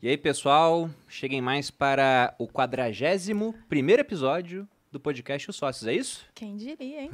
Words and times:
E 0.00 0.08
aí, 0.08 0.16
pessoal, 0.16 0.88
cheguem 1.08 1.42
mais 1.42 1.72
para 1.72 2.32
o 2.38 2.46
41 2.46 3.52
primeiro 3.68 4.00
episódio 4.00 4.68
do 4.92 5.00
podcast 5.00 5.50
Os 5.50 5.56
Sócios, 5.56 5.88
é 5.88 5.92
isso? 5.92 6.24
Quem 6.36 6.54
diria, 6.54 7.02
hein? 7.02 7.10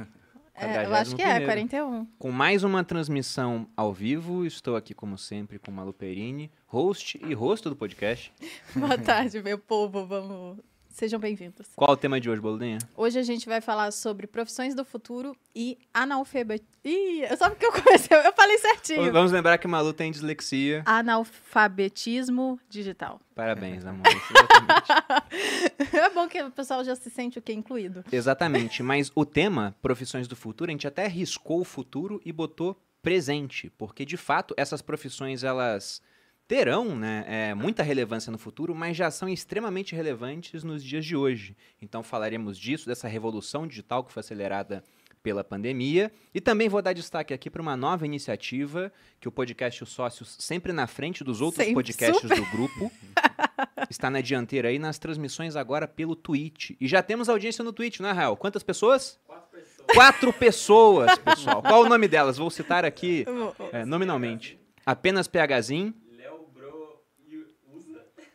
É, 0.53 0.85
eu 0.85 0.93
acho 0.93 1.15
que 1.15 1.21
é, 1.23 1.43
41. 1.43 2.05
Com 2.19 2.31
mais 2.31 2.63
uma 2.63 2.83
transmissão 2.83 3.67
ao 3.75 3.91
vivo, 3.91 4.45
estou 4.45 4.75
aqui, 4.75 4.93
como 4.93 5.17
sempre, 5.17 5.57
com 5.57 5.71
Malu 5.71 5.93
Perini, 5.93 6.51
host 6.67 7.19
e 7.27 7.33
rosto 7.33 7.71
do 7.71 7.75
podcast. 7.75 8.31
Boa 8.75 8.99
tarde, 8.99 9.41
meu 9.41 9.57
povo. 9.57 10.05
Vamos 10.05 10.59
Sejam 10.95 11.19
bem-vindos. 11.19 11.67
Qual 11.75 11.91
o 11.91 11.97
tema 11.97 12.21
de 12.21 12.29
hoje, 12.29 12.39
Boludinha? 12.39 12.77
Hoje 12.95 13.19
a 13.19 13.21
gente 13.21 13.45
vai 13.47 13.59
falar 13.59 13.91
sobre 13.91 14.25
profissões 14.25 14.73
do 14.73 14.85
futuro 14.85 15.35
e 15.53 15.77
analfabetismo. 15.93 16.73
Ih, 16.85 17.27
só 17.37 17.49
porque 17.49 17.65
eu 17.65 17.73
comecei, 17.73 18.17
eu 18.17 18.31
falei 18.31 18.57
certinho. 18.59 19.11
Vamos 19.11 19.33
lembrar 19.33 19.57
que 19.57 19.67
Malu 19.67 19.91
tem 19.91 20.09
dislexia. 20.09 20.83
Analfabetismo 20.85 22.57
digital. 22.69 23.19
Parabéns, 23.35 23.85
amor. 23.85 24.05
é 25.91 26.09
bom 26.11 26.29
que 26.29 26.41
o 26.41 26.49
pessoal 26.49 26.81
já 26.81 26.95
se 26.95 27.09
sente 27.09 27.37
o 27.37 27.41
que 27.41 27.51
incluído. 27.51 28.05
Exatamente, 28.09 28.81
mas 28.81 29.11
o 29.13 29.25
tema 29.25 29.75
profissões 29.81 30.29
do 30.29 30.35
futuro, 30.37 30.71
a 30.71 30.73
gente 30.73 30.87
até 30.87 31.07
riscou 31.07 31.59
o 31.59 31.65
futuro 31.65 32.21
e 32.23 32.31
botou 32.31 32.81
presente, 33.01 33.69
porque 33.77 34.05
de 34.05 34.15
fato 34.15 34.53
essas 34.55 34.81
profissões 34.81 35.43
elas 35.43 36.01
terão 36.47 36.95
né, 36.95 37.25
é, 37.27 37.53
muita 37.55 37.83
relevância 37.83 38.31
no 38.31 38.37
futuro, 38.37 38.75
mas 38.75 38.95
já 38.95 39.09
são 39.09 39.27
extremamente 39.27 39.95
relevantes 39.95 40.63
nos 40.63 40.83
dias 40.83 41.05
de 41.05 41.15
hoje. 41.15 41.55
Então 41.81 42.03
falaremos 42.03 42.57
disso, 42.57 42.85
dessa 42.87 43.07
revolução 43.07 43.65
digital 43.67 44.03
que 44.03 44.11
foi 44.11 44.19
acelerada 44.19 44.83
pela 45.25 45.43
pandemia. 45.43 46.11
E 46.35 46.39
também 46.39 46.69
vou 46.69 46.83
dar 46.83 46.93
destaque 46.93 47.33
aqui 47.33 47.49
para 47.49 47.59
uma 47.59 47.75
nova 47.75 48.05
iniciativa 48.05 48.93
que 49.19 49.27
o 49.27 49.31
podcast 49.31 49.81
Os 49.81 49.89
Sócios, 49.89 50.37
sempre 50.39 50.71
na 50.71 50.85
frente 50.85 51.23
dos 51.23 51.41
outros 51.41 51.67
podcasts 51.73 52.21
super. 52.21 52.37
do 52.37 52.45
grupo, 52.51 52.91
está 53.89 54.11
na 54.11 54.21
dianteira 54.21 54.69
aí 54.69 54.77
nas 54.77 54.99
transmissões 54.99 55.55
agora 55.55 55.87
pelo 55.87 56.15
Twitch. 56.15 56.75
E 56.79 56.87
já 56.87 57.01
temos 57.01 57.27
audiência 57.27 57.63
no 57.63 57.73
Twitch, 57.73 57.99
não 58.01 58.09
é, 58.09 58.11
Rael? 58.11 58.37
Quantas 58.37 58.61
pessoas? 58.61 59.19
Quatro 59.25 59.49
pessoas. 59.51 59.95
Quatro 59.95 60.33
pessoas, 60.33 61.17
pessoal. 61.17 61.63
Qual 61.63 61.81
o 61.81 61.89
nome 61.89 62.07
delas? 62.07 62.37
Vou 62.37 62.51
citar 62.51 62.85
aqui 62.85 63.25
é, 63.71 63.83
nominalmente. 63.83 64.59
Apenas 64.85 65.27
PHzinho. 65.27 65.91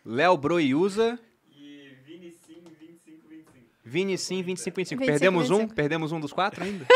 Léo 0.05 0.37
Broiusa. 0.37 1.19
E 1.55 1.93
Vini 2.05 2.31
Sim 2.33 2.63
2525. 2.63 3.59
Vini 3.85 4.19
Sim 4.19 4.43
2525. 4.43 5.05
Perdemos 5.05 5.49
25. 5.49 5.63
um? 5.63 5.75
Perdemos 5.75 6.13
um 6.13 6.21
dos 6.21 6.33
quatro 6.33 6.65
ainda? 6.65 6.87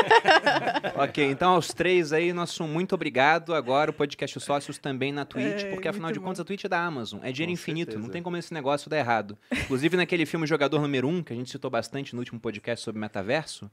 ok, 0.97 1.25
então 1.25 1.53
aos 1.53 1.69
três 1.69 2.13
aí, 2.13 2.33
nosso 2.33 2.65
muito 2.65 2.95
obrigado. 2.95 3.55
Agora 3.55 3.91
o 3.91 3.95
podcast 3.95 4.39
Sócios 4.41 4.79
também 4.79 5.13
na 5.13 5.25
Twitch, 5.25 5.65
é, 5.65 5.71
porque 5.71 5.89
afinal 5.89 6.13
de 6.13 6.19
bom. 6.19 6.27
contas 6.27 6.41
a 6.41 6.45
Twitch 6.45 6.65
é 6.65 6.69
da 6.69 6.81
Amazon. 6.81 7.21
É 7.23 7.33
dinheiro 7.33 7.51
Com 7.51 7.55
infinito, 7.55 7.93
certeza. 7.93 8.07
não 8.07 8.13
tem 8.13 8.23
como 8.23 8.37
esse 8.37 8.53
negócio 8.55 8.89
dar 8.89 8.99
errado. 8.99 9.37
Inclusive 9.53 9.97
naquele 9.97 10.25
filme 10.25 10.47
Jogador 10.47 10.81
Número 10.81 11.09
1, 11.09 11.11
um, 11.11 11.23
que 11.23 11.33
a 11.33 11.37
gente 11.37 11.51
citou 11.51 11.71
bastante 11.71 12.15
no 12.15 12.21
último 12.21 12.41
podcast 12.41 12.85
sobre 12.85 13.01
metaverso, 13.01 13.71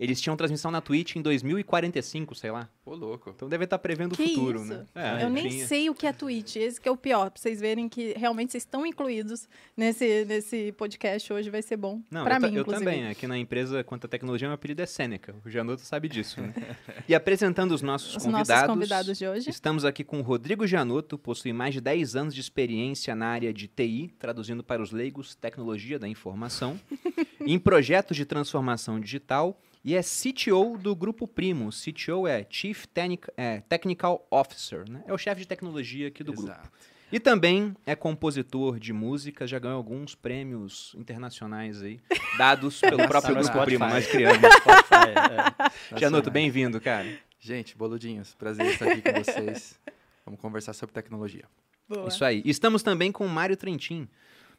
eles 0.00 0.18
tinham 0.18 0.34
transmissão 0.34 0.70
na 0.70 0.80
Twitch 0.80 1.16
em 1.16 1.20
2045, 1.20 2.34
sei 2.34 2.50
lá. 2.50 2.70
Ô, 2.86 2.94
louco. 2.94 3.34
Então 3.36 3.46
deve 3.50 3.64
estar 3.64 3.76
tá 3.76 3.82
prevendo 3.82 4.16
que 4.16 4.22
o 4.22 4.28
futuro, 4.28 4.62
isso? 4.62 4.72
né? 4.72 4.86
É, 4.94 5.24
eu 5.24 5.28
nem 5.28 5.46
tinha. 5.46 5.66
sei 5.66 5.90
o 5.90 5.94
que 5.94 6.06
é 6.06 6.12
Twitch. 6.12 6.56
Esse 6.56 6.80
que 6.80 6.88
é 6.88 6.90
o 6.90 6.96
pior, 6.96 7.30
pra 7.30 7.38
vocês 7.38 7.60
verem 7.60 7.86
que 7.86 8.14
realmente 8.16 8.52
vocês 8.52 8.62
estão 8.62 8.86
incluídos 8.86 9.46
nesse, 9.76 10.24
nesse 10.24 10.72
podcast 10.72 11.30
hoje, 11.30 11.50
vai 11.50 11.60
ser 11.60 11.76
bom. 11.76 12.00
Não, 12.10 12.24
pra 12.24 12.36
eu, 12.36 12.40
mim, 12.40 12.54
eu 12.54 12.62
inclusive. 12.62 12.82
também. 12.82 13.08
Aqui 13.08 13.26
na 13.26 13.36
empresa, 13.36 13.84
quanto 13.84 14.06
à 14.06 14.08
tecnologia, 14.08 14.48
meu 14.48 14.54
apelido 14.54 14.80
é 14.80 14.86
Sêneca. 14.86 15.34
O 15.44 15.50
Janoto 15.50 15.82
sabe 15.82 16.08
disso, 16.08 16.40
né? 16.40 16.54
e 17.06 17.14
apresentando 17.14 17.72
os 17.72 17.82
nossos 17.82 18.16
os 18.16 18.22
convidados. 18.22 18.48
Nossos 18.48 18.66
convidados 18.68 19.18
de 19.18 19.28
hoje. 19.28 19.50
Estamos 19.50 19.84
aqui 19.84 20.02
com 20.02 20.20
o 20.20 20.22
Rodrigo 20.22 20.66
Janoto, 20.66 21.18
possui 21.18 21.52
mais 21.52 21.74
de 21.74 21.80
10 21.82 22.16
anos 22.16 22.34
de 22.34 22.40
experiência 22.40 23.14
na 23.14 23.26
área 23.26 23.52
de 23.52 23.68
TI, 23.68 24.14
traduzindo 24.18 24.64
para 24.64 24.80
os 24.80 24.92
leigos, 24.92 25.34
tecnologia 25.34 25.98
da 25.98 26.08
informação, 26.08 26.80
em 27.44 27.58
projetos 27.58 28.16
de 28.16 28.24
transformação 28.24 28.98
digital 28.98 29.60
e 29.84 29.94
é 29.94 30.02
CTO 30.02 30.76
do 30.76 30.94
Grupo 30.94 31.26
Primo. 31.26 31.70
CTO 31.70 32.26
é 32.26 32.46
Chief 32.48 32.84
é, 33.36 33.60
Technical 33.62 34.26
Officer, 34.30 34.88
né? 34.88 35.02
É 35.06 35.12
o 35.12 35.18
chefe 35.18 35.40
de 35.40 35.48
tecnologia 35.48 36.08
aqui 36.08 36.22
do 36.22 36.32
Exato. 36.32 36.60
grupo. 36.60 36.70
E 37.12 37.18
também 37.18 37.74
é 37.84 37.96
compositor 37.96 38.78
de 38.78 38.92
músicas, 38.92 39.50
já 39.50 39.58
ganhou 39.58 39.76
alguns 39.76 40.14
prêmios 40.14 40.94
internacionais 40.96 41.82
aí, 41.82 41.98
dados 42.38 42.78
pelo 42.80 43.08
próprio 43.08 43.34
Grupo 43.34 43.48
Spotify. 43.48 43.76
Primo, 43.78 43.86
nós 43.86 44.06
criamos. 44.10 44.38
Spotify, 44.38 45.90
é. 45.90 45.98
Gianotto, 45.98 46.30
bem-vindo, 46.30 46.80
cara. 46.80 47.18
Gente, 47.40 47.76
boludinhos, 47.76 48.34
prazer 48.34 48.66
estar 48.66 48.86
aqui 48.86 49.02
com 49.02 49.24
vocês. 49.24 49.80
Vamos 50.24 50.40
conversar 50.40 50.72
sobre 50.72 50.92
tecnologia. 50.92 51.46
Boa. 51.88 52.06
Isso 52.06 52.24
aí. 52.24 52.42
Estamos 52.44 52.82
também 52.84 53.10
com 53.10 53.26
o 53.26 53.28
Mário 53.28 53.56
Trentin. 53.56 54.06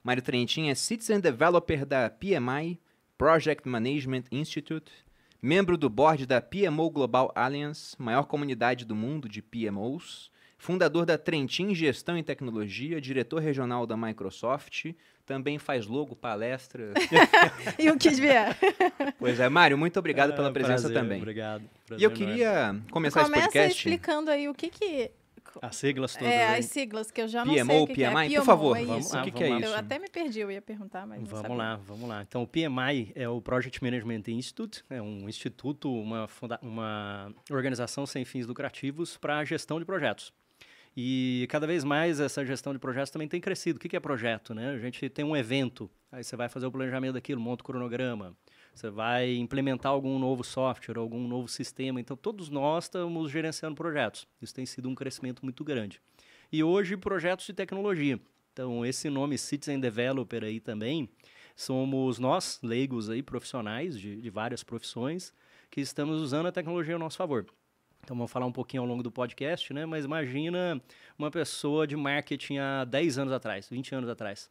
Mário 0.04 0.22
Trentin 0.22 0.68
é 0.68 0.76
Citizen 0.76 1.22
Developer 1.22 1.86
da 1.86 2.10
PMI, 2.10 2.78
Project 3.18 3.70
Management 3.70 4.24
Institute, 4.32 4.92
membro 5.42 5.78
do 5.78 5.90
board 5.90 6.26
da 6.26 6.40
PMO 6.40 6.90
Global 6.90 7.32
Alliance, 7.34 7.96
maior 7.98 8.24
comunidade 8.24 8.86
do 8.86 8.96
mundo 8.96 9.28
de 9.28 9.42
PMOs, 9.42 10.30
fundador 10.58 11.06
da 11.06 11.18
Trentin 11.18 11.74
Gestão 11.74 12.18
e 12.18 12.24
Tecnologia, 12.24 13.02
diretor 13.02 13.42
regional 13.42 13.88
da 13.88 13.98
Microsoft, 13.98 14.94
também 15.26 15.58
faz 15.58 15.88
logo, 15.88 16.16
palestra. 16.16 16.94
e 17.80 17.90
o 17.90 17.98
que 17.98 18.10
vier. 18.12 18.56
Pois 19.18 19.40
é, 19.40 19.48
Mário, 19.50 19.78
muito 19.78 19.98
obrigado 19.98 20.36
pela 20.36 20.52
presença 20.52 20.88
prazer, 20.88 20.98
também. 20.98 21.20
Obrigado. 21.20 21.64
Prazer 21.86 22.02
e 22.02 22.04
eu 22.04 22.12
queria 22.12 22.76
começar 22.92 23.24
Começa 23.24 23.46
esse 23.46 23.54
podcast. 23.54 23.78
explicando 23.78 24.30
aí 24.30 24.50
o 24.50 24.54
que 24.54 24.70
que 24.70 25.12
as 25.62 25.76
siglas 25.76 26.14
todas. 26.14 26.28
É, 26.28 26.58
as 26.58 26.66
siglas 26.66 27.12
que 27.12 27.22
eu 27.22 27.28
já 27.28 27.44
não 27.44 27.54
PMO, 27.54 27.66
sei 27.66 27.82
o 27.82 27.88
que, 27.88 27.94
PMI, 27.94 28.30
que 28.30 28.36
é. 28.36 28.40
por 28.40 28.46
favor, 28.46 28.78
é 28.78 28.86
vamos, 28.86 29.14
o 29.14 29.22
que, 29.24 29.32
que 29.32 29.44
é 29.44 29.50
isso? 29.50 29.66
Eu 29.66 29.76
até 29.76 30.00
me 30.00 30.10
perdi, 30.10 30.40
eu 30.40 30.52
ia 30.52 30.62
perguntar, 30.62 31.06
mas 31.06 31.22
Vamos 31.28 31.58
lá, 31.58 31.76
vamos 31.78 32.08
lá. 32.08 32.22
Então, 32.22 32.44
o 32.44 32.48
PMI 32.48 33.12
é 33.16 33.28
o 33.28 33.42
Project 33.42 33.84
Management 33.84 34.24
Institute, 34.28 34.84
é 34.90 35.02
um 35.02 35.28
instituto, 35.28 35.92
uma, 35.92 36.28
uma 36.62 37.34
organização 37.50 38.06
sem 38.06 38.24
fins 38.26 38.46
lucrativos 38.46 39.18
para 39.18 39.44
gestão 39.44 39.80
de 39.80 39.86
projetos. 39.86 40.34
E 40.96 41.48
cada 41.50 41.66
vez 41.66 41.84
mais 41.84 42.20
essa 42.20 42.46
gestão 42.46 42.74
de 42.74 42.80
projetos 42.80 43.12
também 43.12 43.28
tem 43.28 43.40
crescido. 43.40 43.78
O 43.78 43.80
que 43.80 43.96
é 43.96 44.00
projeto? 44.00 44.54
Né? 44.54 44.72
A 44.72 44.78
gente 44.78 45.10
tem 45.10 45.24
um 45.24 45.36
evento, 45.36 45.90
aí 46.12 46.24
você 46.24 46.36
vai 46.36 46.50
fazer 46.50 46.66
o 46.66 46.72
planejamento 46.72 47.14
daquilo, 47.14 47.40
monta 47.40 47.64
o 47.64 47.66
cronograma, 47.66 48.36
você 48.74 48.90
vai 48.90 49.36
implementar 49.36 49.92
algum 49.92 50.18
novo 50.18 50.44
software, 50.44 50.98
algum 50.98 51.28
novo 51.28 51.48
sistema. 51.48 52.00
Então, 52.00 52.16
todos 52.16 52.50
nós 52.50 52.86
estamos 52.86 53.30
gerenciando 53.30 53.76
projetos. 53.76 54.28
Isso 54.42 54.54
tem 54.54 54.66
sido 54.66 54.90
um 54.90 54.96
crescimento 54.96 55.44
muito 55.44 55.64
grande. 55.64 56.02
E 56.52 56.64
hoje, 56.64 56.98
projetos 56.98 57.46
de 57.46 57.54
tecnologia. 57.54 58.20
Então, 58.54 58.86
esse 58.86 59.10
nome 59.10 59.38
Citizen 59.38 59.80
Developer 59.80 60.44
aí 60.44 60.60
também, 60.60 61.10
somos 61.56 62.20
nós, 62.20 62.60
leigos 62.62 63.10
aí, 63.10 63.22
profissionais 63.22 64.00
de, 64.00 64.20
de 64.20 64.30
várias 64.30 64.64
profissões, 64.64 65.34
que 65.70 65.80
estamos 65.80 66.22
usando 66.22 66.48
a 66.48 66.52
tecnologia 66.52 66.96
a 66.96 67.00
nosso 67.00 67.18
favor. 67.18 67.46
Então, 68.04 68.18
vamos 68.18 68.32
falar 68.32 68.46
um 68.46 68.52
pouquinho 68.52 68.84
ao 68.84 68.90
longo 68.90 69.04
do 69.04 69.12
podcast, 69.12 69.74
né? 69.74 69.86
Mas 69.86 70.06
imagina 70.06 70.82
uma 71.18 71.30
pessoa 71.30 71.86
de 71.86 71.96
marketing 71.96 72.58
há 72.58 72.84
10 72.84 73.20
anos 73.20 73.34
atrás, 73.34 73.70
20 73.70 73.96
anos 73.96 74.10
atrás. 74.10 74.50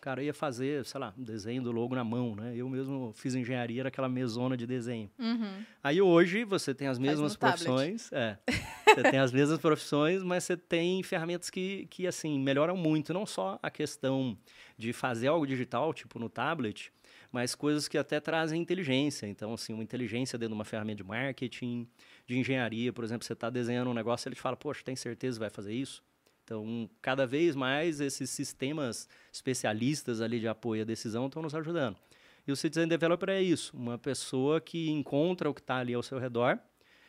Cara 0.00 0.22
ia 0.22 0.32
fazer, 0.32 0.84
sei 0.84 1.00
lá, 1.00 1.12
um 1.18 1.24
desenho 1.24 1.60
do 1.60 1.72
logo 1.72 1.94
na 1.94 2.04
mão, 2.04 2.36
né? 2.36 2.54
Eu 2.54 2.68
mesmo 2.68 3.12
fiz 3.16 3.34
engenharia, 3.34 3.82
era 3.82 3.88
aquela 3.88 4.08
mesona 4.08 4.56
de 4.56 4.64
desenho. 4.64 5.10
Uhum. 5.18 5.64
Aí 5.82 6.00
hoje 6.00 6.44
você 6.44 6.72
tem 6.72 6.86
as 6.86 6.98
mesmas 7.00 7.34
profissões. 7.34 8.08
É, 8.12 8.38
você 8.86 9.02
tem 9.10 9.18
as 9.18 9.32
mesmas 9.32 9.58
profissões, 9.58 10.22
mas 10.22 10.44
você 10.44 10.56
tem 10.56 11.02
ferramentas 11.02 11.50
que, 11.50 11.86
que, 11.90 12.06
assim, 12.06 12.38
melhoram 12.38 12.76
muito. 12.76 13.12
Não 13.12 13.26
só 13.26 13.58
a 13.60 13.70
questão 13.70 14.38
de 14.76 14.92
fazer 14.92 15.26
algo 15.26 15.44
digital, 15.44 15.92
tipo 15.92 16.20
no 16.20 16.28
tablet, 16.28 16.92
mas 17.32 17.54
coisas 17.54 17.88
que 17.88 17.98
até 17.98 18.20
trazem 18.20 18.60
inteligência. 18.60 19.26
Então, 19.26 19.52
assim, 19.54 19.74
uma 19.74 19.82
inteligência 19.82 20.38
dentro 20.38 20.54
de 20.54 20.58
uma 20.58 20.64
ferramenta 20.64 20.98
de 20.98 21.04
marketing, 21.04 21.88
de 22.26 22.38
engenharia, 22.38 22.92
por 22.92 23.04
exemplo, 23.04 23.26
você 23.26 23.32
está 23.32 23.50
desenhando 23.50 23.90
um 23.90 23.94
negócio, 23.94 24.28
ele 24.28 24.36
te 24.36 24.40
fala, 24.40 24.56
poxa, 24.56 24.82
tem 24.84 24.96
certeza 24.96 25.38
que 25.38 25.40
vai 25.40 25.50
fazer 25.50 25.74
isso? 25.74 26.02
Então, 26.48 26.88
cada 27.02 27.26
vez 27.26 27.54
mais 27.54 28.00
esses 28.00 28.30
sistemas 28.30 29.06
especialistas 29.30 30.22
ali 30.22 30.40
de 30.40 30.48
apoio 30.48 30.80
à 30.80 30.84
decisão 30.86 31.26
estão 31.26 31.42
nos 31.42 31.54
ajudando. 31.54 31.98
E 32.46 32.50
o 32.50 32.56
Citizen 32.56 32.88
Developer 32.88 33.28
é 33.28 33.42
isso, 33.42 33.76
uma 33.76 33.98
pessoa 33.98 34.58
que 34.58 34.88
encontra 34.88 35.50
o 35.50 35.52
que 35.52 35.60
está 35.60 35.76
ali 35.76 35.92
ao 35.92 36.02
seu 36.02 36.18
redor 36.18 36.58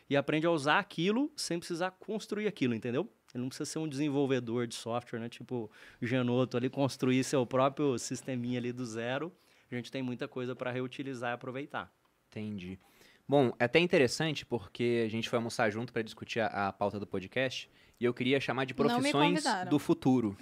e 0.10 0.18
aprende 0.18 0.46
a 0.46 0.52
usar 0.52 0.78
aquilo 0.78 1.32
sem 1.38 1.58
precisar 1.58 1.92
construir 1.92 2.48
aquilo, 2.48 2.76
entendeu? 2.76 3.10
Ele 3.34 3.44
não 3.44 3.48
precisa 3.48 3.70
ser 3.70 3.80
um 3.80 3.88
desenvolvedor 3.88 4.68
de 4.68 4.76
software, 4.76 5.20
né? 5.20 5.30
Tipo 5.30 5.72
o 6.02 6.06
Janotto 6.06 6.58
ali, 6.58 6.70
construir 6.70 7.24
seu 7.24 7.46
próprio 7.46 7.98
sisteminha 7.98 8.60
ali 8.60 8.74
do 8.74 8.86
zero. 8.86 9.32
A 9.72 9.76
gente 9.76 9.90
tem 9.90 10.04
muita 10.04 10.28
coisa 10.28 10.54
para 10.54 10.70
reutilizar 10.70 11.32
e 11.32 11.34
aproveitar. 11.36 11.90
Entendi. 12.28 12.78
Bom, 13.26 13.54
é 13.58 13.64
até 13.64 13.80
interessante 13.80 14.46
porque 14.46 15.04
a 15.06 15.10
gente 15.10 15.30
foi 15.30 15.38
almoçar 15.38 15.70
junto 15.70 15.94
para 15.94 16.02
discutir 16.02 16.42
a, 16.42 16.68
a 16.68 16.74
pauta 16.74 17.00
do 17.00 17.08
podcast 17.08 17.70
e 18.00 18.06
eu 18.06 18.14
queria 18.14 18.40
chamar 18.40 18.66
de 18.66 18.74
profissões 18.74 19.44
do 19.70 19.78
futuro. 19.78 20.38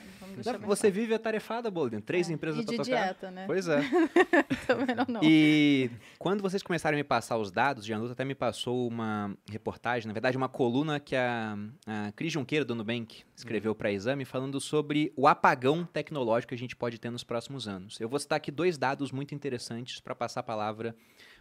Você 0.68 0.92
vive 0.92 1.16
atarefada, 1.16 1.72
Bolden. 1.72 2.00
Três 2.00 2.30
É, 2.30 2.34
empresas 2.34 2.62
e 2.62 2.66
para 2.66 2.72
de 2.72 2.78
tocar. 2.84 3.04
dieta, 3.06 3.32
né? 3.32 3.46
Pois 3.48 3.68
é. 3.68 3.82
Também 4.68 4.96
não, 4.96 5.06
não. 5.08 5.22
E 5.24 5.90
quando 6.20 6.42
vocês 6.42 6.62
começaram 6.62 6.96
a 6.96 7.00
me 7.00 7.04
passar 7.04 7.38
os 7.38 7.50
dados, 7.52 7.84
Gianluca 7.84 8.12
até 8.12 8.24
me 8.24 8.36
passou 8.36 8.88
uma 8.88 9.36
reportagem, 9.50 10.08
na 10.08 10.14
verdade 10.14 10.38
uma 10.38 10.48
coluna 10.48 11.00
que 11.00 11.16
a, 11.16 11.58
a 11.88 12.12
Cris 12.12 12.32
Junqueira, 12.34 12.64
do 12.64 12.76
Nubank, 12.76 13.24
escreveu 13.36 13.74
para 13.74 13.92
Exame, 13.92 14.26
falando 14.26 14.62
sobre 14.62 15.12
o 15.16 15.28
apagão 15.28 15.84
tecnológico 15.86 16.50
que 16.50 16.56
a 16.56 16.58
gente 16.60 16.76
pode 16.76 17.00
ter 17.00 17.10
nos 17.10 17.24
próximos 17.24 17.68
anos. 17.68 18.00
Eu 18.00 18.08
vou 18.08 18.20
citar 18.20 18.38
aqui 18.38 18.52
dois 18.52 18.78
dados 18.78 19.12
muito 19.12 19.34
interessantes 19.34 20.00
para 20.00 20.14
passar 20.14 20.42
a 20.42 20.44
palavra 20.44 20.96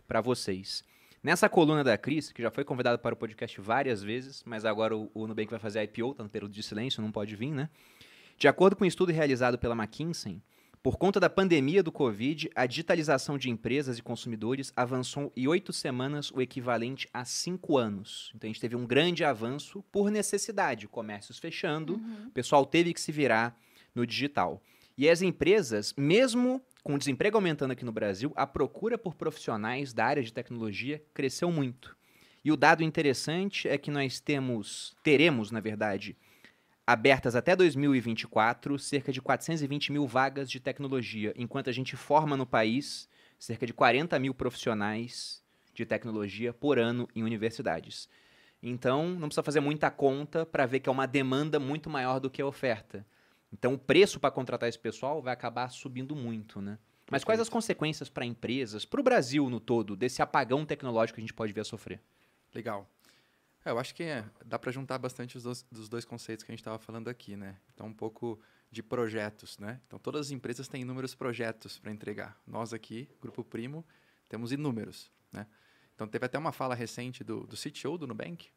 para 0.09 0.23
vocês. 0.23 0.83
Nessa 1.23 1.49
coluna 1.49 1.83
da 1.83 1.99
Cris, 1.99 2.31
que 2.31 2.43
já 2.43 2.51
foi 2.51 2.65
convidada 2.65 2.99
para 2.99 3.15
o 3.15 3.17
podcast 3.17 3.61
várias 3.61 4.03
vezes, 4.03 4.43
mas 4.47 4.65
agora 4.65 4.97
o, 4.97 5.11
o 5.13 5.27
Nubank 5.27 5.51
vai 5.51 5.59
fazer 5.59 5.81
a 5.81 5.85
IPO, 5.85 6.13
está 6.13 6.23
no 6.23 6.29
período 6.31 6.53
de 6.53 6.63
silêncio, 6.63 7.03
não 7.03 7.11
pode 7.11 7.35
vir, 7.35 7.51
né? 7.51 7.69
De 8.39 8.47
acordo 8.47 8.77
com 8.77 8.85
um 8.85 8.87
estudo 8.87 9.11
realizado 9.13 9.59
pela 9.59 9.75
McKinsey, 9.75 10.41
por 10.83 10.99
conta 10.99 11.19
da 11.19 11.29
pandemia 11.29 11.83
do 11.83 11.91
Covid, 11.91 12.49
a 12.55 12.65
digitalização 12.65 13.37
de 13.37 13.51
empresas 13.51 13.99
e 13.99 14.03
consumidores 14.03 14.73
avançou 14.77 15.33
em 15.37 15.49
oito 15.49 15.73
semanas, 15.73 16.31
o 16.31 16.41
equivalente 16.41 17.09
a 17.13 17.25
cinco 17.25 17.77
anos. 17.77 18.31
Então 18.37 18.47
a 18.49 18.53
gente 18.53 18.61
teve 18.61 18.77
um 18.77 18.87
grande 18.87 19.25
avanço 19.25 19.83
por 19.91 20.11
necessidade, 20.13 20.87
comércios 20.87 21.39
fechando, 21.41 21.95
Uhum. 21.95 22.27
o 22.29 22.31
pessoal 22.31 22.65
teve 22.65 22.95
que 22.95 23.01
se 23.01 23.11
virar 23.11 23.59
no 23.93 24.07
digital. 24.07 24.63
E 24.97 25.09
as 25.09 25.23
empresas, 25.23 25.93
mesmo 25.97 26.63
com 26.87 26.95
o 26.95 26.99
desemprego 26.99 27.37
aumentando 27.37 27.73
aqui 27.73 27.85
no 27.85 27.91
Brasil, 27.91 28.33
a 28.37 28.47
procura 28.47 28.97
por 28.97 29.17
profissionais 29.17 29.93
da 29.93 30.05
área 30.05 30.23
de 30.23 30.33
tecnologia 30.33 31.03
cresceu 31.13 31.51
muito. 31.51 31.97
E 32.45 32.53
o 32.53 32.57
dado 32.57 32.85
interessante 32.85 33.67
é 33.67 33.77
que 33.77 33.91
nós 33.91 34.21
temos, 34.21 34.95
teremos, 35.03 35.51
na 35.51 35.59
verdade, 35.59 36.17
abertas 36.87 37.35
até 37.35 37.57
2024 37.57 38.79
cerca 38.79 39.11
de 39.11 39.21
420 39.21 39.91
mil 39.91 40.07
vagas 40.07 40.49
de 40.49 40.61
tecnologia, 40.61 41.35
enquanto 41.37 41.69
a 41.69 41.73
gente 41.73 41.97
forma 41.97 42.37
no 42.37 42.47
país 42.47 43.09
cerca 43.37 43.67
de 43.67 43.75
40 43.75 44.17
mil 44.21 44.33
profissionais 44.33 45.43
de 45.75 45.85
tecnologia 45.85 46.53
por 46.53 46.79
ano 46.79 47.09
em 47.17 47.25
universidades. 47.25 48.09
Então, 48.63 49.09
não 49.09 49.27
precisa 49.27 49.43
fazer 49.43 49.59
muita 49.59 49.91
conta 49.91 50.47
para 50.47 50.67
ver 50.67 50.79
que 50.79 50.89
é 50.89 50.93
uma 50.93 51.07
demanda 51.07 51.59
muito 51.59 51.91
maior 51.91 52.21
do 52.21 52.31
que 52.31 52.41
a 52.41 52.47
oferta. 52.47 53.05
Então, 53.53 53.75
o 53.75 53.79
preço 53.79 54.19
para 54.19 54.31
contratar 54.31 54.69
esse 54.69 54.79
pessoal 54.79 55.23
vai 55.23 55.33
acabar 55.33 55.69
subindo 55.71 56.15
muito, 56.15 56.61
né? 56.61 56.79
Mas 57.11 57.23
quais 57.23 57.41
as 57.41 57.49
consequências 57.49 58.09
para 58.09 58.25
empresas, 58.25 58.85
para 58.85 59.01
o 59.01 59.05
Brasil 59.05 59.49
no 59.49 59.61
todo, 59.61 59.95
desse 59.95 60.21
apagão 60.21 60.67
tecnológico 60.67 61.15
que 61.15 61.21
a 61.21 61.25
gente 61.25 61.35
pode 61.35 61.53
vir 61.53 61.61
a 61.61 61.65
sofrer? 61.65 62.01
Legal. 62.53 62.91
É, 63.65 63.71
eu 63.71 63.79
acho 63.79 63.95
que 63.95 64.03
é, 64.03 64.25
dá 64.45 64.59
para 64.59 64.73
juntar 64.73 64.99
bastante 64.99 65.37
os 65.37 65.45
dois, 65.45 65.63
dos 65.71 65.89
dois 65.89 66.05
conceitos 66.05 66.45
que 66.45 66.51
a 66.51 66.55
gente 66.55 66.61
estava 66.61 66.79
falando 66.79 67.09
aqui, 67.09 67.37
né? 67.37 67.57
Então, 67.75 67.87
um 67.87 67.93
pouco 67.93 68.41
de 68.71 68.83
projetos, 68.83 69.59
né? 69.59 69.81
Então, 69.87 69.99
todas 69.99 70.27
as 70.27 70.31
empresas 70.31 70.69
têm 70.69 70.83
inúmeros 70.83 71.15
projetos 71.15 71.79
para 71.79 71.93
entregar. 71.93 72.41
Nós 72.47 72.73
aqui, 72.73 73.09
Grupo 73.21 73.45
Primo, 73.45 73.85
temos 74.29 74.51
inúmeros, 74.51 75.11
né? 75.33 75.47
Então, 75.95 76.07
teve 76.07 76.27
até 76.27 76.39
uma 76.39 76.53
fala 76.53 76.75
recente 76.75 77.25
do, 77.25 77.47
do 77.47 77.57
CTO 77.57 77.97
do 77.97 78.07
Nubank, 78.07 78.51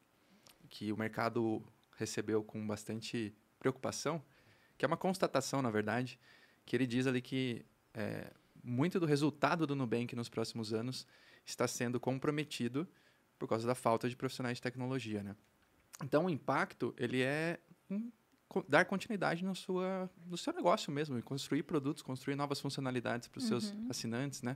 que 0.70 0.92
o 0.92 0.98
mercado 0.98 1.64
recebeu 1.98 2.44
com 2.44 2.66
bastante 2.66 3.34
preocupação, 3.60 4.24
que 4.80 4.86
é 4.86 4.88
uma 4.88 4.98
constatação, 4.98 5.62
na 5.62 5.70
verdade, 5.70 6.18
que 6.66 6.74
ele 6.74 6.88
diz 6.88 7.06
ali 7.06 7.22
que 7.22 7.66
é, 7.94 8.32
muito 8.64 8.98
do 8.98 9.06
resultado 9.06 9.68
do 9.68 9.76
Nubank 9.76 10.16
nos 10.16 10.30
próximos 10.30 10.74
anos 10.74 11.06
está 11.46 11.68
sendo 11.68 12.00
comprometido 12.00 12.88
por 13.38 13.46
causa 13.46 13.68
da 13.68 13.76
falta 13.76 14.08
de 14.08 14.16
profissionais 14.16 14.58
de 14.58 14.62
tecnologia, 14.62 15.22
né? 15.22 15.36
Então, 16.02 16.28
o 16.28 16.30
impacto, 16.30 16.96
ele 16.98 17.22
é 17.22 17.60
dar 18.70 18.86
continuidade 18.86 19.44
no, 19.44 19.54
sua, 19.54 20.10
no 20.26 20.38
seu 20.38 20.54
negócio 20.54 20.94
mesmo, 20.94 21.22
construir 21.24 21.64
produtos, 21.64 22.02
construir 22.02 22.36
novas 22.36 22.62
funcionalidades 22.62 23.28
para 23.28 23.40
os 23.40 23.48
seus 23.48 23.74
assinantes, 23.90 24.42
né? 24.42 24.56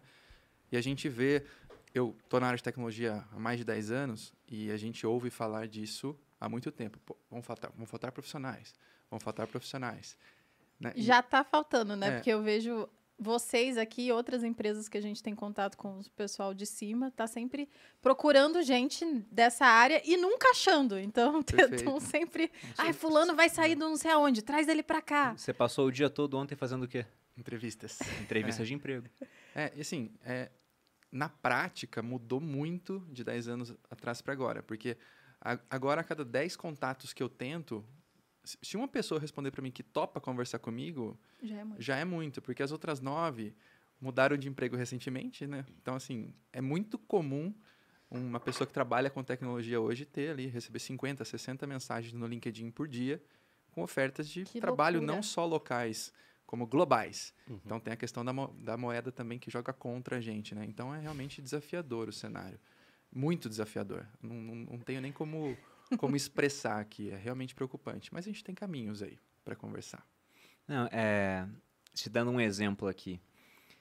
E 0.71 0.77
a 0.77 0.81
gente 0.81 1.09
vê, 1.09 1.45
eu 1.93 2.15
estou 2.23 2.39
na 2.39 2.47
área 2.47 2.57
de 2.57 2.63
tecnologia 2.63 3.25
há 3.29 3.37
mais 3.37 3.59
de 3.59 3.65
10 3.65 3.91
anos 3.91 4.33
e 4.47 4.71
a 4.71 4.77
gente 4.77 5.05
ouve 5.05 5.29
falar 5.29 5.67
disso 5.67 6.17
há 6.45 6.49
muito 6.49 6.71
tempo. 6.71 6.99
Pô, 7.05 7.15
vão, 7.31 7.41
faltar, 7.41 7.71
vão 7.75 7.85
faltar 7.85 8.11
profissionais, 8.11 8.73
vão 9.09 9.19
faltar 9.19 9.47
profissionais. 9.47 10.17
Né? 10.79 10.91
E- 10.95 11.01
Já 11.01 11.21
tá 11.21 11.43
faltando, 11.43 11.95
né? 11.95 12.07
É. 12.07 12.11
Porque 12.15 12.29
eu 12.29 12.41
vejo 12.43 12.87
vocês 13.17 13.77
aqui 13.77 14.11
outras 14.11 14.43
empresas 14.43 14.89
que 14.89 14.97
a 14.97 15.01
gente 15.01 15.23
tem 15.23 15.33
contato 15.33 15.77
com 15.77 15.99
o 15.99 16.09
pessoal 16.11 16.53
de 16.53 16.65
cima, 16.65 17.11
tá 17.11 17.25
sempre 17.27 17.69
procurando 18.01 18.61
gente 18.61 19.05
dessa 19.31 19.65
área 19.65 20.01
e 20.03 20.17
nunca 20.17 20.49
achando. 20.49 20.99
Então, 20.99 21.39
estão 21.71 21.99
sempre. 22.01 22.51
Ai, 22.77 22.87
sei- 22.87 22.93
fulano 22.93 23.33
vai 23.35 23.47
sair 23.49 23.75
do 23.75 23.87
não 23.87 23.95
sei 23.95 24.11
aonde, 24.11 24.41
traz 24.41 24.67
ele 24.67 24.83
pra 24.83 25.01
cá. 25.01 25.37
Você 25.37 25.53
passou 25.53 25.87
o 25.87 25.91
dia 25.91 26.09
todo 26.09 26.37
ontem 26.37 26.55
fazendo 26.55 26.83
o 26.83 26.87
quê? 26.87 27.05
Entrevistas. 27.37 27.99
Entrevistas 28.21 28.67
de 28.67 28.73
emprego. 28.73 29.07
É, 29.55 29.71
e 29.75 29.81
assim, 29.81 30.11
é, 30.25 30.51
na 31.11 31.29
prática 31.29 32.01
mudou 32.01 32.41
muito 32.41 32.99
de 33.09 33.23
10 33.23 33.47
anos 33.47 33.73
atrás 33.89 34.21
para 34.21 34.33
agora, 34.33 34.61
porque 34.63 34.97
agora 35.69 36.01
a 36.01 36.03
cada 36.03 36.23
10 36.23 36.55
contatos 36.55 37.13
que 37.13 37.21
eu 37.21 37.29
tento, 37.29 37.83
se- 38.43 38.77
uma 38.77 38.87
pessoa 38.87 39.19
responder 39.19 39.51
para 39.51 39.61
mim 39.61 39.71
que 39.71 39.83
topa 39.83 40.19
conversar 40.21 40.59
comigo, 40.59 41.19
Já 41.41 41.57
é 41.59 41.63
muito. 41.63 41.81
já 41.81 41.97
é 41.97 42.05
muito, 42.05 42.41
porque 42.41 42.63
as 42.63 42.71
outras 42.71 42.99
nove 42.99 43.53
mudaram 43.99 44.37
de 44.37 44.47
emprego 44.49 44.75
recentemente, 44.75 45.45
né? 45.47 45.65
Então, 45.81 45.95
assim, 45.95 46.33
é 46.51 46.61
muito 46.61 46.97
comum 46.97 47.53
uma 48.11 48.39
pessoa 48.39 48.67
que 48.67 48.73
trabalha 48.73 49.09
com 49.09 49.23
tecnologia 49.23 49.79
hoje 49.81 50.05
ter 50.05 50.29
ali, 50.31 50.45
receber 50.47 50.79
50, 50.79 51.25
60 51.25 51.65
mensagens 51.65 52.13
no 52.13 52.27
LinkedIn 52.27 52.69
por 52.69 52.87
dia 52.87 53.21
com 53.71 53.81
ofertas 53.81 54.27
de 54.29 54.43
Que 54.43 54.59
trabalho 54.61 54.99
loucura. 54.99 55.15
não 55.15 55.23
só 55.23 55.45
locais, 55.45 56.13
como 56.45 56.67
globais. 56.67 57.33
Então, 57.65 57.79
tem 57.79 57.91
a 57.93 57.97
questão 57.97 58.23
da, 58.23 58.31
mo- 58.31 58.53
da 58.59 58.77
moeda 58.77 59.11
também 59.11 59.39
que 59.39 59.49
joga 59.49 59.73
contra 59.73 60.17
a 60.17 60.21
gente, 60.21 60.53
né? 60.53 60.63
Então, 60.65 60.93
é 60.93 60.99
realmente 60.99 61.41
desafiador 61.41 62.07
o 62.07 62.13
cenário. 62.13 62.59
Muito 63.13 63.47
desafiador. 63.49 64.07
Não, 64.21 64.35
não, 64.35 64.55
não 64.55 64.79
tenho 64.79 65.01
nem 65.01 65.11
como, 65.11 65.57
como 65.97 66.15
expressar 66.15 66.79
aqui. 66.79 67.09
É 67.09 67.15
realmente 67.15 67.53
preocupante. 67.53 68.13
Mas 68.13 68.25
a 68.25 68.29
gente 68.29 68.43
tem 68.43 68.55
caminhos 68.55 69.03
aí 69.03 69.19
para 69.43 69.55
conversar. 69.55 70.05
Não, 70.67 70.87
é, 70.87 71.47
te 71.93 72.09
dando 72.09 72.31
um 72.31 72.39
exemplo 72.39 72.87
aqui. 72.87 73.19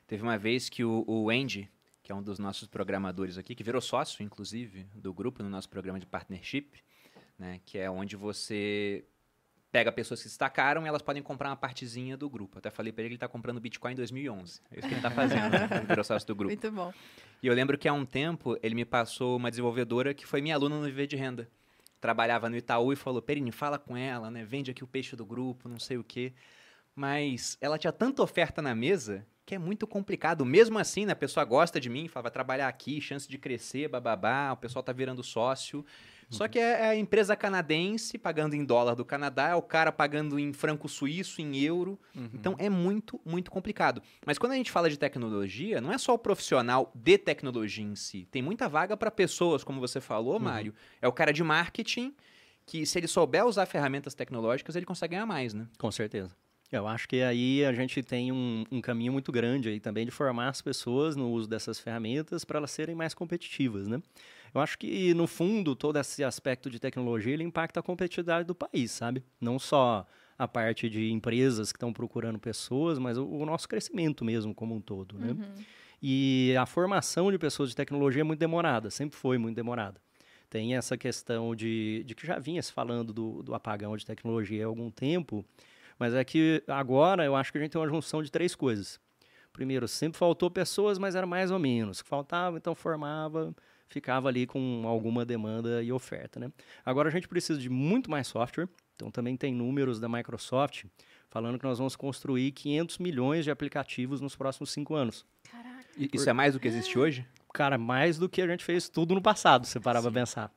Teve 0.07 0.23
uma 0.23 0.37
vez 0.37 0.69
que 0.69 0.85
o, 0.85 1.05
o 1.07 1.31
Andy, 1.31 1.71
que 2.03 2.13
é 2.13 2.15
um 2.15 2.23
dos 2.23 2.39
nossos 2.39 2.69
programadores 2.69 3.39
aqui, 3.39 3.55
que 3.55 3.65
virou 3.65 3.81
sócio, 3.81 4.23
inclusive, 4.23 4.85
do 4.95 5.15
grupo 5.15 5.43
no 5.43 5.49
nosso 5.49 5.69
programa 5.69 5.99
de 5.99 6.07
partnership, 6.07 6.83
né, 7.39 7.61
que 7.65 7.79
é 7.79 7.91
onde 7.91 8.17
você 8.17 9.05
pega 9.73 9.91
pessoas 9.91 10.21
que 10.21 10.25
se 10.25 10.29
destacaram 10.29 10.85
e 10.85 10.89
elas 10.89 11.01
podem 11.01 11.23
comprar 11.23 11.49
uma 11.49 11.57
partezinha 11.57 12.15
do 12.15 12.29
grupo. 12.29 12.59
Até 12.59 12.71
falei 12.71 12.93
para 12.93 13.03
ele 13.03 13.09
que 13.09 13.13
ele 13.15 13.17
está 13.17 13.27
comprando 13.27 13.59
Bitcoin 13.59 13.93
em 13.93 13.97
2011. 13.97 14.61
É 14.71 14.79
isso 14.79 14.87
que 14.87 14.95
ele 14.95 14.99
está 14.99 15.11
fazendo, 15.11 15.51
né, 15.51 15.67
virou 15.89 16.05
sócio 16.05 16.29
do 16.29 16.37
grupo. 16.37 16.53
Muito 16.53 16.71
bom. 16.71 16.93
E 17.43 17.47
eu 17.47 17.55
lembro 17.55 17.79
que 17.79 17.89
há 17.89 17.93
um 17.93 18.05
tempo 18.05 18.57
ele 18.63 18.75
me 18.75 18.85
passou 18.85 19.37
uma 19.39 19.49
desenvolvedora 19.51 20.13
que 20.13 20.27
foi 20.27 20.43
minha 20.43 20.55
aluna 20.55 20.77
no 20.77 20.85
Viver 20.85 21.07
de 21.07 21.17
Renda. 21.17 21.49
Trabalhava 22.01 22.51
no 22.51 22.57
Itaú 22.57 22.93
e 22.93 22.97
falou: 22.97 23.23
Perini, 23.23 23.51
fala 23.51 23.79
com 23.79 23.97
ela, 23.97 24.31
né? 24.31 24.45
Vende 24.45 24.71
aqui 24.71 24.85
o 24.85 24.87
peixe 24.87 25.17
do 25.17 25.25
grupo, 25.25 25.69
não 25.69 25.79
sei 25.79 25.97
o 25.97 26.05
quê. 26.05 26.35
Mas 26.95 27.57
ela 27.61 27.79
tinha 27.79 27.93
tanta 27.93 28.23
oferta 28.23 28.61
na 28.61 28.75
mesa 28.75 29.27
que 29.47 29.55
é 29.55 29.59
muito 29.59 29.87
complicado. 29.87 30.45
Mesmo 30.45 30.79
assim, 30.79 31.07
né? 31.07 31.13
A 31.13 31.17
pessoa 31.17 31.45
gosta 31.45 31.81
de 31.81 31.89
mim, 31.89 32.09
fala, 32.09 32.25
vai 32.25 32.33
trabalhar 32.33 32.69
aqui, 32.69 33.01
chance 33.01 33.29
de 33.29 33.39
crescer, 33.39 33.89
bababá, 33.89 34.53
o 34.53 34.57
pessoal 34.57 34.83
tá 34.83 34.93
virando 34.93 35.23
sócio. 35.23 35.85
Só 36.33 36.49
que 36.49 36.59
é 36.59 36.89
a 36.89 36.97
empresa 36.97 37.37
canadense 37.37 38.17
pagando 38.19 38.55
em 38.55 38.65
dólar 38.65 38.95
do 38.95 39.05
Canadá, 39.05 39.49
é 39.49 39.55
o 39.55 39.63
cara 39.63 39.93
pagando 39.93 40.39
em 40.39 40.53
franco 40.53 40.89
suíço, 40.89 41.41
em 41.41 41.59
euro. 41.59 41.99
Então 42.35 42.55
é 42.59 42.69
muito, 42.69 43.21
muito 43.25 43.51
complicado. 43.51 44.03
Mas 44.25 44.39
quando 44.39 44.53
a 44.53 44.57
gente 44.57 44.71
fala 44.71 44.89
de 44.89 44.99
tecnologia, 44.99 45.81
não 45.81 45.93
é 45.93 45.99
só 45.99 46.15
o 46.15 46.19
profissional 46.19 46.91
de 46.95 47.19
tecnologia 47.19 47.85
em 47.85 47.95
si. 47.95 48.27
Tem 48.31 48.43
muita 48.43 48.69
vaga 48.69 48.97
para 48.97 49.11
pessoas, 49.11 49.63
como 49.63 49.81
você 49.81 50.01
falou, 50.01 50.39
Mário. 50.41 50.75
É 51.01 51.09
o 51.09 51.13
cara 51.13 51.33
de 51.33 51.43
marketing 51.45 52.15
que, 52.65 52.87
se 52.87 52.99
ele 52.99 53.09
souber 53.09 53.45
usar 53.45 53.67
ferramentas 53.67 54.15
tecnológicas, 54.15 54.77
ele 54.77 54.87
consegue 54.87 55.13
ganhar 55.13 55.27
mais, 55.27 55.53
né? 55.53 55.67
Com 55.79 55.91
certeza. 55.91 56.35
Eu 56.73 56.89
acho 56.89 57.07
que 57.07 57.23
aí 57.23 57.65
a 57.65 57.73
gente 57.73 58.03
tem 58.03 58.33
um, 58.33 58.65
um 58.71 58.81
caminho 58.81 59.13
muito 59.13 59.31
grande 59.31 59.69
aí 59.69 59.79
também 59.79 60.07
de 60.07 60.11
formar 60.11 60.49
as 60.49 60.63
pessoas 60.63 61.15
no 61.15 61.31
uso 61.31 61.47
dessas 61.47 61.79
ferramentas 61.79 62.45
para 62.47 62.59
elas 62.59 62.71
serem 62.71 62.95
mais 62.95 63.13
competitivas, 63.13 63.87
né? 63.87 64.03
Eu 64.55 64.61
acho 64.61 64.79
que, 64.79 65.13
no 65.15 65.27
fundo, 65.27 65.77
todo 65.77 65.99
esse 65.99 66.25
aspecto 66.25 66.71
de 66.71 66.79
tecnologia, 66.79 67.33
ele 67.33 67.45
impacta 67.45 67.81
a 67.81 67.83
competitividade 67.83 68.47
do 68.47 68.55
país, 68.55 68.91
sabe? 68.91 69.23
Não 69.41 69.59
só 69.59 70.07
a 70.39 70.49
parte 70.49 70.89
de 70.89 71.11
empresas 71.11 71.73
que 71.73 71.77
estão 71.77 71.93
procurando 71.93 72.39
pessoas, 72.39 72.99
mas 72.99 73.17
o, 73.19 73.27
o 73.27 73.47
nosso 73.47 73.69
crescimento 73.69 74.25
mesmo 74.25 74.55
como 74.55 74.75
um 74.75 74.81
todo, 74.81 75.19
né? 75.19 75.35
E 76.03 76.55
a 76.59 76.67
formação 76.67 77.31
de 77.31 77.39
pessoas 77.39 77.69
de 77.71 77.77
tecnologia 77.77 78.23
é 78.23 78.25
muito 78.25 78.41
demorada, 78.41 78.91
sempre 78.91 79.17
foi 79.17 79.39
muito 79.39 79.55
demorada. 79.57 80.01
Tem 80.51 80.75
essa 80.77 80.99
questão 80.99 81.55
de, 81.55 82.03
de 82.05 82.15
que 82.15 82.27
já 82.27 82.39
vinha 82.39 82.63
se 82.63 82.73
falando 82.73 83.13
do, 83.13 83.43
do 83.43 83.55
apagão 83.55 83.97
de 83.97 84.05
tecnologia 84.05 84.65
há 84.65 84.67
algum 84.67 84.91
tempo, 84.91 85.45
mas 85.99 86.15
é 86.15 86.25
que 86.25 86.63
agora 86.69 87.25
eu 87.25 87.37
acho 87.37 87.53
que 87.53 87.59
a 87.59 87.61
gente 87.61 87.71
tem 87.71 87.81
uma 87.81 87.89
junção 87.89 88.23
de 88.23 88.31
três 88.31 88.55
coisas. 88.55 89.01
Primeiro, 89.53 89.87
sempre 89.87 90.19
faltou 90.19 90.51
pessoas, 90.51 90.99
mas 90.99 91.15
era 91.15 91.27
mais 91.27 91.51
ou 91.51 91.59
menos. 91.59 92.01
Faltava, 92.01 92.57
então 92.57 92.75
formava, 92.75 93.55
ficava 93.89 94.29
ali 94.29 94.47
com 94.47 94.83
alguma 94.87 95.25
demanda 95.25 95.83
e 95.83 95.93
oferta. 95.93 96.41
Né? 96.41 96.51
Agora 96.85 97.09
a 97.09 97.13
gente 97.13 97.29
precisa 97.29 97.61
de 97.61 97.69
muito 97.69 98.11
mais 98.11 98.27
software, 98.27 98.69
então 98.97 99.11
também 99.11 99.37
tem 99.37 99.55
números 99.55 100.01
da 100.01 100.09
Microsoft 100.09 100.85
falando 101.29 101.59
que 101.59 101.65
nós 101.65 101.79
vamos 101.79 101.97
construir 101.97 102.53
500 102.53 102.99
milhões 102.99 103.45
de 103.45 103.51
aplicativos 103.51 104.21
nos 104.21 104.37
próximos 104.37 104.71
cinco 104.71 104.95
anos. 104.95 105.25
Caraca. 105.51 105.85
Isso 106.13 106.29
é 106.29 106.33
mais 106.33 106.55
do 106.55 106.61
que 106.61 106.69
existe 106.69 106.99
hoje? 106.99 107.27
Cara, 107.53 107.77
mais 107.77 108.19
do 108.19 108.29
que 108.29 108.41
a 108.41 108.47
gente 108.47 108.65
fez 108.65 108.89
tudo 108.89 109.15
no 109.15 109.21
passado, 109.21 109.67
se 109.67 109.79
parar 109.81 110.01
pra 110.01 110.11
pensar. 110.11 110.51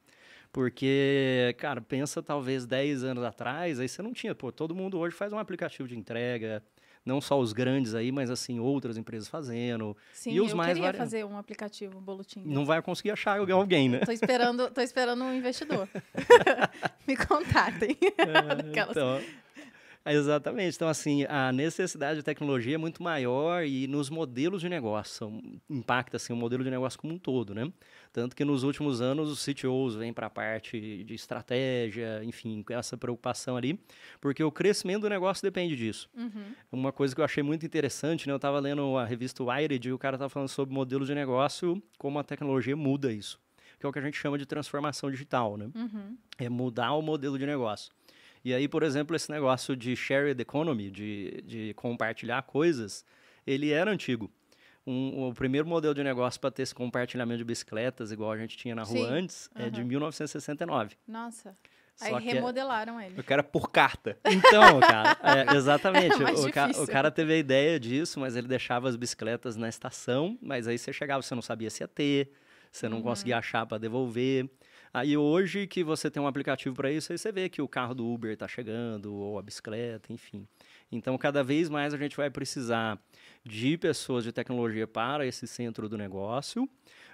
Porque, 0.56 1.54
cara, 1.58 1.82
pensa 1.82 2.24
talvez 2.24 2.66
10 2.66 3.04
anos 3.04 3.26
atrás, 3.26 3.78
aí 3.78 3.90
você 3.90 4.02
não 4.02 4.14
tinha, 4.14 4.34
pô, 4.34 4.54
todo 4.54 4.74
mundo 4.74 4.98
hoje 4.98 5.14
faz 5.14 5.34
um 5.34 5.38
aplicativo 5.38 5.86
de 5.86 5.98
entrega, 5.98 6.64
não 7.06 7.20
só 7.20 7.38
os 7.38 7.52
grandes 7.52 7.94
aí, 7.94 8.10
mas 8.10 8.32
assim, 8.32 8.58
outras 8.58 8.96
empresas 8.96 9.28
fazendo. 9.28 9.98
Sim, 10.14 10.32
E 10.32 10.40
os 10.40 10.52
eu 10.52 10.56
mais 10.56 10.70
queria 10.70 10.84
vari- 10.84 10.98
fazer 10.98 11.26
um 11.26 11.38
aplicativo 11.38 12.00
Bolutim. 12.00 12.42
Não 12.46 12.66
vai 12.66 12.82
conseguir 12.82 13.12
achar 13.12 13.38
alguém, 13.38 13.90
né? 13.90 14.00
Tô 14.00 14.14
esperando, 14.14 14.72
tô 14.72 14.80
esperando 14.80 15.26
um 15.26 15.34
investidor. 15.34 15.90
Me 17.06 17.18
contatem. 17.18 17.98
Aquelas- 18.72 18.92
Então, 18.96 19.22
exatamente. 20.14 20.76
Então, 20.76 20.88
assim, 20.88 21.26
a 21.28 21.52
necessidade 21.52 22.20
de 22.20 22.24
tecnologia 22.24 22.76
é 22.76 22.78
muito 22.78 23.02
maior 23.02 23.66
e 23.66 23.88
nos 23.88 24.10
modelos 24.10 24.62
de 24.62 24.70
negócio, 24.70 25.42
impacta 25.70 26.18
assim, 26.18 26.32
o 26.32 26.36
modelo 26.36 26.64
de 26.64 26.70
negócio 26.70 27.00
como 27.00 27.14
um 27.14 27.18
todo, 27.18 27.56
né? 27.56 27.72
Tanto 28.14 28.36
que 28.36 28.46
nos 28.46 28.64
últimos 28.64 29.02
anos 29.02 29.30
os 29.30 29.44
CTOs 29.44 29.96
vêm 29.96 30.14
para 30.14 30.28
a 30.28 30.30
parte 30.30 31.04
de 31.04 31.14
estratégia, 31.14 32.24
enfim, 32.24 32.62
com 32.64 32.74
essa 32.74 32.96
preocupação 32.98 33.58
ali, 33.58 33.80
porque 34.22 34.44
o 34.44 34.52
crescimento 34.52 35.02
do 35.02 35.10
negócio 35.10 35.42
depende 35.42 35.76
disso. 35.76 36.10
Uhum. 36.16 36.54
Uma 36.72 36.92
coisa 36.92 37.14
que 37.16 37.22
eu 37.22 37.26
achei 37.26 37.42
muito 37.42 37.66
interessante, 37.66 38.28
né? 38.28 38.34
Eu 38.34 38.38
estava 38.38 38.60
lendo 38.60 38.98
a 38.98 39.06
revista 39.06 39.44
Wired 39.44 39.88
e 39.88 39.92
o 39.92 39.98
cara 39.98 40.16
estava 40.16 40.30
falando 40.30 40.50
sobre 40.50 40.74
modelo 40.74 41.06
de 41.06 41.16
negócio, 41.16 41.82
como 41.98 42.20
a 42.20 42.24
tecnologia 42.24 42.76
muda 42.76 43.12
isso. 43.12 43.40
Que 43.80 43.86
é 43.86 43.90
o 43.90 43.92
que 43.92 44.00
a 44.00 44.02
gente 44.02 44.18
chama 44.18 44.38
de 44.38 44.46
transformação 44.46 45.12
digital, 45.12 45.58
né? 45.58 45.70
Uhum. 45.76 46.18
é 46.38 46.48
mudar 46.50 46.94
o 46.94 47.02
modelo 47.02 47.38
de 47.38 47.46
negócio. 47.46 47.92
E 48.46 48.54
aí, 48.54 48.68
por 48.68 48.84
exemplo, 48.84 49.16
esse 49.16 49.32
negócio 49.32 49.76
de 49.76 49.96
shared 49.96 50.40
economy, 50.40 50.92
de, 50.92 51.42
de 51.48 51.74
compartilhar 51.74 52.44
coisas, 52.44 53.04
ele 53.46 53.72
era 53.72 53.90
antigo. 53.90 54.30
Um- 54.86 55.28
o 55.30 55.34
primeiro 55.34 55.68
modelo 55.68 55.96
de 55.96 56.04
negócio 56.04 56.40
para 56.40 56.52
ter 56.52 56.62
esse 56.62 56.76
compartilhamento 56.76 57.40
de 57.40 57.44
bicicletas, 57.44 58.12
igual 58.12 58.32
a 58.32 58.38
gente 58.38 58.56
tinha 58.56 58.76
na 58.76 58.84
rua 58.84 59.08
Sim, 59.08 59.14
antes, 59.14 59.50
é 59.56 59.68
de 59.72 59.80
aham. 59.82 59.88
1969. 59.90 60.96
Nossa. 61.08 61.56
Só 61.96 62.06
Aí 62.06 62.14
é- 62.14 62.34
remodelaram 62.34 63.02
ele. 63.02 63.16
Eu 63.18 63.24
quero 63.24 63.44
por 63.44 63.72
carta. 63.72 64.16
Então, 64.24 64.80
cara, 64.80 65.18
é, 65.24 65.56
exatamente. 65.58 66.22
É 66.22 66.32
o, 66.34 66.52
ca- 66.52 66.70
o 66.84 66.86
cara 66.86 67.10
teve 67.10 67.34
a 67.34 67.38
ideia 67.38 67.80
disso, 67.80 68.20
mas 68.20 68.36
ele 68.36 68.48
deixava 68.48 68.88
as 68.88 68.96
bicicletas 68.96 69.56
na 69.56 69.68
estação, 69.68 70.38
mas 70.40 70.68
aí 70.68 70.78
você 70.78 70.94
chegava, 70.94 71.24
você 71.24 71.34
não 71.34 71.42
sabia 71.42 71.70
se 71.72 71.82
ia 71.82 71.88
ter, 71.88 72.32
você 72.72 72.88
não 72.88 72.98
Uhum. 72.98 73.04
conseguia 73.04 73.40
achar 73.40 73.66
para 73.66 73.80
devolver. 73.80 74.48
Aí 74.98 75.18
hoje 75.18 75.68
que 75.68 75.84
você 75.84 76.10
tem 76.10 76.24
um 76.24 76.28
aplicativo 76.28 76.74
para 76.74 76.90
isso, 76.90 77.12
aí 77.12 77.18
você 77.18 77.30
vê 77.30 77.50
que 77.50 77.62
o 77.62 77.68
carro 77.68 77.94
do 77.94 78.08
Uber 78.10 78.32
está 78.32 78.48
chegando, 78.48 79.14
ou 79.14 79.38
a 79.38 79.42
bicicleta, 79.42 80.14
enfim. 80.14 80.48
Então, 80.90 81.18
cada 81.18 81.44
vez 81.44 81.68
mais 81.68 81.94
a 81.94 81.98
gente 81.98 82.16
vai 82.16 82.30
precisar 82.30 82.98
de 83.44 83.78
pessoas 83.78 84.24
de 84.24 84.32
tecnologia 84.32 84.88
para 84.88 85.28
esse 85.28 85.46
centro 85.48 85.90
do 85.90 85.98
negócio, 85.98 86.66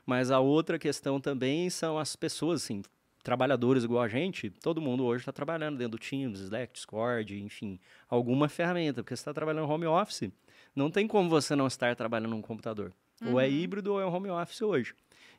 mas 0.06 0.30
a 0.30 0.40
outra 0.40 0.78
questão 0.78 1.20
também 1.20 1.72
são 1.72 1.98
as 1.98 2.16
pessoas, 2.16 2.62
assim, 2.62 2.84
trabalhadores 3.24 3.84
igual 3.84 4.04
a 4.04 4.08
gente, 4.08 4.52
todo 4.52 4.80
mundo 4.80 5.04
hoje 5.04 5.24
está 5.24 5.32
trabalhando 5.32 5.80
dentro 5.80 5.98
do 5.98 5.98
Teams, 5.98 6.40
Slack, 6.40 6.74
Discord, 6.74 7.42
enfim, 7.42 7.80
alguma 8.08 8.48
ferramenta, 8.48 9.02
porque 9.02 9.16
você 9.16 9.22
está 9.22 9.34
trabalhando 9.34 9.68
home 9.68 9.88
office, 9.88 10.30
não 10.76 10.92
tem 10.92 11.08
como 11.08 11.28
você 11.28 11.56
não 11.56 11.66
estar 11.66 11.96
trabalhando 11.96 12.30
num 12.30 12.44
computador. 12.44 12.94
Ou 13.26 13.40
é 13.40 13.48
Uhum. 13.48 13.52
híbrido 13.52 13.94
ou 13.94 14.02
é 14.02 14.06
home 14.06 14.30
office 14.30 14.62
hoje. 14.62 14.94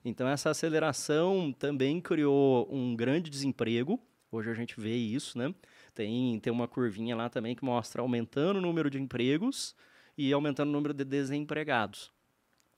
Então, 0.05 0.27
essa 0.29 0.51
aceleração 0.51 1.53
também 1.53 2.01
criou 2.01 2.69
um 2.73 2.95
grande 2.97 3.31
desemprego. 3.31 4.01
Hoje 4.31 4.51
a 4.51 4.55
gente 4.55 4.81
vê 4.81 4.97
isso, 4.97 5.37
né? 5.39 5.55
Tem, 5.95 6.41
tem 6.41 6.53
uma 6.53 6.67
curvinha 6.67 7.15
lá 7.15 7.29
também 7.29 7.55
que 7.55 7.65
mostra 7.65 8.03
aumentando 8.03 8.57
o 8.59 8.63
número 8.63 8.91
de 8.91 9.01
empregos 9.01 9.77
e 10.17 10.33
aumentando 10.33 10.71
o 10.71 10.73
número 10.73 10.95
de 10.95 11.05
desempregados. 11.05 12.11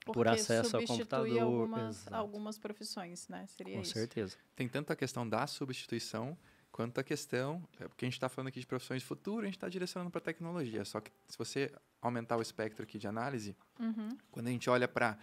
por 0.05 0.13
Porque 0.13 0.29
acesso 0.29 0.77
ao 0.77 0.83
computador, 0.83 1.39
Algumas, 1.41 1.95
exato. 2.01 2.15
algumas 2.15 2.59
profissões, 2.59 3.27
né? 3.27 3.45
Seria 3.47 3.75
Com 3.75 3.81
isso. 3.81 3.93
certeza. 3.93 4.35
Tem 4.55 4.67
tanto 4.67 4.91
a 4.93 4.95
questão 4.95 5.27
da 5.27 5.47
substituição 5.47 6.37
quanto 6.71 6.99
a 6.99 7.03
questão, 7.03 7.63
é, 7.79 7.87
porque 7.87 8.03
a 8.03 8.07
gente 8.07 8.13
está 8.15 8.27
falando 8.29 8.49
aqui 8.49 8.59
de 8.59 8.67
profissões 8.67 9.01
de 9.01 9.07
futuro, 9.07 9.41
a 9.41 9.45
gente 9.45 9.55
está 9.55 9.67
direcionando 9.69 10.11
para 10.11 10.21
tecnologia. 10.21 10.83
Só 10.85 10.99
que 10.99 11.09
se 11.27 11.37
você 11.37 11.71
aumentar 12.01 12.37
o 12.37 12.41
espectro 12.41 12.83
aqui 12.83 12.99
de 12.99 13.07
análise, 13.07 13.55
Uhum. 13.79 14.09
quando 14.29 14.47
a 14.47 14.51
gente 14.51 14.69
olha 14.69 14.87
para 14.87 15.17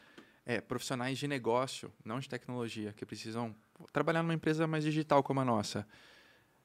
profissionais 0.67 1.19
de 1.19 1.29
negócio, 1.29 1.93
não 2.05 2.19
de 2.19 2.29
tecnologia, 2.29 2.93
que 2.93 3.07
precisam 3.07 3.55
trabalhar 3.93 4.23
numa 4.23 4.35
empresa 4.35 4.67
mais 4.67 4.85
digital 4.85 5.23
como 5.23 5.41
a 5.41 5.45
nossa, 5.45 5.87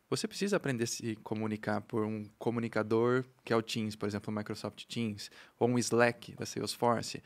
você 0.10 0.28
precisa 0.28 0.56
aprender 0.56 0.86
a 0.86 0.88
se 0.88 1.16
comunicar 1.18 1.82
por 1.82 2.06
um 2.06 2.26
comunicador, 2.40 3.26
que 3.44 3.52
é 3.52 3.56
o 3.56 3.62
Teams, 3.62 3.96
por 3.96 4.08
exemplo, 4.08 4.32
o 4.34 4.36
Microsoft 4.36 4.86
Teams, 4.86 5.30
ou 5.60 5.68
um 5.68 5.78
Slack 5.78 6.34
da 6.36 6.46
Salesforce. 6.46 7.22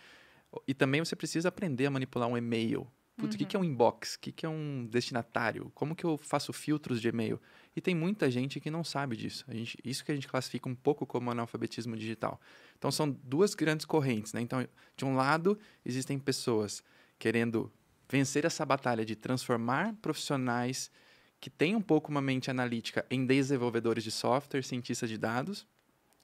E 0.67 0.74
também 0.74 1.03
você 1.03 1.15
precisa 1.15 1.50
aprender 1.50 1.86
a 1.86 1.91
manipular 1.91 2.27
um 2.27 2.36
e-mail. 2.36 2.88
Putz, 3.21 3.35
o 3.35 3.37
que, 3.37 3.45
que 3.45 3.55
é 3.55 3.59
um 3.59 3.63
inbox? 3.63 4.15
O 4.15 4.19
que, 4.19 4.31
que 4.31 4.45
é 4.45 4.49
um 4.49 4.85
destinatário? 4.89 5.71
Como 5.73 5.95
que 5.95 6.03
eu 6.03 6.17
faço 6.17 6.51
filtros 6.51 6.99
de 6.99 7.07
e-mail? 7.07 7.39
E 7.75 7.79
tem 7.79 7.95
muita 7.95 8.29
gente 8.29 8.59
que 8.59 8.69
não 8.69 8.83
sabe 8.83 9.15
disso. 9.15 9.45
Gente, 9.49 9.77
isso 9.83 10.03
que 10.03 10.11
a 10.11 10.15
gente 10.15 10.27
classifica 10.27 10.67
um 10.67 10.75
pouco 10.75 11.05
como 11.05 11.31
analfabetismo 11.31 11.95
digital. 11.95 12.41
Então, 12.77 12.91
são 12.91 13.09
duas 13.23 13.53
grandes 13.53 13.85
correntes. 13.85 14.33
Né? 14.33 14.41
Então, 14.41 14.67
de 14.97 15.05
um 15.05 15.15
lado, 15.15 15.57
existem 15.85 16.19
pessoas 16.19 16.83
querendo 17.17 17.71
vencer 18.09 18.43
essa 18.43 18.65
batalha 18.65 19.05
de 19.05 19.15
transformar 19.15 19.93
profissionais 20.01 20.91
que 21.39 21.49
têm 21.49 21.75
um 21.75 21.81
pouco 21.81 22.11
uma 22.11 22.21
mente 22.21 22.51
analítica 22.51 23.05
em 23.09 23.25
desenvolvedores 23.25 24.03
de 24.03 24.11
software, 24.11 24.63
cientistas 24.63 25.09
de 25.09 25.17
dados, 25.17 25.65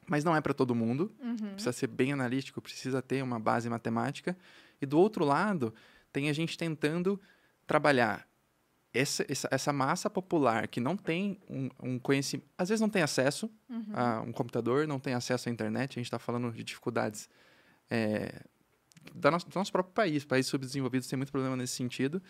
mas 0.07 0.23
não 0.23 0.35
é 0.35 0.41
para 0.41 0.53
todo 0.53 0.75
mundo. 0.75 1.11
Uhum. 1.19 1.53
Precisa 1.53 1.71
ser 1.71 1.87
bem 1.87 2.13
analítico, 2.13 2.61
precisa 2.61 3.01
ter 3.01 3.23
uma 3.23 3.39
base 3.39 3.69
matemática. 3.69 4.37
E 4.81 4.85
do 4.85 4.99
outro 4.99 5.25
lado, 5.25 5.73
tem 6.17 6.29
a 6.29 6.33
gente 6.33 6.57
tentando 6.57 7.19
trabalhar 7.67 8.27
essa, 8.93 9.24
essa, 9.29 9.47
essa 9.51 9.71
massa 9.74 10.09
popular 10.09 10.67
que 10.67 10.79
não 10.79 10.97
tem 10.97 11.39
um, 11.47 11.69
um 11.83 12.00
conhecimento, 12.00 12.47
às 12.57 12.69
vezes 12.69 12.81
não 12.81 12.89
tem 12.89 13.03
acesso 13.03 13.45
Uhum. 13.69 13.86
a 13.93 14.21
um 14.21 14.31
computador, 14.31 14.88
não 14.88 15.00
tem 15.00 15.13
acesso 15.13 15.50
à 15.50 15.51
internet. 15.51 15.91
A 15.91 16.00
gente 16.00 16.05
está 16.07 16.17
falando 16.17 16.51
de 16.51 16.63
dificuldades 16.63 17.29
é, 17.89 18.41
da 19.13 19.29
nosso, 19.29 19.47
do 19.47 19.53
nosso 19.55 19.71
próprio 19.71 19.93
país. 19.93 20.25
Países 20.25 20.50
subdesenvolvidos 20.50 21.07
têm 21.07 21.17
muito 21.17 21.31
problema 21.31 21.55
nesse 21.55 21.75
sentido. 21.75 22.21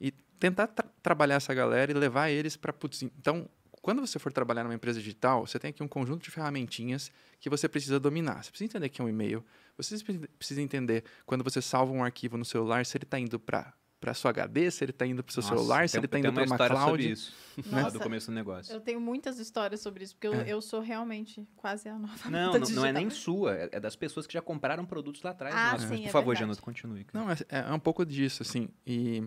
E 0.00 0.12
tentar 0.38 0.68
tra- 0.68 0.88
trabalhar 1.02 1.36
essa 1.36 1.52
galera 1.54 1.90
e 1.90 1.94
levar 1.94 2.28
eles 2.30 2.56
para. 2.56 2.72
Então, 3.18 3.48
quando 3.84 4.00
você 4.00 4.18
for 4.18 4.32
trabalhar 4.32 4.64
numa 4.64 4.74
empresa 4.74 4.98
digital, 4.98 5.46
você 5.46 5.58
tem 5.58 5.68
aqui 5.68 5.82
um 5.82 5.88
conjunto 5.88 6.22
de 6.24 6.30
ferramentinhas 6.30 7.10
que 7.38 7.50
você 7.50 7.68
precisa 7.68 8.00
dominar. 8.00 8.42
Você 8.42 8.50
precisa 8.50 8.64
entender 8.70 8.88
que 8.88 9.00
é 9.02 9.04
um 9.04 9.08
e-mail. 9.10 9.44
Você 9.76 10.02
pre- 10.02 10.26
precisa 10.38 10.62
entender 10.62 11.04
quando 11.26 11.44
você 11.44 11.60
salva 11.60 11.92
um 11.92 12.02
arquivo 12.02 12.38
no 12.38 12.46
celular, 12.46 12.86
se 12.86 12.96
ele 12.96 13.04
está 13.04 13.18
indo 13.18 13.38
para 13.38 13.74
para 14.00 14.12
sua 14.12 14.30
HD, 14.32 14.70
se 14.70 14.84
ele 14.84 14.90
está 14.90 15.06
indo 15.06 15.22
para 15.24 15.30
o 15.30 15.32
seu 15.32 15.42
Nossa, 15.42 15.54
celular, 15.54 15.88
se 15.88 15.92
tem- 15.94 16.00
ele 16.00 16.04
está 16.06 16.18
indo 16.18 16.30
para 16.30 16.42
uma 16.44 16.54
história 16.54 16.76
cloud. 16.76 16.90
sobre 16.90 17.06
isso, 17.06 17.32
lá 17.72 17.80
Nossa. 17.84 17.98
do 17.98 18.02
começo 18.02 18.26
do 18.26 18.34
negócio. 18.34 18.70
Eu 18.74 18.80
tenho 18.80 19.00
muitas 19.00 19.38
histórias 19.38 19.80
sobre 19.80 20.04
isso, 20.04 20.14
porque 20.14 20.26
eu, 20.26 20.34
É. 20.34 20.44
eu 20.52 20.60
sou 20.60 20.80
realmente 20.80 21.48
quase 21.56 21.88
a 21.88 21.98
nova 21.98 22.28
Não, 22.30 22.52
não, 22.52 22.68
não 22.68 22.84
é 22.84 22.92
nem 22.92 23.08
sua, 23.08 23.54
é 23.56 23.68
é 23.72 23.80
das 23.80 23.96
pessoas 23.96 24.26
que 24.26 24.34
já 24.34 24.42
compraram 24.42 24.84
produtos 24.84 25.22
lá 25.22 25.30
atrás. 25.30 25.54
Ah, 25.56 25.78
sim, 25.78 25.86
Por 26.02 26.06
é 26.06 26.10
favor. 26.10 26.36
Janot, 26.36 26.60
continue. 26.60 27.04
cara. 27.04 27.24
Não, 27.24 27.32
é, 27.32 27.36
é 27.48 27.72
um 27.72 27.78
pouco 27.78 28.04
disso, 28.04 28.42
assim. 28.42 28.68
E, 28.86 29.22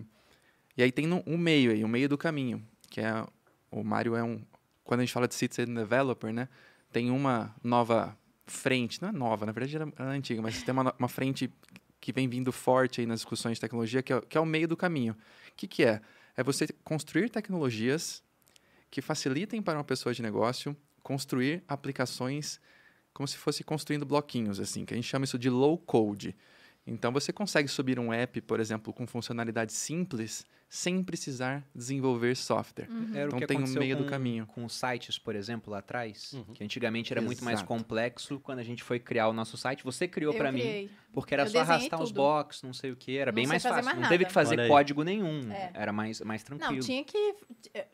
e 0.76 0.82
aí 0.84 0.92
tem 0.92 1.08
um 1.26 1.36
meio 1.36 1.72
aí, 1.72 1.82
um 1.84 1.88
meio 1.88 2.08
do 2.08 2.16
caminho, 2.16 2.64
que 2.88 3.00
é 3.00 3.26
o 3.70 3.82
Mário 3.84 4.14
é 4.14 4.22
um 4.22 4.40
quando 4.84 5.00
a 5.00 5.04
gente 5.04 5.12
fala 5.12 5.28
de 5.28 5.34
citizen 5.34 5.74
developer, 5.74 6.32
né, 6.32 6.48
tem 6.90 7.10
uma 7.10 7.54
nova 7.62 8.16
frente, 8.46 9.02
não 9.02 9.10
é 9.10 9.12
nova, 9.12 9.44
na 9.44 9.52
verdade 9.52 9.76
era, 9.76 9.92
era 9.98 10.10
antiga, 10.10 10.40
mas 10.40 10.62
tem 10.62 10.72
uma, 10.72 10.94
uma 10.98 11.08
frente 11.08 11.52
que 12.00 12.10
vem 12.10 12.26
vindo 12.26 12.50
forte 12.50 13.02
aí 13.02 13.06
nas 13.06 13.20
discussões 13.20 13.58
de 13.58 13.60
tecnologia, 13.60 14.02
que 14.02 14.14
é, 14.14 14.20
que 14.22 14.38
é 14.38 14.40
o 14.40 14.46
meio 14.46 14.66
do 14.66 14.76
caminho. 14.76 15.12
O 15.12 15.52
que, 15.56 15.66
que 15.66 15.84
é? 15.84 16.00
É 16.34 16.42
você 16.42 16.66
construir 16.82 17.28
tecnologias 17.28 18.22
que 18.90 19.02
facilitem 19.02 19.60
para 19.60 19.76
uma 19.78 19.84
pessoa 19.84 20.14
de 20.14 20.22
negócio 20.22 20.74
construir 21.02 21.62
aplicações 21.66 22.60
como 23.12 23.26
se 23.26 23.36
fosse 23.36 23.64
construindo 23.64 24.06
bloquinhos, 24.06 24.60
assim, 24.60 24.84
que 24.84 24.94
a 24.94 24.96
gente 24.96 25.08
chama 25.08 25.24
isso 25.24 25.38
de 25.38 25.50
low 25.50 25.76
code. 25.76 26.36
Então, 26.86 27.12
você 27.12 27.32
consegue 27.32 27.68
subir 27.68 27.98
um 27.98 28.12
app, 28.12 28.40
por 28.42 28.60
exemplo, 28.60 28.92
com 28.92 29.06
funcionalidades 29.06 29.74
simples, 29.74 30.46
sem 30.68 31.02
precisar 31.02 31.64
desenvolver 31.74 32.36
software. 32.36 32.88
Uhum. 32.90 33.10
Era 33.14 33.26
Então 33.26 33.38
o 33.38 33.40
que 33.40 33.46
tem 33.46 33.58
um 33.62 33.66
meio 33.68 33.96
do 33.96 34.04
com, 34.04 34.10
caminho. 34.10 34.46
com 34.46 34.64
os 34.66 34.74
sites, 34.74 35.18
por 35.18 35.34
exemplo, 35.34 35.70
lá 35.72 35.78
atrás, 35.78 36.32
Uhum. 36.34 36.44
que 36.54 36.62
antigamente 36.62 37.12
era 37.12 37.22
muito 37.22 37.42
mais 37.42 37.58
Exato. 37.60 37.68
complexo 37.68 38.38
quando 38.40 38.58
a 38.58 38.62
gente 38.62 38.82
foi 38.82 38.98
criar 38.98 39.28
o 39.28 39.32
nosso 39.32 39.56
site. 39.56 39.82
Você 39.82 40.06
criou 40.06 40.34
para 40.34 40.52
mim, 40.52 40.90
porque 41.12 41.32
era 41.32 41.44
Eu 41.44 41.48
só 41.48 41.60
arrastar 41.60 42.02
os 42.02 42.10
tudo. 42.10 42.16
box, 42.18 42.62
não 42.64 42.74
sei 42.74 42.90
o 42.92 42.96
que, 42.96 43.16
era 43.16 43.30
Não 43.32 43.36
bem 43.36 43.46
mais 43.46 43.62
fácil. 43.62 43.82
mais 43.84 43.98
não 43.98 44.08
teve 44.08 44.26
que 44.26 44.32
fazer 44.32 44.68
código 44.68 45.02
nenhum, 45.02 45.50
É. 45.50 45.70
era 45.72 45.90
mais, 45.92 46.20
mais 46.20 46.42
tranquilo. 46.42 46.74
Não, 46.74 46.80
tinha 46.80 47.02
que. 47.02 47.34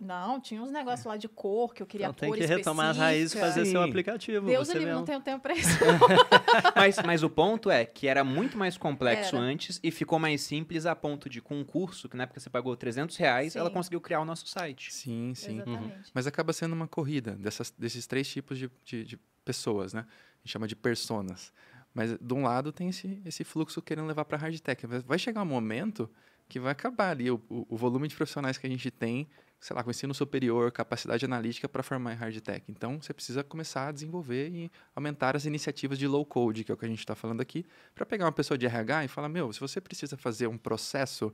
Não, 0.00 0.40
tinha 0.40 0.61
uns 0.61 0.71
negócios 0.73 1.07
lá 1.07 1.16
de 1.16 1.28
cor 1.28 1.73
que 1.73 1.81
eu 1.83 1.87
queria 1.87 2.07
Então 2.07 2.14
tem 2.14 2.28
cor 2.28 2.38
que 2.38 2.45
retomar 2.45 2.90
as 2.90 2.97
raízes 2.99 3.35
e 3.35 3.37
específica. 3.37 3.47
fazer 3.54 3.71
seu 3.71 3.83
Sim. 3.83 3.88
aplicativo. 3.88 4.47
Deus 4.47 4.66
você 4.66 4.73
livre, 4.75 4.87
mesmo. 4.87 4.99
não 5.00 5.07
tenho 5.07 5.21
tempo 5.21 5.40
pra 5.40 5.54
isso. 5.54 5.69
mas, 6.75 6.97
mas 7.04 7.23
o 7.23 7.31
ponto 7.31 7.71
é 7.71 7.85
que 7.85 8.07
era 8.09 8.25
muito 8.25 8.59
mais 8.59 8.76
complexo 8.76 9.37
Era. 9.37 9.45
antes 9.45 9.78
e 9.83 9.90
ficou 9.90 10.19
mais 10.19 10.40
simples 10.43 10.87
a 10.87 10.95
ponto 10.97 11.28
de, 11.28 11.40
com 11.40 11.59
um 11.59 11.64
curso, 11.64 12.09
que 12.09 12.16
na 12.16 12.25
época 12.25 12.40
você 12.40 12.50
pagou 12.50 12.63
300 12.76 13.16
reais, 13.16 13.52
Sim. 13.52 13.59
ela 13.59 13.71
conseguiu 13.71 14.00
criar 14.00 14.21
o 14.21 14.25
nosso 14.25 14.47
site. 14.47 14.92
Sim, 14.92 15.35
sim. 15.35 15.56
Exatamente. 15.56 16.11
Mas 16.14 16.26
acaba 16.26 16.52
sendo 16.52 16.73
uma 16.73 16.88
corrida 16.88 17.33
dessas, 17.33 17.71
desses 17.71 18.06
três 18.06 18.28
tipos 18.28 18.59
de, 18.59 18.71
de, 18.85 19.04
de 19.04 19.18
pessoas, 19.44 19.92
né? 19.92 20.00
A 20.00 20.38
gente 20.38 20.52
chama 20.52 20.66
de 20.66 20.75
personas. 20.75 21.52
Mas 21.92 22.16
de 22.18 22.35
um 22.35 22.42
lado 22.42 22.73
tem 22.73 22.88
esse, 22.88 23.23
esse 23.25 23.44
fluxo 23.44 23.80
querendo 23.80 24.06
levar 24.06 24.25
para 24.25 24.37
hard 24.37 24.59
tech. 24.59 24.85
Vai 24.87 25.18
chegar 25.18 25.42
um 25.42 25.47
momento 25.47 26.11
que 26.49 26.59
vai 26.59 26.73
acabar 26.73 27.11
ali 27.11 27.30
o, 27.30 27.40
o, 27.49 27.66
o 27.71 27.76
volume 27.76 28.09
de 28.09 28.16
profissionais 28.16 28.59
que 28.59 28.66
a 28.66 28.71
gente 28.71 28.90
tem, 28.90 29.28
sei 29.61 29.75
lá, 29.75 29.83
com 29.83 29.90
ensino 29.90 30.12
superior, 30.12 30.71
capacidade 30.73 31.25
analítica 31.25 31.68
para 31.68 31.83
formar 31.83 32.12
em 32.12 32.16
hard 32.16 32.38
tech. 32.40 32.64
Então 32.68 33.00
você 33.00 33.14
precisa 33.14 33.42
começar 33.42 33.88
a 33.88 33.92
desenvolver 33.92 34.50
e 34.50 34.71
aumentar 34.94 35.37
as 35.37 35.47
iniciativas 35.47 35.99
de 35.99 36.06
low 36.06 36.25
code, 36.25 36.64
que 36.64 36.71
é 36.71 36.75
o 36.75 36.76
que 36.76 36.85
a 36.85 36.88
gente 36.88 36.99
está 36.99 37.14
falando 37.14 37.40
aqui, 37.40 37.64
para 37.94 38.04
pegar 38.04 38.26
uma 38.26 38.33
pessoa 38.33 38.59
de 38.59 38.66
RH 38.66 39.04
e 39.04 39.09
falar: 39.09 39.28
meu, 39.28 39.52
se 39.52 39.61
você 39.61 39.80
precisa 39.80 40.16
fazer 40.16 40.49
um 40.49 40.59
processo 40.59 41.33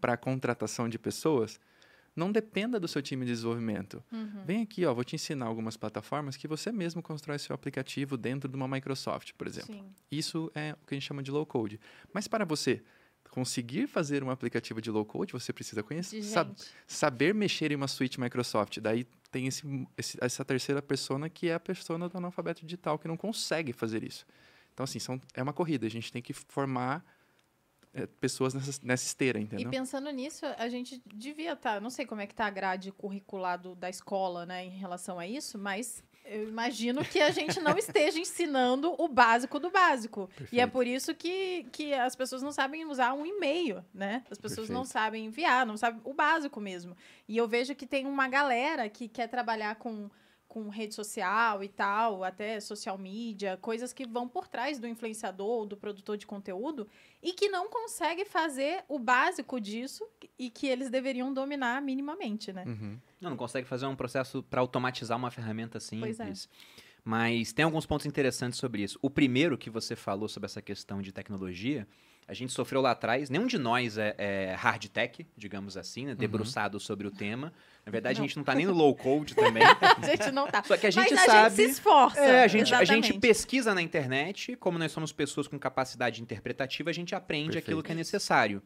para 0.00 0.16
contratação 0.16 0.88
de 0.88 0.98
pessoas, 0.98 1.60
não 2.16 2.32
dependa 2.32 2.80
do 2.80 2.88
seu 2.88 3.00
time 3.00 3.24
de 3.24 3.32
desenvolvimento. 3.32 4.02
Uhum. 4.12 4.42
Vem 4.44 4.62
aqui, 4.62 4.84
ó, 4.84 4.92
vou 4.92 5.04
te 5.04 5.14
ensinar 5.14 5.46
algumas 5.46 5.76
plataformas 5.76 6.36
que 6.36 6.48
você 6.48 6.72
mesmo 6.72 7.00
constrói 7.02 7.38
seu 7.38 7.54
aplicativo 7.54 8.16
dentro 8.16 8.48
de 8.48 8.56
uma 8.56 8.66
Microsoft, 8.66 9.32
por 9.38 9.46
exemplo. 9.46 9.74
Sim. 9.74 9.94
Isso 10.10 10.50
é 10.54 10.72
o 10.82 10.86
que 10.86 10.94
a 10.94 10.96
gente 10.96 11.06
chama 11.06 11.22
de 11.22 11.30
low 11.30 11.46
code. 11.46 11.78
Mas 12.12 12.26
para 12.26 12.44
você 12.44 12.82
conseguir 13.30 13.86
fazer 13.86 14.24
um 14.24 14.30
aplicativo 14.30 14.80
de 14.82 14.90
low 14.90 15.04
code, 15.04 15.32
você 15.32 15.52
precisa 15.52 15.84
conhecer, 15.84 16.20
sab- 16.24 16.52
saber 16.86 17.32
mexer 17.32 17.70
em 17.70 17.76
uma 17.76 17.86
suite 17.86 18.18
Microsoft. 18.20 18.80
Daí 18.80 19.04
tem 19.30 19.46
esse, 19.46 19.62
esse- 19.96 20.18
essa 20.20 20.44
terceira 20.44 20.82
persona 20.82 21.28
que 21.30 21.48
é 21.48 21.54
a 21.54 21.60
persona 21.60 22.08
do 22.08 22.18
analfabeto 22.18 22.64
digital 22.66 22.98
que 22.98 23.06
não 23.06 23.16
consegue 23.16 23.72
fazer 23.72 24.02
isso. 24.02 24.26
Então 24.74 24.82
assim, 24.82 24.98
são, 24.98 25.20
é 25.32 25.40
uma 25.42 25.52
corrida. 25.52 25.86
A 25.86 25.90
gente 25.90 26.10
tem 26.10 26.20
que 26.20 26.32
formar 26.32 27.04
pessoas 28.20 28.54
nessa, 28.54 28.80
nessa 28.84 29.04
esteira, 29.06 29.38
E 29.38 29.42
entendeu? 29.42 29.70
pensando 29.70 30.10
nisso, 30.10 30.46
a 30.58 30.68
gente 30.68 31.02
devia 31.06 31.52
estar. 31.54 31.80
não 31.80 31.90
sei 31.90 32.06
como 32.06 32.20
é 32.20 32.26
que 32.26 32.34
tá 32.34 32.46
a 32.46 32.50
grade 32.50 32.92
curricular 32.92 33.58
do- 33.60 33.74
da 33.74 33.90
escola, 33.90 34.46
né, 34.46 34.64
em 34.64 34.70
relação 34.70 35.18
a 35.18 35.26
isso, 35.26 35.58
mas 35.58 36.02
eu 36.24 36.48
imagino 36.48 37.04
que 37.04 37.18
a 37.20 37.30
gente 37.30 37.58
não 37.60 37.76
esteja 37.78 38.20
ensinando 38.20 38.94
o 38.98 39.08
básico 39.08 39.58
do 39.58 39.70
básico. 39.70 40.30
E 40.38 40.42
é 40.60 40.66
Perfeito. 40.66 40.70
por 40.72 40.86
isso 40.86 41.14
que, 41.14 41.64
que 41.72 41.92
as 41.92 42.14
pessoas 42.14 42.42
não 42.42 42.52
sabem 42.52 42.84
usar 42.86 43.12
um 43.14 43.26
e-mail, 43.26 43.84
né? 43.92 44.22
As 44.30 44.38
pessoas 44.38 44.68
não 44.68 44.82
Perfeito. 44.82 44.92
sabem 44.92 45.24
enviar, 45.26 45.66
não 45.66 45.76
sabem 45.76 46.00
o 46.04 46.14
básico 46.14 46.60
mesmo. 46.60 46.96
E 47.26 47.36
eu 47.36 47.48
vejo 47.48 47.74
que 47.74 47.86
tem 47.86 48.06
uma 48.06 48.28
galera 48.28 48.88
que 48.88 49.08
quer 49.08 49.26
trabalhar 49.26 49.74
com, 49.76 50.08
com 50.50 50.68
rede 50.68 50.96
social 50.96 51.62
e 51.62 51.68
tal, 51.68 52.24
até 52.24 52.58
social 52.58 52.98
media, 52.98 53.56
coisas 53.58 53.92
que 53.92 54.04
vão 54.04 54.26
por 54.26 54.48
trás 54.48 54.80
do 54.80 54.86
influenciador, 54.88 55.64
do 55.64 55.76
produtor 55.76 56.16
de 56.16 56.26
conteúdo, 56.26 56.88
e 57.22 57.32
que 57.32 57.48
não 57.48 57.70
consegue 57.70 58.24
fazer 58.24 58.82
o 58.88 58.98
básico 58.98 59.60
disso 59.60 60.04
e 60.36 60.50
que 60.50 60.66
eles 60.66 60.90
deveriam 60.90 61.32
dominar 61.32 61.80
minimamente, 61.80 62.52
né? 62.52 62.64
Uhum. 62.66 62.98
Não, 63.20 63.30
não 63.30 63.36
consegue 63.36 63.68
fazer 63.68 63.86
um 63.86 63.94
processo 63.94 64.42
para 64.42 64.60
automatizar 64.60 65.16
uma 65.16 65.30
ferramenta 65.30 65.78
Pois 65.78 66.18
é. 66.18 66.24
simples. 66.24 66.48
Mas 67.04 67.52
tem 67.52 67.64
alguns 67.64 67.86
pontos 67.86 68.04
interessantes 68.04 68.58
sobre 68.58 68.82
isso. 68.82 68.98
O 69.00 69.08
primeiro 69.08 69.56
que 69.56 69.70
você 69.70 69.94
falou 69.94 70.28
sobre 70.28 70.46
essa 70.46 70.60
questão 70.60 71.00
de 71.00 71.12
tecnologia, 71.12 71.86
a 72.30 72.32
gente 72.32 72.52
sofreu 72.52 72.80
lá 72.80 72.92
atrás. 72.92 73.28
Nenhum 73.28 73.44
de 73.48 73.58
nós 73.58 73.98
é, 73.98 74.14
é 74.16 74.54
hard 74.54 74.84
tech, 74.86 75.26
digamos 75.36 75.76
assim, 75.76 76.06
né? 76.06 76.14
debruçado 76.14 76.78
sobre 76.78 77.04
o 77.04 77.10
tema. 77.10 77.52
Na 77.84 77.90
verdade, 77.90 78.20
Não. 78.20 78.24
a 78.24 78.28
gente 78.28 78.36
não 78.36 78.44
tá 78.44 78.54
nem 78.54 78.66
no 78.66 78.72
low 78.72 78.94
code 78.94 79.34
também. 79.34 79.64
A 80.00 80.06
gente 80.06 80.30
não 80.30 80.46
tá. 80.46 80.62
Só 80.62 80.76
que 80.76 80.86
a 80.86 80.90
gente 80.92 81.12
Mas 81.12 81.22
a 81.22 81.26
sabe. 81.26 81.56
gente 81.56 81.66
se 81.66 81.72
esforça. 81.72 82.20
É, 82.20 82.44
a 82.44 82.46
gente, 82.46 82.72
a 82.72 82.84
gente 82.84 83.18
pesquisa 83.18 83.74
na 83.74 83.82
internet, 83.82 84.54
como 84.56 84.78
nós 84.78 84.92
somos 84.92 85.12
pessoas 85.12 85.48
com 85.48 85.58
capacidade 85.58 86.22
interpretativa, 86.22 86.90
a 86.90 86.92
gente 86.92 87.16
aprende 87.16 87.46
Perfeito. 87.48 87.64
aquilo 87.64 87.82
que 87.82 87.90
é 87.90 87.94
necessário. 87.96 88.62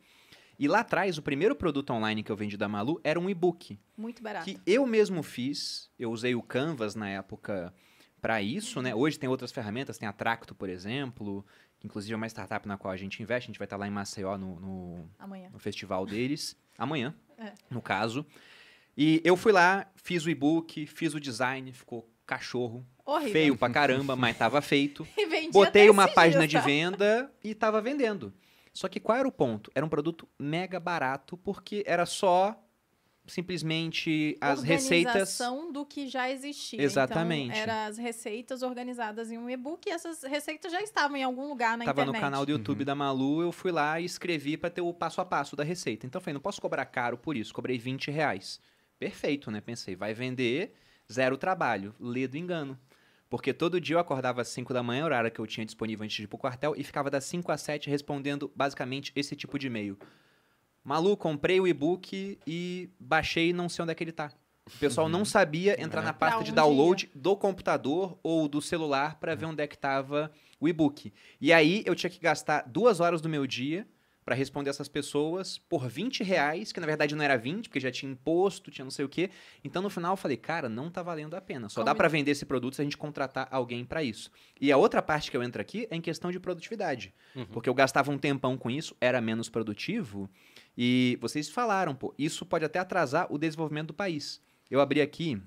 E 0.58 0.68
lá 0.68 0.80
atrás, 0.80 1.16
o 1.16 1.22
primeiro 1.22 1.56
produto 1.56 1.90
online 1.90 2.22
que 2.22 2.30
eu 2.30 2.36
vendi 2.36 2.58
da 2.58 2.68
Malu 2.68 3.00
era 3.02 3.18
um 3.18 3.30
e-book 3.30 3.78
Muito 3.96 4.22
barato. 4.22 4.44
que 4.44 4.60
eu 4.66 4.86
mesmo 4.86 5.22
fiz. 5.22 5.90
Eu 5.98 6.10
usei 6.12 6.34
o 6.34 6.42
Canvas 6.42 6.94
na 6.94 7.08
época 7.08 7.72
para 8.20 8.40
isso, 8.40 8.80
né? 8.80 8.94
Hoje 8.94 9.18
tem 9.18 9.28
outras 9.28 9.52
ferramentas, 9.52 9.98
tem 9.98 10.08
a 10.08 10.12
Tracto, 10.12 10.54
por 10.54 10.68
exemplo, 10.68 11.44
inclusive 11.84 12.12
é 12.12 12.16
uma 12.16 12.26
startup 12.26 12.66
na 12.66 12.76
qual 12.78 12.92
a 12.92 12.96
gente 12.96 13.22
investe. 13.22 13.46
A 13.46 13.50
gente 13.52 13.58
vai 13.58 13.66
estar 13.66 13.76
lá 13.76 13.86
em 13.86 13.90
Maceió 13.90 14.36
no, 14.38 14.58
no, 14.58 15.10
no 15.52 15.58
festival 15.58 16.06
deles, 16.06 16.56
amanhã, 16.78 17.14
É. 17.38 17.52
no 17.70 17.82
caso. 17.82 18.26
E 18.96 19.20
eu 19.24 19.36
fui 19.36 19.52
lá, 19.52 19.86
fiz 19.96 20.24
o 20.24 20.30
e-book, 20.30 20.86
fiz 20.86 21.14
o 21.14 21.20
design, 21.20 21.72
ficou 21.72 22.08
cachorro, 22.26 22.86
Horrível. 23.04 23.32
feio 23.32 23.56
pra 23.56 23.68
caramba, 23.68 24.16
mas 24.16 24.36
tava 24.38 24.60
feito. 24.62 25.06
Botei 25.52 25.90
uma 25.90 26.08
página 26.08 26.46
de 26.46 26.54
tá? 26.56 26.62
venda 26.62 27.30
e 27.42 27.54
tava 27.54 27.80
vendendo. 27.82 28.32
Só 28.72 28.88
que 28.88 28.98
qual 28.98 29.18
era 29.18 29.28
o 29.28 29.32
ponto? 29.32 29.70
Era 29.74 29.84
um 29.84 29.88
produto 29.88 30.26
mega 30.38 30.80
barato, 30.80 31.36
porque 31.36 31.84
era 31.86 32.06
só 32.06 32.60
simplesmente 33.26 34.36
as 34.40 34.62
receitas. 34.62 35.06
Organização 35.40 35.72
do 35.72 35.84
que 35.86 36.06
já 36.08 36.30
existia. 36.30 36.82
Exatamente. 36.82 37.50
Então, 37.58 37.62
eram 37.62 37.88
as 37.88 37.98
receitas 37.98 38.62
organizadas 38.62 39.30
em 39.30 39.38
um 39.38 39.48
e-book 39.48 39.88
e 39.88 39.92
essas 39.92 40.22
receitas 40.22 40.70
já 40.72 40.82
estavam 40.82 41.16
em 41.16 41.22
algum 41.22 41.48
lugar 41.48 41.76
na 41.78 41.84
Tava 41.84 42.02
internet. 42.02 42.14
no 42.20 42.20
canal 42.20 42.44
do 42.46 42.52
YouTube 42.52 42.80
Uhum. 42.80 42.84
da 42.86 42.94
Malu, 42.94 43.42
eu 43.42 43.52
fui 43.52 43.72
lá 43.72 44.00
e 44.00 44.04
escrevi 44.04 44.56
pra 44.56 44.70
ter 44.70 44.80
o 44.80 44.92
passo 44.92 45.20
a 45.20 45.24
passo 45.24 45.56
da 45.56 45.64
receita. 45.64 46.06
Então 46.06 46.18
eu 46.18 46.22
falei, 46.22 46.34
não 46.34 46.40
posso 46.40 46.60
cobrar 46.60 46.84
caro 46.86 47.16
por 47.16 47.36
isso, 47.36 47.52
cobrei 47.54 47.78
20 47.78 48.10
reais. 48.10 48.60
Perfeito, 48.98 49.50
né? 49.50 49.60
Pensei, 49.60 49.96
vai 49.96 50.14
vender, 50.14 50.74
zero 51.12 51.36
trabalho, 51.36 51.94
lê 51.98 52.26
do 52.26 52.36
engano. 52.36 52.78
Porque 53.28 53.52
todo 53.52 53.80
dia 53.80 53.96
eu 53.96 54.00
acordava 54.00 54.42
às 54.42 54.48
5 54.48 54.72
da 54.72 54.82
manhã, 54.82 55.04
horário 55.04 55.30
que 55.30 55.40
eu 55.40 55.46
tinha 55.46 55.64
disponível 55.64 56.04
antes 56.04 56.14
de 56.16 56.22
ir 56.24 56.26
pro 56.28 56.38
quartel, 56.38 56.74
e 56.76 56.84
ficava 56.84 57.10
das 57.10 57.24
5 57.24 57.50
às 57.50 57.62
7 57.62 57.90
respondendo 57.90 58.52
basicamente 58.54 59.12
esse 59.16 59.34
tipo 59.34 59.58
de 59.58 59.66
e-mail. 59.66 59.98
Malu, 60.84 61.16
comprei 61.16 61.58
o 61.60 61.66
e-book 61.66 62.38
e 62.46 62.90
baixei 63.00 63.48
e 63.48 63.52
não 63.52 63.68
sei 63.68 63.82
onde 63.82 63.92
é 63.92 63.94
que 63.94 64.04
ele 64.04 64.12
tá. 64.12 64.30
O 64.66 64.78
pessoal 64.78 65.08
não 65.08 65.24
sabia 65.24 65.80
entrar 65.82 66.00
É. 66.02 66.04
na 66.04 66.12
Pra 66.12 66.28
pasta 66.30 66.44
de 66.44 66.52
download 66.52 67.10
do 67.14 67.36
computador 67.36 68.18
ou 68.22 68.46
do 68.48 68.60
celular 68.62 69.16
para 69.18 69.34
ver 69.34 69.46
onde 69.46 69.62
é 69.62 69.66
que 69.66 69.76
tava 69.76 70.30
o 70.60 70.68
e-book. 70.68 71.12
E 71.40 71.52
aí 71.52 71.82
eu 71.86 71.94
tinha 71.94 72.08
que 72.10 72.18
gastar 72.18 72.62
duas 72.66 73.00
horas 73.00 73.20
do 73.20 73.28
meu 73.28 73.46
dia 73.46 73.86
para 74.24 74.34
responder 74.34 74.70
essas 74.70 74.88
pessoas 74.88 75.58
por 75.58 75.86
20 75.86 76.24
reais, 76.24 76.72
que 76.72 76.80
na 76.80 76.86
verdade 76.86 77.14
não 77.14 77.22
era 77.22 77.36
20, 77.36 77.68
porque 77.68 77.78
já 77.78 77.90
tinha 77.90 78.10
imposto, 78.10 78.70
tinha 78.70 78.82
não 78.82 78.90
sei 78.90 79.04
o 79.04 79.08
quê. 79.08 79.28
Então 79.62 79.82
no 79.82 79.90
final 79.90 80.14
eu 80.14 80.16
falei, 80.16 80.38
cara, 80.38 80.66
não 80.66 80.90
tá 80.90 81.02
valendo 81.02 81.34
a 81.34 81.42
pena. 81.42 81.68
Só 81.68 81.82
dá 81.82 81.90
Como- 81.90 81.98
para 81.98 82.08
vender 82.08 82.30
esse 82.30 82.46
produto 82.46 82.76
se 82.76 82.80
a 82.80 82.84
gente 82.84 82.96
contratar 82.96 83.46
alguém 83.50 83.84
para 83.84 84.02
isso. 84.02 84.30
E 84.58 84.72
a 84.72 84.78
outra 84.78 85.02
parte 85.02 85.30
que 85.30 85.36
eu 85.36 85.42
entro 85.42 85.60
aqui 85.60 85.86
é 85.90 85.96
em 85.96 86.00
questão 86.00 86.30
de 86.32 86.40
produtividade. 86.40 87.12
Uhum. 87.36 87.44
Porque 87.46 87.68
eu 87.68 87.74
gastava 87.74 88.10
um 88.10 88.16
tempão 88.16 88.56
com 88.56 88.70
isso, 88.70 88.96
era 88.98 89.20
menos 89.20 89.50
produtivo. 89.50 90.30
E 90.76 91.18
vocês 91.20 91.48
falaram, 91.48 91.94
pô, 91.94 92.14
isso 92.18 92.44
pode 92.44 92.64
até 92.64 92.78
atrasar 92.78 93.26
o 93.30 93.38
desenvolvimento 93.38 93.88
do 93.88 93.94
país. 93.94 94.40
Eu 94.70 94.80
abri 94.80 95.00
aqui 95.00 95.40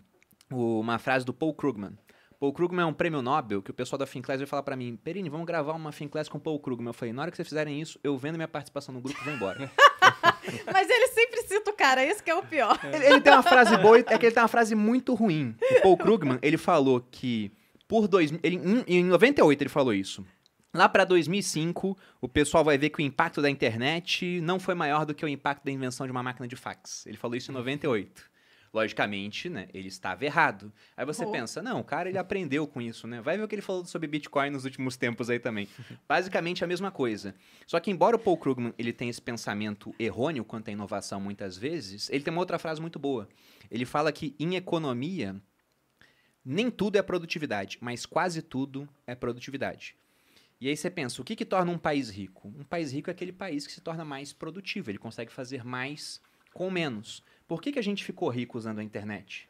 uma 0.49 0.97
frase 0.97 1.25
do 1.25 1.33
Paul 1.33 1.53
Krugman. 1.53 1.97
Paul 2.39 2.53
Krugman 2.53 2.83
é 2.83 2.85
um 2.85 2.93
prêmio 2.93 3.21
Nobel 3.21 3.61
que 3.61 3.71
o 3.71 3.73
pessoal 3.73 3.97
da 3.97 4.05
Finclass 4.05 4.39
vai 4.39 4.47
falar 4.47 4.61
pra 4.61 4.75
mim, 4.75 4.95
Perini, 4.95 5.27
vamos 5.27 5.47
gravar 5.47 5.73
uma 5.73 5.91
Finclass 5.91 6.29
com 6.29 6.37
o 6.37 6.41
Paul 6.41 6.59
Krugman. 6.59 6.89
Eu 6.89 6.93
falei, 6.93 7.11
na 7.11 7.23
hora 7.23 7.31
que 7.31 7.37
vocês 7.37 7.47
fizerem 7.47 7.81
isso, 7.81 7.99
eu 8.03 8.15
vendo 8.17 8.35
minha 8.35 8.47
participação 8.47 8.93
no 8.93 9.01
grupo 9.01 9.19
e 9.19 9.23
vou 9.23 9.33
embora. 9.33 9.71
Mas 10.71 10.89
ele 10.89 11.07
sempre 11.07 11.41
cita 11.41 11.71
o 11.71 11.73
cara, 11.73 12.05
esse 12.05 12.21
que 12.21 12.29
é 12.29 12.35
o 12.35 12.43
pior. 12.43 12.79
ele, 12.93 13.05
ele 13.05 13.21
tem 13.21 13.33
uma 13.33 13.43
frase 13.43 13.75
boa, 13.77 13.97
é 13.97 14.03
que 14.03 14.25
ele 14.25 14.31
tem 14.31 14.41
uma 14.41 14.47
frase 14.47 14.75
muito 14.75 15.15
ruim. 15.15 15.55
O 15.79 15.81
Paul 15.81 15.97
Krugman, 15.97 16.39
ele 16.41 16.57
falou 16.57 17.05
que 17.11 17.51
por 17.87 18.07
dois, 18.07 18.31
ele, 18.43 18.57
em, 18.57 18.99
em 18.99 19.03
98 19.05 19.61
ele 19.61 19.69
falou 19.69 19.93
isso. 19.93 20.25
Lá 20.77 20.87
pra 20.87 21.03
2005, 21.05 21.97
o 22.21 22.29
pessoal 22.29 22.63
vai 22.63 22.77
ver 22.77 22.91
que 22.91 22.99
o 22.99 23.01
impacto 23.01 23.41
da 23.41 23.49
internet 23.49 24.39
não 24.41 24.59
foi 24.59 24.75
maior 24.75 25.07
do 25.07 25.15
que 25.15 25.25
o 25.25 25.27
impacto 25.27 25.65
da 25.65 25.71
invenção 25.71 26.05
de 26.05 26.11
uma 26.11 26.21
máquina 26.21 26.47
de 26.47 26.55
fax. 26.55 27.03
Ele 27.07 27.17
falou 27.17 27.35
isso 27.35 27.49
em 27.49 27.53
98. 27.55 28.29
Logicamente, 28.71 29.49
né, 29.49 29.67
ele 29.73 29.87
estava 29.87 30.23
errado. 30.23 30.71
Aí 30.95 31.03
você 31.03 31.25
Oh. 31.25 31.31
pensa, 31.31 31.63
não, 31.63 31.79
o 31.79 31.83
cara 31.83 32.09
ele 32.09 32.17
aprendeu 32.19 32.67
com 32.67 32.79
isso, 32.79 33.07
né? 33.07 33.19
Vai 33.21 33.37
ver 33.37 33.43
o 33.43 33.47
que 33.47 33.55
ele 33.55 33.61
falou 33.63 33.85
sobre 33.85 34.07
Bitcoin 34.07 34.51
nos 34.51 34.65
últimos 34.65 34.95
tempos 34.95 35.31
aí 35.31 35.39
também. 35.39 35.67
Basicamente 36.07 36.63
a 36.63 36.67
mesma 36.67 36.91
coisa. 36.91 37.33
Só 37.65 37.79
que 37.79 37.89
embora 37.89 38.15
o 38.15 38.19
Paul 38.19 38.37
Krugman 38.37 38.71
ele 38.77 38.93
tenha 38.93 39.09
esse 39.09 39.21
pensamento 39.21 39.95
errôneo 39.97 40.45
quanto 40.45 40.67
à 40.69 40.71
inovação 40.71 41.19
muitas 41.19 41.57
vezes, 41.57 42.07
ele 42.11 42.23
tem 42.23 42.31
uma 42.31 42.41
outra 42.41 42.59
frase 42.59 42.79
muito 42.79 42.99
boa. 42.99 43.27
Ele 43.71 43.83
fala 43.83 44.11
que 44.11 44.35
em 44.39 44.55
economia 44.55 45.35
nem 46.45 46.69
tudo 46.69 46.97
é 46.97 47.01
produtividade, 47.01 47.79
mas 47.81 48.05
quase 48.05 48.43
tudo 48.43 48.87
é 49.07 49.15
produtividade. 49.15 49.95
E 50.59 50.67
aí 50.67 50.75
você 50.75 50.89
pensa, 50.89 51.21
o 51.21 51.25
que, 51.25 51.35
que 51.35 51.45
torna 51.45 51.71
um 51.71 51.77
país 51.77 52.09
rico? 52.09 52.47
Um 52.57 52.63
país 52.63 52.91
rico 52.91 53.09
é 53.09 53.13
aquele 53.13 53.31
país 53.31 53.67
que 53.67 53.73
se 53.73 53.81
torna 53.81 54.03
mais 54.03 54.33
produtivo, 54.33 54.89
ele 54.89 54.97
consegue 54.97 55.31
fazer 55.31 55.63
mais 55.63 56.21
com 56.53 56.71
menos. 56.71 57.23
Por 57.47 57.61
que, 57.61 57.71
que 57.71 57.79
a 57.79 57.83
gente 57.83 58.03
ficou 58.03 58.29
rico 58.29 58.57
usando 58.57 58.79
a 58.79 58.83
internet? 58.83 59.47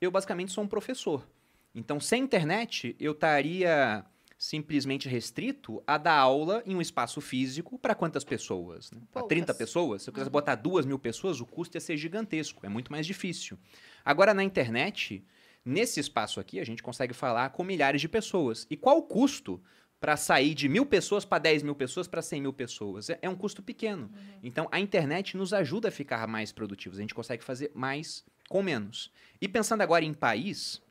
Eu 0.00 0.10
basicamente 0.10 0.50
sou 0.50 0.64
um 0.64 0.68
professor. 0.68 1.26
Então, 1.74 2.00
sem 2.00 2.24
internet, 2.24 2.96
eu 2.98 3.12
estaria 3.12 4.04
simplesmente 4.36 5.08
restrito 5.08 5.80
a 5.86 5.96
dar 5.96 6.16
aula 6.16 6.64
em 6.66 6.74
um 6.74 6.80
espaço 6.80 7.20
físico 7.20 7.78
para 7.78 7.94
quantas 7.94 8.24
pessoas? 8.24 8.90
Né? 8.90 9.00
Para 9.12 9.22
30 9.22 9.54
pessoas? 9.54 10.02
Se 10.02 10.10
eu 10.10 10.12
quisesse 10.12 10.28
uhum. 10.28 10.32
botar 10.32 10.56
duas 10.56 10.84
mil 10.84 10.98
pessoas, 10.98 11.40
o 11.40 11.46
custo 11.46 11.76
ia 11.76 11.80
ser 11.80 11.96
gigantesco, 11.96 12.66
é 12.66 12.68
muito 12.68 12.90
mais 12.90 13.06
difícil. 13.06 13.56
Agora, 14.04 14.34
na 14.34 14.42
internet, 14.42 15.24
nesse 15.64 16.00
espaço 16.00 16.40
aqui, 16.40 16.58
a 16.58 16.64
gente 16.64 16.82
consegue 16.82 17.14
falar 17.14 17.50
com 17.50 17.62
milhares 17.62 18.00
de 18.00 18.08
pessoas. 18.08 18.66
E 18.68 18.76
qual 18.76 18.98
o 18.98 19.02
custo 19.02 19.62
para 20.02 20.16
sair 20.16 20.52
de 20.52 20.68
mil 20.68 20.84
pessoas 20.84 21.24
para 21.24 21.38
10 21.38 21.62
mil 21.62 21.76
pessoas 21.76 22.08
para 22.08 22.20
100 22.20 22.42
mil 22.42 22.52
pessoas? 22.52 23.08
É, 23.08 23.20
é 23.22 23.30
um 23.30 23.36
custo 23.36 23.62
pequeno. 23.62 24.10
Uhum. 24.12 24.38
Então, 24.42 24.68
a 24.72 24.80
internet 24.80 25.36
nos 25.36 25.52
ajuda 25.52 25.88
a 25.88 25.90
ficar 25.92 26.26
mais 26.26 26.50
produtivos. 26.50 26.98
A 26.98 27.02
gente 27.02 27.14
consegue 27.14 27.44
fazer 27.44 27.70
mais 27.72 28.24
com 28.48 28.64
menos. 28.64 29.12
E 29.40 29.46
pensando 29.46 29.80
agora 29.80 30.04
em 30.04 30.12
país, 30.12 30.82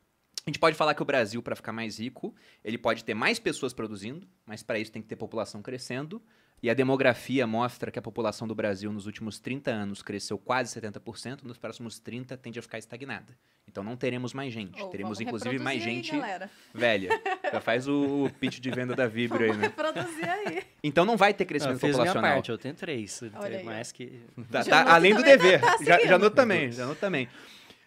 a 0.48 0.50
gente 0.50 0.60
pode 0.60 0.78
falar 0.78 0.94
que 0.96 1.02
o 1.02 1.06
Brasil, 1.06 1.44
para 1.44 1.58
ficar 1.58 1.74
mais 1.74 2.00
rico, 2.00 2.34
ele 2.64 2.78
pode 2.78 3.04
ter 3.04 3.14
mais 3.14 3.38
pessoas 3.38 3.74
produzindo, 3.74 4.26
mas 4.46 4.64
para 4.64 4.80
isso 4.80 4.94
tem 4.94 5.02
que 5.02 5.10
ter 5.10 5.18
população 5.18 5.62
crescendo. 5.62 6.22
E 6.64 6.70
a 6.70 6.76
demografia 6.76 7.48
mostra 7.48 7.90
que 7.90 7.98
a 7.98 8.02
população 8.02 8.48
do 8.48 8.54
Brasil 8.54 8.92
nos 8.92 9.08
últimos 9.08 9.40
30 9.40 9.72
anos 9.72 10.04
cresceu 10.04 10.38
quase 10.38 10.80
70%, 10.80 11.42
nos 11.44 11.58
próximos 11.58 11.98
30 12.00 12.38
tende 12.38 12.60
a 12.60 12.62
ficar 12.62 12.78
estagnada. 12.78 13.36
Então 13.68 13.84
não 13.84 13.96
teremos 13.96 14.34
mais 14.34 14.54
gente. 14.54 14.86
teremos 14.90 15.20
inclusive 15.20 15.58
mais 15.58 15.82
gente 15.82 16.14
aí, 16.14 16.50
velha. 16.74 17.10
Já 17.52 17.62
faz 17.62 17.88
o 17.88 18.30
pitch 18.40 18.60
de 18.60 18.70
venda 18.70 18.96
da 18.96 19.08
Vibra 19.08 19.46
aí, 19.46 19.58
né? 19.58 19.68
Reproduzir 19.68 20.30
aí. 20.30 20.64
Então 20.84 21.04
não 21.04 21.18
vai 21.18 21.34
ter 21.34 21.46
crescimento 21.46 21.78
eu 21.78 21.80
fiz 21.80 21.92
populacional. 21.92 22.22
Minha 22.22 22.34
parte, 22.36 22.52
eu 22.52 22.58
tenho 22.58 22.76
três. 22.76 23.22
mais 23.64 23.92
que. 23.92 24.22
Tá, 24.52 24.64
tá, 24.64 24.94
além 24.94 25.16
do 25.16 25.24
dever. 25.24 25.62
Tá 25.62 25.78
já, 25.82 26.06
já 26.06 26.20
no 26.20 26.30
também, 26.30 26.72
já 26.72 26.86
no 26.86 26.96
também. 26.96 27.28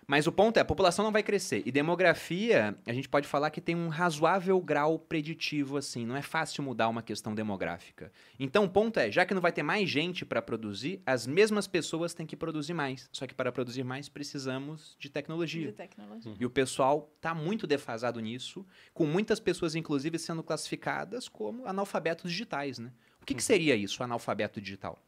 Mas 0.06 0.26
o 0.26 0.32
ponto 0.32 0.56
é, 0.56 0.60
a 0.60 0.64
população 0.64 1.04
não 1.04 1.12
vai 1.12 1.22
crescer. 1.22 1.62
E 1.64 1.72
demografia, 1.72 2.76
a 2.86 2.92
gente 2.92 3.08
pode 3.08 3.26
falar 3.26 3.50
que 3.50 3.60
tem 3.60 3.74
um 3.74 3.88
razoável 3.88 4.60
grau 4.60 4.98
preditivo, 4.98 5.76
assim. 5.76 6.04
Não 6.04 6.16
é 6.16 6.22
fácil 6.22 6.62
mudar 6.62 6.88
uma 6.88 7.02
questão 7.02 7.34
demográfica. 7.34 8.12
Então, 8.38 8.64
o 8.64 8.68
ponto 8.68 8.98
é, 8.98 9.10
já 9.10 9.24
que 9.24 9.34
não 9.34 9.40
vai 9.40 9.52
ter 9.52 9.62
mais 9.62 9.88
gente 9.88 10.24
para 10.24 10.42
produzir, 10.42 11.00
as 11.06 11.26
mesmas 11.26 11.66
pessoas 11.66 12.14
têm 12.14 12.26
que 12.26 12.36
produzir 12.36 12.74
mais. 12.74 13.08
Só 13.12 13.26
que 13.26 13.34
para 13.34 13.52
produzir 13.52 13.84
mais, 13.84 14.08
precisamos 14.08 14.96
de 14.98 15.08
tecnologia. 15.08 15.66
De 15.66 15.72
tecnologia. 15.72 16.34
E 16.38 16.46
o 16.46 16.50
pessoal 16.50 17.10
está 17.16 17.34
muito 17.34 17.66
defasado 17.66 18.20
nisso, 18.20 18.66
com 18.92 19.06
muitas 19.06 19.40
pessoas, 19.40 19.74
inclusive, 19.74 20.18
sendo 20.18 20.42
classificadas 20.42 21.28
como 21.28 21.66
analfabetos 21.66 22.30
digitais, 22.30 22.78
né? 22.78 22.92
O 23.20 23.24
que, 23.26 23.34
que 23.34 23.40
uhum. 23.40 23.46
seria 23.46 23.74
isso, 23.74 24.02
analfabeto 24.02 24.60
digital? 24.60 25.02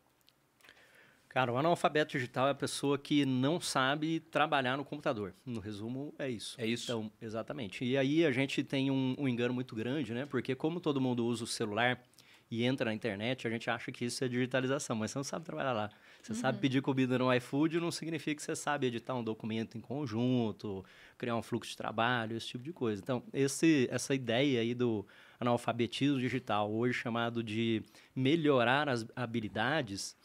Cara, 1.36 1.52
o 1.52 1.58
analfabeto 1.58 2.12
digital 2.12 2.48
é 2.48 2.52
a 2.52 2.54
pessoa 2.54 2.96
que 2.96 3.26
não 3.26 3.60
sabe 3.60 4.20
trabalhar 4.20 4.78
no 4.78 4.86
computador. 4.86 5.34
No 5.44 5.60
resumo, 5.60 6.14
é 6.18 6.30
isso. 6.30 6.58
É 6.58 6.66
isso? 6.66 6.84
Então, 6.84 7.12
exatamente. 7.20 7.84
E 7.84 7.94
aí 7.98 8.24
a 8.24 8.32
gente 8.32 8.64
tem 8.64 8.90
um, 8.90 9.14
um 9.18 9.28
engano 9.28 9.52
muito 9.52 9.76
grande, 9.76 10.14
né? 10.14 10.24
Porque 10.24 10.54
como 10.54 10.80
todo 10.80 10.98
mundo 10.98 11.26
usa 11.26 11.44
o 11.44 11.46
celular 11.46 12.02
e 12.50 12.64
entra 12.64 12.86
na 12.86 12.94
internet, 12.94 13.46
a 13.46 13.50
gente 13.50 13.68
acha 13.68 13.92
que 13.92 14.06
isso 14.06 14.24
é 14.24 14.28
digitalização, 14.28 14.96
mas 14.96 15.10
você 15.10 15.18
não 15.18 15.24
sabe 15.24 15.44
trabalhar 15.44 15.74
lá. 15.74 15.90
Você 16.22 16.32
uhum. 16.32 16.38
sabe 16.38 16.58
pedir 16.58 16.80
comida 16.80 17.18
no 17.18 17.30
iFood, 17.34 17.80
não 17.80 17.90
significa 17.90 18.36
que 18.36 18.42
você 18.42 18.56
sabe 18.56 18.86
editar 18.86 19.14
um 19.14 19.22
documento 19.22 19.76
em 19.76 19.80
conjunto, 19.82 20.82
criar 21.18 21.36
um 21.36 21.42
fluxo 21.42 21.70
de 21.70 21.76
trabalho, 21.76 22.34
esse 22.34 22.46
tipo 22.46 22.64
de 22.64 22.72
coisa. 22.72 23.02
Então, 23.02 23.22
esse, 23.34 23.86
essa 23.90 24.14
ideia 24.14 24.62
aí 24.62 24.72
do 24.72 25.06
analfabetismo 25.38 26.18
digital, 26.18 26.72
hoje 26.72 26.94
chamado 26.94 27.42
de 27.42 27.82
melhorar 28.14 28.88
as 28.88 29.06
habilidades, 29.14 30.16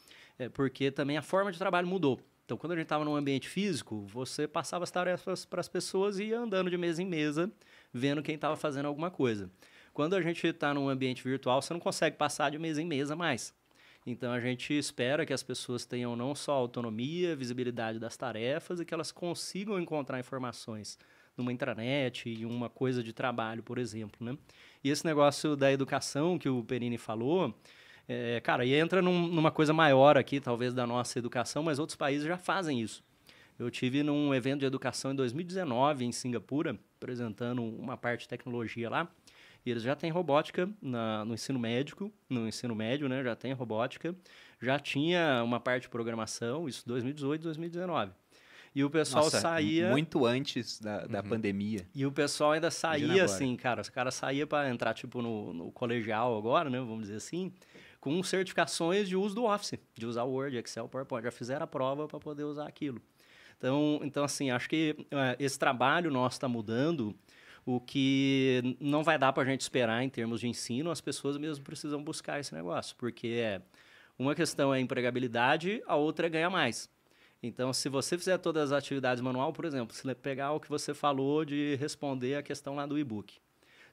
é 0.42 0.50
porque 0.50 0.90
também 0.90 1.18
a 1.18 1.22
forma 1.22 1.52
de 1.52 1.58
trabalho 1.58 1.88
mudou. 1.88 2.20
Então, 2.44 2.58
quando 2.58 2.74
a 2.74 2.76
gente 2.76 2.86
estava 2.86 3.06
num 3.06 3.16
ambiente 3.16 3.48
físico, 3.48 4.06
você 4.08 4.48
passava 4.48 4.84
as 4.84 4.92
tarefas 4.92 5.46
para 5.46 5.62
as 5.62 5.70
pessoas 5.70 6.20
e 6.20 6.26
ia 6.26 6.40
andando 6.40 6.70
de 6.70 6.78
mesa 6.78 7.02
em 7.02 7.06
mesa, 7.06 7.52
vendo 7.94 8.24
quem 8.24 8.36
estava 8.36 8.58
fazendo 8.58 8.88
alguma 8.88 9.12
coisa. 9.12 9.50
Quando 9.94 10.16
a 10.16 10.22
gente 10.22 10.46
está 10.46 10.74
num 10.74 10.90
ambiente 10.90 11.24
virtual, 11.24 11.62
você 11.62 11.74
não 11.74 11.80
consegue 11.80 12.18
passar 12.18 12.50
de 12.50 12.58
mesa 12.58 12.82
em 12.82 12.86
mesa 12.86 13.16
mais. 13.16 13.54
Então, 14.06 14.34
a 14.34 14.40
gente 14.40 14.74
espera 14.74 15.26
que 15.26 15.32
as 15.32 15.44
pessoas 15.44 15.86
tenham 15.86 16.16
não 16.16 16.34
só 16.34 16.54
autonomia, 16.54 17.36
visibilidade 17.36 18.00
das 18.00 18.18
tarefas 18.18 18.80
e 18.80 18.86
que 18.86 18.94
elas 18.94 19.12
consigam 19.12 19.80
encontrar 19.80 20.20
informações 20.20 20.98
numa 21.38 21.54
intranet 21.54 22.28
e 22.28 22.46
uma 22.46 22.70
coisa 22.70 23.04
de 23.04 23.14
trabalho, 23.14 23.62
por 23.62 23.78
exemplo. 23.78 24.26
Né? 24.26 24.38
E 24.84 24.90
esse 24.90 25.06
negócio 25.06 25.56
da 25.56 25.72
educação 25.72 26.38
que 26.38 26.50
o 26.50 26.64
Perini 26.64 26.98
falou, 26.98 27.56
é, 28.14 28.42
cara, 28.42 28.66
e 28.66 28.74
entra 28.74 29.02
num, 29.02 29.26
numa 29.28 29.52
coisa 29.52 29.72
maior 29.72 30.18
aqui, 30.18 30.42
talvez, 30.42 30.74
da 30.74 30.86
nossa 30.86 31.18
educação, 31.18 31.64
mas 31.64 31.80
outros 31.80 31.96
países 31.96 32.28
já 32.28 32.38
fazem 32.38 32.82
isso. 32.82 33.02
Eu 33.58 33.72
tive 33.72 34.04
num 34.04 34.34
evento 34.34 34.60
de 34.62 34.66
educação 34.66 35.12
em 35.12 35.16
2019 35.16 36.04
em 36.04 36.12
Singapura, 36.12 36.78
apresentando 36.98 37.64
uma 37.64 37.96
parte 37.96 38.22
de 38.22 38.28
tecnologia 38.28 38.90
lá. 38.90 39.08
E 39.66 39.72
eles 39.72 39.84
já 39.84 39.96
têm 39.96 40.12
robótica 40.12 40.70
na, 40.82 41.24
no 41.24 41.36
ensino 41.36 41.58
médico, 41.60 42.12
no 42.28 42.48
ensino 42.48 42.76
médio, 42.76 43.08
né? 43.08 43.24
Já 43.24 43.36
tem 43.36 43.54
robótica. 43.54 44.14
Já 44.60 44.78
tinha 44.80 45.42
uma 45.44 45.60
parte 45.60 45.84
de 45.84 45.90
programação, 45.90 46.68
isso 46.68 46.84
2018, 46.88 47.44
2019. 47.44 48.12
E 48.74 48.84
o 48.84 48.90
pessoal 48.90 49.26
Nossa, 49.26 49.40
saía. 49.40 49.92
Muito 49.92 50.26
antes 50.26 50.80
da, 50.80 51.06
da 51.06 51.20
uhum. 51.20 51.30
pandemia. 51.30 51.88
E 51.94 52.06
o 52.06 52.12
pessoal 52.12 52.54
ainda 52.54 52.72
saía 52.72 53.24
assim, 53.24 53.56
cara. 53.56 53.82
Os 53.82 53.90
caras 53.90 54.16
saía 54.16 54.48
para 54.48 54.70
entrar, 54.70 54.94
tipo, 54.94 55.22
no, 55.22 55.54
no 55.54 55.72
colegial 55.72 56.38
agora, 56.38 56.70
né? 56.70 56.80
Vamos 56.80 57.04
dizer 57.04 57.18
assim 57.18 57.54
com 58.02 58.22
certificações 58.24 59.08
de 59.08 59.16
uso 59.16 59.36
do 59.36 59.46
Office, 59.46 59.76
de 59.94 60.08
usar 60.08 60.24
Word, 60.24 60.58
Excel, 60.58 60.90
PowerPoint. 60.90 61.24
Já 61.24 61.32
fizeram 61.32 61.64
a 61.64 61.68
prova 61.68 62.08
para 62.08 62.20
poder 62.20 62.44
usar 62.44 62.68
aquilo. 62.68 63.00
Então, 63.58 64.00
então 64.04 64.24
assim, 64.24 64.50
acho 64.50 64.68
que 64.68 64.96
é, 65.12 65.38
esse 65.40 65.58
trabalho 65.58 66.10
nosso 66.10 66.36
está 66.36 66.48
mudando. 66.48 67.16
O 67.64 67.80
que 67.80 68.76
não 68.80 69.04
vai 69.04 69.20
dar 69.20 69.32
para 69.32 69.44
a 69.44 69.46
gente 69.46 69.62
esperar 69.62 70.04
em 70.04 70.10
termos 70.10 70.42
de 70.42 70.48
ensino, 70.48 70.90
as 70.90 71.00
pessoas 71.00 71.38
mesmo 71.38 71.64
precisam 71.64 72.04
buscar 72.04 72.40
esse 72.40 72.56
negócio, 72.56 72.96
porque 72.98 73.28
é, 73.28 73.62
uma 74.18 74.34
questão 74.34 74.74
é 74.74 74.80
empregabilidade, 74.80 75.84
a 75.86 75.96
outra 75.96 76.26
é 76.26 76.30
ganhar 76.30 76.50
mais. 76.50 76.90
Então, 77.44 77.72
se 77.72 77.88
você 77.88 78.18
fizer 78.18 78.40
todas 78.40 78.72
as 78.72 78.80
atividades 78.80 79.22
manual, 79.22 79.54
por 79.54 79.66
exemplo, 79.66 79.96
se 79.96 80.16
pegar 80.16 80.54
o 80.54 80.60
que 80.60 80.68
você 80.68 80.92
falou 80.92 81.46
de 81.46 81.76
responder 81.76 82.34
a 82.34 82.42
questão 82.42 82.76
lá 82.76 82.88
do 82.88 82.98
e-book. 82.98 83.40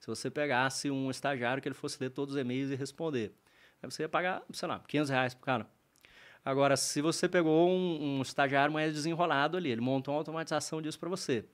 Se 0.00 0.06
você 0.06 0.30
pegasse 0.30 0.90
um 0.90 1.10
estagiário 1.10 1.62
que 1.62 1.68
ele 1.68 1.74
fosse 1.74 1.98
ler 2.00 2.10
todos 2.10 2.34
os 2.34 2.40
e-mails 2.40 2.70
e 2.70 2.74
responder, 2.74 3.34
Aí 3.82 3.90
você 3.90 4.02
ia 4.02 4.08
pagar, 4.08 4.42
sei 4.52 4.68
lá, 4.68 4.80
500 4.80 5.10
reais 5.10 5.34
pro 5.34 5.44
cara. 5.44 5.66
Agora, 6.44 6.76
se 6.76 7.00
você 7.02 7.28
pegou 7.28 7.68
um, 7.68 8.18
um 8.18 8.22
estagiário 8.22 8.72
mais 8.72 8.92
desenrolado 8.92 9.56
ali, 9.56 9.70
ele 9.70 9.80
montou 9.80 10.14
uma 10.14 10.20
automatização 10.20 10.80
disso 10.80 10.98
para 10.98 11.08
você. 11.08 11.44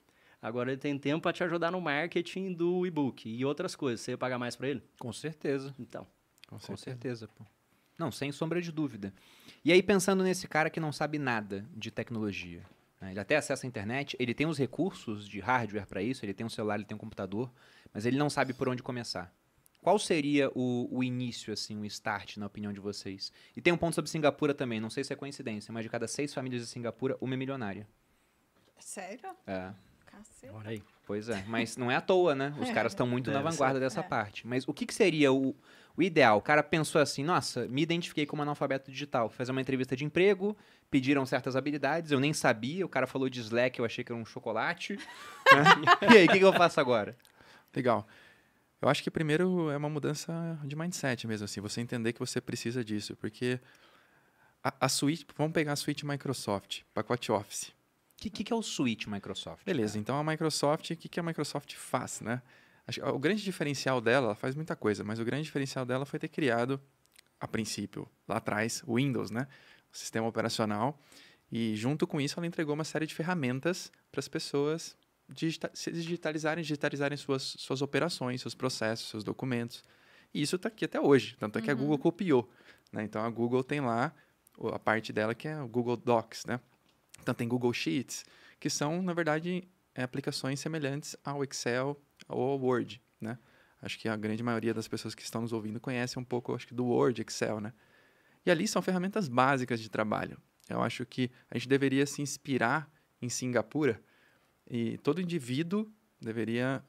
Agora 0.41 0.71
ele 0.71 0.81
tem 0.81 0.99
tempo 0.99 1.23
para 1.23 1.33
te 1.33 1.43
ajudar 1.43 1.71
no 1.71 1.81
marketing 1.81 2.53
do 2.53 2.87
e-book 2.87 3.29
e 3.29 3.45
outras 3.45 3.75
coisas. 3.75 4.03
Você 4.03 4.13
ia 4.13 4.19
pagar 4.19 4.39
mais 4.39 4.55
para 4.55 4.69
ele? 4.69 4.83
Com 4.99 5.13
certeza. 5.13 5.75
Então. 5.79 6.07
Com 6.47 6.59
certeza, 6.59 6.77
Com 6.77 6.77
certeza 6.77 7.29
pô. 7.29 7.45
Não, 7.99 8.11
sem 8.11 8.31
sombra 8.31 8.61
de 8.61 8.71
dúvida. 8.71 9.13
E 9.65 9.73
aí, 9.73 9.83
pensando 9.83 10.23
nesse 10.23 10.47
cara 10.47 10.69
que 10.69 10.81
não 10.81 10.93
sabe 10.93 11.19
nada 11.19 11.65
de 11.75 11.91
tecnologia, 11.91 12.63
né? 13.01 13.13
ele 13.13 13.21
até 13.21 13.37
acessa 13.37 13.67
a 13.67 13.69
internet, 13.69 14.17
ele 14.19 14.35
tem 14.35 14.47
os 14.47 14.59
recursos 14.59 15.29
de 15.29 15.41
hardware 15.41 15.87
para 15.87 16.03
isso, 16.03 16.25
ele 16.25 16.35
tem 16.35 16.45
um 16.45 16.51
celular, 16.51 16.75
ele 16.75 16.85
tem 16.85 16.95
um 16.95 16.99
computador, 16.99 17.51
mas 17.93 18.05
ele 18.05 18.19
não 18.19 18.29
sabe 18.29 18.53
por 18.53 18.69
onde 18.69 18.83
começar. 18.83 19.33
Qual 19.85 19.99
seria 19.99 20.51
o, 20.55 20.89
o 20.91 21.05
início, 21.05 21.53
assim, 21.53 21.79
o 21.79 21.85
start, 21.85 22.39
na 22.39 22.47
opinião 22.47 22.73
de 22.73 22.81
vocês? 22.81 23.31
E 23.55 23.61
tem 23.61 23.71
um 23.71 23.77
ponto 23.77 23.95
sobre 23.95 24.11
Singapura 24.11 24.55
também, 24.55 24.81
não 24.81 24.89
sei 24.89 25.05
se 25.05 25.13
é 25.13 25.17
coincidência, 25.17 25.71
mas 25.75 25.83
de 25.83 25.91
cada 25.91 26.09
seis 26.09 26.33
famílias 26.33 26.63
de 26.63 26.69
Singapura, 26.69 27.19
uma 27.21 27.35
é 27.35 27.37
milionária. 27.37 27.87
Sério? 28.79 29.29
É. 29.47 29.75
Cacete. 30.07 30.55
Olha 30.55 30.71
aí. 30.71 30.83
Pois 31.07 31.29
é, 31.29 31.45
mas 31.47 31.77
não 31.77 31.91
é 31.91 31.97
à 31.97 32.01
toa, 32.01 32.35
né? 32.35 32.55
Os 32.59 32.71
caras 32.71 32.93
estão 32.93 33.07
muito 33.07 33.31
na 33.31 33.43
vanguarda 33.43 33.79
dessa 33.79 34.01
é. 34.01 34.03
parte. 34.03 34.47
Mas 34.47 34.67
o 34.67 34.73
que, 34.73 34.87
que 34.87 34.95
seria 34.95 35.31
o, 35.31 35.55
o 35.95 36.03
ideal? 36.03 36.39
O 36.39 36.41
cara 36.41 36.63
pensou 36.63 36.99
assim, 36.99 37.23
nossa, 37.23 37.69
me 37.69 37.83
identifiquei 37.83 38.25
como 38.25 38.41
analfabeto 38.41 38.91
digital. 38.91 39.29
Fazer 39.29 39.53
uma 39.53 39.61
entrevista 39.61 39.95
de 39.95 40.03
emprego, 40.03 40.57
pediram 40.91 41.27
certas 41.27 41.57
habilidades, 41.57 42.11
eu 42.11 42.21
nem 42.21 42.33
sabia, 42.33 42.87
o 42.87 42.89
cara 42.89 43.07
falou 43.07 43.29
de 43.29 43.39
Slack, 43.39 43.79
eu 43.79 43.85
achei 43.85 44.03
que 44.03 44.11
era 44.11 44.19
um 44.19 44.25
chocolate. 44.25 44.99
Né? 45.55 46.11
e 46.11 46.17
aí, 46.17 46.25
o 46.25 46.29
que, 46.31 46.39
que 46.39 46.45
eu 46.45 46.55
faço 46.55 46.81
agora? 46.81 47.15
Legal. 47.77 48.09
Eu 48.81 48.89
acho 48.89 49.03
que 49.03 49.11
primeiro 49.11 49.71
é 49.71 49.77
uma 49.77 49.89
mudança 49.89 50.59
de 50.65 50.77
mindset 50.77 51.27
mesmo, 51.27 51.45
assim, 51.45 51.61
você 51.61 51.81
entender 51.81 52.13
que 52.13 52.21
você 52.21 52.41
precisa 52.41 52.85
disso, 52.85 53.17
porque 53.17 53.61
a, 54.63 54.75
a 54.81 54.89
suite, 54.89 55.27
vamos 55.37 55.53
pegar 55.53 55.73
a 55.73 55.77
suite 55.77 56.07
Microsoft, 56.07 56.83
pacote 56.93 57.31
Office. 57.33 57.69
O 57.69 57.75
que, 58.17 58.31
que, 58.31 58.45
que, 58.45 58.53
é 58.53 58.57
o 58.57 58.63
suite 58.63 59.09
Microsoft? 59.09 59.65
Beleza, 59.65 59.99
então 59.99 60.19
a 60.19 60.25
Microsoft, 60.25 60.91
o 60.91 60.97
que, 60.97 61.09
que 61.09 61.21
a 61.21 61.23
Microsoft 61.23 61.75
faz, 61.75 62.21
né? 62.21 62.43
O 63.13 63.19
grande 63.19 63.43
diferencial 63.43 64.01
dela, 64.01 64.29
ela 64.29 64.35
faz 64.35 64.55
muita 64.55 64.77
coisa, 64.77 65.03
mas 65.03 65.19
o 65.19 65.25
grande 65.25 65.45
diferencial 65.45 65.85
dela 65.85 66.05
foi 66.05 66.19
ter 66.19 66.29
criado, 66.29 66.81
a 67.41 67.49
princípio, 67.49 68.09
lá 68.29 68.37
atrás, 68.37 68.83
o 68.87 68.97
Windows, 68.97 69.31
né? 69.31 69.47
O 69.93 69.97
sistema 69.97 70.27
operacional. 70.27 70.99
E 71.51 71.75
junto 71.77 72.07
com 72.07 72.21
isso, 72.21 72.39
ela 72.39 72.47
entregou 72.47 72.75
uma 72.75 72.85
série 72.85 73.07
de 73.07 73.15
ferramentas 73.15 73.91
para 74.11 74.21
as 74.21 74.29
pessoas 74.29 74.97
digita 75.29 75.71
se 75.75 75.91
digitalizarem, 75.91 76.63
digitalizarem 76.63 77.17
suas, 77.17 77.43
suas 77.59 77.83
operações, 77.83 78.41
seus 78.41 78.55
processos, 78.55 79.09
seus 79.09 79.25
documentos. 79.25 79.83
E 80.33 80.43
isso 80.43 80.57
está 80.57 80.69
aqui 80.69 80.85
até 80.85 81.01
hoje. 81.01 81.37
Tanto 81.39 81.59
é 81.59 81.63
que 81.63 81.71
uhum. 81.71 81.77
a 81.77 81.81
Google 81.81 81.99
copiou. 81.99 82.51
Né? 82.93 83.05
Então 83.05 83.23
a 83.23 83.31
Google 83.31 83.63
tem 83.63 83.81
lá 83.81 84.15
a 84.73 84.79
parte 84.79 85.13
dela 85.13 85.35
que 85.35 85.49
é 85.49 85.61
o 85.61 85.69
Google 85.69 85.97
Docs, 85.97 86.45
né? 86.47 86.61
Então 87.21 87.35
tem 87.35 87.49
Google 87.49 87.73
Sheets, 87.73 88.25
que 88.61 88.69
são, 88.69 89.03
na 89.03 89.13
verdade, 89.13 89.67
é, 89.95 90.03
aplicações 90.03 90.61
semelhantes 90.61 91.17
ao 91.25 91.43
Excel 91.43 92.01
ou 92.29 92.51
ao 92.53 92.61
Word, 92.61 93.01
né? 93.21 93.39
Acho 93.81 93.99
que 93.99 94.09
a 94.09 94.17
grande 94.17 94.43
maioria 94.43 94.73
das 94.73 94.89
pessoas 94.89 95.15
que 95.15 95.23
estão 95.23 95.43
nos 95.43 95.53
ouvindo 95.53 95.81
conhece 95.81 96.19
um 96.19 96.25
pouco, 96.25 96.55
acho 96.55 96.67
que 96.67 96.75
do 96.75 96.87
Word, 96.87 97.21
Excel, 97.21 97.61
né? 97.61 97.73
E 98.47 98.51
ali 98.51 98.69
são 98.69 98.81
ferramentas 98.81 99.29
básicas 99.29 99.81
de 99.81 99.89
trabalho. 99.89 100.39
Eu 100.69 100.83
acho 100.83 101.05
que 101.05 101.31
a 101.51 101.59
gente 101.59 101.69
deveria 101.69 102.07
se 102.07 102.23
inspirar 102.23 102.91
em 103.21 103.29
Singapura 103.29 104.01
e 104.69 104.99
todo 104.99 105.21
indivíduo 105.21 105.91
deveria 106.21 106.85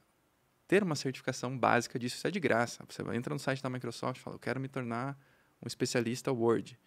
ter 0.66 0.82
uma 0.82 0.94
certificação 0.94 1.56
básica 1.56 1.98
disso. 1.98 2.16
Isso 2.16 2.26
é 2.26 2.30
de 2.30 2.40
graça. 2.40 2.84
Você 2.88 3.02
entra 3.14 3.32
no 3.32 3.38
site 3.38 3.62
da 3.62 3.70
Microsoft 3.70 4.18
e 4.18 4.22
fala, 4.22 4.36
eu 4.36 4.40
quero 4.40 4.58
me 4.60 4.68
tornar 4.68 5.18
um 5.62 5.66
especialista 5.66 6.32
Word. 6.32 6.78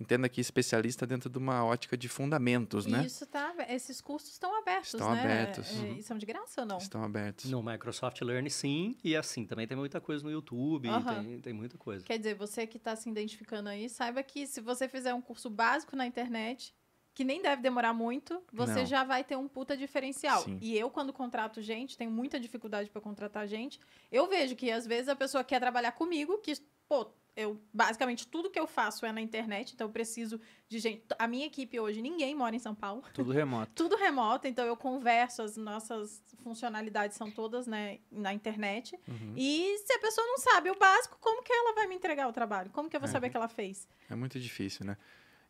Entenda 0.00 0.28
que 0.28 0.40
especialista 0.40 1.04
dentro 1.04 1.28
de 1.28 1.38
uma 1.38 1.64
ótica 1.64 1.96
de 1.96 2.08
fundamentos, 2.08 2.86
né? 2.86 3.04
Isso 3.04 3.26
tá, 3.26 3.52
esses 3.68 4.00
cursos 4.00 4.30
estão 4.30 4.56
abertos, 4.56 4.94
Estão 4.94 5.12
né? 5.12 5.20
abertos. 5.20 5.72
Uhum. 5.72 5.96
e 5.96 6.02
são 6.04 6.16
de 6.16 6.24
graça 6.24 6.60
ou 6.60 6.66
não? 6.68 6.78
Estão 6.78 7.02
abertos. 7.02 7.50
No 7.50 7.60
Microsoft 7.60 8.20
Learn, 8.22 8.48
sim. 8.48 8.96
E 9.02 9.16
assim, 9.16 9.44
também 9.44 9.66
tem 9.66 9.76
muita 9.76 10.00
coisa 10.00 10.22
no 10.22 10.30
YouTube, 10.30 10.88
Aham. 10.88 11.24
tem, 11.24 11.40
tem 11.40 11.52
muita 11.52 11.76
coisa. 11.76 12.04
Quer 12.04 12.16
dizer, 12.16 12.34
você 12.36 12.64
que 12.64 12.76
está 12.76 12.94
se 12.94 13.10
identificando 13.10 13.68
aí, 13.68 13.88
saiba 13.88 14.22
que 14.22 14.46
se 14.46 14.60
você 14.60 14.88
fizer 14.88 15.12
um 15.14 15.20
curso 15.20 15.50
básico 15.50 15.96
na 15.96 16.06
internet, 16.06 16.72
que 17.18 17.24
nem 17.24 17.42
deve 17.42 17.60
demorar 17.60 17.92
muito, 17.92 18.40
você 18.52 18.74
Não. 18.78 18.86
já 18.86 19.02
vai 19.02 19.24
ter 19.24 19.34
um 19.36 19.48
puta 19.48 19.76
diferencial. 19.76 20.40
Sim. 20.44 20.56
E 20.62 20.78
eu, 20.78 20.88
quando 20.88 21.12
contrato 21.12 21.60
gente, 21.60 21.98
tenho 21.98 22.12
muita 22.12 22.38
dificuldade 22.38 22.88
para 22.88 23.00
contratar 23.00 23.44
gente. 23.48 23.80
Eu 24.12 24.28
vejo 24.28 24.54
que 24.54 24.70
às 24.70 24.86
vezes 24.86 25.08
a 25.08 25.16
pessoa 25.16 25.42
quer 25.42 25.58
trabalhar 25.58 25.90
comigo, 25.90 26.38
que, 26.38 26.52
pô, 26.88 27.10
eu 27.34 27.60
basicamente 27.74 28.24
tudo 28.28 28.48
que 28.48 28.56
eu 28.58 28.68
faço 28.68 29.04
é 29.04 29.10
na 29.10 29.20
internet, 29.20 29.72
então 29.74 29.88
eu 29.88 29.92
preciso 29.92 30.40
de 30.68 30.78
gente. 30.78 31.02
A 31.18 31.26
minha 31.26 31.44
equipe 31.44 31.80
hoje, 31.80 32.00
ninguém 32.00 32.36
mora 32.36 32.54
em 32.54 32.60
São 32.60 32.72
Paulo. 32.72 33.02
Tudo 33.12 33.32
remoto. 33.32 33.72
Tudo 33.74 33.96
remoto, 33.96 34.46
então 34.46 34.64
eu 34.64 34.76
converso, 34.76 35.42
as 35.42 35.56
nossas 35.56 36.22
funcionalidades 36.44 37.16
são 37.16 37.28
todas 37.32 37.66
né, 37.66 37.98
na 38.12 38.32
internet. 38.32 38.94
Uhum. 39.08 39.34
E 39.36 39.76
se 39.84 39.92
a 39.92 39.98
pessoa 39.98 40.24
não 40.24 40.38
sabe 40.38 40.70
o 40.70 40.78
básico, 40.78 41.18
como 41.20 41.42
que 41.42 41.52
ela 41.52 41.74
vai 41.74 41.88
me 41.88 41.96
entregar 41.96 42.28
o 42.28 42.32
trabalho? 42.32 42.70
Como 42.70 42.88
que 42.88 42.94
eu 42.94 43.00
vou 43.00 43.08
É. 43.08 43.12
saber 43.12 43.28
que 43.28 43.36
ela 43.36 43.48
fez? 43.48 43.88
É 44.08 44.14
muito 44.14 44.38
difícil, 44.38 44.86
né? 44.86 44.96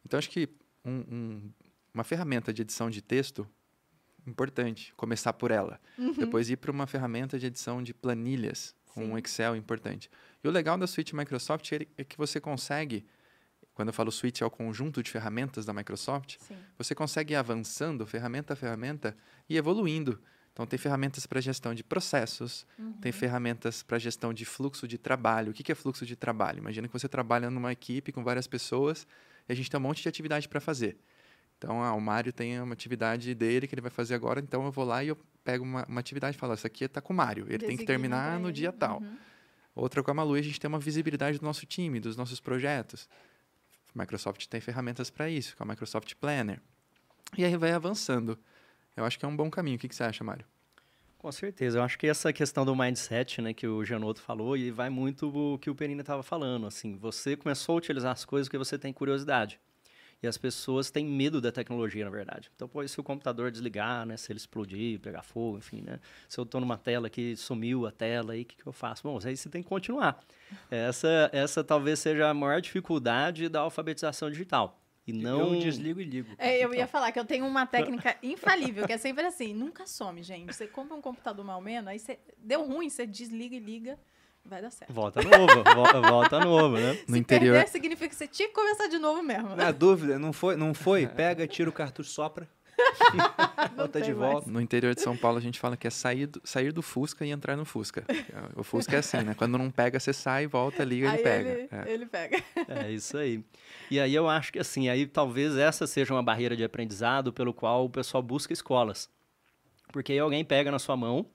Então, 0.02 0.16
acho 0.16 0.30
que 0.30 0.48
um- 0.88 1.04
um- 1.14 1.52
uma 1.94 2.04
ferramenta 2.04 2.52
de 2.52 2.62
edição 2.62 2.88
de 2.90 3.02
texto, 3.02 3.46
importante, 4.26 4.92
começar 4.96 5.32
por 5.32 5.50
ela. 5.50 5.80
Uhum. 5.98 6.12
Depois 6.12 6.50
ir 6.50 6.56
para 6.56 6.70
uma 6.70 6.86
ferramenta 6.86 7.38
de 7.38 7.46
edição 7.46 7.82
de 7.82 7.94
planilhas, 7.94 8.74
com 8.94 9.04
um 9.04 9.18
Excel 9.18 9.54
importante. 9.56 10.10
E 10.42 10.48
o 10.48 10.50
legal 10.50 10.76
da 10.76 10.86
suíte 10.86 11.14
Microsoft 11.14 11.70
é 11.72 12.04
que 12.04 12.16
você 12.16 12.40
consegue, 12.40 13.06
quando 13.74 13.88
eu 13.88 13.92
falo 13.94 14.10
suíte 14.10 14.42
é 14.42 14.46
o 14.46 14.50
conjunto 14.50 15.02
de 15.02 15.10
ferramentas 15.10 15.64
da 15.64 15.72
Microsoft, 15.72 16.36
Sim. 16.40 16.56
você 16.76 16.94
consegue 16.94 17.32
ir 17.32 17.36
avançando 17.36 18.04
ferramenta 18.06 18.52
a 18.52 18.56
ferramenta 18.56 19.16
e 19.48 19.56
evoluindo. 19.56 20.20
Então, 20.52 20.66
tem 20.66 20.76
ferramentas 20.78 21.24
para 21.24 21.40
gestão 21.40 21.72
de 21.72 21.84
processos, 21.84 22.66
Uhum. 22.76 22.92
tem 22.94 23.12
ferramentas 23.12 23.82
para 23.84 23.96
gestão 23.98 24.34
de 24.34 24.44
fluxo 24.44 24.88
de 24.88 24.98
trabalho. 24.98 25.52
O 25.52 25.54
que 25.54 25.70
é 25.70 25.74
fluxo 25.74 26.04
de 26.04 26.16
trabalho? 26.16 26.58
Imagina 26.58 26.88
que 26.88 26.92
você 26.92 27.08
trabalha 27.08 27.48
numa 27.48 27.70
equipe 27.70 28.10
com 28.10 28.24
várias 28.24 28.48
pessoas 28.48 29.06
e 29.48 29.52
a 29.52 29.56
gente 29.56 29.70
tem 29.70 29.78
um 29.78 29.82
monte 29.82 30.02
de 30.02 30.08
atividade 30.08 30.48
para 30.48 30.60
fazer. 30.60 30.98
Então, 31.56 31.82
ah, 31.82 31.92
o 31.92 32.00
Mário 32.00 32.32
tem 32.32 32.60
uma 32.60 32.72
atividade 32.72 33.34
dele 33.34 33.66
que 33.66 33.74
ele 33.74 33.82
vai 33.82 33.90
fazer 33.90 34.14
agora, 34.14 34.40
então 34.40 34.64
eu 34.64 34.70
vou 34.70 34.84
lá 34.84 35.02
e 35.02 35.08
eu 35.08 35.18
pego 35.42 35.64
uma, 35.64 35.84
uma 35.86 36.00
atividade 36.00 36.36
e 36.36 36.38
falo, 36.38 36.52
essa 36.52 36.66
aqui 36.66 36.84
está 36.84 37.00
com 37.00 37.12
o 37.12 37.16
Mário, 37.16 37.46
ele 37.48 37.58
tem 37.58 37.70
que 37.70 37.84
Designa 37.84 37.86
terminar 37.86 38.38
no 38.38 38.52
dia 38.52 38.72
tal. 38.72 39.00
Uhum. 39.00 39.16
Outra 39.74 40.02
com 40.02 40.10
a 40.10 40.14
Malu, 40.14 40.34
a 40.34 40.42
gente 40.42 40.58
tem 40.58 40.68
uma 40.68 40.78
visibilidade 40.78 41.38
do 41.38 41.44
nosso 41.44 41.64
time, 41.64 42.00
dos 42.00 42.16
nossos 42.16 42.40
projetos. 42.40 43.08
A 43.94 44.00
Microsoft 44.00 44.46
tem 44.46 44.60
ferramentas 44.60 45.08
para 45.08 45.30
isso, 45.30 45.56
com 45.56 45.62
a 45.62 45.66
Microsoft 45.66 46.14
Planner. 46.16 46.60
E 47.36 47.44
aí 47.44 47.56
vai 47.56 47.72
avançando. 47.72 48.38
Eu 48.96 49.04
acho 49.04 49.18
que 49.18 49.24
é 49.24 49.28
um 49.28 49.36
bom 49.36 49.48
caminho. 49.48 49.76
O 49.76 49.78
que, 49.78 49.88
que 49.88 49.94
você 49.94 50.02
acha, 50.02 50.24
Mário? 50.24 50.44
Com 51.28 51.32
certeza. 51.32 51.78
Eu 51.78 51.82
acho 51.82 51.98
que 51.98 52.06
essa 52.06 52.32
questão 52.32 52.64
do 52.64 52.74
mindset, 52.74 53.42
né, 53.42 53.52
que 53.52 53.66
o 53.66 53.84
Janotto 53.84 54.22
falou, 54.22 54.56
e 54.56 54.70
vai 54.70 54.88
muito 54.88 55.28
o 55.28 55.58
que 55.58 55.68
o 55.68 55.74
Perina 55.74 56.00
estava 56.00 56.22
falando. 56.22 56.66
Assim, 56.66 56.96
você 56.96 57.36
começou 57.36 57.74
a 57.74 57.76
utilizar 57.76 58.12
as 58.12 58.24
coisas 58.24 58.48
porque 58.48 58.56
você 58.56 58.78
tem 58.78 58.94
curiosidade. 58.94 59.60
E 60.22 60.26
as 60.26 60.38
pessoas 60.38 60.90
têm 60.90 61.04
medo 61.04 61.38
da 61.38 61.52
tecnologia, 61.52 62.02
na 62.02 62.10
verdade. 62.10 62.50
Então, 62.56 62.66
pô, 62.66 62.86
se 62.88 62.98
o 62.98 63.04
computador 63.04 63.50
desligar, 63.50 64.06
né, 64.06 64.16
se 64.16 64.32
ele 64.32 64.38
explodir, 64.38 65.00
pegar 65.00 65.22
fogo, 65.22 65.58
enfim, 65.58 65.82
né? 65.82 66.00
Se 66.26 66.40
eu 66.40 66.44
estou 66.44 66.62
numa 66.62 66.78
tela 66.78 67.10
que 67.10 67.36
sumiu 67.36 67.86
a 67.86 67.92
tela, 67.92 68.32
aí 68.32 68.40
o 68.40 68.44
que, 68.46 68.56
que 68.56 68.66
eu 68.66 68.72
faço? 68.72 69.02
Bom, 69.02 69.18
aí 69.22 69.36
você 69.36 69.50
tem 69.50 69.62
que 69.62 69.68
continuar. 69.68 70.18
Essa, 70.70 71.28
essa 71.30 71.62
talvez 71.62 71.98
seja 71.98 72.30
a 72.30 72.32
maior 72.32 72.62
dificuldade 72.62 73.50
da 73.50 73.60
alfabetização 73.60 74.30
digital. 74.30 74.80
E 75.08 75.12
não... 75.12 75.54
Eu 75.54 75.60
desligo 75.60 76.00
e 76.00 76.04
ligo. 76.04 76.28
É, 76.38 76.62
eu 76.62 76.74
ia 76.74 76.86
falar 76.86 77.10
que 77.12 77.18
eu 77.18 77.24
tenho 77.24 77.46
uma 77.46 77.66
técnica 77.66 78.16
infalível, 78.22 78.86
que 78.86 78.92
é 78.92 78.98
sempre 78.98 79.24
assim, 79.24 79.54
nunca 79.54 79.86
some, 79.86 80.22
gente. 80.22 80.54
Você 80.54 80.66
compra 80.66 80.96
um 80.96 81.00
computador 81.00 81.44
mal 81.44 81.60
menos, 81.60 81.88
aí 81.88 81.98
você 81.98 82.18
deu 82.36 82.66
ruim, 82.66 82.88
você 82.90 83.06
desliga 83.06 83.56
e 83.56 83.58
liga, 83.58 83.98
vai 84.44 84.60
dar 84.62 84.70
certo. 84.70 84.92
Volta 84.92 85.20
novo, 85.22 85.62
vol- 85.64 86.02
volta 86.02 86.38
novo, 86.44 86.76
né? 86.76 86.92
No 87.06 87.14
Se 87.14 87.18
interior, 87.20 87.54
perder, 87.54 87.68
significa 87.70 88.08
que 88.08 88.14
você 88.16 88.26
tinha 88.26 88.48
que 88.48 88.54
começar 88.54 88.86
de 88.88 88.98
novo 88.98 89.22
mesmo. 89.22 89.56
Na 89.56 89.70
dúvida, 89.70 90.18
não 90.18 90.32
foi? 90.32 90.56
Não 90.56 90.74
foi? 90.74 91.06
Pega, 91.08 91.46
tira 91.46 91.68
o 91.70 91.72
cartucho, 91.72 92.10
sopra. 92.10 92.48
Bota 93.76 94.00
de 94.00 94.06
tem 94.06 94.14
mais. 94.14 94.32
volta. 94.32 94.50
no 94.50 94.60
interior 94.60 94.94
de 94.94 95.00
São 95.00 95.16
Paulo, 95.16 95.38
a 95.38 95.40
gente 95.40 95.58
fala 95.58 95.76
que 95.76 95.86
é 95.86 95.90
sair 95.90 96.26
do, 96.26 96.40
sair 96.44 96.72
do 96.72 96.82
Fusca 96.82 97.24
e 97.24 97.30
entrar 97.30 97.56
no 97.56 97.64
Fusca. 97.64 98.04
O 98.56 98.62
Fusca 98.62 98.96
é 98.96 98.98
assim, 98.98 99.18
né? 99.18 99.34
Quando 99.34 99.56
não 99.58 99.70
pega, 99.70 99.98
você 99.98 100.12
sai, 100.12 100.46
volta, 100.46 100.84
liga, 100.84 101.10
aí 101.10 101.14
ele 101.16 101.22
pega. 101.22 101.48
Ele, 101.50 101.68
É. 101.70 101.92
ele 101.92 102.06
pega. 102.06 102.42
É 102.68 102.90
isso 102.90 103.16
aí. 103.16 103.42
E 103.90 103.98
aí 103.98 104.14
eu 104.14 104.28
acho 104.28 104.52
que 104.52 104.58
assim, 104.58 104.88
aí 104.88 105.06
talvez 105.06 105.56
essa 105.56 105.86
seja 105.86 106.12
uma 106.14 106.22
barreira 106.22 106.56
de 106.56 106.64
aprendizado 106.64 107.32
pelo 107.32 107.52
qual 107.54 107.84
o 107.84 107.90
pessoal 107.90 108.22
busca 108.22 108.52
escolas. 108.52 109.08
Porque 109.92 110.12
aí 110.12 110.18
alguém 110.18 110.44
pega 110.44 110.70
na 110.70 110.78
sua 110.78 110.96
mão 110.96 111.26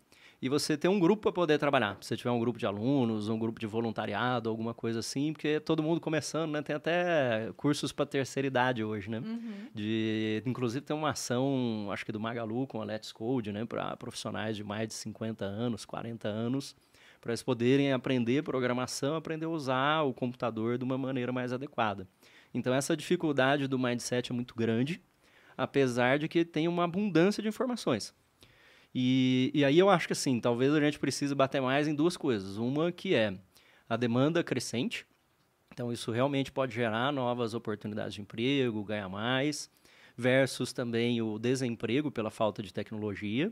e 0.43 0.49
você 0.49 0.75
tem 0.75 0.91
um 0.91 0.99
grupo 0.99 1.21
para 1.21 1.31
poder 1.31 1.57
trabalhar. 1.57 1.97
Se 2.01 2.09
você 2.09 2.17
tiver 2.17 2.29
um 2.29 2.37
grupo 2.37 2.59
de 2.59 2.65
alunos, 2.65 3.29
um 3.29 3.39
grupo 3.39 3.61
de 3.61 3.65
voluntariado, 3.65 4.49
alguma 4.49 4.73
coisa 4.73 4.99
assim, 4.99 5.31
porque 5.31 5.57
todo 5.61 5.81
mundo 5.81 6.01
começando, 6.01 6.51
né? 6.51 6.61
Tem 6.61 6.75
até 6.75 7.49
cursos 7.55 7.93
para 7.93 8.05
terceira 8.05 8.45
idade 8.45 8.83
hoje, 8.83 9.09
né? 9.09 9.19
Uhum. 9.19 9.69
De, 9.73 10.43
inclusive 10.45 10.83
tem 10.83 10.93
uma 10.93 11.11
ação, 11.11 11.87
acho 11.93 12.05
que 12.05 12.11
do 12.11 12.19
Magalu 12.19 12.67
com 12.67 12.81
a 12.81 12.83
Let's 12.83 13.13
Code, 13.13 13.53
né, 13.53 13.63
para 13.63 13.95
profissionais 13.95 14.57
de 14.57 14.65
mais 14.65 14.89
de 14.89 14.95
50 14.95 15.45
anos, 15.45 15.85
40 15.85 16.27
anos, 16.27 16.75
para 17.21 17.31
eles 17.31 17.41
poderem 17.41 17.93
aprender 17.93 18.43
programação, 18.43 19.15
aprender 19.15 19.45
a 19.45 19.49
usar 19.49 20.01
o 20.01 20.13
computador 20.13 20.77
de 20.77 20.83
uma 20.83 20.97
maneira 20.97 21.31
mais 21.31 21.53
adequada. 21.53 22.05
Então 22.53 22.73
essa 22.73 22.97
dificuldade 22.97 23.65
do 23.65 23.79
mindset 23.79 24.33
é 24.33 24.35
muito 24.35 24.53
grande, 24.55 25.01
apesar 25.55 26.19
de 26.19 26.27
que 26.27 26.43
tem 26.43 26.67
uma 26.67 26.83
abundância 26.83 27.41
de 27.41 27.47
informações. 27.47 28.13
E, 28.93 29.51
e 29.53 29.65
aí 29.65 29.79
eu 29.79 29.89
acho 29.89 30.07
que 30.07 30.13
assim, 30.13 30.39
talvez 30.39 30.73
a 30.73 30.79
gente 30.79 30.99
precise 30.99 31.33
bater 31.33 31.61
mais 31.61 31.87
em 31.87 31.95
duas 31.95 32.15
coisas. 32.15 32.57
Uma 32.57 32.91
que 32.91 33.15
é 33.15 33.33
a 33.89 33.97
demanda 33.97 34.43
crescente, 34.43 35.05
então 35.71 35.91
isso 35.91 36.11
realmente 36.11 36.51
pode 36.51 36.73
gerar 36.73 37.11
novas 37.11 37.53
oportunidades 37.53 38.13
de 38.13 38.21
emprego, 38.21 38.83
ganhar 38.83 39.09
mais, 39.09 39.69
versus 40.15 40.71
também 40.71 41.21
o 41.21 41.39
desemprego 41.39 42.11
pela 42.11 42.29
falta 42.29 42.61
de 42.61 42.71
tecnologia 42.71 43.51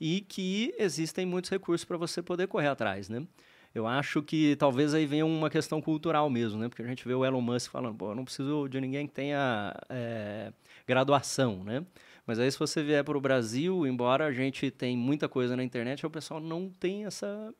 e 0.00 0.20
que 0.20 0.74
existem 0.78 1.24
muitos 1.24 1.50
recursos 1.50 1.84
para 1.84 1.96
você 1.96 2.22
poder 2.22 2.48
correr 2.48 2.68
atrás, 2.68 3.08
né? 3.08 3.26
Eu 3.74 3.86
acho 3.86 4.22
que 4.22 4.56
talvez 4.56 4.94
aí 4.94 5.04
venha 5.04 5.26
uma 5.26 5.50
questão 5.50 5.82
cultural 5.82 6.30
mesmo, 6.30 6.58
né? 6.58 6.68
Porque 6.68 6.82
a 6.82 6.86
gente 6.86 7.06
vê 7.06 7.14
o 7.14 7.24
Elon 7.24 7.42
Musk 7.42 7.70
falando, 7.70 7.94
pô, 7.94 8.10
eu 8.10 8.14
não 8.14 8.24
preciso 8.24 8.68
de 8.68 8.80
ninguém 8.80 9.06
que 9.06 9.12
tenha 9.12 9.74
é, 9.90 10.50
graduação, 10.86 11.62
né? 11.62 11.84
Mas 12.26 12.38
aí 12.38 12.50
se 12.50 12.58
você 12.58 12.82
vier 12.82 13.04
para 13.04 13.16
o 13.16 13.20
Brasil, 13.20 13.86
embora 13.86 14.26
a 14.26 14.32
gente 14.32 14.70
tenha 14.70 14.96
muita 14.96 15.28
coisa 15.28 15.56
na 15.56 15.62
internet, 15.62 16.04
o 16.04 16.10
pessoal 16.10 16.40
não 16.40 16.68
tem 16.68 17.04
essa 17.06 17.54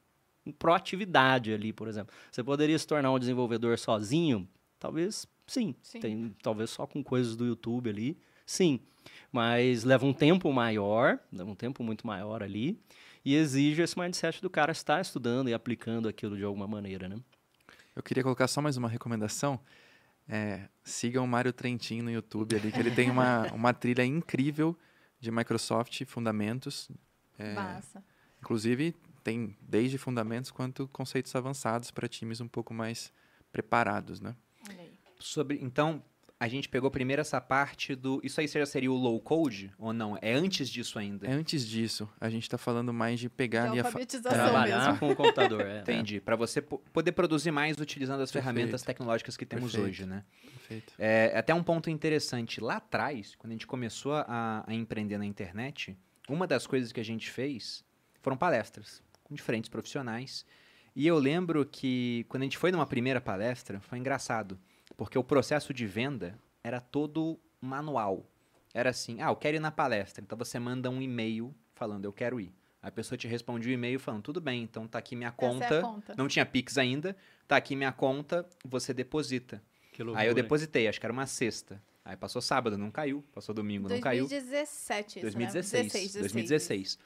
proatividade 0.58 1.52
ali, 1.52 1.72
por 1.72 1.88
exemplo. 1.88 2.14
Você 2.30 2.42
poderia 2.42 2.78
se 2.78 2.86
tornar 2.86 3.12
um 3.12 3.18
desenvolvedor 3.18 3.78
sozinho? 3.78 4.48
Talvez 4.78 5.26
sim. 5.46 5.74
Sim. 5.82 6.00
Tem, 6.00 6.36
talvez 6.42 6.70
só 6.70 6.86
com 6.86 7.02
coisas 7.02 7.36
do 7.36 7.46
YouTube 7.46 7.88
ali, 7.88 8.18
sim. 8.44 8.80
Mas 9.30 9.84
leva 9.84 10.04
um 10.04 10.12
tempo 10.12 10.52
maior, 10.52 11.18
leva 11.32 11.50
um 11.50 11.54
tempo 11.54 11.84
muito 11.84 12.06
maior 12.06 12.42
ali, 12.42 12.78
e 13.24 13.34
exige 13.34 13.82
esse 13.82 13.98
mindset 13.98 14.40
do 14.42 14.50
cara 14.50 14.72
estar 14.72 15.00
estudando 15.00 15.48
e 15.48 15.54
aplicando 15.54 16.08
aquilo 16.08 16.36
de 16.36 16.44
alguma 16.44 16.66
maneira, 16.66 17.08
né? 17.08 17.16
Eu 17.94 18.02
queria 18.02 18.22
colocar 18.22 18.46
só 18.46 18.60
mais 18.60 18.76
uma 18.76 18.88
recomendação. 18.88 19.58
É, 20.28 20.68
sigam 20.82 21.24
o 21.24 21.28
Mário 21.28 21.52
Trentin 21.52 22.02
no 22.02 22.10
YouTube 22.10 22.56
ali, 22.56 22.72
que 22.72 22.78
ele 22.78 22.90
tem 22.90 23.10
uma, 23.10 23.46
uma 23.54 23.72
trilha 23.72 24.04
incrível 24.04 24.76
de 25.20 25.30
Microsoft 25.30 26.04
Fundamentos. 26.04 26.90
É, 27.38 27.54
Massa. 27.54 28.04
inclusive, 28.40 28.94
tem 29.22 29.56
desde 29.60 29.98
fundamentos 29.98 30.50
quanto 30.50 30.88
conceitos 30.88 31.34
avançados 31.34 31.90
para 31.90 32.08
times 32.08 32.40
um 32.40 32.48
pouco 32.48 32.72
mais 32.72 33.12
preparados, 33.52 34.20
né? 34.20 34.34
Olha 34.68 34.82
aí. 34.82 34.98
Sobre, 35.18 35.58
então, 35.62 36.02
a 36.38 36.48
gente 36.48 36.68
pegou 36.68 36.90
primeiro 36.90 37.20
essa 37.22 37.40
parte 37.40 37.94
do. 37.94 38.20
Isso 38.22 38.40
aí 38.40 38.46
já 38.46 38.66
seria 38.66 38.92
o 38.92 38.94
low 38.94 39.18
code 39.20 39.72
ou 39.78 39.92
não? 39.92 40.18
É 40.20 40.34
antes 40.34 40.68
disso 40.68 40.98
ainda? 40.98 41.26
É 41.26 41.32
antes 41.32 41.66
disso. 41.66 42.06
A 42.20 42.28
gente 42.28 42.42
está 42.42 42.58
falando 42.58 42.92
mais 42.92 43.18
de 43.18 43.28
pegar 43.30 43.62
De 43.64 43.68
ali 43.70 43.80
a. 43.80 43.82
fa- 43.84 43.88
alfabetização 43.88 44.32
Trabalhar 44.32 44.84
mesmo. 44.84 44.98
com 44.98 45.10
o 45.10 45.16
computador. 45.16 45.62
É. 45.62 45.80
Entendi. 45.80 46.20
Para 46.20 46.36
você 46.36 46.60
po- 46.60 46.78
poder 46.92 47.12
produzir 47.12 47.50
mais 47.50 47.78
utilizando 47.78 48.20
as 48.20 48.30
Perfeito. 48.30 48.54
ferramentas 48.54 48.82
tecnológicas 48.82 49.36
que 49.36 49.46
temos 49.46 49.72
Perfeito. 49.72 49.88
hoje, 49.88 50.06
né? 50.06 50.24
Perfeito. 50.52 50.92
É 50.98 51.32
até 51.38 51.54
um 51.54 51.62
ponto 51.62 51.88
interessante. 51.88 52.60
Lá 52.60 52.76
atrás, 52.76 53.34
quando 53.36 53.52
a 53.52 53.54
gente 53.54 53.66
começou 53.66 54.12
a, 54.14 54.62
a 54.66 54.74
empreender 54.74 55.16
na 55.16 55.24
internet, 55.24 55.96
uma 56.28 56.46
das 56.46 56.66
coisas 56.66 56.92
que 56.92 57.00
a 57.00 57.04
gente 57.04 57.30
fez 57.30 57.82
foram 58.20 58.36
palestras 58.36 59.02
com 59.24 59.34
diferentes 59.34 59.70
profissionais. 59.70 60.44
E 60.94 61.06
eu 61.06 61.18
lembro 61.18 61.64
que 61.64 62.24
quando 62.28 62.42
a 62.42 62.46
gente 62.46 62.58
foi 62.58 62.70
numa 62.72 62.86
primeira 62.86 63.20
palestra, 63.20 63.80
foi 63.80 63.98
engraçado, 63.98 64.58
porque 64.96 65.18
o 65.18 65.24
processo 65.24 65.72
de 65.74 65.86
venda 65.86 66.38
era 66.62 66.80
todo 66.80 67.38
manual. 67.60 68.26
Era 68.72 68.90
assim, 68.90 69.20
ah, 69.20 69.28
eu 69.28 69.36
quero 69.36 69.56
ir 69.56 69.60
na 69.60 69.70
palestra. 69.70 70.22
Então 70.22 70.36
você 70.36 70.58
manda 70.58 70.90
um 70.90 71.00
e-mail 71.00 71.54
falando, 71.74 72.04
eu 72.04 72.12
quero 72.12 72.40
ir. 72.40 72.52
A 72.82 72.90
pessoa 72.90 73.18
te 73.18 73.26
responde 73.26 73.68
o 73.68 73.72
e-mail 73.72 73.98
falando, 73.98 74.22
tudo 74.22 74.40
bem, 74.40 74.62
então 74.62 74.86
tá 74.86 74.98
aqui 74.98 75.16
minha 75.16 75.34
Essa 75.36 75.44
é 75.44 75.48
a 75.48 75.52
conta. 75.52 75.80
conta. 75.80 76.14
Não 76.16 76.28
tinha 76.28 76.46
Pix 76.46 76.78
ainda, 76.78 77.16
tá 77.48 77.56
aqui 77.56 77.74
minha 77.74 77.90
conta, 77.90 78.46
você 78.64 78.94
deposita. 78.94 79.62
Que 79.92 80.02
loucura, 80.02 80.22
Aí 80.22 80.28
eu 80.28 80.30
hein? 80.30 80.36
depositei, 80.36 80.86
acho 80.86 81.00
que 81.00 81.06
era 81.06 81.12
uma 81.12 81.26
sexta. 81.26 81.82
Aí 82.04 82.16
passou 82.16 82.40
sábado, 82.40 82.78
não 82.78 82.90
caiu. 82.90 83.24
Passou 83.34 83.52
domingo, 83.52 83.88
não 83.88 83.98
caiu. 83.98 84.28
2017, 84.28 85.18
isso, 85.18 85.20
2016. 85.22 85.72
né? 85.72 85.88
16, 85.88 86.12
2016. 86.20 86.98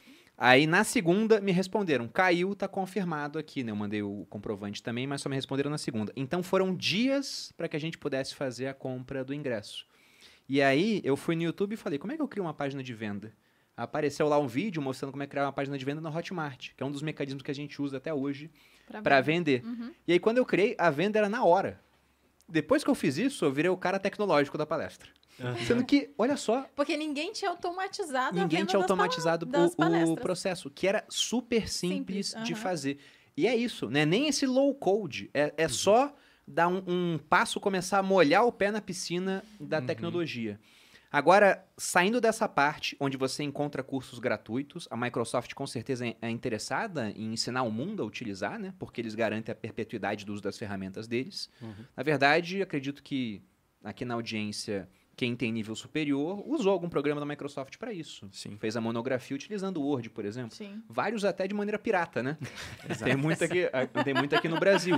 Aí 0.42 0.66
na 0.66 0.85
segunda 0.85 1.38
me 1.38 1.53
responderam, 1.53 2.09
caiu, 2.09 2.55
tá 2.55 2.66
confirmado 2.66 3.38
aqui, 3.38 3.62
né? 3.62 3.72
Eu 3.72 3.76
mandei 3.76 4.03
o 4.03 4.26
comprovante 4.31 4.83
também, 4.83 5.07
mas 5.07 5.20
só 5.20 5.29
me 5.29 5.35
responderam 5.35 5.70
na 5.70 5.76
segunda. 5.76 6.14
Então 6.16 6.42
foram 6.42 6.74
dias 6.74 7.53
para 7.59 7.68
que 7.68 7.76
a 7.76 7.79
gente 7.79 7.98
pudesse 7.98 8.35
fazer 8.35 8.66
a 8.66 8.72
compra 8.72 9.22
do 9.22 9.35
ingresso. 9.35 9.87
E 10.48 10.62
aí 10.62 11.03
eu 11.05 11.14
fui 11.14 11.37
no 11.37 11.42
YouTube 11.42 11.74
e 11.74 11.76
falei, 11.76 11.98
como 11.98 12.14
é 12.14 12.16
que 12.16 12.22
eu 12.22 12.26
crio 12.26 12.42
uma 12.42 12.55
página 12.55 12.83
de 12.83 12.94
venda? 12.94 13.35
Apareceu 13.76 14.26
lá 14.29 14.38
um 14.38 14.46
vídeo 14.46 14.81
mostrando 14.81 15.11
como 15.11 15.22
é 15.22 15.26
que 15.26 15.31
criar 15.31 15.44
uma 15.44 15.53
página 15.53 15.76
de 15.76 15.85
venda 15.85 16.00
na 16.00 16.09
Hotmart, 16.09 16.70
que 16.74 16.83
é 16.83 16.87
um 16.87 16.90
dos 16.90 17.03
mecanismos 17.03 17.42
que 17.42 17.50
a 17.50 17.55
gente 17.55 17.81
usa 17.83 17.98
até 17.98 18.12
hoje 18.12 18.50
Pra 18.87 19.03
para 19.03 19.20
vender. 19.20 19.62
Uhum. 19.62 19.92
E 20.09 20.12
aí, 20.14 20.18
quando 20.18 20.38
eu 20.38 20.46
criei, 20.46 20.74
a 20.79 20.88
venda 20.88 21.18
era 21.18 21.29
na 21.29 21.44
hora. 21.44 21.79
Depois 22.48 22.83
que 22.83 22.88
eu 22.88 22.94
fiz 22.94 23.18
isso, 23.18 23.44
eu 23.44 23.53
virei 23.53 23.70
o 23.70 23.76
cara 23.76 23.98
tecnológico 23.98 24.57
da 24.57 24.64
palestra. 24.64 25.11
Sendo 25.66 25.85
que, 25.85 26.11
olha 26.18 26.37
só, 26.37 26.62
Porque 26.74 26.96
ninguém 26.96 27.33
tinha 27.33 27.50
automatizado 27.50 28.38
a 28.38 28.42
ninguém 28.42 28.61
venda 28.61 28.70
tinha 28.70 28.81
automatizado 28.83 29.46
das 29.46 29.74
o, 29.79 30.12
o 30.12 30.16
processo, 30.16 30.70
que 30.70 30.87
era 30.87 31.05
super 31.09 31.68
simples, 31.68 32.29
Simples, 32.29 32.46
de 32.46 32.53
aham. 32.53 32.62
fazer. 32.62 32.98
E 33.37 33.46
é 33.46 33.57
isso, 33.57 33.88
né? 33.88 34.05
Nem 34.05 34.29
esse 34.29 34.46
low 34.46 34.74
code. 34.74 35.31
É, 35.33 35.44
Uhum. 35.46 35.50
é 35.57 35.68
só 35.68 36.14
dar 36.46 36.68
um, 36.68 36.83
um 36.87 37.18
passo, 37.18 37.61
começar 37.61 37.98
a 37.98 38.03
molhar 38.03 38.44
o 38.44 38.53
pé 38.53 38.70
na 38.70 38.81
piscina 38.81 39.42
da 39.61 39.79
Uhum. 39.79 39.87
tecnologia. 39.87 40.61
Agora, 41.12 41.64
saindo 41.76 42.20
dessa 42.20 42.48
parte 42.48 42.96
onde 43.00 43.16
você 43.16 43.42
encontra 43.42 43.83
cursos 43.83 44.18
gratuitos, 44.20 44.87
a 44.90 44.96
Microsoft 44.96 45.55
com 45.55 45.66
certeza 45.66 46.07
é- 46.07 46.16
é 46.22 46.31
interessada 46.31 47.11
em 47.11 47.33
ensinar 47.33 47.62
o 47.64 47.70
mundo 47.70 48.03
a 48.03 48.07
utilizar, 48.07 48.59
né? 48.61 48.72
Porque 48.79 49.00
eles 49.00 49.14
garantem 49.16 49.53
a 49.53 49.57
perpetuidade 49.57 50.24
do 50.24 50.33
uso 50.33 50.42
das 50.42 50.57
ferramentas 50.57 51.09
deles. 51.09 51.50
Uhum. 51.61 51.74
Na 51.96 52.03
verdade, 52.05 52.62
acredito 52.62 53.03
que 53.03 53.42
aqui 53.83 54.05
na 54.05 54.14
audiência, 54.14 54.88
quem 55.21 55.37
tem 55.37 55.53
nível 55.53 55.77
superior 55.77 56.43
usou 56.49 56.73
algum 56.73 56.89
programa 56.89 57.21
da 57.21 57.27
Microsoft 57.27 57.77
para 57.77 57.93
isso. 57.93 58.27
Sim. 58.33 58.57
Fez 58.57 58.75
a 58.75 58.81
monografia 58.81 59.35
utilizando 59.35 59.77
o 59.77 59.83
Word, 59.83 60.09
por 60.09 60.25
exemplo. 60.25 60.57
Sim. 60.57 60.83
Vários 60.89 61.27
até 61.27 61.47
de 61.47 61.53
maneira 61.53 61.79
pirata, 61.79 62.23
né? 62.23 62.39
Exato. 62.89 63.05
Tem 63.05 63.17
muito 63.17 63.45
aqui, 63.45 63.67
tem 64.03 64.15
muito 64.15 64.35
aqui 64.35 64.49
no 64.49 64.59
Brasil. 64.59 64.97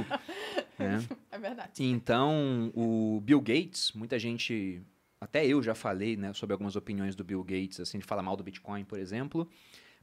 né? 0.78 1.04
É 1.28 1.38
verdade. 1.40 1.82
Então, 1.82 2.70
o 2.72 3.20
Bill 3.20 3.40
Gates, 3.40 3.90
muita 3.96 4.16
gente, 4.16 4.80
até 5.20 5.44
eu 5.44 5.60
já 5.60 5.74
falei, 5.74 6.16
né, 6.16 6.32
sobre 6.34 6.52
algumas 6.52 6.76
opiniões 6.76 7.16
do 7.16 7.24
Bill 7.24 7.42
Gates, 7.42 7.80
assim, 7.80 7.98
de 7.98 8.04
falar 8.04 8.22
mal 8.22 8.36
do 8.36 8.44
Bitcoin, 8.44 8.84
por 8.84 9.00
exemplo, 9.00 9.48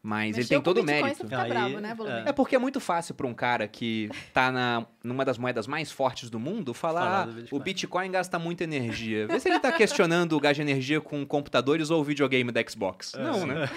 mas 0.02 0.30
ele 0.30 0.38
Mexeu 0.38 0.50
tem 0.50 0.58
com 0.60 0.64
todo 0.64 0.78
o 0.80 0.84
Bitcoin, 0.84 1.02
mérito. 1.04 1.36
Aí, 1.36 1.50
bravo, 1.50 1.80
né, 1.80 1.94
Volumine? 1.94 2.30
É 2.30 2.32
porque 2.32 2.56
é 2.56 2.60
muito 2.60 2.80
fácil 2.80 3.14
para 3.16 3.28
um 3.28 3.34
cara 3.34 3.68
que 3.68 4.10
tá 4.34 4.52
na, 4.52 4.86
numa 5.04 5.26
das 5.26 5.38
moedas 5.38 5.68
mais 5.68 5.92
fortes 5.92 6.30
do 6.30 6.40
mundo 6.40 6.74
falar, 6.74 7.02
Falar 7.02 7.22
"Ah, 7.22 7.26
do 7.26 7.34
Bitcoin." 7.34 7.60
o 7.60 7.64
Bitcoin 7.64 8.12
gasta 8.12 8.40
muita 8.40 8.64
energia. 8.64 9.28
Vê 9.28 9.40
se 9.40 9.50
ele 9.50 9.60
tá 9.60 9.72
questionando 9.72 10.34
o 10.36 10.40
gasto 10.40 10.56
de 10.56 10.62
energia 10.62 11.02
com 11.02 11.26
computadores 11.26 11.90
ou 11.90 12.02
o 12.02 12.04
videogame 12.04 12.52
da 12.52 12.64
Xbox. 12.68 13.14
Não, 13.14 13.46
né? 13.46 13.70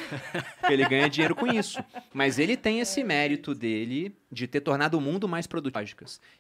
Porque 0.61 0.73
ele 0.73 0.89
ganha 0.89 1.09
dinheiro 1.09 1.35
com 1.35 1.47
isso. 1.47 1.83
Mas 2.13 2.39
ele 2.39 2.57
tem 2.57 2.81
esse 2.81 3.03
mérito 3.03 3.55
dele 3.55 4.17
de 4.31 4.47
ter 4.47 4.61
tornado 4.61 4.97
o 4.97 5.01
mundo 5.01 5.29
mais 5.29 5.47
produtivo. 5.47 5.73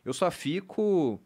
Eu 0.04 0.12
só 0.12 0.30
fico 0.30 1.20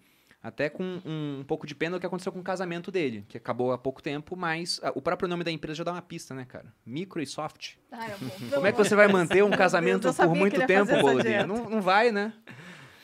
até 0.46 0.68
com 0.68 1.00
um, 1.04 1.38
um 1.40 1.44
pouco 1.44 1.66
de 1.66 1.74
pena 1.74 1.96
do 1.96 2.00
que 2.00 2.06
aconteceu 2.06 2.30
com 2.30 2.38
o 2.38 2.42
casamento 2.42 2.92
dele, 2.92 3.24
que 3.28 3.36
acabou 3.36 3.72
há 3.72 3.78
pouco 3.78 4.00
tempo, 4.00 4.36
mas 4.36 4.78
ah, 4.80 4.92
o 4.94 5.02
próprio 5.02 5.28
nome 5.28 5.42
da 5.42 5.50
empresa 5.50 5.78
já 5.78 5.84
dá 5.84 5.90
uma 5.90 6.02
pista, 6.02 6.34
né, 6.34 6.44
cara? 6.44 6.72
Micro 6.86 7.20
e 7.20 7.26
Soft. 7.26 7.74
Ai, 7.90 8.12
amor, 8.12 8.30
pelo 8.30 8.50
Como 8.52 8.66
é 8.68 8.70
que 8.70 8.78
você 8.78 8.94
vai 8.94 9.08
manter 9.08 9.42
um 9.42 9.50
casamento 9.50 10.12
por 10.14 10.36
muito 10.36 10.64
tempo, 10.64 10.96
Boludinha? 11.00 11.44
Não, 11.44 11.68
não 11.68 11.82
vai, 11.82 12.12
né? 12.12 12.32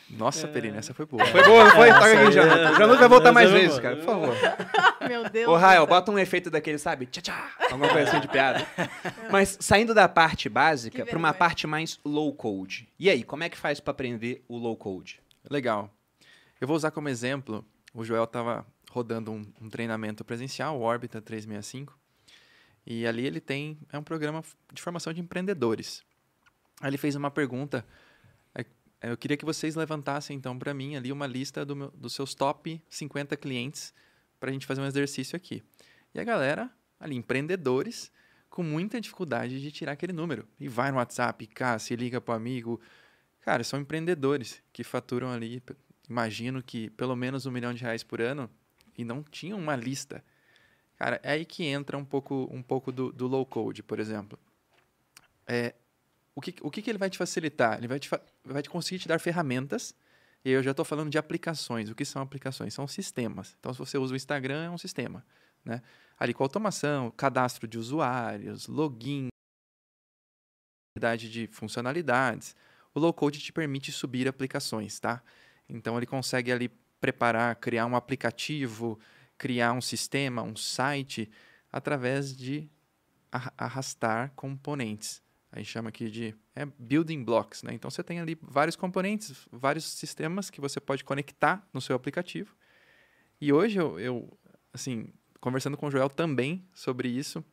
Nossa, 0.09 0.47
Perina, 0.47 0.77
essa 0.79 0.95
foi 0.95 1.05
boa. 1.05 1.25
Foi 1.25 1.43
boa, 1.43 1.71
foi? 1.71 1.89
Toca 1.89 2.05
aqui, 2.05 2.39
é- 2.39 2.75
Januto 2.79 2.99
vai 2.99 3.09
voltar 3.09 3.33
mais 3.33 3.51
é 3.51 3.53
vezes, 3.53 3.81
cara, 3.81 3.97
por 3.97 4.05
favor. 4.05 4.37
Meu 5.09 5.29
Deus. 5.29 5.49
Ô, 5.49 5.57
Rael, 5.57 5.85
bota 5.87 6.13
um 6.13 6.19
efeito 6.19 6.49
daquele, 6.49 6.79
sabe? 6.79 7.07
Tchá, 7.07 7.23
tchá. 7.23 7.51
Alguma 7.71 7.89
coisa 7.89 8.09
assim 8.09 8.21
de 8.21 8.29
piada. 8.29 8.65
Mas 9.33 9.57
saindo 9.59 9.93
da 9.95 10.09
parte 10.09 10.49
básica 10.49 11.05
para 11.05 11.19
uma 11.19 11.33
parte 11.33 11.67
mais 11.67 11.99
low 12.05 12.33
code. 12.35 12.89
E 13.01 13.11
aí, 13.11 13.25
como 13.25 13.43
é 13.43 13.49
que 13.49 13.57
faz 13.57 13.81
para 13.81 13.91
aprender 13.91 14.45
o 14.47 14.59
low 14.59 14.77
code? 14.77 15.19
Legal. 15.51 15.91
Eu 16.63 16.69
vou 16.69 16.77
usar 16.77 16.93
como 16.93 17.09
exemplo, 17.09 17.67
o 17.93 18.05
Joel 18.05 18.23
estava 18.23 18.65
rodando 18.89 19.33
um, 19.33 19.45
um 19.61 19.69
treinamento 19.69 20.25
presencial, 20.25 20.79
o 20.79 20.83
Orbita 20.83 21.21
365, 21.21 21.99
e 22.87 23.05
ali 23.05 23.27
ele 23.27 23.41
tem, 23.41 23.77
é 23.93 23.99
um 23.99 24.03
programa 24.05 24.45
de 24.73 24.81
formação 24.81 25.13
de 25.13 25.21
empreendedores. 25.21 26.05
Aí 26.81 26.89
ele 26.89 26.97
fez 26.97 27.17
uma 27.17 27.33
pergunta, 27.33 27.85
é, 28.55 28.65
eu 29.03 29.17
queria 29.17 29.37
que 29.37 29.45
vocês 29.45 29.75
levantassem 29.75 30.37
então 30.37 30.57
para 30.57 30.73
mim 30.73 30.95
ali 30.95 31.11
uma 31.11 31.27
lista 31.27 31.65
do 31.65 31.75
meu- 31.75 31.91
dos 31.97 32.13
seus 32.13 32.33
top 32.33 32.81
50 32.89 33.37
clientes 33.37 33.93
para 34.39 34.49
a 34.49 34.53
gente 34.53 34.65
fazer 34.65 34.83
um 34.83 34.87
exercício 34.87 35.35
aqui. 35.35 35.65
E 36.15 36.21
a 36.21 36.23
galera, 36.23 36.71
ali, 37.01 37.17
empreendedores, 37.17 38.13
com 38.49 38.63
muita 38.63 39.01
dificuldade 39.01 39.61
de 39.61 39.73
tirar 39.73 39.91
aquele 39.95 40.13
número. 40.13 40.47
E 40.61 40.69
vai 40.69 40.93
no 40.93 40.99
WhatsApp, 40.99 41.45
cá, 41.49 41.77
se 41.81 41.97
liga 41.97 42.21
pro 42.21 42.33
amigo. 42.35 42.81
Cara, 43.41 43.65
são 43.65 43.81
empreendedores 43.81 44.63
que 44.73 44.85
faturam 44.85 45.29
ali, 45.29 45.61
imagino 46.13 46.63
que 46.63 46.91
pelo 46.91 47.17
menos 47.17 47.47
um 47.47 47.51
milhão 47.51 47.73
de 47.73 47.83
reais 47.83 48.05
por 48.05 48.21
ano 48.21 48.51
e 48.97 49.05
não 49.05 49.23
tinham 49.23 49.59
uma 49.59 49.75
lista. 49.75 50.23
Cara, 50.97 51.19
é 51.23 51.33
aí 51.33 51.45
que 51.45 51.65
entra 51.65 51.97
um 51.97 52.05
pouco, 52.05 52.49
um 52.53 52.63
pouco 52.63 52.93
do, 52.93 53.11
do 53.11 53.27
low 53.27 53.45
code, 53.47 53.83
por 53.83 53.99
exemplo. 53.99 54.39
É, 55.47 55.75
o 56.35 56.41
que, 56.41 56.55
o 56.61 56.71
que, 56.71 56.83
que 56.83 56.91
ele 56.91 56.99
vai 56.99 57.11
te 57.11 57.19
facilitar? 57.19 57.79
Ele 57.79 57.89
vai 57.89 57.99
te, 57.99 58.09
vai 58.45 58.63
te 58.63 58.71
conseguir 58.71 59.01
te 59.01 59.09
dar 59.09 59.19
ferramentas. 59.19 59.95
E 60.45 60.51
eu 60.51 60.63
já 60.63 60.73
estou 60.73 60.85
falando 60.85 61.11
de 61.11 61.19
aplicações. 61.19 61.89
O 61.91 61.95
que 61.95 62.05
são 62.05 62.21
aplicações? 62.21 62.75
São 62.75 62.87
sistemas. 62.87 63.57
Então, 63.59 63.73
se 63.73 63.79
você 63.79 63.97
usa 63.99 64.13
o 64.13 64.17
Instagram, 64.17 64.65
é 64.65 64.71
um 64.71 64.79
sistema. 64.79 65.25
Né? 65.65 65.83
Ali 66.19 66.35
com 66.35 66.43
automação, 66.43 67.11
cadastro 67.11 67.67
de 67.67 67.79
usuários, 67.79 68.67
login, 68.67 69.29
de 71.19 71.49
funcionalidades. 71.49 72.55
O 72.95 73.01
low 73.01 73.13
code 73.13 73.41
te 73.41 73.53
permite 73.53 73.91
subir 73.91 74.29
aplicações, 74.29 75.01
tá? 75.01 75.23
Então 75.73 75.97
ele 75.97 76.07
consegue 76.07 76.53
ali 76.53 76.69
preparar, 77.01 77.57
criar 77.57 77.87
um 77.87 77.97
aplicativo, 77.97 78.99
criar 79.39 79.73
um 79.73 79.81
sistema, 79.81 80.43
um 80.43 80.55
site 80.55 81.31
através 81.73 82.37
de 82.37 82.71
arra- 83.31 83.53
arrastar 83.57 84.33
componentes. 84.37 85.23
A 85.51 85.59
gente 85.59 85.71
chama 85.71 85.89
aqui 85.89 86.11
de 86.11 86.35
é, 86.55 86.65
building 86.79 87.25
blocks, 87.25 87.63
né? 87.63 87.75
Então 87.75 87.91
você 87.91 88.03
tem 88.03 88.21
ali 88.21 88.39
vários 88.41 88.77
componentes, 88.77 89.49
vários 89.51 89.85
sistemas 89.85 90.51
que 90.51 90.61
você 90.61 90.81
pode 90.81 91.03
conectar 91.03 91.67
no 91.73 91.81
seu 91.81 91.97
aplicativo. 91.97 92.55
E 93.41 93.53
hoje 93.53 93.79
eu, 93.79 93.99
eu 93.99 94.39
assim, 94.73 95.13
conversando 95.41 95.77
com 95.77 95.87
o 95.87 95.91
Joel 95.91 96.09
também 96.09 96.65
sobre 96.73 97.09
isso, 97.09 97.45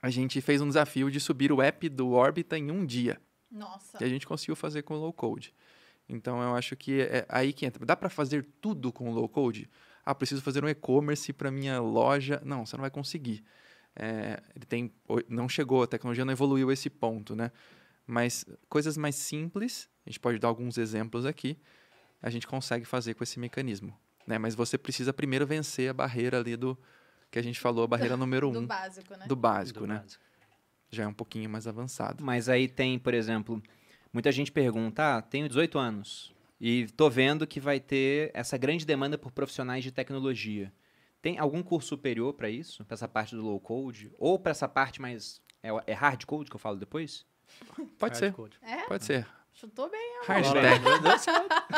a 0.00 0.10
gente 0.10 0.40
fez 0.40 0.60
um 0.60 0.68
desafio 0.68 1.10
de 1.10 1.18
subir 1.18 1.50
o 1.50 1.60
app 1.60 1.88
do 1.88 2.10
Orbita 2.12 2.56
em 2.56 2.70
um 2.70 2.86
dia. 2.86 3.20
Nossa. 3.50 3.98
Que 3.98 4.04
a 4.04 4.08
gente 4.08 4.26
conseguiu 4.26 4.54
fazer 4.54 4.82
com 4.82 4.94
low 4.94 5.12
code. 5.12 5.52
Então 6.08 6.40
eu 6.42 6.54
acho 6.54 6.76
que 6.76 7.00
é 7.02 7.26
aí 7.28 7.52
que 7.52 7.66
entra. 7.66 7.84
Dá 7.84 7.96
para 7.96 8.08
fazer 8.08 8.46
tudo 8.60 8.92
com 8.92 9.10
low 9.12 9.28
code? 9.28 9.68
Ah, 10.04 10.14
preciso 10.14 10.40
fazer 10.40 10.64
um 10.64 10.68
e-commerce 10.68 11.32
para 11.32 11.50
minha 11.50 11.80
loja. 11.80 12.40
Não, 12.44 12.64
você 12.64 12.76
não 12.76 12.82
vai 12.82 12.90
conseguir. 12.90 13.44
É, 13.94 14.40
ele 14.54 14.66
tem, 14.66 14.92
não 15.28 15.48
chegou, 15.48 15.82
a 15.82 15.86
tecnologia 15.86 16.24
não 16.24 16.32
evoluiu 16.32 16.68
a 16.68 16.72
esse 16.72 16.88
ponto, 16.90 17.34
né? 17.34 17.50
Mas 18.06 18.44
coisas 18.68 18.96
mais 18.96 19.16
simples, 19.16 19.88
a 20.04 20.10
gente 20.10 20.20
pode 20.20 20.38
dar 20.38 20.48
alguns 20.48 20.78
exemplos 20.78 21.24
aqui, 21.24 21.58
a 22.22 22.30
gente 22.30 22.46
consegue 22.46 22.84
fazer 22.84 23.14
com 23.14 23.24
esse 23.24 23.40
mecanismo. 23.40 23.98
Né? 24.26 24.38
Mas 24.38 24.54
você 24.54 24.76
precisa 24.78 25.12
primeiro 25.12 25.46
vencer 25.46 25.90
a 25.90 25.94
barreira 25.94 26.38
ali 26.38 26.56
do 26.56 26.78
que 27.30 27.38
a 27.38 27.42
gente 27.42 27.58
falou, 27.58 27.84
a 27.84 27.86
barreira 27.86 28.16
número 28.18 28.50
Do 28.50 28.60
um 28.60 28.66
básico, 28.66 29.16
né? 29.16 29.26
do 29.26 29.34
básico, 29.34 29.80
Do 29.80 29.86
né? 29.86 29.98
básico. 29.98 30.24
Já 30.90 31.04
é 31.04 31.06
um 31.06 31.14
pouquinho 31.14 31.50
mais 31.50 31.66
avançado. 31.66 32.22
Mas 32.22 32.48
aí 32.48 32.68
tem, 32.68 32.98
por 32.98 33.12
exemplo, 33.12 33.60
muita 34.16 34.32
gente 34.32 34.50
pergunta: 34.50 35.18
ah, 35.18 35.22
tenho 35.22 35.46
18 35.46 35.78
anos 35.78 36.34
e 36.58 36.86
tô 36.96 37.10
vendo 37.10 37.46
que 37.46 37.60
vai 37.60 37.78
ter 37.78 38.30
essa 38.32 38.56
grande 38.56 38.86
demanda 38.86 39.18
por 39.18 39.30
profissionais 39.30 39.84
de 39.84 39.92
tecnologia. 39.92 40.72
Tem 41.20 41.38
algum 41.38 41.62
curso 41.62 41.88
superior 41.88 42.32
para 42.32 42.48
isso? 42.48 42.82
Para 42.86 42.94
essa 42.94 43.06
parte 43.06 43.34
do 43.36 43.42
low 43.42 43.60
code? 43.60 44.10
Ou 44.18 44.38
para 44.38 44.52
essa 44.52 44.66
parte 44.66 45.02
mais. 45.02 45.42
É, 45.62 45.68
é 45.88 45.92
hard 45.92 46.24
code 46.24 46.48
que 46.48 46.56
eu 46.56 46.60
falo 46.60 46.78
depois? 46.78 47.26
Pode 47.98 48.16
ser, 48.16 48.26
Hardcode. 48.26 48.58
É? 48.62 48.86
pode 48.86 49.04
ser. 49.04 49.26
Chutou 49.58 49.88
bem. 49.90 50.20
Hard 50.26 50.44
tech. 50.52 50.84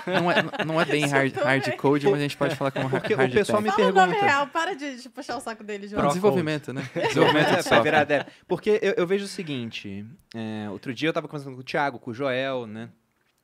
Não 0.07 0.31
é, 0.33 0.65
não 0.67 0.81
é 0.81 0.85
bem 0.85 1.07
hard, 1.07 1.33
hard 1.37 1.77
code, 1.77 2.07
mas 2.07 2.15
a 2.15 2.23
gente 2.23 2.37
pode 2.37 2.57
falar 2.57 2.73
como 2.73 2.91
Porque 2.91 3.15
hard 3.15 3.31
o 3.31 3.35
pessoal 3.35 3.63
tech. 3.63 3.71
me 3.71 3.77
Fala 3.77 3.91
o 3.91 3.95
nome 3.95 4.13
pergunta. 4.15 4.27
real, 4.33 4.47
para 4.49 4.75
de, 4.75 5.01
de 5.01 5.09
puxar 5.09 5.37
o 5.37 5.41
saco 5.41 5.63
dele, 5.63 5.87
João. 5.87 6.01
Pro- 6.01 6.09
desenvolvimento, 6.09 6.73
né? 6.73 6.83
Desenvolvimento 6.93 7.49
É, 7.55 7.77
de 7.77 7.83
virar 7.83 8.03
dev. 8.05 8.27
Porque 8.49 8.81
eu, 8.83 8.95
eu 8.97 9.07
vejo 9.07 9.27
o 9.27 9.29
seguinte: 9.29 10.05
é, 10.35 10.69
outro 10.71 10.93
dia 10.93 11.09
eu 11.09 11.13
tava 11.13 11.29
conversando 11.29 11.55
com 11.55 11.61
o 11.61 11.65
Thiago, 11.65 11.99
com 12.01 12.11
o 12.11 12.15
Joel, 12.15 12.67
né? 12.67 12.91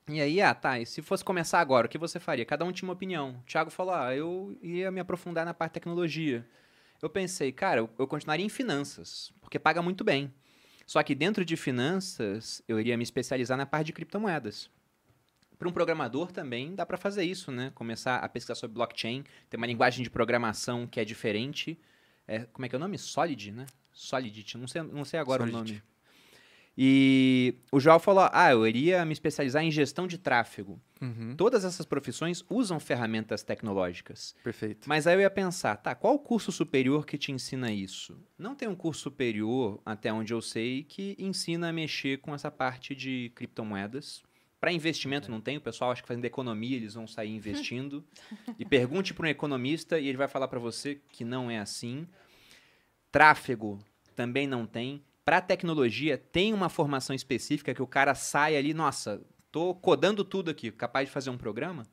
E 0.09 0.21
aí, 0.21 0.43
ah, 0.43 0.53
tá, 0.53 0.79
e 0.81 0.85
se 0.85 1.01
fosse 1.01 1.25
começar 1.25 1.61
agora, 1.61 1.87
o 1.87 1.89
que 1.89 1.97
você 1.97 2.19
faria? 2.21 2.45
Cada 2.45 2.65
um 2.65 2.73
tinha 2.73 2.87
uma 2.89 2.93
opinião. 2.93 3.37
O 3.41 3.47
Thiago 3.47 3.71
falou, 3.71 3.95
ah, 3.95 4.15
eu 4.15 4.55
ia 4.61 4.91
me 4.91 5.01
aprofundar 5.01 5.47
na 5.47 5.55
parte 5.55 5.71
de 5.71 5.75
tecnologia. 5.75 6.45
Eu 7.01 7.09
pensei, 7.09 7.51
cara, 7.53 7.81
eu, 7.81 7.91
eu 7.99 8.07
continuaria 8.07 8.45
em 8.45 8.49
finanças, 8.51 9.33
porque 9.41 9.59
paga 9.59 9.81
muito 9.81 10.05
bem. 10.05 10.31
Só 10.87 11.03
que 11.03 11.15
dentro 11.15 11.45
de 11.45 11.57
finanças, 11.57 12.63
eu 12.69 12.79
iria 12.79 12.97
me 12.97 13.03
especializar 13.03 13.57
na 13.57 13.67
parte 13.67 13.87
de 13.87 13.93
criptomoedas. 13.93 14.71
Para 15.59 15.69
um 15.69 15.73
programador 15.73 16.33
também 16.33 16.75
dá 16.75 16.85
para 16.85 16.97
fazer 16.97 17.25
isso, 17.25 17.51
né? 17.51 17.71
Começar 17.75 18.17
a 18.17 18.29
pesquisar 18.29 18.55
sobre 18.55 18.75
blockchain, 18.75 19.25
ter 19.49 19.57
uma 19.57 19.67
linguagem 19.67 20.03
de 20.03 20.11
programação 20.11 20.87
que 20.87 21.01
é 21.01 21.05
diferente. 21.05 21.79
É, 22.27 22.41
como 22.53 22.67
é 22.67 22.69
que 22.69 22.75
é 22.75 22.79
o 22.79 22.81
nome? 22.81 22.99
Solid, 22.99 23.53
né? 23.53 23.67
Solidity, 23.93 24.59
não 24.59 24.67
sei, 24.67 24.83
não 24.83 25.05
sei 25.05 25.21
agora 25.21 25.45
o 25.45 25.47
nome. 25.47 25.83
E 26.77 27.55
o 27.71 27.79
João 27.79 28.01
falou, 28.01 28.29
ah, 28.33 28.51
eu 28.51 28.67
iria 28.67 29.05
me 29.05 29.13
especializar 29.13 29.63
em 29.63 29.71
gestão 29.71 30.09
de 30.09 30.19
tráfego. 30.19 30.81
Uhum, 31.01 31.37
Todas 31.37 31.65
essas 31.65 31.87
profissões 31.87 32.45
usam 32.51 32.81
ferramentas 32.81 33.43
tecnológicas. 33.45 34.35
perfeito. 34.43 34.89
Mas 34.89 35.07
aí 35.07 35.15
eu 35.15 35.21
ia 35.21 35.31
pensar, 35.31 35.77
tá, 35.77 35.95
qual 35.95 36.15
o 36.15 36.19
curso 36.19 36.51
superior 36.51 37.07
que 37.07 37.17
te 37.17 37.31
ensina 37.31 37.71
isso? 37.73 38.19
Não 38.37 38.55
tem 38.57 38.67
um 38.67 38.75
curso 38.75 39.03
superior, 39.03 39.81
até 39.87 40.13
onde 40.13 40.33
eu 40.35 40.43
sei, 40.43 40.83
que 40.83 41.15
ensina 41.19 41.69
a 41.69 41.73
mexer 41.73 42.19
com 42.19 42.35
essa 42.35 42.51
parte 42.51 42.95
de 42.95 43.31
criptomoedas. 43.37 44.23
Para 44.61 44.73
investimento 44.73 45.31
não 45.31 45.41
tem, 45.43 45.59
o 45.59 45.61
pessoal 45.61 45.93
acha 45.93 46.01
que 46.03 46.09
fazendo 46.09 46.25
economia 46.25 46.77
eles 46.77 46.95
vão 46.95 47.07
sair 47.07 47.31
investindo. 47.37 48.03
e 48.59 48.65
pergunte 48.65 49.15
para 49.15 49.27
um 49.27 49.31
economista 49.31 50.01
e 50.01 50.09
ele 50.09 50.19
vai 50.19 50.27
falar 50.27 50.49
para 50.49 50.59
você 50.59 50.99
que 51.13 51.23
não 51.25 51.49
é 51.51 51.59
assim. 51.59 52.07
Tráfego 53.13 53.79
também 54.17 54.47
não 54.47 54.67
tem. 54.67 55.03
Para 55.25 55.41
tecnologia 55.41 56.19
tem 56.19 56.53
uma 56.53 56.69
formação 56.69 57.17
específica 57.17 57.73
que 57.75 57.83
o 57.83 57.87
cara 57.87 58.15
sai 58.15 58.57
ali, 58.57 58.75
nossa, 58.75 59.23
tô 59.51 59.75
codando 59.75 60.23
tudo 60.23 60.51
aqui, 60.51 60.71
capaz 60.71 61.09
de 61.09 61.13
fazer 61.13 61.31
um 61.31 61.39
programa? 61.39 61.85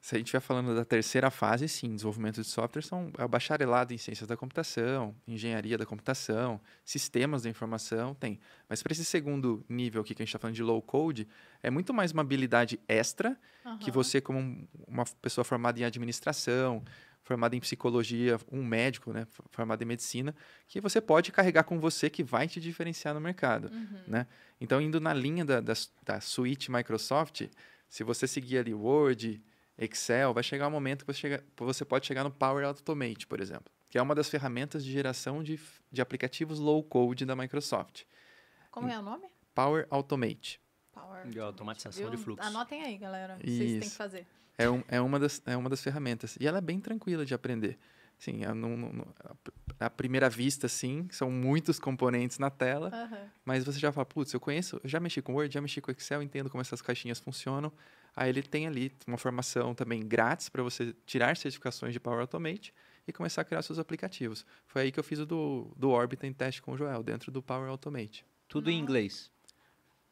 Se 0.00 0.14
a 0.14 0.18
gente 0.18 0.28
estiver 0.28 0.40
falando 0.40 0.74
da 0.74 0.82
terceira 0.82 1.30
fase, 1.30 1.68
sim, 1.68 1.94
desenvolvimento 1.94 2.36
de 2.40 2.46
software 2.46 2.80
são 2.80 3.12
é 3.18 3.22
o 3.24 3.28
bacharelado 3.28 3.92
em 3.92 3.98
ciências 3.98 4.26
da 4.26 4.34
computação, 4.34 5.14
engenharia 5.28 5.76
da 5.76 5.84
computação, 5.84 6.58
sistemas 6.86 7.42
da 7.42 7.50
informação, 7.50 8.14
tem. 8.14 8.40
Mas 8.66 8.82
para 8.82 8.94
esse 8.94 9.04
segundo 9.04 9.62
nível 9.68 10.00
aqui 10.00 10.14
que 10.14 10.22
a 10.22 10.24
gente 10.24 10.30
está 10.30 10.38
falando 10.38 10.54
de 10.56 10.62
low 10.62 10.80
code, 10.80 11.28
é 11.62 11.68
muito 11.68 11.92
mais 11.92 12.12
uma 12.12 12.22
habilidade 12.22 12.80
extra 12.88 13.38
que 13.78 13.90
Aham. 13.90 13.92
você, 13.92 14.22
como 14.22 14.38
um- 14.38 14.66
uma 14.88 15.04
pessoa 15.20 15.44
formada 15.44 15.78
em 15.78 15.84
administração, 15.84 16.82
formada 17.30 17.54
em 17.54 17.60
psicologia, 17.60 18.40
um 18.50 18.64
médico, 18.64 19.12
né, 19.12 19.24
formado 19.52 19.80
em 19.80 19.84
medicina, 19.84 20.34
que 20.66 20.80
você 20.80 21.00
pode 21.00 21.30
carregar 21.30 21.62
com 21.62 21.78
você 21.78 22.10
que 22.10 22.24
vai 22.24 22.48
te 22.48 22.60
diferenciar 22.60 23.14
no 23.14 23.20
mercado. 23.20 23.70
Uhum. 23.72 24.02
né? 24.08 24.26
Então, 24.60 24.80
indo 24.80 25.00
na 25.00 25.14
linha 25.14 25.44
da, 25.44 25.60
da, 25.60 25.74
da 26.02 26.20
suite 26.20 26.72
Microsoft, 26.72 27.46
se 27.88 28.02
você 28.02 28.26
seguir 28.26 28.58
ali 28.58 28.74
Word, 28.74 29.40
Excel, 29.78 30.34
vai 30.34 30.42
chegar 30.42 30.66
um 30.66 30.72
momento 30.72 31.06
que 31.06 31.12
você, 31.12 31.20
chega, 31.20 31.44
você 31.56 31.84
pode 31.84 32.04
chegar 32.04 32.24
no 32.24 32.32
Power 32.32 32.66
Automate, 32.66 33.28
por 33.28 33.40
exemplo, 33.40 33.70
que 33.88 33.96
é 33.96 34.02
uma 34.02 34.14
das 34.14 34.28
ferramentas 34.28 34.84
de 34.84 34.90
geração 34.90 35.40
de, 35.40 35.60
de 35.92 36.02
aplicativos 36.02 36.58
low-code 36.58 37.24
da 37.24 37.36
Microsoft. 37.36 38.02
Como 38.72 38.88
é 38.88 38.98
o 38.98 39.02
nome? 39.02 39.28
Power 39.54 39.86
Automate. 39.88 40.60
Power. 40.92 41.28
De 41.28 41.38
automatização 41.38 42.08
Viu? 42.08 42.10
de 42.10 42.16
fluxo. 42.16 42.44
Anotem 42.44 42.82
aí, 42.82 42.98
galera. 42.98 43.36
Vocês 43.36 43.58
têm 43.58 43.78
que 43.78 43.86
Isso. 43.86 43.96
fazer. 43.96 44.26
É, 44.60 44.70
um, 44.70 44.82
é, 44.88 45.00
uma 45.00 45.18
das, 45.18 45.42
é 45.46 45.56
uma 45.56 45.68
das 45.70 45.82
ferramentas. 45.82 46.36
E 46.40 46.46
ela 46.46 46.58
é 46.58 46.60
bem 46.60 46.80
tranquila 46.80 47.24
de 47.24 47.34
aprender. 47.34 47.78
Sim, 48.18 48.42
a, 48.44 49.86
à 49.86 49.88
primeira 49.88 50.28
vista, 50.28 50.68
sim, 50.68 51.08
são 51.10 51.30
muitos 51.30 51.78
componentes 51.78 52.38
na 52.38 52.50
tela, 52.50 52.90
Aham. 52.92 53.30
Mas 53.42 53.64
você 53.64 53.78
já 53.78 53.90
fala, 53.90 54.04
putz, 54.04 54.32
eu 54.34 54.38
conheço, 54.38 54.78
eu 54.84 54.90
já 54.90 55.00
mexi 55.00 55.22
com 55.22 55.32
Word, 55.32 55.52
já 55.54 55.60
mexi 55.60 55.80
com 55.80 55.90
Excel, 55.90 56.22
entendo 56.22 56.50
como 56.50 56.60
essas 56.60 56.82
caixinhas 56.82 57.18
funcionam. 57.18 57.72
Aí 58.14 58.28
ele 58.28 58.42
tem 58.42 58.66
ali 58.66 58.92
uma 59.06 59.16
formação 59.16 59.74
também 59.74 60.06
grátis 60.06 60.50
para 60.50 60.62
você 60.62 60.94
tirar 61.06 61.34
certificações 61.36 61.94
de 61.94 62.00
Power 62.00 62.20
Automate 62.20 62.74
e 63.08 63.12
começar 63.12 63.40
a 63.40 63.44
criar 63.44 63.62
seus 63.62 63.78
aplicativos. 63.78 64.44
Foi 64.66 64.82
aí 64.82 64.92
que 64.92 65.00
eu 65.00 65.04
fiz 65.04 65.18
o 65.18 65.24
do, 65.24 65.72
do 65.76 65.88
Orbit 65.88 66.26
em 66.26 66.32
teste 66.32 66.60
com 66.60 66.72
o 66.72 66.76
Joel, 66.76 67.02
dentro 67.02 67.30
do 67.32 67.42
Power 67.42 67.70
Automate. 67.70 68.26
Tudo 68.46 68.70
em 68.70 68.78
inglês. 68.78 69.30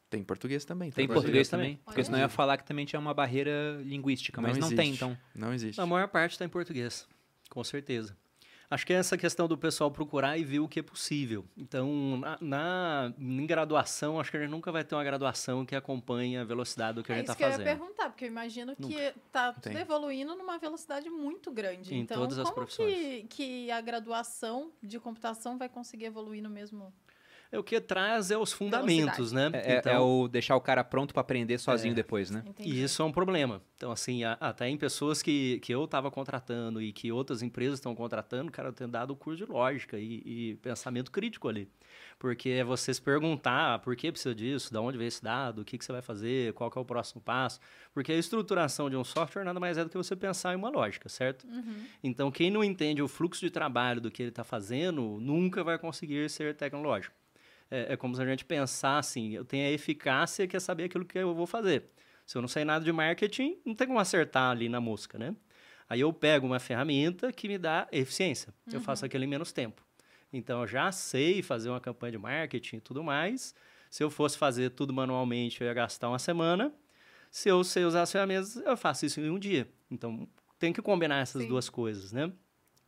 Tem 0.09 0.23
português 0.23 0.65
também. 0.65 0.89
Tem 0.91 1.05
português 1.07 1.47
português 1.47 1.49
também? 1.49 1.75
Porque 1.85 1.99
Olha 1.99 2.05
senão 2.05 2.17
eu 2.19 2.23
ia 2.23 2.29
falar 2.29 2.57
que 2.57 2.63
também 2.65 2.85
tinha 2.85 2.99
uma 2.99 3.13
barreira 3.13 3.79
linguística, 3.83 4.41
mas 4.41 4.57
Não 4.57 4.69
não, 4.69 4.75
tem, 4.75 4.91
então. 4.93 5.17
Não 5.35 5.53
existe. 5.53 5.79
A 5.79 5.85
maior 5.85 6.07
parte 6.07 6.31
está 6.31 6.43
em 6.45 6.49
português, 6.49 7.07
com 7.49 7.63
certeza. 7.63 8.17
Acho 8.71 8.85
que 8.85 8.93
é 8.93 8.97
essa 8.97 9.17
questão 9.17 9.47
do 9.47 9.57
pessoal 9.57 9.89
procurar 9.89 10.37
e 10.37 10.43
ver 10.43 10.59
o 10.59 10.67
que 10.67 10.79
é 10.79 10.83
possível. 10.83 11.43
Então, 11.57 12.17
na, 12.17 12.37
na- 12.39 13.13
em 13.17 13.43
graduação, 13.47 14.19
acho 14.19 14.29
que 14.29 14.37
a 14.37 14.41
gente 14.41 14.51
nunca 14.51 14.71
vai 14.71 14.83
ter 14.83 14.93
uma 14.93 15.03
graduação 15.03 15.65
que 15.65 15.75
acompanhe 15.75 16.37
a 16.37 16.43
velocidade 16.43 16.95
do 16.97 17.03
que 17.03 17.11
a 17.11 17.15
É 17.15 17.17
gente 17.17 17.25
isso 17.29 17.31
está 17.33 17.37
que 17.37 17.43
eu 17.43 17.47
ia 17.47 17.51
fazendo. 17.57 17.65
perguntar, 17.79 18.09
porque 18.09 18.25
eu 18.25 18.29
imagino 18.29 18.75
que 18.75 19.11
tá 19.31 19.53
tudo 19.53 19.63
Tem. 19.73 19.77
evoluindo 19.81 20.35
numa 20.35 20.59
velocidade 20.59 21.09
muito 21.09 21.51
grande. 21.51 21.95
Em 21.95 22.01
então, 22.01 22.17
todas 22.17 22.37
as 22.37 22.43
como 22.43 22.55
profissões. 22.57 22.93
Que, 22.93 23.23
que 23.29 23.71
a 23.71 23.81
graduação 23.81 24.71
de 24.83 24.99
computação 24.99 25.57
vai 25.57 25.67
conseguir 25.69 26.05
evoluir 26.05 26.43
no 26.43 26.49
mesmo... 26.49 26.93
É 27.51 27.57
o 27.57 27.63
que 27.63 27.81
traz 27.81 28.29
é 28.29 28.37
os 28.37 28.53
fundamentos, 28.53 29.31
né? 29.31 29.49
É, 29.53 29.73
é- 29.73 29.77
Então, 29.79 29.91
é 29.91 29.99
o 29.99 30.27
deixar 30.27 30.55
o 30.55 30.61
cara 30.61 30.83
pronto 30.83 31.13
para 31.13 31.21
aprender 31.21 31.57
sozinho 31.57 31.93
É. 31.93 31.95
depois, 31.95 32.29
né? 32.29 32.43
Entendi. 32.45 32.69
E 32.69 32.83
isso 32.83 33.01
é 33.01 33.05
um 33.05 33.11
problema. 33.11 33.59
Então, 33.75 33.91
assim, 33.91 34.23
a- 34.23 34.37
até 34.39 34.69
em 34.69 34.77
pessoas 34.77 35.21
que, 35.23 35.59
que 35.61 35.73
eu 35.73 35.85
estava 35.85 36.11
contratando 36.11 36.79
e 36.79 36.91
que 36.93 37.11
outras 37.11 37.41
empresas 37.41 37.79
estão 37.79 37.95
contratando, 37.95 38.51
cara, 38.51 38.69
eu 38.69 38.73
tenho 38.73 38.89
dado 38.89 39.15
curso 39.15 39.43
de 39.45 39.51
lógica 39.51 39.97
e, 39.97 40.21
e 40.25 40.55
pensamento 40.61 41.11
crítico 41.11 41.47
ali. 41.47 41.67
Porque 42.19 42.49
é 42.49 42.63
você 42.63 42.93
se 42.93 43.01
perguntar 43.01 43.75
ah, 43.75 43.79
por 43.79 43.95
que 43.95 44.11
precisa 44.11 44.35
disso, 44.35 44.71
de 44.71 44.77
onde 44.77 44.97
veio 44.97 45.07
esse 45.07 45.23
dado, 45.23 45.61
o 45.61 45.65
que, 45.65 45.77
que 45.77 45.83
você 45.85 45.91
vai 45.91 46.01
fazer, 46.03 46.53
qual 46.53 46.69
que 46.69 46.77
é 46.77 46.81
o 46.81 46.85
próximo 46.85 47.19
passo. 47.21 47.59
Porque 47.93 48.11
a 48.11 48.15
estruturação 48.15 48.89
de 48.91 48.95
um 48.95 49.03
software 49.03 49.43
nada 49.43 49.59
mais 49.59 49.75
é 49.77 49.83
do 49.83 49.89
que 49.89 49.97
você 49.97 50.15
pensar 50.15 50.53
em 50.53 50.55
uma 50.57 50.69
lógica, 50.69 51.09
certo? 51.09 51.47
Uhum. 51.47 51.83
Então, 52.03 52.29
quem 52.29 52.51
não 52.51 52.63
entende 52.63 53.01
o 53.01 53.07
fluxo 53.07 53.41
de 53.41 53.49
trabalho 53.49 53.99
do 54.01 54.11
que 54.11 54.21
ele 54.21 54.29
está 54.29 54.43
fazendo, 54.43 55.17
nunca 55.19 55.63
vai 55.63 55.79
conseguir 55.79 56.29
ser 56.29 56.55
tecnológico. 56.55 57.15
É, 57.69 57.93
é 57.93 57.97
como 57.97 58.15
se 58.15 58.21
a 58.21 58.25
gente 58.25 58.45
pensar 58.45 58.97
assim, 58.97 59.35
eu 59.35 59.45
tenho 59.45 59.67
a 59.67 59.71
eficácia 59.71 60.47
que 60.47 60.55
é 60.55 60.59
saber 60.59 60.85
aquilo 60.85 61.05
que 61.05 61.17
eu 61.17 61.33
vou 61.33 61.45
fazer. 61.45 61.85
Se 62.25 62.37
eu 62.37 62.41
não 62.41 62.47
sei 62.47 62.63
nada 62.63 62.83
de 62.83 62.91
marketing, 62.91 63.57
não 63.65 63.73
tem 63.73 63.87
como 63.87 63.99
acertar 63.99 64.51
ali 64.51 64.69
na 64.69 64.79
mosca, 64.79 65.17
né? 65.17 65.35
Aí 65.89 66.01
eu 66.01 66.13
pego 66.13 66.45
uma 66.45 66.59
ferramenta 66.59 67.31
que 67.31 67.47
me 67.47 67.57
dá 67.57 67.87
eficiência. 67.91 68.53
Eu 68.71 68.79
faço 68.79 69.03
aquilo 69.03 69.23
em 69.23 69.27
menos 69.27 69.51
tempo. 69.51 69.83
Então, 70.31 70.61
eu 70.61 70.67
já 70.67 70.91
sei 70.91 71.41
fazer 71.41 71.69
uma 71.69 71.79
campanha 71.79 72.11
de 72.11 72.17
marketing 72.19 72.75
e 72.75 72.81
tudo 72.81 73.03
mais. 73.03 73.55
Se 73.89 74.03
eu 74.03 74.11
fosse 74.11 74.37
fazer 74.37 74.69
tudo 74.69 74.93
manualmente, 74.93 75.61
eu 75.61 75.67
ia 75.67 75.73
gastar 75.73 76.09
uma 76.09 76.19
semana. 76.19 76.71
Se 77.31 77.49
eu 77.49 77.63
sei 77.63 77.85
usar 77.85 78.03
as 78.03 78.11
ferramentas, 78.11 78.55
eu 78.57 78.77
faço 78.77 79.07
isso 79.07 79.19
em 79.19 79.29
um 79.31 79.39
dia. 79.39 79.67
Então, 79.89 80.27
tem 80.59 80.71
que 80.71 80.81
combinar 80.81 81.21
essas 81.21 81.41
Sim. 81.41 81.47
duas 81.47 81.69
coisas, 81.69 82.11
né? 82.11 82.31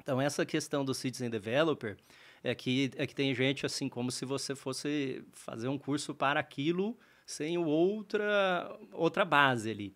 Então, 0.04 0.22
essa 0.22 0.46
questão 0.46 0.86
do 0.86 0.94
Citizen 0.94 1.30
Developer 1.30 1.98
é 2.44 2.56
que, 2.56 2.92
é 2.96 3.06
que 3.06 3.16
tem 3.16 3.34
gente 3.34 3.66
assim, 3.66 3.88
como 3.88 4.12
se 4.12 4.26
você 4.26 4.56
fosse 4.56 5.24
fazer 5.32 5.68
um 5.68 5.78
curso 5.78 6.14
para 6.14 6.40
aquilo 6.40 6.98
sem 7.26 7.58
outra, 7.58 8.78
outra 8.92 9.24
base 9.24 9.70
ali. 9.70 9.96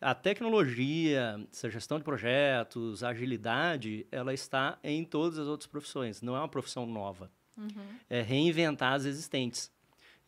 A 0.00 0.14
tecnologia, 0.14 1.40
essa 1.50 1.70
gestão 1.70 1.98
de 1.98 2.04
projetos, 2.04 3.02
a 3.02 3.08
agilidade, 3.08 4.06
ela 4.12 4.34
está 4.34 4.78
em 4.84 5.04
todas 5.04 5.38
as 5.38 5.46
outras 5.46 5.66
profissões. 5.66 6.20
Não 6.20 6.36
é 6.36 6.38
uma 6.38 6.48
profissão 6.48 6.84
nova. 6.84 7.30
Uhum. 7.56 7.70
É 8.08 8.20
reinventar 8.20 8.92
as 8.92 9.06
existentes. 9.06 9.72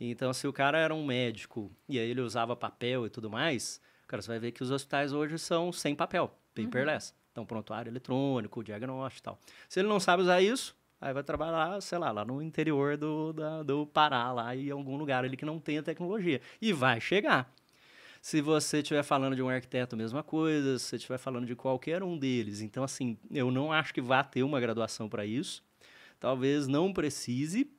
Então, 0.00 0.32
se 0.32 0.46
o 0.46 0.52
cara 0.52 0.78
era 0.78 0.94
um 0.94 1.04
médico 1.04 1.70
e 1.88 1.98
aí 1.98 2.08
ele 2.08 2.20
usava 2.20 2.56
papel 2.56 3.06
e 3.06 3.10
tudo 3.10 3.28
mais, 3.28 3.80
cara, 4.06 4.22
você 4.22 4.28
vai 4.28 4.38
ver 4.38 4.52
que 4.52 4.62
os 4.62 4.70
hospitais 4.70 5.12
hoje 5.12 5.38
são 5.38 5.72
sem 5.72 5.94
papel, 5.94 6.34
paperless. 6.54 7.12
Então, 7.32 7.44
prontuário 7.44 7.90
eletrônico, 7.90 8.64
diagnóstico 8.64 9.20
e 9.20 9.24
tal. 9.24 9.38
Se 9.68 9.80
ele 9.80 9.88
não 9.88 10.00
sabe 10.00 10.22
usar 10.22 10.40
isso, 10.40 10.74
aí 11.00 11.12
vai 11.12 11.22
trabalhar, 11.22 11.80
sei 11.80 11.98
lá, 11.98 12.10
lá 12.10 12.24
no 12.24 12.42
interior 12.42 12.96
do, 12.96 13.32
da- 13.32 13.62
do 13.62 13.86
Pará, 13.86 14.32
lá 14.32 14.54
em 14.56 14.70
algum 14.70 14.96
lugar 14.96 15.24
ali 15.24 15.36
que 15.36 15.44
não 15.44 15.58
tenha 15.58 15.82
tecnologia. 15.82 16.40
E 16.60 16.72
vai 16.72 17.00
chegar. 17.00 17.52
Se 18.20 18.40
você 18.40 18.78
estiver 18.78 19.02
falando 19.04 19.36
de 19.36 19.42
um 19.42 19.48
arquiteto, 19.48 19.96
mesma 19.96 20.22
coisa. 20.22 20.78
Se 20.78 20.86
você 20.86 20.96
estiver 20.96 21.18
falando 21.18 21.46
de 21.46 21.54
qualquer 21.54 22.02
um 22.02 22.18
deles. 22.18 22.60
Então, 22.60 22.82
assim, 22.82 23.16
eu 23.30 23.50
não 23.50 23.72
acho 23.72 23.94
que 23.94 24.00
vá 24.00 24.24
ter 24.24 24.42
uma 24.42 24.58
graduação 24.60 25.08
para 25.08 25.24
isso. 25.24 25.62
Talvez 26.18 26.66
não 26.66 26.92
precise, 26.92 27.70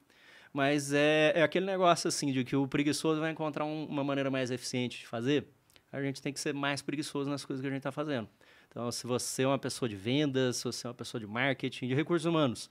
mas 0.53 0.93
é, 0.93 1.33
é 1.35 1.43
aquele 1.43 1.65
negócio 1.65 2.07
assim 2.07 2.31
de 2.31 2.43
que 2.45 2.55
o 2.55 2.67
preguiçoso 2.67 3.19
vai 3.19 3.31
encontrar 3.31 3.65
um- 3.65 3.85
uma 3.85 4.03
maneira 4.03 4.31
mais 4.31 4.49
eficiente 4.49 4.99
de 4.99 5.07
fazer. 5.07 5.45
A 5.91 6.01
gente 6.01 6.21
tem 6.21 6.31
que 6.31 6.39
ser 6.39 6.53
mais 6.53 6.81
preguiçoso 6.81 7.29
nas 7.29 7.43
coisas 7.43 7.61
que 7.61 7.67
a 7.67 7.69
gente 7.69 7.79
está 7.79 7.91
fazendo. 7.91 8.29
Então, 8.69 8.89
se 8.91 9.05
você 9.05 9.41
é 9.43 9.47
uma 9.47 9.57
pessoa 9.59 9.89
de 9.89 9.95
vendas, 9.95 10.57
se 10.57 10.63
você 10.63 10.87
é 10.87 10.89
uma 10.89 10.93
pessoa 10.93 11.19
de 11.19 11.27
marketing, 11.27 11.87
de 11.87 11.95
recursos 11.95 12.25
humanos, 12.25 12.69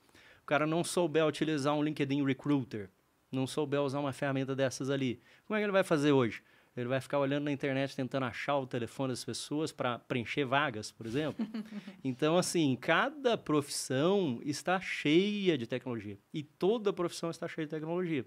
cara 0.49 0.66
não 0.66 0.82
souber 0.82 1.26
utilizar 1.26 1.74
um 1.74 1.82
LinkedIn 1.82 2.24
Recruiter, 2.24 2.88
não 3.30 3.46
souber 3.46 3.82
usar 3.82 4.01
uma 4.01 4.12
ferramenta 4.12 4.57
dessas 4.57 4.88
ali, 4.88 5.20
como 5.46 5.57
é 5.57 5.61
que 5.61 5.64
ele 5.64 5.72
vai 5.72 5.84
fazer 5.84 6.12
hoje? 6.12 6.42
Ele 6.74 6.88
vai 6.88 7.01
ficar 7.01 7.18
olhando 7.18 7.44
na 7.44 7.53
internet 7.53 7.94
tentando 7.94 8.24
achar 8.24 8.57
o 8.57 8.66
telefone 8.66 9.12
das 9.12 9.24
pessoas 9.24 9.72
para 9.72 9.99
preencher 9.99 10.44
vagas, 10.44 10.92
por 10.92 11.07
exemplo. 11.07 11.44
então, 12.05 12.38
assim, 12.38 12.76
cada 12.80 13.36
profissão 13.36 14.40
está 14.44 14.80
cheia 14.80 15.59
de 15.59 15.66
tecnologia. 15.66 16.16
E 16.32 16.42
toda 16.42 16.92
profissão 16.92 17.30
está 17.30 17.49
cheia 17.49 17.66
de 17.66 17.70
tecnologia. 17.70 18.24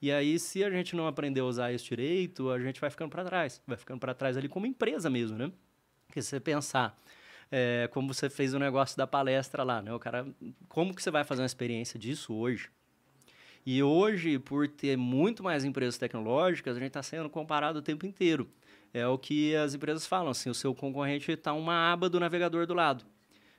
E 0.00 0.12
aí, 0.12 0.38
se 0.38 0.62
a 0.62 0.70
gente 0.70 0.94
não 0.94 1.08
aprender 1.08 1.40
a 1.40 1.44
usar 1.44 1.72
isso 1.72 1.86
direito, 1.86 2.50
a 2.50 2.58
gente 2.60 2.80
vai 2.80 2.88
ficando 2.88 3.10
para 3.10 3.24
trás. 3.24 3.60
Vai 3.66 3.76
ficando 3.76 3.98
para 3.98 4.14
trás 4.14 4.36
ali 4.36 4.48
como 4.48 4.64
empresa 4.64 5.10
mesmo, 5.10 5.36
né? 5.36 5.50
Porque 6.06 6.22
se 6.22 6.28
você 6.28 6.38
pensar, 6.38 6.96
é, 7.54 7.86
como 7.92 8.12
você 8.12 8.30
fez 8.30 8.54
o 8.54 8.58
negócio 8.58 8.96
da 8.96 9.06
palestra 9.06 9.62
lá, 9.62 9.82
né? 9.82 9.92
O 9.92 9.98
cara, 9.98 10.26
como 10.70 10.94
que 10.94 11.02
você 11.02 11.10
vai 11.10 11.22
fazer 11.22 11.42
uma 11.42 11.46
experiência 11.46 12.00
disso 12.00 12.34
hoje? 12.34 12.70
E 13.64 13.82
hoje, 13.82 14.38
por 14.38 14.66
ter 14.66 14.96
muito 14.96 15.42
mais 15.42 15.62
empresas 15.62 15.98
tecnológicas, 15.98 16.76
a 16.76 16.80
gente 16.80 16.88
está 16.88 17.02
sendo 17.02 17.28
comparado 17.28 17.78
o 17.78 17.82
tempo 17.82 18.06
inteiro. 18.06 18.48
É 18.92 19.06
o 19.06 19.18
que 19.18 19.54
as 19.54 19.74
empresas 19.74 20.06
falam, 20.06 20.30
assim, 20.30 20.48
o 20.48 20.54
seu 20.54 20.74
concorrente 20.74 21.30
está 21.30 21.52
uma 21.52 21.92
aba 21.92 22.08
do 22.08 22.18
navegador 22.18 22.66
do 22.66 22.72
lado. 22.72 23.04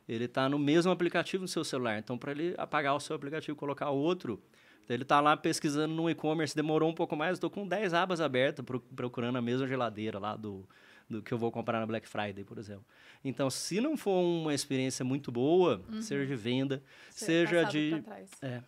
Ele 0.10 0.26
está 0.26 0.50
no 0.50 0.58
mesmo 0.58 0.92
aplicativo 0.92 1.44
no 1.44 1.48
seu 1.48 1.64
celular. 1.64 2.00
Então, 2.00 2.18
para 2.18 2.32
ele 2.32 2.56
apagar 2.58 2.96
o 2.96 3.00
seu 3.00 3.16
aplicativo 3.16 3.56
e 3.56 3.60
colocar 3.60 3.92
outro, 3.92 4.42
ele 4.90 5.04
está 5.04 5.22
lá 5.22 5.38
pesquisando 5.38 5.94
no 5.94 6.10
e-commerce, 6.10 6.56
demorou 6.56 6.90
um 6.90 6.94
pouco 6.96 7.16
mais, 7.16 7.34
estou 7.34 7.50
com 7.50 7.66
10 7.66 7.94
abas 7.94 8.20
abertas 8.20 8.66
procurando 8.96 9.38
a 9.38 9.42
mesma 9.42 9.68
geladeira 9.68 10.20
lá 10.20 10.36
do, 10.36 10.68
do 11.10 11.22
que 11.22 11.34
eu 11.34 11.38
vou 11.38 11.52
comprar 11.52 11.80
na 11.80 11.86
Black 11.86 12.08
Friday, 12.08 12.44
por 12.44 12.58
exemplo. 12.58 12.86
Então, 13.24 13.50
se 13.50 13.80
não 13.80 13.96
for 13.96 14.20
uma 14.20 14.54
experiência 14.54 15.04
muito 15.04 15.32
boa, 15.32 15.82
uhum. 15.92 16.02
seja 16.02 16.26
de 16.26 16.36
venda, 16.36 16.84
Ser 17.10 17.48
seja 17.48 17.64
de... 17.64 18.04
É, 18.42 18.62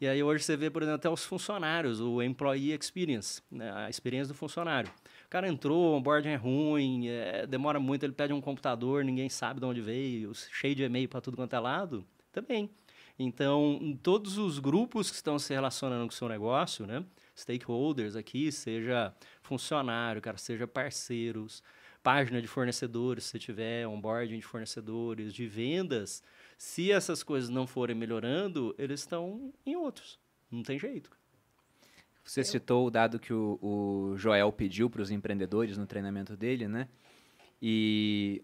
e 0.00 0.06
aí 0.06 0.22
hoje 0.22 0.44
você 0.44 0.56
vê, 0.56 0.70
por 0.70 0.82
exemplo, 0.82 0.96
até 0.96 1.08
os 1.08 1.24
funcionários, 1.24 2.00
o 2.00 2.22
employee 2.22 2.72
experience, 2.72 3.42
né? 3.50 3.72
a 3.72 3.90
experiência 3.90 4.32
do 4.32 4.36
funcionário. 4.36 4.90
O 5.26 5.28
cara 5.28 5.48
entrou, 5.48 5.92
o 5.92 5.96
onboarding 5.96 6.30
é 6.30 6.36
ruim, 6.36 7.08
é, 7.08 7.46
demora 7.46 7.80
muito, 7.80 8.04
ele 8.04 8.12
pede 8.12 8.32
um 8.32 8.40
computador, 8.40 9.04
ninguém 9.04 9.28
sabe 9.28 9.60
de 9.60 9.66
onde 9.66 9.80
veio, 9.80 10.32
cheio 10.34 10.74
de 10.74 10.82
e-mail 10.82 11.08
para 11.08 11.20
tudo 11.20 11.36
quanto 11.36 11.54
é 11.54 11.58
lado, 11.58 12.04
também. 12.30 12.70
Então, 13.18 13.98
todos 14.02 14.38
os 14.38 14.58
grupos 14.58 15.10
que 15.10 15.16
estão 15.16 15.38
se 15.38 15.52
relacionando 15.52 16.06
com 16.06 16.12
o 16.12 16.16
seu 16.16 16.28
negócio, 16.28 16.86
né? 16.86 17.04
Stakeholders 17.36 18.14
aqui, 18.14 18.52
seja 18.52 19.14
funcionário, 19.52 20.22
cara, 20.22 20.38
seja 20.38 20.66
parceiros, 20.66 21.62
página 22.02 22.40
de 22.40 22.48
fornecedores, 22.48 23.24
se 23.24 23.38
tiver 23.38 23.86
onboarding 23.86 24.38
de 24.38 24.46
fornecedores, 24.46 25.34
de 25.34 25.46
vendas, 25.46 26.22
se 26.56 26.90
essas 26.90 27.22
coisas 27.22 27.50
não 27.50 27.66
forem 27.66 27.94
melhorando, 27.94 28.74
eles 28.78 29.00
estão 29.00 29.52
em 29.66 29.76
outros. 29.76 30.18
Não 30.50 30.62
tem 30.62 30.78
jeito. 30.78 31.10
Você 32.24 32.40
Eu... 32.40 32.44
citou 32.44 32.86
o 32.86 32.90
dado 32.90 33.18
que 33.18 33.32
o, 33.32 33.58
o 33.60 34.16
Joel 34.16 34.50
pediu 34.52 34.88
para 34.88 35.02
os 35.02 35.10
empreendedores 35.10 35.76
no 35.76 35.86
treinamento 35.86 36.34
dele, 36.34 36.66
né? 36.66 36.88
E 37.60 38.42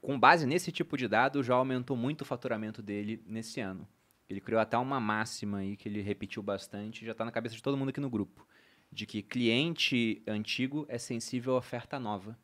com 0.00 0.18
base 0.18 0.46
nesse 0.46 0.70
tipo 0.70 0.96
de 0.96 1.08
dado, 1.08 1.42
já 1.42 1.54
aumentou 1.54 1.96
muito 1.96 2.20
o 2.20 2.24
faturamento 2.24 2.80
dele 2.80 3.20
nesse 3.26 3.60
ano. 3.60 3.86
Ele 4.28 4.40
criou 4.40 4.60
até 4.60 4.78
uma 4.78 5.00
máxima 5.00 5.58
aí 5.58 5.76
que 5.76 5.88
ele 5.88 6.00
repetiu 6.00 6.42
bastante, 6.42 7.04
já 7.04 7.12
está 7.12 7.24
na 7.24 7.32
cabeça 7.32 7.56
de 7.56 7.62
todo 7.62 7.76
mundo 7.76 7.88
aqui 7.88 8.00
no 8.00 8.10
grupo, 8.10 8.46
de 8.92 9.06
que 9.06 9.22
cliente 9.22 10.22
antigo 10.26 10.86
é 10.88 10.98
sensível 10.98 11.54
à 11.54 11.58
oferta 11.58 11.98
nova. 11.98 12.38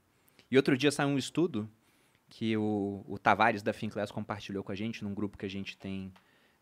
E 0.50 0.56
outro 0.56 0.76
dia 0.76 0.90
saiu 0.90 1.08
um 1.08 1.18
estudo 1.18 1.68
que 2.28 2.56
o, 2.56 3.04
o 3.06 3.18
Tavares 3.18 3.62
da 3.62 3.72
Finclass 3.72 4.10
compartilhou 4.10 4.62
com 4.64 4.72
a 4.72 4.74
gente 4.74 5.04
num 5.04 5.14
grupo 5.14 5.36
que 5.36 5.46
a 5.46 5.50
gente 5.50 5.76
tem 5.76 6.12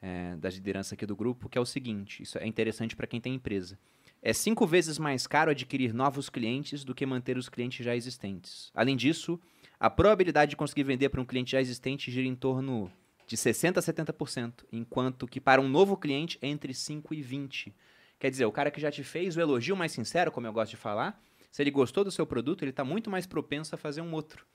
é, 0.03 0.37
da 0.37 0.49
liderança 0.49 0.95
aqui 0.95 1.07
do 1.07 1.14
grupo, 1.14 1.49
que 1.49 1.59
é 1.59 1.61
o 1.61 1.66
seguinte: 1.66 2.22
isso 2.22 2.39
é 2.39 2.47
interessante 2.47 2.97
para 2.97 3.07
quem 3.07 3.20
tem 3.20 3.35
empresa. 3.35 3.78
É 4.22 4.33
cinco 4.33 4.66
vezes 4.66 4.99
mais 4.99 5.26
caro 5.26 5.51
adquirir 5.51 5.95
novos 5.95 6.28
clientes 6.28 6.85
do 6.85 6.95
que 6.95 7.07
manter 7.07 7.39
os 7.39 7.49
clientes 7.49 7.85
já 7.85 7.97
existentes. 7.97 8.70
Além 8.74 8.97
disso, 8.97 9.41
a 9.78 9.89
probabilidade 9.89 10.51
de 10.51 10.57
conseguir 10.57 10.85
vender 10.85 11.09
para 11.09 11.20
um 11.20 11.24
cliente 11.24 11.53
já 11.53 11.61
existente 11.61 12.11
gira 12.11 12.26
em 12.26 12.35
torno 12.35 12.91
de 13.26 13.37
60% 13.37 13.78
a 13.78 13.81
70%, 13.81 14.64
enquanto 14.72 15.26
que 15.26 15.41
para 15.41 15.61
um 15.61 15.68
novo 15.68 15.97
cliente 15.97 16.37
é 16.43 16.49
entre 16.49 16.72
5% 16.72 17.12
e 17.12 17.22
20%. 17.22 17.72
Quer 18.21 18.31
dizer, 18.31 18.45
o 18.45 18.53
cara 18.53 18.71
que 18.71 18.81
já 18.81 18.93
te 18.93 19.03
fez 19.03 19.37
o 19.37 19.41
elogio 19.41 19.75
mais 19.75 19.91
sincero, 19.91 20.31
como 20.31 20.47
eu 20.47 20.53
gosto 20.53 20.71
de 20.71 20.77
falar, 20.77 21.21
se 21.51 21.61
ele 21.61 21.73
gostou 21.73 22.05
do 22.05 22.12
seu 22.12 22.25
produto, 22.25 22.62
ele 22.62 22.71
está 22.71 22.85
muito 22.85 23.11
mais 23.11 23.27
propenso 23.27 23.75
a 23.75 23.79
fazer 23.79 24.01
um 24.01 24.14
outro 24.14 24.47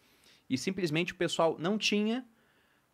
e 0.50 0.58
simplesmente 0.58 1.14
o 1.14 1.16
pessoal 1.16 1.58
não 1.60 1.78
tinha 1.78 2.26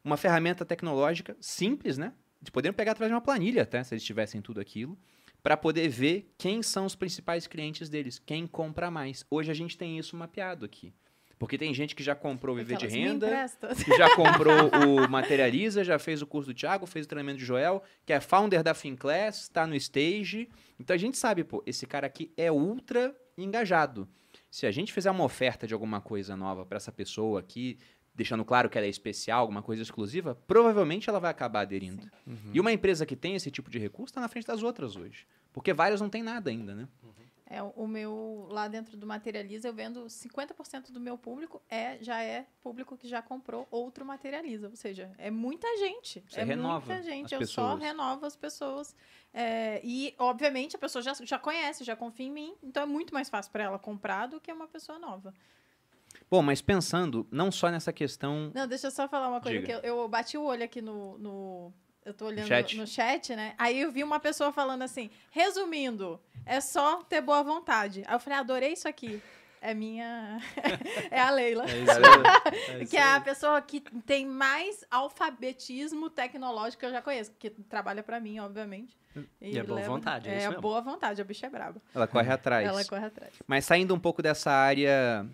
uma 0.03 0.17
ferramenta 0.17 0.65
tecnológica 0.65 1.35
simples, 1.39 1.97
né? 1.97 2.13
De 2.41 2.51
poder 2.51 2.73
pegar 2.73 2.93
através 2.93 3.11
de 3.11 3.13
uma 3.13 3.21
planilha, 3.21 3.63
até, 3.63 3.83
se 3.83 3.93
eles 3.93 4.03
tivessem 4.03 4.41
tudo 4.41 4.59
aquilo, 4.59 4.97
para 5.43 5.55
poder 5.55 5.87
ver 5.89 6.33
quem 6.37 6.63
são 6.63 6.85
os 6.85 6.95
principais 6.95 7.45
clientes 7.45 7.87
deles, 7.89 8.17
quem 8.17 8.47
compra 8.47 8.89
mais. 8.89 9.25
Hoje 9.29 9.51
a 9.51 9.53
gente 9.53 9.77
tem 9.77 9.97
isso 9.97 10.15
mapeado 10.15 10.65
aqui. 10.65 10.93
Porque 11.41 11.57
tem 11.57 11.73
gente 11.73 11.95
que 11.95 12.03
já 12.03 12.13
comprou 12.13 12.53
o 12.53 12.59
Viver 12.59 12.77
de 12.77 12.85
Renda, 12.85 13.27
que 13.83 13.97
já 13.97 14.15
comprou 14.15 14.53
o 14.85 15.09
Materializa, 15.09 15.83
já 15.83 15.97
fez 15.97 16.21
o 16.21 16.27
curso 16.27 16.51
do 16.51 16.53
Thiago, 16.53 16.85
fez 16.85 17.07
o 17.07 17.09
treinamento 17.09 17.39
de 17.39 17.45
Joel, 17.45 17.81
que 18.05 18.13
é 18.13 18.21
founder 18.21 18.61
da 18.61 18.75
FinClass, 18.75 19.41
está 19.41 19.65
no 19.65 19.73
stage. 19.73 20.47
Então 20.79 20.93
a 20.93 20.97
gente 20.97 21.17
sabe, 21.17 21.43
pô, 21.43 21.63
esse 21.65 21.87
cara 21.87 22.05
aqui 22.05 22.31
é 22.37 22.51
ultra 22.51 23.15
engajado. 23.35 24.07
Se 24.51 24.67
a 24.67 24.71
gente 24.71 24.93
fizer 24.93 25.09
uma 25.09 25.23
oferta 25.23 25.65
de 25.65 25.73
alguma 25.73 25.99
coisa 25.99 26.37
nova 26.37 26.63
para 26.63 26.77
essa 26.77 26.91
pessoa 26.91 27.39
aqui, 27.39 27.79
deixando 28.13 28.45
claro 28.45 28.69
que 28.69 28.77
ela 28.77 28.85
é 28.85 28.91
especial, 28.91 29.39
alguma 29.39 29.63
coisa 29.63 29.81
exclusiva, 29.81 30.35
provavelmente 30.45 31.09
ela 31.09 31.19
vai 31.19 31.31
acabar 31.31 31.61
aderindo. 31.61 32.07
Uhum. 32.27 32.51
E 32.53 32.59
uma 32.59 32.71
empresa 32.71 33.03
que 33.03 33.15
tem 33.15 33.33
esse 33.33 33.49
tipo 33.49 33.71
de 33.71 33.79
recurso 33.79 34.11
está 34.11 34.21
na 34.21 34.27
frente 34.27 34.45
das 34.45 34.61
outras 34.61 34.95
hoje. 34.95 35.25
Porque 35.51 35.73
várias 35.73 35.99
não 35.99 36.07
tem 36.07 36.21
nada 36.21 36.51
ainda, 36.51 36.75
né? 36.75 36.87
Uhum. 37.01 37.20
É, 37.53 37.61
o 37.61 37.85
meu, 37.85 38.47
lá 38.49 38.69
dentro 38.69 38.95
do 38.95 39.05
Materializa, 39.05 39.67
eu 39.67 39.73
vendo 39.73 40.05
50% 40.05 40.89
do 40.89 41.01
meu 41.01 41.17
público 41.17 41.61
é 41.69 41.97
já 42.01 42.23
é 42.23 42.45
público 42.61 42.95
que 42.95 43.09
já 43.09 43.21
comprou 43.21 43.67
outro 43.69 44.05
Materializa. 44.05 44.69
Ou 44.69 44.75
seja, 44.77 45.11
é 45.17 45.29
muita 45.29 45.67
gente. 45.77 46.23
Você 46.29 46.39
é 46.39 46.55
muita 46.55 47.03
gente. 47.03 47.33
eu 47.33 47.39
pessoas. 47.39 47.67
só 47.67 47.75
renovo 47.75 48.25
as 48.25 48.37
pessoas. 48.37 48.95
É, 49.33 49.81
e, 49.83 50.15
obviamente, 50.17 50.77
a 50.77 50.79
pessoa 50.79 51.01
já, 51.01 51.13
já 51.13 51.37
conhece, 51.37 51.83
já 51.83 51.93
confia 51.93 52.25
em 52.25 52.31
mim. 52.31 52.55
Então 52.63 52.83
é 52.83 52.85
muito 52.85 53.13
mais 53.13 53.29
fácil 53.29 53.51
para 53.51 53.65
ela 53.65 53.77
comprar 53.77 54.27
do 54.27 54.39
que 54.39 54.49
uma 54.49 54.69
pessoa 54.69 54.97
nova. 54.97 55.33
Bom, 56.29 56.41
mas 56.41 56.61
pensando 56.61 57.27
não 57.29 57.51
só 57.51 57.69
nessa 57.69 57.91
questão. 57.91 58.49
Não, 58.55 58.65
deixa 58.65 58.87
eu 58.87 58.91
só 58.91 59.09
falar 59.09 59.27
uma 59.27 59.41
coisa, 59.41 59.59
Diga. 59.59 59.81
que 59.81 59.87
eu, 59.87 59.97
eu 59.97 60.07
bati 60.07 60.37
o 60.37 60.43
olho 60.43 60.63
aqui 60.63 60.81
no, 60.81 61.17
no 61.17 61.73
eu 62.05 62.13
tô 62.13 62.25
olhando 62.25 62.47
chat. 62.47 62.77
no 62.77 62.87
chat, 62.87 63.35
né? 63.35 63.53
Aí 63.57 63.79
eu 63.81 63.91
vi 63.91 64.03
uma 64.03 64.19
pessoa 64.19 64.51
falando 64.51 64.81
assim, 64.81 65.09
resumindo, 65.29 66.19
é 66.45 66.59
só 66.59 67.03
ter 67.03 67.21
boa 67.21 67.43
vontade. 67.43 68.03
Aí 68.07 68.15
eu 68.15 68.19
falei, 68.19 68.39
adorei 68.39 68.73
isso 68.73 68.87
aqui. 68.87 69.21
É 69.63 69.75
minha. 69.75 70.39
é 71.11 71.19
a 71.19 71.29
Leila. 71.29 71.65
É 71.69 71.77
isso 71.77 71.91
aí. 71.91 72.81
É 72.81 72.85
que 72.89 72.97
é 72.97 73.03
a 73.03 73.21
pessoa 73.21 73.61
que 73.61 73.79
tem 74.07 74.25
mais 74.25 74.83
alfabetismo 74.89 76.09
tecnológico 76.09 76.79
que 76.79 76.85
eu 76.87 76.91
já 76.91 77.01
conheço, 77.01 77.31
que 77.37 77.51
trabalha 77.51 78.01
para 78.01 78.19
mim, 78.19 78.39
obviamente. 78.39 78.97
E, 79.39 79.51
e 79.51 79.59
é 79.59 79.63
boa 79.63 79.79
leva... 79.79 79.91
vontade, 79.91 80.29
é, 80.29 80.43
é 80.43 80.51
boa 80.59 80.81
vontade, 80.81 81.21
a 81.21 81.23
bicha 81.23 81.45
é 81.45 81.49
braba. 81.49 81.79
Ela 81.93 82.07
corre 82.07 82.31
atrás. 82.31 82.67
Ela 82.67 82.83
corre 82.85 83.05
atrás. 83.05 83.33
Mas 83.45 83.63
saindo 83.65 83.93
um 83.93 83.99
pouco 83.99 84.23
dessa 84.23 84.51
área 84.51 85.29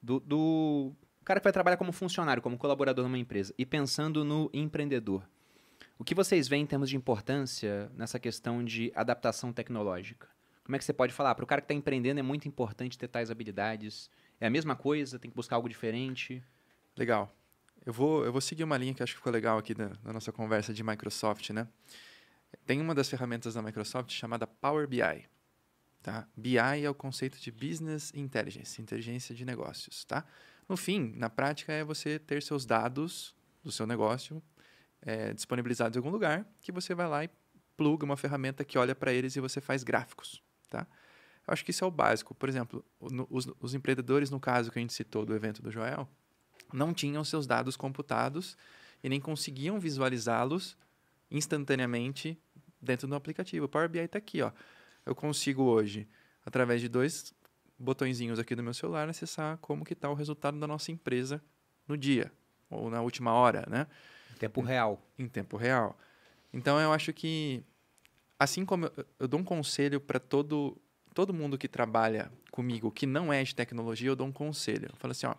do, 0.00 0.20
do 0.20 0.92
cara 1.24 1.40
que 1.40 1.44
vai 1.44 1.52
trabalhar 1.52 1.76
como 1.76 1.90
funcionário, 1.90 2.40
como 2.40 2.56
colaborador 2.56 3.04
numa 3.04 3.18
empresa, 3.18 3.52
e 3.58 3.66
pensando 3.66 4.24
no 4.24 4.48
empreendedor. 4.52 5.24
O 5.96 6.02
que 6.02 6.14
vocês 6.14 6.48
veem 6.48 6.64
em 6.64 6.66
termos 6.66 6.90
de 6.90 6.96
importância 6.96 7.90
nessa 7.94 8.18
questão 8.18 8.64
de 8.64 8.92
adaptação 8.96 9.52
tecnológica? 9.52 10.28
Como 10.64 10.74
é 10.74 10.78
que 10.78 10.84
você 10.84 10.92
pode 10.92 11.12
falar? 11.12 11.34
Para 11.34 11.44
o 11.44 11.46
cara 11.46 11.60
que 11.60 11.66
está 11.66 11.74
empreendendo 11.74 12.18
é 12.18 12.22
muito 12.22 12.48
importante 12.48 12.98
ter 12.98 13.06
tais 13.06 13.30
habilidades. 13.30 14.10
É 14.40 14.46
a 14.46 14.50
mesma 14.50 14.74
coisa? 14.74 15.18
Tem 15.18 15.30
que 15.30 15.36
buscar 15.36 15.56
algo 15.56 15.68
diferente? 15.68 16.42
Legal. 16.96 17.32
Eu 17.86 17.92
vou, 17.92 18.24
eu 18.24 18.32
vou 18.32 18.40
seguir 18.40 18.64
uma 18.64 18.76
linha 18.76 18.92
que 18.92 19.02
acho 19.02 19.12
que 19.12 19.18
ficou 19.18 19.32
legal 19.32 19.56
aqui 19.56 19.76
na, 19.76 19.92
na 20.02 20.12
nossa 20.14 20.32
conversa 20.32 20.72
de 20.74 20.82
Microsoft, 20.82 21.50
né? 21.50 21.68
Tem 22.66 22.80
uma 22.80 22.94
das 22.94 23.08
ferramentas 23.08 23.54
da 23.54 23.62
Microsoft 23.62 24.10
chamada 24.10 24.46
Power 24.46 24.88
BI. 24.88 25.26
Tá? 26.02 26.26
BI 26.36 26.58
é 26.58 26.90
o 26.90 26.94
conceito 26.94 27.38
de 27.38 27.50
Business 27.52 28.12
Intelligence, 28.14 28.80
inteligência 28.80 29.34
de 29.34 29.44
negócios. 29.44 30.04
Tá? 30.04 30.24
No 30.68 30.76
fim, 30.76 31.14
na 31.16 31.30
prática, 31.30 31.72
é 31.72 31.84
você 31.84 32.18
ter 32.18 32.42
seus 32.42 32.66
dados 32.66 33.34
do 33.62 33.70
seu 33.70 33.86
negócio 33.86 34.42
é, 35.04 35.32
disponibilizados 35.32 35.96
em 35.96 35.98
algum 35.98 36.10
lugar, 36.10 36.46
que 36.60 36.72
você 36.72 36.94
vai 36.94 37.06
lá 37.06 37.24
e 37.24 37.30
pluga 37.76 38.04
uma 38.04 38.16
ferramenta 38.16 38.64
que 38.64 38.78
olha 38.78 38.94
para 38.94 39.12
eles 39.12 39.36
e 39.36 39.40
você 39.40 39.60
faz 39.60 39.82
gráficos. 39.82 40.42
Tá? 40.68 40.86
Eu 41.46 41.52
acho 41.52 41.64
que 41.64 41.70
isso 41.70 41.84
é 41.84 41.86
o 41.86 41.90
básico. 41.90 42.34
Por 42.34 42.48
exemplo, 42.48 42.84
os, 42.98 43.48
os, 43.60 43.74
empreendedores, 43.74 44.30
no 44.30 44.40
caso 44.40 44.70
que 44.70 44.78
a 44.78 44.82
gente 44.82 44.92
citou 44.92 45.26
do 45.26 45.34
evento 45.34 45.60
do 45.60 45.70
Joel, 45.70 46.08
não 46.72 46.94
tinham 46.94 47.22
seus 47.22 47.46
dados 47.46 47.76
computados 47.76 48.56
e 49.02 49.08
nem 49.08 49.20
conseguiam 49.20 49.78
visualizá-los 49.78 50.76
instantaneamente 51.30 52.40
dentro 52.80 53.06
do 53.06 53.14
aplicativo. 53.14 53.66
O 53.66 53.68
Power 53.68 53.88
BI 53.88 53.98
está 53.98 54.18
aqui. 54.18 54.40
Ó. 54.40 54.50
Eu 55.04 55.14
consigo 55.14 55.62
hoje, 55.62 56.08
através 56.46 56.80
de 56.80 56.88
dois 56.88 57.34
botõezinhos 57.78 58.38
aqui 58.38 58.54
do 58.54 58.62
meu 58.62 58.72
celular, 58.72 59.08
acessar 59.08 59.58
como 59.58 59.84
que 59.84 59.92
está 59.92 60.08
o 60.08 60.14
resultado 60.14 60.58
da 60.58 60.66
nossa 60.66 60.90
empresa 60.90 61.42
no 61.86 61.98
dia 61.98 62.32
ou 62.70 62.88
na 62.88 63.02
última 63.02 63.32
hora, 63.32 63.66
né? 63.68 63.86
Tempo 64.38 64.60
real. 64.60 65.00
Em 65.18 65.28
tempo 65.28 65.56
real. 65.56 65.98
Então 66.52 66.80
eu 66.80 66.92
acho 66.92 67.12
que 67.12 67.62
assim 68.38 68.64
como 68.64 68.86
eu, 68.86 69.06
eu 69.20 69.28
dou 69.28 69.40
um 69.40 69.44
conselho 69.44 70.00
para 70.00 70.18
todo 70.18 70.80
todo 71.14 71.32
mundo 71.32 71.56
que 71.56 71.68
trabalha 71.68 72.30
comigo 72.50 72.90
que 72.90 73.06
não 73.06 73.32
é 73.32 73.42
de 73.42 73.54
tecnologia, 73.54 74.08
eu 74.08 74.16
dou 74.16 74.26
um 74.26 74.32
conselho. 74.32 74.88
Eu 74.92 74.96
falo 74.96 75.12
assim, 75.12 75.26
ó, 75.26 75.34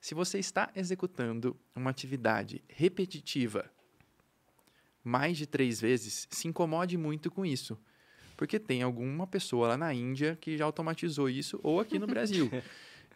se 0.00 0.14
você 0.14 0.38
está 0.38 0.70
executando 0.74 1.56
uma 1.74 1.90
atividade 1.90 2.62
repetitiva 2.68 3.70
mais 5.02 5.36
de 5.36 5.46
três 5.46 5.80
vezes, 5.80 6.28
se 6.30 6.48
incomode 6.48 6.96
muito 6.96 7.30
com 7.30 7.44
isso. 7.44 7.76
Porque 8.36 8.58
tem 8.58 8.82
alguma 8.82 9.26
pessoa 9.26 9.68
lá 9.68 9.76
na 9.76 9.92
Índia 9.92 10.38
que 10.40 10.56
já 10.56 10.64
automatizou 10.64 11.28
isso, 11.28 11.60
ou 11.62 11.80
aqui 11.80 11.98
no 11.98 12.06
Brasil. 12.08 12.50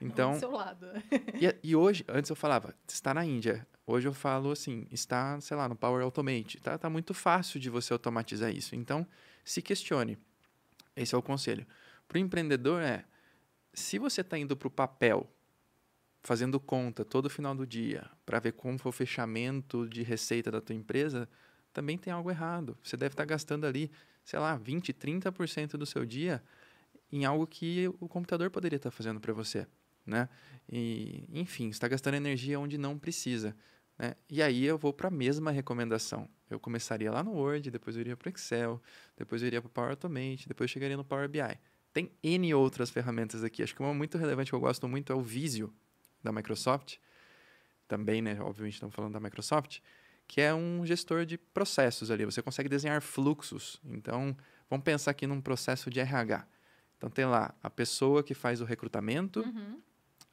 Então, 0.00 0.32
Do 0.32 0.38
seu 0.38 0.50
lado. 0.50 0.86
e, 1.40 1.68
e 1.70 1.76
hoje, 1.76 2.04
antes 2.08 2.28
eu 2.28 2.36
falava, 2.36 2.74
está 2.86 3.14
na 3.14 3.24
Índia. 3.24 3.66
Hoje 3.86 4.08
eu 4.08 4.14
falo 4.14 4.50
assim, 4.50 4.86
está, 4.90 5.40
sei 5.40 5.56
lá, 5.56 5.68
no 5.68 5.76
Power 5.76 6.02
Automate. 6.02 6.60
Tá, 6.60 6.76
tá 6.76 6.90
muito 6.90 7.14
fácil 7.14 7.60
de 7.60 7.70
você 7.70 7.92
automatizar 7.92 8.50
isso. 8.50 8.74
Então, 8.74 9.06
se 9.44 9.60
questione. 9.62 10.18
Esse 10.96 11.14
é 11.14 11.18
o 11.18 11.22
conselho. 11.22 11.66
Para 12.06 12.16
o 12.16 12.18
empreendedor 12.18 12.80
é, 12.80 13.04
se 13.72 13.98
você 13.98 14.20
está 14.20 14.38
indo 14.38 14.56
para 14.56 14.68
o 14.68 14.70
papel, 14.70 15.28
fazendo 16.22 16.58
conta 16.60 17.04
todo 17.04 17.28
final 17.28 17.54
do 17.54 17.66
dia, 17.66 18.08
para 18.24 18.38
ver 18.38 18.52
como 18.52 18.78
foi 18.78 18.90
o 18.90 18.92
fechamento 18.92 19.88
de 19.88 20.02
receita 20.02 20.50
da 20.50 20.60
tua 20.60 20.74
empresa, 20.74 21.28
também 21.72 21.98
tem 21.98 22.12
algo 22.12 22.30
errado. 22.30 22.78
Você 22.82 22.96
deve 22.96 23.12
estar 23.12 23.24
gastando 23.24 23.66
ali, 23.66 23.90
sei 24.24 24.38
lá, 24.38 24.56
20, 24.56 24.92
30% 24.92 25.72
do 25.72 25.84
seu 25.84 26.06
dia 26.06 26.42
em 27.12 27.24
algo 27.24 27.46
que 27.46 27.88
o 28.00 28.08
computador 28.08 28.50
poderia 28.50 28.76
estar 28.76 28.90
fazendo 28.90 29.20
para 29.20 29.32
você, 29.32 29.66
né? 30.06 30.28
E, 30.70 31.24
enfim, 31.32 31.68
está 31.68 31.88
gastando 31.88 32.14
energia 32.14 32.58
onde 32.58 32.78
não 32.78 32.98
precisa. 32.98 33.56
Né? 33.98 34.14
E 34.28 34.42
aí 34.42 34.64
eu 34.64 34.76
vou 34.76 34.92
para 34.92 35.08
a 35.08 35.10
mesma 35.10 35.50
recomendação. 35.50 36.28
Eu 36.48 36.58
começaria 36.58 37.10
lá 37.10 37.22
no 37.22 37.32
Word, 37.32 37.70
depois 37.70 37.96
eu 37.96 38.00
iria 38.00 38.16
para 38.16 38.28
o 38.28 38.32
Excel, 38.32 38.82
depois 39.16 39.42
eu 39.42 39.46
iria 39.46 39.60
para 39.60 39.68
o 39.68 39.70
Power 39.70 39.90
Automate, 39.90 40.48
depois 40.48 40.70
eu 40.70 40.72
chegaria 40.72 40.96
no 40.96 41.04
Power 41.04 41.28
BI. 41.28 41.40
Tem 41.92 42.10
N 42.22 42.52
outras 42.54 42.90
ferramentas 42.90 43.44
aqui. 43.44 43.62
Acho 43.62 43.74
que 43.74 43.80
uma 43.80 43.94
muito 43.94 44.18
relevante 44.18 44.50
que 44.50 44.54
eu 44.54 44.60
gosto 44.60 44.88
muito 44.88 45.12
é 45.12 45.16
o 45.16 45.22
Visio, 45.22 45.72
da 46.22 46.32
Microsoft. 46.32 46.96
Também, 47.86 48.20
né? 48.20 48.40
Obviamente 48.40 48.74
estamos 48.74 48.94
falando 48.94 49.12
da 49.12 49.20
Microsoft. 49.20 49.78
Que 50.26 50.40
é 50.40 50.52
um 50.52 50.84
gestor 50.84 51.24
de 51.24 51.38
processos 51.38 52.10
ali. 52.10 52.24
Você 52.24 52.42
consegue 52.42 52.68
desenhar 52.68 53.00
fluxos. 53.00 53.80
Então, 53.84 54.36
vamos 54.68 54.82
pensar 54.82 55.12
aqui 55.12 55.26
num 55.26 55.40
processo 55.40 55.88
de 55.88 56.00
RH. 56.00 56.44
Então, 56.96 57.08
tem 57.08 57.26
lá 57.26 57.54
a 57.62 57.70
pessoa 57.70 58.24
que 58.24 58.34
faz 58.34 58.60
o 58.60 58.64
recrutamento. 58.64 59.40
Uhum. 59.40 59.80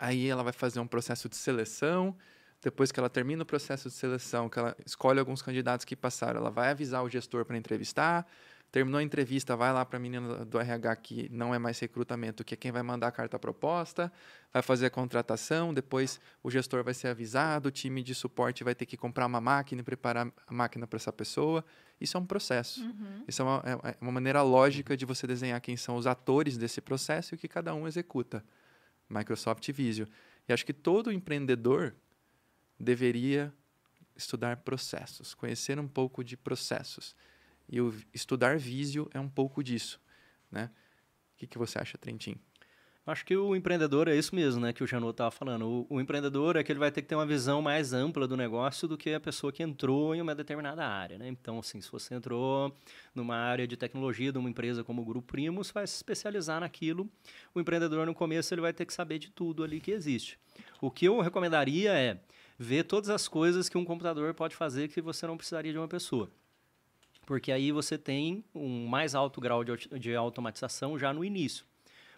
Aí 0.02 0.28
ela 0.28 0.42
vai 0.42 0.52
fazer 0.52 0.80
um 0.80 0.88
processo 0.88 1.30
de 1.30 1.36
seleção. 1.36 2.16
Depois 2.60 2.92
que 2.92 3.00
ela 3.00 3.08
termina 3.08 3.44
o 3.44 3.46
processo 3.46 3.88
de 3.88 3.94
seleção, 3.94 4.50
que 4.50 4.58
ela 4.58 4.76
escolhe 4.84 5.20
alguns 5.20 5.44
candidatos 5.44 5.86
que 5.86 5.96
passaram, 5.96 6.40
ela 6.40 6.50
vai 6.50 6.72
avisar 6.72 7.04
o 7.04 7.10
gestor 7.10 7.46
para 7.46 7.56
entrevistar. 7.56 8.28
Terminou 8.72 8.98
a 8.98 9.04
entrevista, 9.04 9.56
vai 9.56 9.72
lá 9.72 9.86
para 9.86 9.98
a 9.98 10.00
menina 10.00 10.44
do 10.44 10.60
RH 10.60 10.96
que 10.96 11.30
não 11.32 11.54
é 11.54 11.60
mais 11.60 11.78
recrutamento, 11.78 12.44
que 12.44 12.56
é 12.56 12.58
quem 12.58 12.72
vai 12.72 12.82
mandar 12.82 13.10
a 13.10 13.12
carta 13.12 13.38
proposta, 13.38 14.12
vai 14.52 14.64
fazer 14.64 14.88
a 14.88 14.90
contratação, 14.90 15.72
depois 15.72 16.20
o 16.42 16.50
gestor 16.50 16.84
vai 16.84 16.96
ser 16.96 17.10
avisado, 17.10 17.70
o 17.70 17.72
time 17.72 18.02
de 18.02 18.16
suporte 18.16 18.64
vai 18.64 18.74
ter 18.74 18.88
que 18.88 18.98
comprar 18.98 19.28
uma 19.28 19.42
máquina 19.42 19.82
e 19.82 19.84
preparar 19.84 20.32
a 20.48 20.54
máquina 20.54 20.88
para 20.88 20.98
essa 20.98 21.14
pessoa. 21.14 21.64
Isso 22.00 22.18
é 22.18 22.20
um 22.20 22.26
processo. 22.26 22.82
Uhum. 22.82 23.24
Isso 23.28 23.42
é 23.44 23.46
uma, 23.46 23.64
é 23.66 23.96
uma 24.02 24.12
maneira 24.12 24.42
lógica 24.42 24.98
de 24.98 25.06
você 25.06 25.28
desenhar 25.28 25.62
quem 25.62 25.78
são 25.78 25.96
os 25.96 26.08
atores 26.08 26.58
desse 26.58 26.82
processo 26.82 27.34
e 27.34 27.36
o 27.36 27.38
que 27.38 27.48
cada 27.48 27.76
um 27.76 27.88
executa. 27.88 28.44
Microsoft 29.12 29.70
Visio. 29.72 30.08
E 30.48 30.54
acho 30.54 30.66
que 30.66 30.74
todo 30.74 31.12
empreendedor 31.12 31.96
deveria 32.80 33.54
estudar 34.16 34.58
processos, 34.58 35.34
conhecer 35.34 35.80
um 35.80 35.88
pouco 35.88 36.24
de 36.24 36.36
processos. 36.38 37.16
E 37.68 37.80
o 37.82 37.94
estudar 38.14 38.58
Visio 38.58 39.10
é 39.14 39.20
um 39.20 39.30
pouco 39.30 39.64
disso, 39.64 40.00
né? 40.52 40.72
O 41.34 41.38
que, 41.38 41.48
que 41.48 41.58
você 41.58 41.80
acha, 41.80 41.98
Trentin? 41.98 42.40
Acho 43.04 43.26
que 43.26 43.36
o 43.36 43.56
empreendedor 43.56 44.08
é 44.08 44.16
isso 44.16 44.36
mesmo, 44.36 44.62
né, 44.62 44.72
que 44.72 44.84
o 44.84 44.88
Janot 44.88 45.10
estava 45.10 45.32
falando. 45.32 45.66
O, 45.66 45.96
o, 45.96 46.00
empreendedor 46.00 46.56
é 46.56 46.64
que 46.64 46.72
ele 46.72 46.78
vai 46.78 46.92
ter 46.92 47.02
que 47.02 47.08
ter 47.08 47.16
uma 47.16 47.26
visão 47.26 47.60
mais 47.60 47.94
ampla 47.94 48.28
do 48.28 48.38
negócio 48.38 48.88
do 48.88 48.96
que 48.96 49.12
a 49.12 49.20
pessoa 49.20 49.52
que 49.52 49.64
entrou 49.64 50.14
em 50.14 50.22
uma 50.22 50.36
determinada 50.36 50.86
área, 50.86 51.18
né? 51.18 51.28
Então, 51.28 51.58
assim, 51.58 51.82
se 51.82 51.92
você 51.92 52.14
entrou 52.14 52.78
numa 53.16 53.36
área 53.36 53.68
de 53.68 53.76
tecnologia 53.76 54.32
de 54.32 54.38
uma 54.38 54.48
empresa 54.48 54.84
como 54.84 55.02
o 55.02 55.06
Grupo 55.06 55.30
Primo, 55.30 55.64
você 55.64 55.74
vai 55.74 55.88
se 55.88 55.96
especializar 55.96 56.60
naquilo. 56.60 57.10
O 57.56 57.60
empreendedor, 57.60 58.06
no 58.06 58.14
começo, 58.14 58.54
ele 58.54 58.62
vai 58.62 58.72
ter 58.72 58.86
que 58.86 58.94
saber 58.94 59.18
de 59.18 59.32
tudo 59.32 59.64
ali 59.64 59.82
que 59.82 59.90
existe. 59.90 60.38
O 60.80 60.92
que 60.92 61.06
eu 61.06 61.22
recomendaria 61.22 61.94
é 61.94 62.20
ver 62.60 62.84
todas 62.84 63.10
as 63.10 63.28
coisas 63.28 63.68
que 63.68 63.80
um 63.80 63.84
computador 63.84 64.32
pode 64.36 64.56
fazer 64.56 64.90
que 64.90 65.02
você 65.02 65.26
não 65.26 65.38
precisaria 65.38 65.72
de 65.72 65.78
uma 65.80 65.88
pessoa. 65.88 66.30
Porque 67.26 67.52
aí 67.52 67.72
você 67.72 67.98
tem 67.98 68.44
um 68.54 68.86
mais 68.86 69.16
alto 69.16 69.42
grau 69.42 69.64
de, 69.64 69.76
de 69.98 70.16
automatização 70.16 71.00
já 71.00 71.12
no 71.12 71.26
início. 71.26 71.66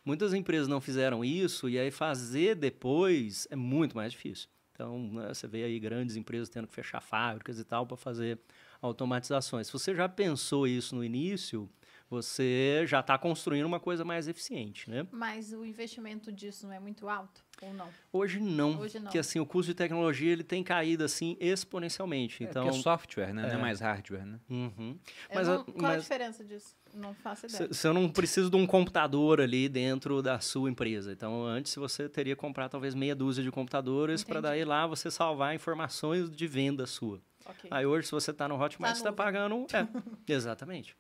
Muitas 0.06 0.34
empresas 0.34 0.68
não 0.68 0.82
fizeram 0.82 1.24
isso 1.24 1.70
e 1.70 1.80
aí 1.80 1.90
fazer 1.90 2.56
depois 2.56 3.48
é 3.50 3.56
muito 3.56 3.96
mais 3.96 4.12
difícil. 4.12 4.50
Então, 4.74 4.98
né, 5.14 5.34
você 5.34 5.48
vê 5.48 5.64
aí 5.64 5.80
grandes 5.80 6.16
empresas 6.16 6.50
tendo 6.50 6.68
que 6.68 6.74
fechar 6.74 7.00
fábricas 7.00 7.60
e 7.60 7.64
tal 7.64 7.86
para 7.86 7.96
fazer 7.96 8.40
automatizações. 8.82 9.68
Se 9.68 9.74
você 9.74 9.96
já 9.96 10.10
pensou 10.10 10.68
isso 10.68 10.96
no 10.96 11.04
início, 11.04 11.70
você 12.14 12.84
já 12.86 13.00
está 13.00 13.18
construindo 13.18 13.66
uma 13.66 13.80
coisa 13.80 14.06
mais 14.06 14.28
eficiente, 14.28 14.90
né? 14.90 15.08
Mas 15.12 15.52
o 15.52 15.66
investimento 15.66 16.32
disso 16.32 16.68
não 16.68 16.74
é 16.74 16.80
muito 16.80 17.10
alto 17.10 17.44
ou 17.62 17.74
não? 17.74 17.90
Hoje 18.12 18.40
não, 18.40 18.78
Hoje 18.80 18.98
não. 19.00 19.06
porque 19.06 19.18
assim 19.18 19.40
o 19.40 19.46
custo 19.46 19.72
de 19.72 19.76
tecnologia 19.76 20.32
ele 20.32 20.44
tem 20.44 20.64
caído 20.64 21.04
assim 21.04 21.36
exponencialmente. 21.40 22.44
É, 22.44 22.48
então, 22.48 22.68
é 22.68 22.72
software, 22.74 23.34
né? 23.34 23.42
Não 23.44 23.50
é 23.50 23.54
É. 23.54 23.58
mais 23.58 23.80
hardware, 23.80 24.26
né? 24.26 24.40
Uhum. 24.50 24.98
Mas, 25.34 25.48
não- 25.48 25.56
a- 25.62 25.64
qual 25.64 25.78
a 25.78 25.82
mas 25.94 26.02
diferença 26.04 26.44
disso? 26.44 26.76
Não 26.94 27.14
faço 27.16 27.48
ideia. 27.48 27.68
se 27.70 27.74
se 27.74 27.88
eu 27.88 27.94
não 27.94 28.08
preciso 28.08 28.50
de 28.52 28.56
um 28.56 28.68
computador 28.68 29.42
ali 29.42 29.68
dentro 29.68 30.22
da 30.22 30.40
sua 30.40 30.70
empresa. 30.70 31.12
Então, 31.12 31.44
antes 31.44 31.74
você 31.76 32.08
teria 32.08 32.36
que 32.36 32.42
comprar 32.42 32.70
talvez 32.70 32.94
meia 32.94 33.16
dúzia 33.16 33.44
de 33.44 33.50
computadores 33.52 34.24
para 34.24 34.40
daí 34.42 34.64
lá 34.64 34.86
você 34.86 35.10
salvar 35.10 35.56
informações 35.56 36.30
de 36.30 36.46
venda 36.48 36.86
sua. 36.86 37.20
Ok. 37.46 37.68
Aí 37.72 37.86
hoje, 37.86 38.06
se 38.08 38.12
você 38.14 38.32
está 38.32 38.48
no 38.48 38.56
Hotmart, 38.56 38.92
Tá 38.94 38.96
você 38.96 39.02
está 39.02 39.12
pagando. 39.12 39.66
É, 39.74 39.86
exatamente. 40.32 40.96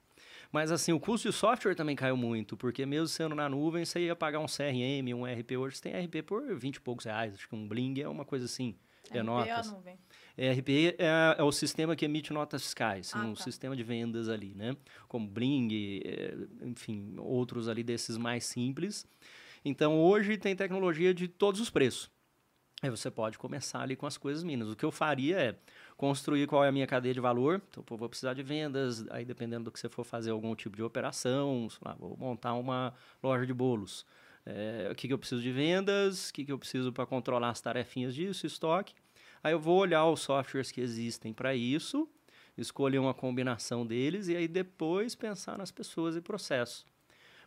Mas 0.53 0.71
assim, 0.71 0.93
o 0.93 0.99
custo 0.99 1.27
de 1.27 1.35
software 1.35 1.73
também 1.73 1.95
caiu 1.95 2.15
muito, 2.15 2.55
porque 2.55 2.85
mesmo 2.85 3.07
sendo 3.07 3.33
na 3.33 3.49
nuvem, 3.49 3.83
você 3.83 4.01
ia 4.01 4.15
pagar 4.15 4.39
um 4.39 4.45
CRM, 4.45 5.11
um 5.15 5.25
RP. 5.25 5.57
Hoje 5.57 5.77
você 5.77 5.89
tem 5.89 6.05
RP 6.05 6.21
por 6.23 6.55
20 6.55 6.75
e 6.75 6.79
poucos 6.79 7.05
reais. 7.05 7.33
Acho 7.33 7.49
que 7.49 7.55
um 7.55 7.67
Bling 7.67 7.99
é 7.99 8.07
uma 8.07 8.23
coisa 8.23 8.45
assim. 8.45 8.75
É, 9.09 9.17
RP 9.17 9.17
ou 9.17 9.23
notas. 9.23 9.71
nuvem? 9.71 9.97
ERP 10.37 10.69
é, 10.99 11.35
é 11.39 11.43
o 11.43 11.51
sistema 11.51 11.95
que 11.95 12.05
emite 12.05 12.31
notas 12.31 12.61
fiscais, 12.61 13.11
Ah, 13.15 13.25
um 13.25 13.33
tá. 13.33 13.43
sistema 13.43 13.75
de 13.75 13.83
vendas 13.83 14.29
ali, 14.29 14.53
né? 14.53 14.77
Como 15.07 15.27
Bling, 15.27 16.01
é, 16.05 16.35
enfim, 16.61 17.15
outros 17.17 17.67
ali 17.67 17.83
desses 17.83 18.15
mais 18.15 18.45
simples. 18.45 19.07
Então, 19.65 19.99
hoje 19.99 20.37
tem 20.37 20.55
tecnologia 20.55 21.15
de 21.15 21.27
todos 21.27 21.59
os 21.59 21.71
preços. 21.71 22.11
Aí 22.83 22.89
você 22.91 23.09
pode 23.09 23.39
começar 23.39 23.81
ali 23.81 23.95
com 23.95 24.05
as 24.05 24.17
coisas 24.17 24.43
mínimas. 24.43 24.73
O 24.73 24.75
que 24.75 24.85
eu 24.85 24.91
faria 24.91 25.39
é 25.39 25.55
construir 25.97 26.47
qual 26.47 26.63
é 26.63 26.69
a 26.69 26.71
minha 26.71 26.87
cadeia 26.87 27.13
de 27.13 27.19
valor. 27.19 27.61
Então, 27.69 27.83
pô, 27.83 27.97
vou 27.97 28.09
precisar 28.09 28.33
de 28.33 28.43
vendas, 28.43 29.05
aí 29.09 29.25
dependendo 29.25 29.65
do 29.65 29.71
que 29.71 29.79
você 29.79 29.89
for 29.89 30.03
fazer 30.03 30.31
algum 30.31 30.55
tipo 30.55 30.75
de 30.75 30.83
operação, 30.83 31.67
lá, 31.83 31.95
vou 31.99 32.17
montar 32.17 32.53
uma 32.53 32.93
loja 33.21 33.45
de 33.45 33.53
bolos. 33.53 34.05
É, 34.45 34.89
o 34.91 34.95
que, 34.95 35.07
que 35.07 35.13
eu 35.13 35.17
preciso 35.17 35.41
de 35.41 35.51
vendas, 35.51 36.29
o 36.29 36.33
que, 36.33 36.43
que 36.45 36.51
eu 36.51 36.59
preciso 36.59 36.91
para 36.91 37.05
controlar 37.05 37.49
as 37.49 37.61
tarefinhas 37.61 38.13
disso, 38.13 38.45
estoque. 38.45 38.93
Aí 39.43 39.53
eu 39.53 39.59
vou 39.59 39.79
olhar 39.79 40.05
os 40.05 40.21
softwares 40.21 40.71
que 40.71 40.81
existem 40.81 41.33
para 41.33 41.55
isso, 41.55 42.07
escolher 42.57 42.99
uma 42.99 43.13
combinação 43.13 43.85
deles 43.85 44.27
e 44.27 44.35
aí 44.35 44.47
depois 44.47 45.15
pensar 45.15 45.57
nas 45.57 45.71
pessoas 45.71 46.15
e 46.15 46.21
processos. 46.21 46.85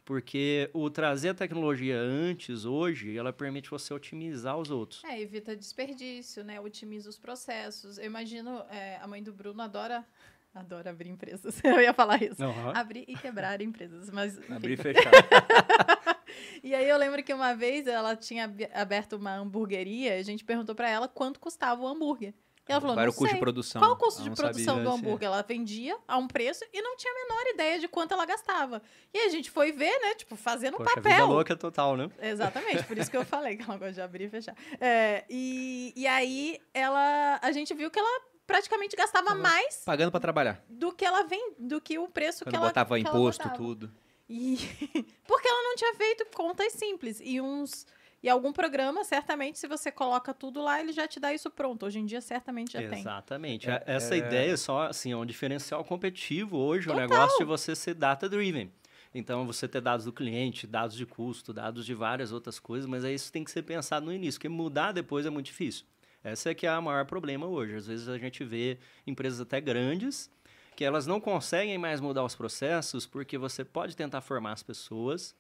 Porque 0.07 0.71
o 0.73 0.89
trazer 0.89 1.31
a 1.31 1.35
tecnologia 1.35 1.99
antes, 1.99 2.65
hoje, 2.65 3.19
ela 3.19 3.33
permite 3.33 3.69
você 3.69 3.93
otimizar 3.93 4.57
os 4.57 4.71
outros. 4.71 5.03
É, 5.03 5.21
evita 5.21 5.57
desperdício, 5.57 6.45
né? 6.45 6.61
Otimiza 6.61 7.11
os 7.11 7.19
processos. 7.19 7.99
Eu 7.99 8.05
imagino, 8.05 8.63
é, 8.71 8.99
a 9.03 9.07
mãe 9.09 9.21
do 9.21 9.33
Bruno 9.33 9.61
adora, 9.61 10.07
adora 10.55 10.91
abrir 10.91 11.11
empresas. 11.11 11.59
Eu 11.65 11.81
ia 11.81 11.93
falar 11.93 12.23
isso. 12.23 12.41
Abrir 12.73 13.05
e 13.09 13.17
quebrar 13.17 13.61
empresas, 13.61 14.09
mas. 14.09 14.39
Abrir 14.49 14.75
e 14.75 14.77
fechar. 14.77 15.11
E 16.63 16.75
aí 16.75 16.89
eu 16.89 16.99
lembro 16.99 17.23
que 17.23 17.33
uma 17.33 17.55
vez 17.55 17.87
ela 17.87 18.17
tinha 18.17 18.53
aberto 18.75 19.15
uma 19.15 19.37
hamburgueria 19.37 20.17
e 20.17 20.21
a 20.21 20.23
gente 20.23 20.45
perguntou 20.45 20.75
pra 20.75 20.91
ela 20.91 21.07
quanto 21.07 21.39
custava 21.39 21.81
o 21.81 21.87
hambúrguer. 21.87 22.35
Ela 22.69 22.81
falou, 22.81 22.97
Qual 22.97 23.03
era 23.03 23.11
o 23.11 23.15
custo 23.15 23.27
sei. 23.27 23.35
de 23.35 23.41
produção? 23.41 23.81
Qual 23.81 23.93
o 23.93 23.97
custo 23.97 24.21
Ela 24.23 24.31
de 24.31 24.37
produção 24.37 24.75
sabia. 24.77 24.83
do 24.83 24.91
hambúrguer? 24.97 25.27
Ela 25.27 25.43
vendia 25.43 25.97
a 26.09 26.17
um 26.19 26.27
preço 26.27 26.65
e 26.73 26.83
não 26.83 26.97
tinha 26.97 27.13
a 27.13 27.17
menor 27.29 27.47
ideia 27.55 27.79
de 27.79 27.87
quanto 27.89 28.13
ela 28.13 28.27
gastava. 28.27 28.83
E 29.15 29.19
a 29.21 29.29
gente 29.29 29.51
foi 29.51 29.71
ver, 29.73 29.97
né? 30.01 30.15
Tipo, 30.17 30.35
fazendo 30.37 30.77
Poxa, 30.77 30.91
vida 30.97 31.03
papel. 31.11 31.27
louca 31.29 31.57
total, 31.57 31.97
né? 31.97 32.11
Exatamente, 32.21 32.83
por 32.85 32.99
isso 32.99 33.11
que 33.11 33.17
eu 33.17 33.25
falei 33.27 33.57
que 33.57 33.63
ela 33.63 33.77
gosta 33.77 33.93
de 33.93 34.01
abrir 34.01 34.25
e 34.25 34.29
fechar. 34.29 34.55
É, 34.81 35.25
e, 35.31 35.93
e 35.95 36.07
aí 36.07 36.59
ela, 36.75 37.39
a 37.41 37.53
gente 37.53 37.73
viu 37.75 37.91
que 37.91 37.99
ela 37.99 38.21
praticamente 38.47 38.95
gastava 38.97 39.29
Tava 39.29 39.41
mais 39.41 39.83
Pagando 39.85 40.11
pra 40.11 40.21
trabalhar. 40.21 40.63
do 40.69 40.93
que 40.93 41.05
ela 41.05 41.23
vem, 41.25 41.55
do 41.59 41.81
que 41.81 41.99
o 41.99 42.09
preço 42.09 42.45
Quando 42.45 42.51
que 42.53 42.57
ela 42.57 42.67
botava 42.67 42.89
que 42.97 43.07
ela 43.07 43.17
imposto, 43.17 43.43
botava. 43.43 43.57
tudo. 43.63 43.93
E 44.29 44.57
porque 45.27 45.49
ela 45.49 45.63
não 45.63 45.77
tinha 45.77 45.95
feito 45.95 46.27
contas 46.35 46.73
simples 46.73 47.21
e 47.23 47.41
uns 47.41 47.87
E 48.27 48.29
algum 48.29 48.53
programa, 48.53 49.05
certamente, 49.05 49.57
se 49.57 49.69
você 49.69 49.93
coloca 49.93 50.35
tudo 50.35 50.61
lá, 50.61 50.81
ele 50.81 50.93
já 50.93 51.07
te 51.07 51.21
dá 51.21 51.33
isso 51.33 51.49
pronto. 51.49 51.87
Hoje 51.87 52.01
em 52.01 52.05
dia, 52.05 52.21
certamente 52.21 52.73
já 52.73 52.81
tem. 52.81 52.99
Exatamente. 52.99 53.71
É, 53.71 53.81
Essa 53.87 54.17
é- 54.17 54.19
ideia 54.19 54.53
é 54.53 54.57
só, 54.57 54.83
assim, 54.89 55.13
é 55.13 55.17
um 55.17 55.25
diferencial 55.25 55.85
competitivo 55.85 56.57
hoje, 56.59 56.89
o 56.89 56.93
Total. 56.93 57.09
negócio 57.09 57.39
de 57.39 57.45
você 57.45 57.77
ser 57.77 57.95
data-driven. 57.95 58.73
Então, 59.15 59.47
você 59.47 59.69
ter 59.69 59.81
dados 59.81 60.07
do 60.07 60.13
cliente, 60.13 60.67
dados 60.67 60.97
de 60.97 61.07
custo, 61.07 61.53
dados 61.53 61.87
de 61.87 61.95
várias 61.95 62.33
outras 62.33 62.59
coisas, 62.59 62.85
mas 62.85 63.05
aí 63.05 63.15
isso 63.15 63.31
tem 63.31 63.45
que 63.45 63.51
ser 63.53 63.63
pensado 63.63 64.05
no 64.05 64.13
início, 64.13 64.41
porque 64.41 64.49
mudar 64.49 64.91
depois 64.91 65.25
é 65.25 65.31
muito 65.31 65.47
difícil. 65.47 65.87
Esse 66.25 66.49
é 66.49 66.55
que 66.55 66.67
é 66.67 66.77
o 66.77 66.83
maior 66.83 67.05
problema 67.07 67.47
hoje. 67.47 67.77
Às 67.77 67.87
vezes 67.87 68.09
a 68.09 68.19
gente 68.19 68.43
vê 68.43 68.77
empresas 69.07 69.41
até 69.41 69.61
grandes 69.61 70.29
que 70.75 70.85
elas 70.85 71.07
não 71.07 71.21
conseguem 71.21 71.79
mais 71.79 72.01
mudar 72.01 72.25
os 72.25 72.35
processos 72.35 73.07
porque 73.07 73.39
você 73.39 73.65
pode 73.65 73.97
tentar 73.97 74.21
formar 74.21 74.51
as 74.51 74.65
pessoas, 74.65 75.33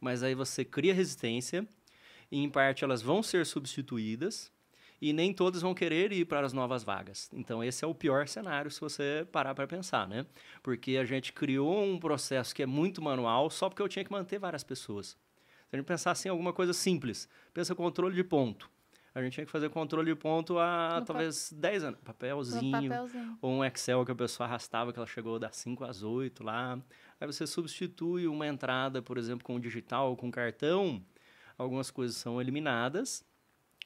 mas 0.00 0.24
aí 0.24 0.34
você 0.34 0.64
cria 0.64 0.92
resistência 0.92 1.64
e 2.30 2.42
em 2.42 2.48
parte 2.48 2.84
elas 2.84 3.02
vão 3.02 3.22
ser 3.22 3.44
substituídas 3.46 4.52
e 5.00 5.12
nem 5.12 5.32
todos 5.34 5.60
vão 5.60 5.74
querer 5.74 6.12
ir 6.12 6.24
para 6.24 6.46
as 6.46 6.52
novas 6.52 6.82
vagas. 6.84 7.28
Então 7.32 7.62
esse 7.62 7.84
é 7.84 7.88
o 7.88 7.94
pior 7.94 8.26
cenário 8.28 8.70
se 8.70 8.80
você 8.80 9.26
parar 9.30 9.54
para 9.54 9.66
pensar, 9.66 10.08
né? 10.08 10.24
Porque 10.62 10.96
a 10.96 11.04
gente 11.04 11.32
criou 11.32 11.82
um 11.84 11.98
processo 11.98 12.54
que 12.54 12.62
é 12.62 12.66
muito 12.66 13.02
manual 13.02 13.50
só 13.50 13.68
porque 13.68 13.82
eu 13.82 13.88
tinha 13.88 14.04
que 14.04 14.12
manter 14.12 14.38
várias 14.38 14.64
pessoas. 14.64 15.08
Se 15.08 15.16
a 15.72 15.76
gente 15.76 15.86
pensar 15.86 16.12
assim, 16.12 16.28
alguma 16.28 16.52
coisa 16.52 16.72
simples, 16.72 17.28
pensa 17.52 17.74
controle 17.74 18.14
de 18.14 18.22
ponto. 18.24 18.70
A 19.14 19.22
gente 19.22 19.34
tinha 19.34 19.46
que 19.46 19.52
fazer 19.52 19.68
controle 19.70 20.12
de 20.12 20.18
ponto 20.18 20.58
há 20.58 20.94
No 20.94 21.00
pa- 21.00 21.12
talvez 21.12 21.52
10 21.52 21.84
anos. 21.84 22.00
No 22.00 22.04
Papelzinho, 22.04 22.88
papelzinho. 22.90 23.38
ou 23.40 23.52
um 23.52 23.64
Excel 23.64 24.04
que 24.04 24.10
a 24.10 24.14
pessoa 24.14 24.44
arrastava, 24.48 24.92
que 24.92 24.98
ela 24.98 25.06
chegou 25.06 25.38
das 25.38 25.54
5 25.56 25.84
às 25.84 26.02
8 26.02 26.42
lá. 26.42 26.80
Aí 27.20 27.26
você 27.26 27.46
substitui 27.46 28.26
uma 28.26 28.46
entrada, 28.48 29.00
por 29.00 29.16
exemplo, 29.16 29.44
com 29.44 29.60
digital 29.60 30.10
ou 30.10 30.16
com 30.16 30.32
cartão. 30.32 31.00
Algumas 31.56 31.90
coisas 31.90 32.16
são 32.16 32.40
eliminadas, 32.40 33.24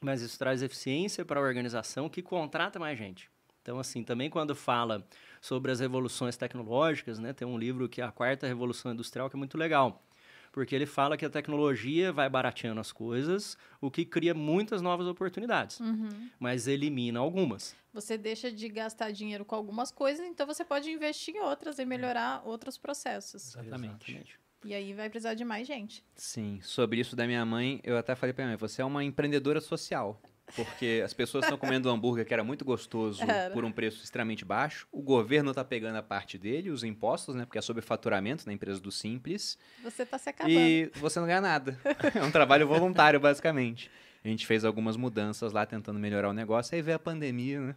mas 0.00 0.22
isso 0.22 0.38
traz 0.38 0.62
eficiência 0.62 1.24
para 1.24 1.40
a 1.40 1.42
organização 1.42 2.08
que 2.08 2.22
contrata 2.22 2.78
mais 2.78 2.98
gente. 2.98 3.30
Então, 3.62 3.78
assim, 3.78 4.02
também 4.02 4.30
quando 4.30 4.54
fala 4.54 5.06
sobre 5.42 5.70
as 5.70 5.80
revoluções 5.80 6.36
tecnológicas, 6.36 7.18
né, 7.18 7.32
tem 7.34 7.46
um 7.46 7.58
livro 7.58 7.88
que 7.88 8.00
é 8.00 8.04
a 8.04 8.10
Quarta 8.12 8.46
Revolução 8.46 8.92
Industrial, 8.92 9.28
que 9.28 9.36
é 9.36 9.38
muito 9.38 9.58
legal. 9.58 10.02
Porque 10.50 10.74
ele 10.74 10.86
fala 10.86 11.16
que 11.18 11.26
a 11.26 11.30
tecnologia 11.30 12.10
vai 12.10 12.28
barateando 12.30 12.80
as 12.80 12.90
coisas, 12.90 13.58
o 13.82 13.90
que 13.90 14.06
cria 14.06 14.32
muitas 14.32 14.80
novas 14.80 15.06
oportunidades, 15.06 15.78
Uhum. 15.80 16.30
mas 16.40 16.66
elimina 16.66 17.20
algumas. 17.20 17.76
Você 17.92 18.16
deixa 18.16 18.50
de 18.50 18.66
gastar 18.68 19.10
dinheiro 19.10 19.44
com 19.44 19.54
algumas 19.54 19.90
coisas, 19.90 20.24
então 20.26 20.46
você 20.46 20.64
pode 20.64 20.90
investir 20.90 21.36
em 21.36 21.40
outras 21.40 21.78
e 21.78 21.84
melhorar 21.84 22.42
outros 22.46 22.78
processos. 22.78 23.54
Exatamente. 23.54 24.38
E 24.64 24.74
aí 24.74 24.92
vai 24.92 25.08
precisar 25.08 25.34
de 25.34 25.44
mais 25.44 25.66
gente. 25.66 26.04
Sim, 26.14 26.60
sobre 26.62 27.00
isso 27.00 27.14
da 27.14 27.26
minha 27.26 27.44
mãe, 27.44 27.80
eu 27.84 27.96
até 27.96 28.14
falei 28.14 28.32
pra 28.32 28.44
minha 28.44 28.52
mãe, 28.52 28.58
você 28.58 28.82
é 28.82 28.84
uma 28.84 29.04
empreendedora 29.04 29.60
social. 29.60 30.20
Porque 30.56 31.02
as 31.04 31.12
pessoas 31.12 31.44
estão 31.44 31.58
comendo 31.58 31.90
um 31.90 31.92
hambúrguer 31.94 32.24
que 32.24 32.32
era 32.32 32.42
muito 32.42 32.64
gostoso 32.64 33.22
Era. 33.22 33.52
por 33.52 33.64
um 33.64 33.72
preço 33.72 34.02
extremamente 34.02 34.44
baixo. 34.44 34.86
O 34.90 35.02
governo 35.02 35.52
tá 35.52 35.64
pegando 35.64 35.96
a 35.96 36.02
parte 36.02 36.38
dele, 36.38 36.70
os 36.70 36.82
impostos, 36.82 37.34
né? 37.34 37.44
Porque 37.44 37.58
é 37.58 37.60
sobre 37.60 37.82
faturamento 37.82 38.46
na 38.46 38.52
empresa 38.52 38.80
do 38.80 38.90
Simples. 38.90 39.58
Você 39.82 40.06
tá 40.06 40.16
se 40.18 40.30
acabando. 40.30 40.50
E 40.58 40.90
você 40.96 41.20
não 41.20 41.26
ganha 41.26 41.40
nada. 41.40 41.78
É 42.14 42.22
um 42.22 42.30
trabalho 42.30 42.66
voluntário, 42.66 43.20
basicamente. 43.20 43.90
A 44.24 44.28
gente 44.28 44.46
fez 44.46 44.64
algumas 44.64 44.96
mudanças 44.96 45.52
lá 45.52 45.66
tentando 45.66 45.98
melhorar 45.98 46.30
o 46.30 46.32
negócio. 46.32 46.74
Aí 46.74 46.82
veio 46.82 46.96
a 46.96 46.98
pandemia, 46.98 47.60
né? 47.60 47.76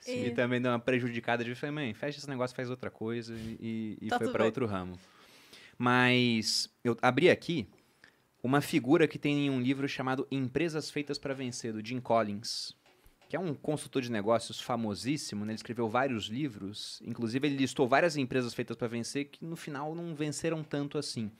Sim. 0.00 0.26
E 0.26 0.30
também 0.32 0.60
deu 0.60 0.72
uma 0.72 0.80
prejudicada 0.80 1.44
de 1.44 1.54
falei, 1.54 1.72
mãe, 1.72 1.94
fecha 1.94 2.18
esse 2.18 2.28
negócio, 2.28 2.56
faz 2.56 2.68
outra 2.68 2.90
coisa 2.90 3.32
e, 3.34 3.96
e 4.00 4.08
Tá 4.08 4.18
foi 4.18 4.32
para 4.32 4.44
outro 4.44 4.66
ramo. 4.66 4.98
Mas 5.78 6.70
eu 6.84 6.96
abri 7.00 7.30
aqui 7.30 7.68
uma 8.42 8.60
figura 8.60 9.06
que 9.06 9.18
tem 9.18 9.46
em 9.46 9.50
um 9.50 9.60
livro 9.60 9.88
chamado 9.88 10.26
Empresas 10.30 10.90
Feitas 10.90 11.18
para 11.18 11.34
Vencer, 11.34 11.72
do 11.72 11.86
Jim 11.86 12.00
Collins, 12.00 12.74
que 13.28 13.36
é 13.36 13.40
um 13.40 13.54
consultor 13.54 14.02
de 14.02 14.10
negócios 14.10 14.60
famosíssimo, 14.60 15.44
né? 15.44 15.52
Ele 15.52 15.56
escreveu 15.56 15.88
vários 15.88 16.26
livros, 16.26 17.00
inclusive 17.02 17.48
ele 17.48 17.56
listou 17.56 17.88
várias 17.88 18.16
empresas 18.16 18.52
feitas 18.52 18.76
para 18.76 18.88
vencer 18.88 19.26
que 19.26 19.44
no 19.44 19.56
final 19.56 19.94
não 19.94 20.14
venceram 20.14 20.62
tanto 20.62 20.98
assim. 20.98 21.30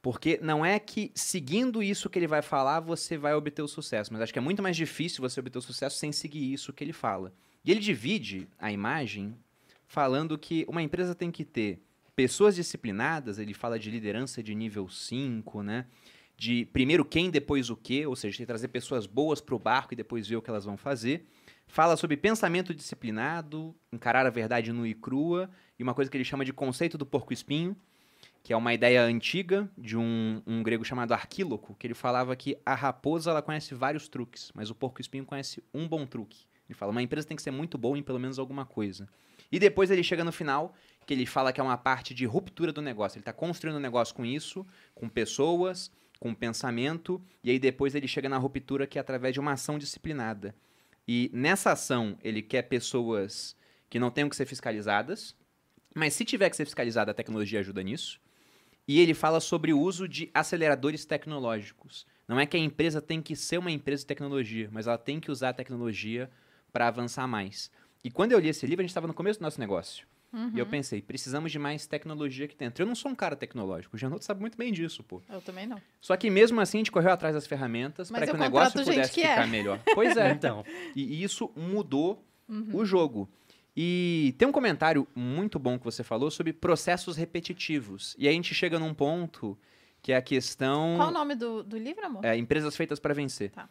Porque 0.00 0.38
não 0.42 0.64
é 0.64 0.78
que 0.78 1.12
seguindo 1.14 1.82
isso 1.82 2.08
que 2.08 2.18
ele 2.18 2.26
vai 2.26 2.40
falar 2.40 2.80
você 2.80 3.18
vai 3.18 3.34
obter 3.34 3.60
o 3.60 3.68
sucesso, 3.68 4.12
mas 4.12 4.22
acho 4.22 4.32
que 4.32 4.38
é 4.38 4.42
muito 4.42 4.62
mais 4.62 4.74
difícil 4.74 5.20
você 5.20 5.38
obter 5.38 5.58
o 5.58 5.62
sucesso 5.62 5.98
sem 5.98 6.12
seguir 6.12 6.52
isso 6.52 6.72
que 6.72 6.82
ele 6.82 6.94
fala. 6.94 7.32
E 7.64 7.70
ele 7.70 7.80
divide 7.80 8.48
a 8.58 8.72
imagem 8.72 9.36
falando 9.86 10.38
que 10.38 10.64
uma 10.66 10.82
empresa 10.82 11.14
tem 11.14 11.30
que 11.30 11.44
ter 11.44 11.78
pessoas 12.14 12.54
disciplinadas, 12.54 13.38
ele 13.38 13.54
fala 13.54 13.78
de 13.78 13.90
liderança 13.90 14.42
de 14.42 14.54
nível 14.54 14.88
5, 14.88 15.62
né? 15.62 15.86
De 16.36 16.64
primeiro 16.66 17.04
quem, 17.04 17.30
depois 17.30 17.70
o 17.70 17.76
que, 17.76 18.06
ou 18.06 18.16
seja, 18.16 18.36
que 18.36 18.46
trazer 18.46 18.68
pessoas 18.68 19.06
boas 19.06 19.40
para 19.40 19.54
o 19.54 19.58
barco 19.58 19.94
e 19.94 19.96
depois 19.96 20.26
ver 20.26 20.36
o 20.36 20.42
que 20.42 20.50
elas 20.50 20.64
vão 20.64 20.76
fazer. 20.76 21.26
Fala 21.66 21.96
sobre 21.96 22.16
pensamento 22.16 22.74
disciplinado, 22.74 23.74
encarar 23.92 24.26
a 24.26 24.30
verdade 24.30 24.72
nua 24.72 24.88
e 24.88 24.94
crua, 24.94 25.50
e 25.78 25.82
uma 25.82 25.94
coisa 25.94 26.10
que 26.10 26.16
ele 26.16 26.24
chama 26.24 26.44
de 26.44 26.52
conceito 26.52 26.98
do 26.98 27.06
porco-espinho, 27.06 27.76
que 28.42 28.52
é 28.52 28.56
uma 28.56 28.74
ideia 28.74 29.02
antiga 29.02 29.70
de 29.78 29.96
um, 29.96 30.42
um 30.46 30.62
grego 30.62 30.84
chamado 30.84 31.12
Arquíloco, 31.12 31.74
que 31.76 31.86
ele 31.86 31.94
falava 31.94 32.34
que 32.34 32.58
a 32.66 32.74
raposa 32.74 33.30
ela 33.30 33.40
conhece 33.40 33.74
vários 33.74 34.08
truques, 34.08 34.50
mas 34.54 34.68
o 34.68 34.74
porco-espinho 34.74 35.24
conhece 35.24 35.62
um 35.72 35.86
bom 35.86 36.04
truque. 36.04 36.44
Ele 36.68 36.76
fala, 36.76 36.90
uma 36.90 37.02
empresa 37.02 37.26
tem 37.26 37.36
que 37.36 37.42
ser 37.42 37.50
muito 37.50 37.78
boa 37.78 37.96
em 37.96 38.02
pelo 38.02 38.18
menos 38.18 38.38
alguma 38.38 38.66
coisa. 38.66 39.08
E 39.50 39.58
depois 39.58 39.90
ele 39.90 40.02
chega 40.02 40.24
no 40.24 40.32
final, 40.32 40.74
que 41.06 41.14
ele 41.14 41.26
fala 41.26 41.52
que 41.52 41.60
é 41.60 41.64
uma 41.64 41.76
parte 41.76 42.14
de 42.14 42.24
ruptura 42.24 42.72
do 42.72 42.82
negócio. 42.82 43.16
Ele 43.16 43.22
está 43.22 43.32
construindo 43.32 43.76
um 43.76 43.80
negócio 43.80 44.14
com 44.14 44.24
isso, 44.24 44.66
com 44.94 45.08
pessoas, 45.08 45.90
com 46.20 46.34
pensamento, 46.34 47.20
e 47.42 47.50
aí 47.50 47.58
depois 47.58 47.94
ele 47.94 48.06
chega 48.06 48.28
na 48.28 48.38
ruptura 48.38 48.86
que 48.86 48.98
é 48.98 49.00
através 49.00 49.34
de 49.34 49.40
uma 49.40 49.52
ação 49.52 49.78
disciplinada. 49.78 50.54
E 51.06 51.30
nessa 51.32 51.72
ação 51.72 52.16
ele 52.22 52.42
quer 52.42 52.62
pessoas 52.62 53.56
que 53.90 53.98
não 53.98 54.10
tenham 54.10 54.28
que 54.28 54.36
ser 54.36 54.46
fiscalizadas, 54.46 55.34
mas 55.94 56.14
se 56.14 56.24
tiver 56.24 56.48
que 56.48 56.56
ser 56.56 56.64
fiscalizada, 56.64 57.10
a 57.10 57.14
tecnologia 57.14 57.60
ajuda 57.60 57.82
nisso. 57.82 58.20
E 58.86 59.00
ele 59.00 59.14
fala 59.14 59.40
sobre 59.40 59.72
o 59.72 59.80
uso 59.80 60.08
de 60.08 60.30
aceleradores 60.32 61.04
tecnológicos. 61.04 62.06
Não 62.26 62.38
é 62.38 62.46
que 62.46 62.56
a 62.56 62.60
empresa 62.60 63.00
tem 63.00 63.20
que 63.20 63.36
ser 63.36 63.58
uma 63.58 63.70
empresa 63.70 64.02
de 64.02 64.06
tecnologia, 64.06 64.68
mas 64.72 64.86
ela 64.86 64.98
tem 64.98 65.20
que 65.20 65.30
usar 65.30 65.50
a 65.50 65.54
tecnologia 65.54 66.30
para 66.72 66.88
avançar 66.88 67.26
mais. 67.26 67.70
E 68.04 68.10
quando 68.10 68.32
eu 68.32 68.38
li 68.38 68.48
esse 68.48 68.66
livro, 68.66 68.80
a 68.80 68.84
gente 68.84 68.90
estava 68.90 69.06
no 69.06 69.14
começo 69.14 69.38
do 69.38 69.42
nosso 69.42 69.60
negócio. 69.60 70.06
E 70.54 70.58
eu 70.58 70.64
pensei, 70.66 71.02
precisamos 71.02 71.52
de 71.52 71.58
mais 71.58 71.86
tecnologia 71.86 72.46
aqui 72.46 72.56
dentro. 72.56 72.82
Eu 72.82 72.86
não 72.86 72.94
sou 72.94 73.10
um 73.10 73.14
cara 73.14 73.36
tecnológico, 73.36 73.96
o 73.96 73.98
Janot 73.98 74.24
sabe 74.24 74.40
muito 74.40 74.56
bem 74.56 74.72
disso, 74.72 75.02
pô. 75.02 75.20
Eu 75.28 75.42
também 75.42 75.66
não. 75.66 75.80
Só 76.00 76.16
que 76.16 76.30
mesmo 76.30 76.58
assim 76.60 76.78
a 76.78 76.80
gente 76.80 76.90
correu 76.90 77.10
atrás 77.12 77.34
das 77.34 77.46
ferramentas 77.46 78.10
para 78.10 78.26
que 78.26 78.32
o 78.32 78.38
negócio 78.38 78.82
pudesse 78.82 79.12
que 79.12 79.22
é. 79.22 79.28
ficar 79.34 79.46
melhor. 79.46 79.78
Pois 79.94 80.16
é. 80.16 80.30
Então, 80.32 80.64
E, 80.96 81.02
e 81.02 81.22
isso 81.22 81.50
mudou 81.56 82.24
Uhum. 82.48 82.68
o 82.74 82.84
jogo. 82.84 83.30
E 83.76 84.34
tem 84.36 84.46
um 84.46 84.52
comentário 84.52 85.06
muito 85.14 85.58
bom 85.58 85.78
que 85.78 85.84
você 85.84 86.02
falou 86.02 86.30
sobre 86.30 86.52
processos 86.52 87.16
repetitivos. 87.16 88.14
E 88.18 88.26
aí 88.28 88.32
a 88.32 88.36
gente 88.36 88.54
chega 88.54 88.78
num 88.78 88.92
ponto 88.92 89.58
que 90.02 90.12
é 90.12 90.16
a 90.16 90.22
questão. 90.22 90.94
Qual 90.96 91.08
o 91.08 91.12
nome 91.12 91.34
do, 91.34 91.62
do 91.62 91.78
livro, 91.78 92.04
amor? 92.04 92.24
É, 92.24 92.36
empresas 92.36 92.76
feitas 92.76 92.98
para 92.98 93.14
vencer. 93.14 93.50
Tá. 93.50 93.68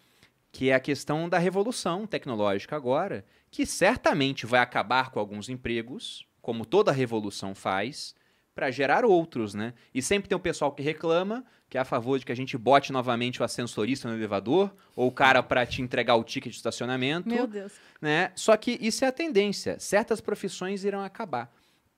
Que 0.51 0.69
é 0.69 0.73
a 0.73 0.79
questão 0.79 1.29
da 1.29 1.37
revolução 1.37 2.07
tecnológica 2.07 2.75
agora, 2.75 3.23
que 3.51 3.65
certamente 3.65 4.45
vai 4.45 4.59
acabar 4.61 5.11
com 5.11 5.19
alguns 5.19 5.49
empregos, 5.49 6.25
como 6.41 6.65
toda 6.65 6.91
revolução 6.91 7.53
faz, 7.53 8.15
para 8.53 8.69
gerar 8.69 9.05
outros, 9.05 9.53
né? 9.53 9.73
E 9.93 10.01
sempre 10.01 10.27
tem 10.27 10.35
o 10.35 10.39
pessoal 10.39 10.71
que 10.71 10.83
reclama, 10.83 11.45
que 11.69 11.77
é 11.77 11.81
a 11.81 11.85
favor 11.85 12.19
de 12.19 12.25
que 12.25 12.31
a 12.31 12.35
gente 12.35 12.57
bote 12.57 12.91
novamente 12.91 13.41
o 13.41 13.45
ascensorista 13.45 14.09
no 14.09 14.15
elevador, 14.15 14.75
ou 14.95 15.07
o 15.07 15.11
cara 15.11 15.41
para 15.41 15.65
te 15.65 15.81
entregar 15.81 16.15
o 16.15 16.23
ticket 16.23 16.51
de 16.51 16.57
estacionamento 16.57 17.29
Meu 17.29 17.47
Deus. 17.47 17.71
né? 18.01 18.31
Só 18.35 18.57
que 18.57 18.77
isso 18.81 19.05
é 19.05 19.07
a 19.07 19.11
tendência. 19.11 19.79
Certas 19.79 20.19
profissões 20.19 20.83
irão 20.83 21.01
acabar. 21.01 21.51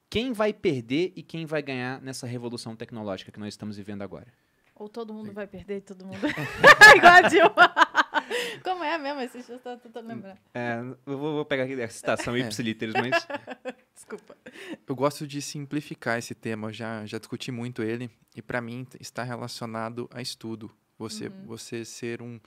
Quem 0.09 0.31
vai 0.31 0.53
perder 0.53 1.11
e 1.15 1.23
quem 1.23 1.45
vai 1.45 1.63
ganhar 1.63 1.99
nessa 2.01 2.27
revolução 2.27 2.75
tecnológica 2.75 3.31
que 3.31 3.39
nós 3.39 3.49
estamos 3.49 3.77
vivendo 3.77 4.03
agora? 4.03 4.27
Ou 4.75 4.87
todo 4.87 5.13
mundo 5.13 5.31
vai 5.31 5.47
perder 5.47 5.77
e 5.77 5.81
todo 5.81 6.05
mundo. 6.05 6.19
Igual 6.95 7.13
a 7.13 7.21
Dilma. 7.21 7.75
Como 8.63 8.83
é 8.83 8.97
mesmo? 8.97 9.21
Esse 9.21 9.51
eu 9.51 9.59
tô 9.59 9.77
tentando 9.77 10.07
lembrar. 10.07 10.37
É, 10.53 10.79
eu 11.05 11.17
vou, 11.17 11.33
vou 11.33 11.45
pegar 11.45 11.63
aqui 11.63 11.81
a 11.81 11.89
citação 11.89 12.37
ipsilíteres, 12.37 12.93
mas 12.93 13.27
Desculpa. 13.93 14.35
Eu 14.87 14.95
gosto 14.95 15.25
de 15.25 15.41
simplificar 15.41 16.17
esse 16.17 16.35
tema, 16.35 16.67
eu 16.67 16.73
já, 16.73 17.05
já 17.05 17.17
discuti 17.17 17.51
muito 17.51 17.81
ele, 17.81 18.09
e 18.35 18.41
para 18.41 18.59
mim 18.59 18.85
está 18.99 19.23
relacionado 19.23 20.09
a 20.11 20.21
estudo. 20.21 20.69
Você, 20.97 21.29
você 21.29 21.85
ser 21.85 22.21
um. 22.21 22.39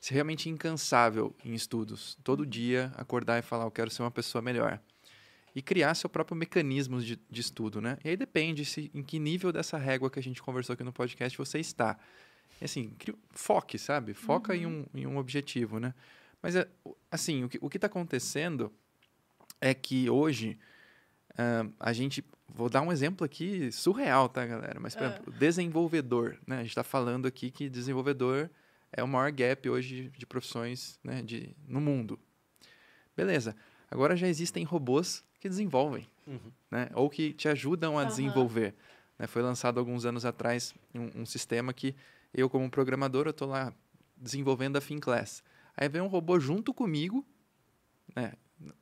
ser 0.00 0.14
realmente 0.14 0.48
incansável 0.48 1.34
em 1.44 1.54
estudos. 1.54 2.16
Todo 2.22 2.46
dia 2.46 2.92
acordar 2.96 3.38
e 3.38 3.42
falar, 3.42 3.64
eu 3.64 3.70
quero 3.70 3.90
ser 3.90 4.02
uma 4.02 4.10
pessoa 4.10 4.40
melhor. 4.40 4.80
E 5.54 5.60
criar 5.60 5.94
seu 5.94 6.08
próprio 6.08 6.36
mecanismo 6.36 7.00
de, 7.00 7.20
de 7.28 7.40
estudo, 7.40 7.80
né? 7.80 7.98
E 8.04 8.08
aí 8.08 8.16
depende 8.16 8.64
se, 8.64 8.90
em 8.94 9.02
que 9.02 9.18
nível 9.18 9.52
dessa 9.52 9.76
régua 9.76 10.10
que 10.10 10.18
a 10.18 10.22
gente 10.22 10.42
conversou 10.42 10.74
aqui 10.74 10.82
no 10.82 10.92
podcast 10.92 11.36
você 11.36 11.58
está. 11.58 11.98
E 12.60 12.64
assim, 12.64 12.92
foque, 13.30 13.78
sabe? 13.78 14.14
Foca 14.14 14.54
em, 14.56 14.66
um, 14.66 14.86
em 14.94 15.06
um 15.06 15.16
objetivo, 15.18 15.78
né? 15.80 15.94
Mas, 16.40 16.54
é, 16.56 16.68
o- 16.84 16.94
assim, 17.10 17.44
o 17.44 17.48
que 17.48 17.58
o 17.60 17.66
está 17.66 17.86
acontecendo 17.86 18.72
é 19.60 19.72
que 19.74 20.08
hoje 20.10 20.58
ah, 21.38 21.66
a 21.80 21.92
gente. 21.92 22.24
Vou 22.54 22.68
dar 22.68 22.82
um 22.82 22.92
exemplo 22.92 23.24
aqui 23.24 23.72
surreal, 23.72 24.28
tá, 24.28 24.44
galera? 24.44 24.78
Mas, 24.78 24.94
por 24.94 25.04
Ah. 25.04 25.06
exemplo, 25.08 25.32
desenvolvedor, 25.32 26.38
né? 26.46 26.56
A 26.56 26.60
gente 26.60 26.68
está 26.68 26.84
falando 26.84 27.26
aqui 27.26 27.50
que 27.50 27.70
desenvolvedor 27.70 28.50
é 28.92 29.02
o 29.02 29.08
maior 29.08 29.32
gap 29.32 29.70
hoje 29.70 30.12
de 30.18 30.26
profissões 30.26 31.00
né, 31.02 31.22
de, 31.22 31.56
no 31.66 31.80
mundo. 31.80 32.18
Beleza. 33.16 33.56
Agora 33.90 34.16
já 34.16 34.28
existem 34.28 34.64
robôs 34.64 35.24
que 35.40 35.48
desenvolvem, 35.48 36.06
Uhum. 36.26 36.52
né? 36.70 36.90
Ou 36.94 37.08
que 37.08 37.32
te 37.32 37.48
ajudam 37.48 37.96
a 37.98 38.02
Aham. 38.02 38.08
desenvolver. 38.10 38.74
né? 39.18 39.26
Foi 39.26 39.40
lançado 39.42 39.78
alguns 39.80 40.04
anos 40.04 40.24
atrás 40.26 40.74
um, 40.94 41.22
um 41.22 41.26
sistema 41.26 41.72
que 41.72 41.94
eu, 42.34 42.48
como 42.48 42.70
programador, 42.70 43.26
eu 43.26 43.30
estou 43.30 43.48
lá 43.48 43.72
desenvolvendo 44.16 44.76
a 44.76 44.80
FinClass. 44.80 45.42
Aí 45.76 45.88
vem 45.88 46.00
um 46.02 46.06
robô 46.06 46.38
junto 46.38 46.72
comigo, 46.72 47.26
né? 48.14 48.34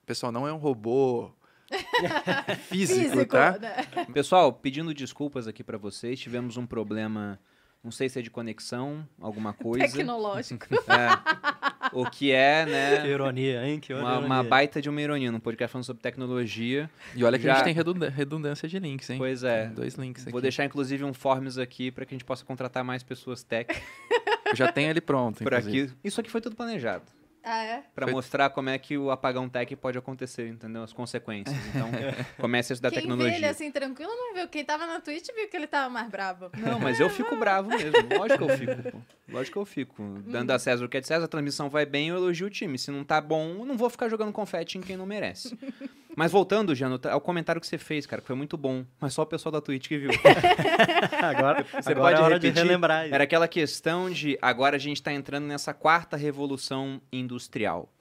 Pessoal, 0.04 0.30
não 0.30 0.46
é 0.46 0.52
um 0.52 0.58
robô 0.58 1.32
físico, 2.68 3.24
tá? 3.26 3.58
né? 3.58 3.84
Pessoal, 4.12 4.52
pedindo 4.52 4.92
desculpas 4.92 5.46
aqui 5.48 5.64
pra 5.64 5.78
vocês, 5.78 6.20
tivemos 6.20 6.56
um 6.56 6.66
problema, 6.66 7.40
não 7.82 7.90
sei 7.90 8.08
se 8.08 8.18
é 8.18 8.22
de 8.22 8.30
conexão, 8.30 9.08
alguma 9.20 9.52
coisa. 9.52 9.96
Tecnológico. 9.96 10.66
É, 10.74 11.69
o 11.92 12.08
que 12.08 12.32
é, 12.32 12.64
Que 12.64 12.70
né, 12.70 13.08
ironia, 13.08 13.66
hein? 13.66 13.80
Que 13.80 13.92
uma, 13.92 14.10
ironia. 14.12 14.26
uma 14.26 14.42
baita 14.44 14.80
de 14.80 14.88
uma 14.88 15.00
ironia 15.00 15.30
num 15.32 15.40
podcast 15.40 15.72
falando 15.72 15.84
sobre 15.84 16.02
tecnologia. 16.02 16.88
E 17.14 17.24
olha 17.24 17.38
que 17.38 17.46
a 17.48 17.54
Já- 17.54 17.64
gente 17.64 17.74
tem 17.74 18.08
redundância 18.10 18.68
de 18.68 18.78
links, 18.78 19.08
hein? 19.10 19.18
Pois 19.18 19.42
é. 19.44 19.66
Tem 19.66 19.74
dois 19.74 19.94
links 19.94 20.22
aqui. 20.22 20.32
Vou 20.32 20.40
deixar 20.40 20.64
inclusive 20.64 21.04
um 21.04 21.12
forms 21.14 21.58
aqui 21.58 21.90
pra 21.90 22.04
que 22.04 22.14
a 22.14 22.16
gente 22.16 22.24
possa 22.24 22.44
contratar 22.44 22.82
mais 22.84 23.02
pessoas 23.02 23.42
tech 23.42 23.70
Eu 24.50 24.56
já 24.56 24.70
tenho 24.72 24.90
ele 24.90 25.00
pronto, 25.00 25.44
por 25.44 25.52
inclusive. 25.52 25.84
aqui. 25.88 25.94
Isso 26.02 26.20
aqui 26.20 26.28
foi 26.30 26.40
tudo 26.40 26.56
planejado. 26.56 27.04
Ah, 27.42 27.62
é? 27.64 27.82
Pra 27.94 28.06
Foi- 28.06 28.12
mostrar 28.14 28.50
como 28.50 28.68
é 28.68 28.78
que 28.78 28.98
o 28.98 29.10
apagão 29.10 29.48
tech 29.48 29.74
pode 29.76 29.96
acontecer, 29.96 30.46
entendeu? 30.48 30.82
As 30.82 30.92
consequências. 30.92 31.56
Então, 31.68 31.88
comece 32.38 32.72
a 32.72 32.74
estudar 32.74 32.90
Quem 32.90 32.98
vê 32.98 33.02
tecnologia. 33.02 33.36
ele 33.36 33.46
assim 33.46 33.70
tranquilo 33.70 34.10
não 34.10 34.34
viu. 34.34 34.48
Quem 34.48 34.64
tava 34.64 34.86
na 34.86 35.00
Twitch 35.00 35.26
viu 35.34 35.48
que 35.48 35.56
ele 35.56 35.66
tava 35.66 35.88
mais 35.88 36.08
brabo. 36.10 36.50
Não, 36.58 36.78
mas 36.78 37.00
eu 37.00 37.08
fico 37.08 37.34
bravo 37.36 37.68
mesmo. 37.70 37.92
Lógico 38.16 38.44
que 38.46 38.52
eu 38.52 38.56
fico, 38.58 38.90
pô. 38.92 38.98
Lógico 39.28 39.52
que 39.54 39.58
eu 39.58 39.64
fico. 39.64 40.18
Dando 40.26 40.50
a 40.50 40.58
César 40.58 40.84
o 40.84 40.88
que 40.88 40.96
é 40.96 41.00
de 41.00 41.06
César, 41.06 41.24
a 41.24 41.28
transmissão 41.28 41.70
vai 41.70 41.86
bem, 41.86 42.08
eu 42.08 42.16
elogio 42.16 42.46
o 42.46 42.50
time. 42.50 42.76
Se 42.78 42.90
não 42.90 43.04
tá 43.04 43.20
bom, 43.20 43.56
eu 43.60 43.64
não 43.64 43.76
vou 43.76 43.88
ficar 43.88 44.08
jogando 44.08 44.32
confete 44.32 44.76
em 44.76 44.80
quem 44.80 44.96
não 44.96 45.06
merece. 45.06 45.56
Mas 46.16 46.32
voltando, 46.32 46.74
Jano, 46.74 46.98
tá- 46.98 47.12
ao 47.12 47.20
comentário 47.20 47.60
que 47.60 47.66
você 47.66 47.78
fez, 47.78 48.04
cara, 48.04 48.20
que 48.20 48.26
foi 48.26 48.34
muito 48.34 48.56
bom. 48.56 48.84
Mas 49.00 49.14
só 49.14 49.22
o 49.22 49.26
pessoal 49.26 49.52
da 49.52 49.60
Twitch 49.60 49.86
que 49.86 49.96
viu. 49.96 50.10
Agora, 51.22 51.64
Você 51.64 51.92
agora 51.92 51.94
pode 52.10 52.20
é 52.20 52.24
hora 52.24 52.38
de 52.38 52.46
repetir? 52.48 52.66
relembrar 52.66 53.04
isso. 53.06 53.14
Era 53.14 53.24
aquela 53.24 53.46
questão 53.48 54.10
de 54.10 54.38
agora 54.42 54.76
a 54.76 54.78
gente 54.78 55.02
tá 55.02 55.12
entrando 55.12 55.46
nessa 55.46 55.72
quarta 55.72 56.16
revolução 56.16 57.00
industrial. 57.30 57.92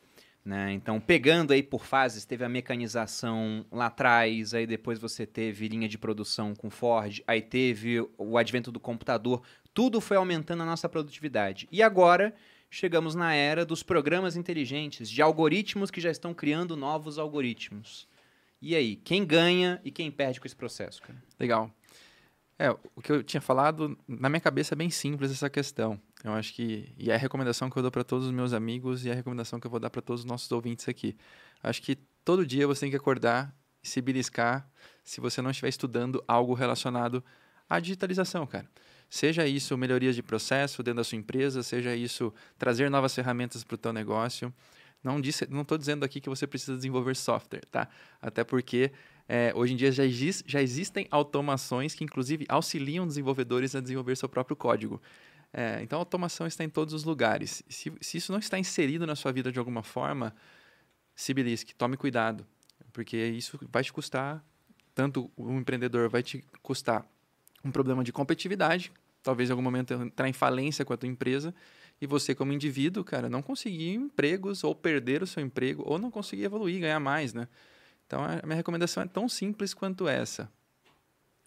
Né? 0.44 0.74
Então, 0.74 1.00
pegando 1.00 1.52
aí 1.52 1.62
por 1.62 1.86
fases, 1.86 2.26
teve 2.26 2.44
a 2.44 2.50
mecanização 2.50 3.66
lá 3.72 3.88
atrás, 3.88 4.54
aí 4.54 4.66
depois 4.66 4.98
você 4.98 5.26
teve 5.26 5.68
linha 5.68 5.88
de 5.88 5.98
produção 5.98 6.56
com 6.56 6.70
Ford, 6.70 7.22
aí 7.28 7.42
teve 7.42 8.00
o 8.18 8.38
advento 8.38 8.72
do 8.72 8.80
computador, 8.80 9.44
tudo 9.74 10.02
foi 10.02 10.18
aumentando 10.18 10.64
a 10.64 10.66
nossa 10.66 10.90
produtividade. 10.90 11.68
E 11.72 11.84
agora 11.84 12.34
chegamos 12.70 13.16
na 13.16 13.34
era 13.34 13.66
dos 13.66 13.84
programas 13.84 14.36
inteligentes, 14.36 15.10
de 15.10 15.22
algoritmos 15.22 15.92
que 15.92 16.02
já 16.02 16.10
estão 16.10 16.34
criando 16.34 16.76
novos 16.76 17.18
algoritmos. 17.18 18.08
E 18.62 18.76
aí, 18.76 18.96
quem 18.96 19.26
ganha 19.26 19.80
e 19.84 19.92
quem 19.92 20.12
perde 20.12 20.40
com 20.40 20.48
esse 20.48 20.56
processo, 20.56 21.02
cara? 21.02 21.22
Legal. 21.40 21.72
É, 22.58 22.70
o 22.72 23.02
que 23.02 23.12
eu 23.12 23.24
tinha 23.24 23.40
falado, 23.40 23.98
na 24.06 24.28
minha 24.28 24.42
cabeça 24.42 24.74
é 24.74 24.76
bem 24.76 24.90
simples 24.90 25.32
essa 25.32 25.50
questão. 25.50 26.00
Eu 26.24 26.34
acho 26.34 26.54
que, 26.54 26.94
e 26.98 27.10
é 27.10 27.16
a 27.16 27.18
recomendação 27.18 27.70
que 27.70 27.78
eu 27.78 27.82
dou 27.82 27.92
para 27.92 28.04
todos 28.04 28.26
os 28.26 28.32
meus 28.32 28.52
amigos 28.52 29.06
e 29.06 29.10
é 29.10 29.14
a 29.14 29.16
recomendação 29.16 29.60
que 29.60 29.66
eu 29.66 29.72
vou 29.72 29.80
dar 29.80 29.90
para 29.90 30.02
todos 30.02 30.22
os 30.22 30.26
nossos 30.26 30.52
ouvintes 30.52 30.88
aqui. 30.90 31.16
Acho 31.64 31.82
que 31.82 31.96
todo 32.26 32.46
dia 32.46 32.68
você 32.68 32.82
tem 32.82 32.90
que 32.90 32.98
acordar 32.98 33.56
se 33.82 34.02
beliscar 34.02 34.70
se 35.04 35.22
você 35.22 35.42
não 35.42 35.50
estiver 35.52 35.70
estudando 35.70 36.24
algo 36.28 36.54
relacionado 36.54 37.24
à 37.70 37.80
digitalização, 37.80 38.46
cara. 38.46 38.70
Seja 39.10 39.48
isso 39.48 39.78
melhorias 39.78 40.16
de 40.16 40.22
processo 40.22 40.84
dentro 40.84 40.98
da 40.98 41.04
sua 41.04 41.18
empresa, 41.18 41.64
seja 41.64 41.96
isso 41.96 42.34
trazer 42.58 42.90
novas 42.92 43.16
ferramentas 43.16 43.64
para 43.64 43.76
o 43.76 43.78
teu 43.78 43.94
negócio. 43.94 44.54
Não 45.02 45.20
estou 45.20 45.78
dizendo 45.78 46.04
aqui 46.04 46.20
que 46.20 46.30
você 46.30 46.46
precisa 46.46 46.76
desenvolver 46.76 47.16
software, 47.16 47.64
tá? 47.72 47.88
Até 48.22 48.44
porque 48.44 48.92
é, 49.28 49.54
hoje 49.56 49.74
em 49.74 49.76
dia 49.78 49.92
já, 49.92 50.04
já 50.46 50.62
existem 50.62 51.08
automações 51.10 51.96
que, 51.96 52.04
inclusive, 52.04 52.46
auxiliam 52.50 53.08
desenvolvedores 53.08 53.74
a 53.74 53.80
desenvolver 53.80 54.18
seu 54.18 54.28
próprio 54.28 54.58
código. 54.58 55.02
É, 55.52 55.82
então, 55.82 55.98
a 55.98 56.02
automação 56.02 56.46
está 56.46 56.64
em 56.64 56.70
todos 56.70 56.94
os 56.94 57.04
lugares. 57.04 57.64
Se, 57.68 57.92
se 58.02 58.18
isso 58.18 58.32
não 58.32 58.40
está 58.40 58.60
inserido 58.60 59.06
na 59.06 59.16
sua 59.16 59.32
vida 59.32 59.52
de 59.52 59.60
alguma 59.60 59.84
forma, 59.84 60.36
se 61.16 61.34
belisque, 61.34 61.74
tome 61.76 61.98
cuidado, 61.98 62.46
porque 62.94 63.18
isso 63.18 63.60
vai 63.72 63.84
te 63.84 63.92
custar, 63.92 64.44
tanto 64.94 65.32
o 65.36 65.52
empreendedor 65.54 66.10
vai 66.10 66.24
te 66.24 66.46
custar 66.62 67.06
um 67.64 67.72
problema 67.72 68.04
de 68.04 68.12
competitividade, 68.12 68.92
talvez 69.22 69.50
em 69.50 69.52
algum 69.52 69.64
momento 69.64 69.94
entrar 69.94 70.30
em 70.30 70.34
falência 70.34 70.86
com 70.86 70.94
a 70.94 70.98
tua 70.98 71.10
empresa, 71.10 71.54
e 72.02 72.08
você 72.08 72.34
como 72.34 72.54
indivíduo, 72.54 73.04
cara, 73.04 73.30
não 73.30 73.42
conseguir 73.42 73.94
empregos 73.94 74.64
ou 74.64 74.74
perder 74.74 75.22
o 75.22 75.28
seu 75.28 75.44
emprego 75.44 75.84
ou 75.86 76.00
não 76.00 76.10
conseguir 76.10 76.44
evoluir, 76.44 76.80
ganhar 76.80 77.00
mais, 77.00 77.34
né? 77.34 77.48
Então, 78.08 78.24
a 78.24 78.46
minha 78.46 78.56
recomendação 78.56 79.04
é 79.04 79.08
tão 79.08 79.28
simples 79.28 79.74
quanto 79.74 80.08
essa. 80.08 80.50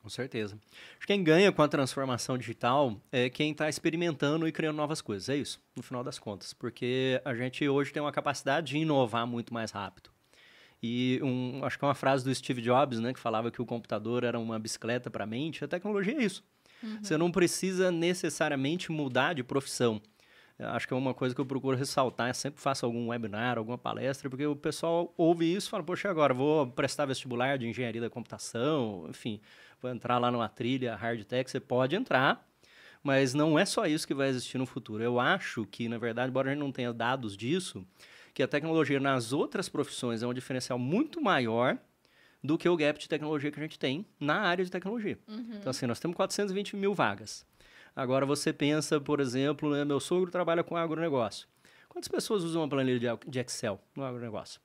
Com 0.02 0.08
certeza. 0.08 0.58
Acho 0.96 1.00
que 1.00 1.06
quem 1.06 1.22
ganha 1.22 1.52
com 1.52 1.62
a 1.62 1.68
transformação 1.68 2.36
digital 2.36 3.00
é 3.12 3.30
quem 3.30 3.52
está 3.52 3.68
experimentando 3.68 4.48
e 4.48 4.52
criando 4.52 4.76
novas 4.76 5.00
coisas. 5.00 5.28
É 5.28 5.36
isso, 5.36 5.60
no 5.76 5.82
final 5.82 6.02
das 6.02 6.18
contas. 6.18 6.52
Porque 6.52 7.20
a 7.24 7.32
gente 7.34 7.68
hoje 7.68 7.92
tem 7.92 8.02
uma 8.02 8.10
capacidade 8.10 8.72
de 8.72 8.78
inovar 8.78 9.26
muito 9.28 9.54
mais 9.54 9.70
rápido. 9.70 10.10
E 10.82 11.20
um, 11.22 11.64
acho 11.64 11.78
que 11.78 11.84
é 11.84 11.88
uma 11.88 11.94
frase 11.94 12.24
do 12.24 12.34
Steve 12.34 12.60
Jobs, 12.60 12.98
né, 12.98 13.12
que 13.12 13.20
falava 13.20 13.52
que 13.52 13.62
o 13.62 13.66
computador 13.66 14.24
era 14.24 14.36
uma 14.36 14.58
bicicleta 14.58 15.08
para 15.08 15.22
a 15.22 15.26
mente. 15.26 15.64
A 15.64 15.68
tecnologia 15.68 16.18
é 16.18 16.24
isso. 16.24 16.42
Você 17.00 17.16
não 17.16 17.30
precisa 17.30 17.92
necessariamente 17.92 18.90
mudar 18.90 19.34
de 19.34 19.44
profissão. 19.44 20.02
Acho 20.58 20.86
que 20.86 20.94
é 20.94 20.96
uma 20.96 21.14
coisa 21.14 21.34
que 21.34 21.40
eu 21.40 21.46
procuro 21.46 21.76
ressaltar. 21.76 22.28
Eu 22.28 22.34
sempre 22.34 22.60
faço 22.60 22.84
algum 22.84 23.08
webinar, 23.08 23.58
alguma 23.58 23.78
palestra, 23.78 24.28
porque 24.28 24.46
o 24.46 24.54
pessoal 24.54 25.12
ouve 25.16 25.52
isso 25.52 25.68
e 25.68 25.70
fala: 25.70 25.82
Poxa, 25.82 26.10
agora 26.10 26.34
vou 26.34 26.66
prestar 26.66 27.06
vestibular 27.06 27.58
de 27.58 27.66
engenharia 27.66 28.00
da 28.00 28.10
computação, 28.10 29.06
enfim, 29.08 29.40
vou 29.82 29.90
entrar 29.90 30.16
lá 30.18 30.30
numa 30.30 30.48
trilha 30.48 30.94
hard 30.94 31.24
tech. 31.24 31.50
Você 31.50 31.58
pode 31.58 31.96
entrar, 31.96 32.48
mas 33.02 33.34
não 33.34 33.58
é 33.58 33.64
só 33.64 33.84
isso 33.84 34.06
que 34.06 34.14
vai 34.14 34.28
existir 34.28 34.56
no 34.56 34.64
futuro. 34.64 35.02
Eu 35.02 35.18
acho 35.18 35.66
que, 35.66 35.88
na 35.88 35.98
verdade, 35.98 36.30
embora 36.30 36.48
a 36.48 36.54
gente 36.54 36.62
não 36.62 36.70
tenha 36.70 36.92
dados 36.92 37.36
disso, 37.36 37.84
que 38.32 38.42
a 38.42 38.48
tecnologia 38.48 39.00
nas 39.00 39.32
outras 39.32 39.68
profissões 39.68 40.22
é 40.22 40.26
um 40.26 40.32
diferencial 40.32 40.78
muito 40.78 41.20
maior 41.20 41.76
do 42.42 42.56
que 42.56 42.68
o 42.68 42.76
gap 42.76 42.98
de 42.98 43.08
tecnologia 43.08 43.50
que 43.50 43.58
a 43.58 43.62
gente 43.62 43.78
tem 43.78 44.06
na 44.18 44.40
área 44.40 44.64
de 44.64 44.70
tecnologia. 44.70 45.18
Então, 45.56 45.70
assim, 45.70 45.86
nós 45.86 46.00
temos 46.00 46.16
420 46.16 46.76
mil 46.76 46.94
vagas. 46.94 47.44
Agora, 47.94 48.24
você 48.24 48.52
pensa, 48.52 49.00
por 49.00 49.20
exemplo, 49.20 49.70
né, 49.70 49.84
meu 49.84 50.00
sogro 50.00 50.30
trabalha 50.30 50.64
com 50.64 50.76
agronegócio. 50.76 51.46
Quantas 51.88 52.08
pessoas 52.08 52.42
usam 52.42 52.62
uma 52.62 52.68
planilha 52.68 53.18
de 53.26 53.38
Excel 53.38 53.78
no 53.94 54.02
agronegócio? 54.02 54.60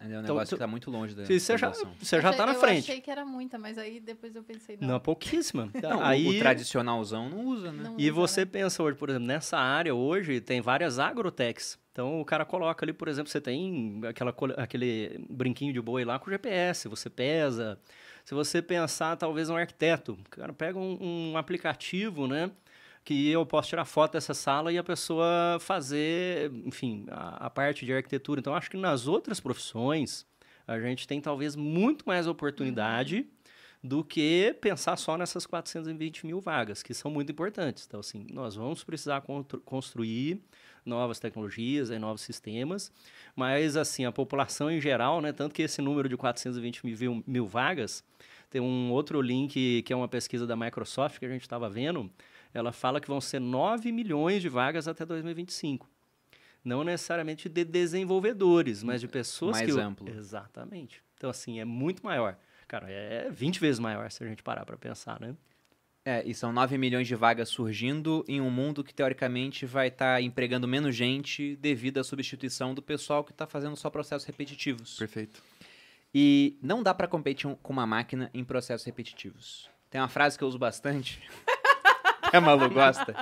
É 0.00 0.04
um 0.04 0.08
Então, 0.08 0.22
negócio 0.22 0.48
tu- 0.50 0.56
que 0.56 0.58
tá 0.60 0.66
muito 0.66 0.90
longe 0.90 1.14
da 1.14 1.24
Você 1.24 1.56
já, 1.58 1.70
você 1.70 2.20
já 2.20 2.30
está 2.30 2.44
na 2.46 2.52
eu 2.54 2.60
frente. 2.60 2.90
achei 2.90 3.00
que 3.00 3.10
era 3.10 3.24
muita, 3.24 3.58
mas 3.58 3.76
aí 3.78 3.98
depois 3.98 4.34
eu 4.36 4.42
pensei, 4.44 4.76
não. 4.80 4.88
Não, 4.88 5.00
pouquíssima. 5.00 5.70
Não, 5.82 5.98
o- 5.98 6.02
Aí, 6.04 6.26
o 6.26 6.38
tradicionalzão 6.38 7.28
não 7.30 7.46
usa, 7.46 7.72
né? 7.72 7.82
não 7.84 7.94
E 7.98 8.04
usa, 8.10 8.12
você 8.20 8.40
né? 8.44 8.50
pensa 8.52 8.82
hoje, 8.82 8.96
por 8.96 9.08
exemplo, 9.08 9.26
nessa 9.26 9.58
área 9.58 9.94
hoje 9.94 10.40
tem 10.40 10.60
várias 10.60 10.98
agrotechs. 10.98 11.78
Então 11.90 12.20
o 12.20 12.24
cara 12.24 12.44
coloca 12.44 12.84
ali, 12.84 12.92
por 12.92 13.08
exemplo, 13.08 13.30
você 13.30 13.40
tem 13.40 14.00
aquela, 14.08 14.32
aquele 14.56 15.24
brinquinho 15.28 15.72
de 15.72 15.80
boi 15.80 16.04
lá 16.04 16.18
com 16.18 16.30
GPS, 16.30 16.86
você 16.86 17.10
pesa. 17.10 17.78
Se 18.24 18.34
você 18.34 18.60
pensar, 18.62 19.16
talvez 19.16 19.48
um 19.50 19.56
arquiteto, 19.56 20.12
o 20.12 20.28
cara 20.30 20.52
pega 20.52 20.78
um, 20.78 21.32
um 21.32 21.36
aplicativo, 21.38 22.28
né? 22.28 22.50
Que 23.08 23.30
eu 23.30 23.46
posso 23.46 23.70
tirar 23.70 23.86
foto 23.86 24.12
dessa 24.12 24.34
sala 24.34 24.70
e 24.70 24.76
a 24.76 24.84
pessoa 24.84 25.56
fazer, 25.60 26.52
enfim, 26.66 27.06
a, 27.08 27.46
a 27.46 27.48
parte 27.48 27.86
de 27.86 27.94
arquitetura. 27.94 28.38
Então, 28.38 28.54
acho 28.54 28.70
que 28.70 28.76
nas 28.76 29.08
outras 29.08 29.40
profissões, 29.40 30.26
a 30.66 30.78
gente 30.78 31.08
tem 31.08 31.18
talvez 31.18 31.56
muito 31.56 32.04
mais 32.06 32.26
oportunidade 32.26 33.26
do 33.82 34.04
que 34.04 34.54
pensar 34.60 34.94
só 34.98 35.16
nessas 35.16 35.46
420 35.46 36.26
mil 36.26 36.38
vagas, 36.38 36.82
que 36.82 36.92
são 36.92 37.10
muito 37.10 37.32
importantes. 37.32 37.86
Então, 37.88 38.00
assim, 38.00 38.26
nós 38.30 38.56
vamos 38.56 38.84
precisar 38.84 39.22
construir 39.64 40.42
novas 40.84 41.18
tecnologias 41.18 41.88
novos 41.98 42.20
sistemas, 42.20 42.92
mas, 43.34 43.74
assim, 43.74 44.04
a 44.04 44.12
população 44.12 44.70
em 44.70 44.82
geral, 44.82 45.22
né, 45.22 45.32
tanto 45.32 45.54
que 45.54 45.62
esse 45.62 45.80
número 45.80 46.10
de 46.10 46.16
420 46.18 46.84
mil, 46.84 47.24
mil 47.26 47.46
vagas, 47.46 48.04
tem 48.50 48.60
um 48.60 48.90
outro 48.90 49.20
link 49.22 49.82
que 49.82 49.92
é 49.92 49.96
uma 49.96 50.08
pesquisa 50.08 50.46
da 50.46 50.56
Microsoft 50.56 51.18
que 51.18 51.24
a 51.24 51.28
gente 51.28 51.42
estava 51.42 51.68
vendo, 51.68 52.10
ela 52.54 52.72
fala 52.72 53.00
que 53.00 53.08
vão 53.08 53.20
ser 53.20 53.40
9 53.40 53.90
milhões 53.92 54.42
de 54.42 54.48
vagas 54.48 54.88
até 54.88 55.04
2025. 55.04 55.88
Não 56.64 56.82
necessariamente 56.84 57.48
de 57.48 57.64
desenvolvedores, 57.64 58.82
mas 58.82 59.00
de 59.00 59.08
pessoas 59.08 59.52
Mais 59.58 59.66
que... 59.66 59.72
o- 59.72 59.80
amplo. 59.80 60.08
Exatamente. 60.08 61.02
Então, 61.16 61.30
assim, 61.30 61.60
é 61.60 61.64
muito 61.64 62.04
maior. 62.04 62.36
Cara, 62.66 62.90
é 62.90 63.30
20 63.30 63.60
vezes 63.60 63.78
maior 63.78 64.10
se 64.10 64.22
a 64.22 64.26
gente 64.26 64.42
parar 64.42 64.64
para 64.66 64.76
pensar, 64.76 65.20
né? 65.20 65.34
É, 66.04 66.22
e 66.26 66.32
são 66.34 66.52
9 66.52 66.78
milhões 66.78 67.06
de 67.06 67.14
vagas 67.14 67.48
surgindo 67.50 68.24
em 68.26 68.40
um 68.40 68.50
mundo 68.50 68.82
que 68.82 68.94
teoricamente 68.94 69.66
vai 69.66 69.88
estar 69.88 70.22
empregando 70.22 70.66
menos 70.66 70.94
gente 70.96 71.54
devido 71.56 71.98
à 71.98 72.04
substituição 72.04 72.72
do 72.74 72.80
pessoal 72.80 73.22
que 73.22 73.30
está 73.32 73.46
fazendo 73.46 73.76
só 73.76 73.90
processos 73.90 74.26
repetitivos. 74.26 74.96
Perfeito. 74.96 75.42
E 76.14 76.58
não 76.62 76.82
dá 76.82 76.94
para 76.94 77.06
competir 77.06 77.54
com 77.62 77.72
uma 77.72 77.86
máquina 77.86 78.30
em 78.32 78.42
processos 78.42 78.86
repetitivos. 78.86 79.68
Tem 79.90 80.00
uma 80.00 80.08
frase 80.08 80.38
que 80.38 80.44
eu 80.44 80.48
uso 80.48 80.58
bastante, 80.58 81.20
que 82.30 82.36
a 82.36 82.40
Malu 82.40 82.68
gosta, 82.70 83.14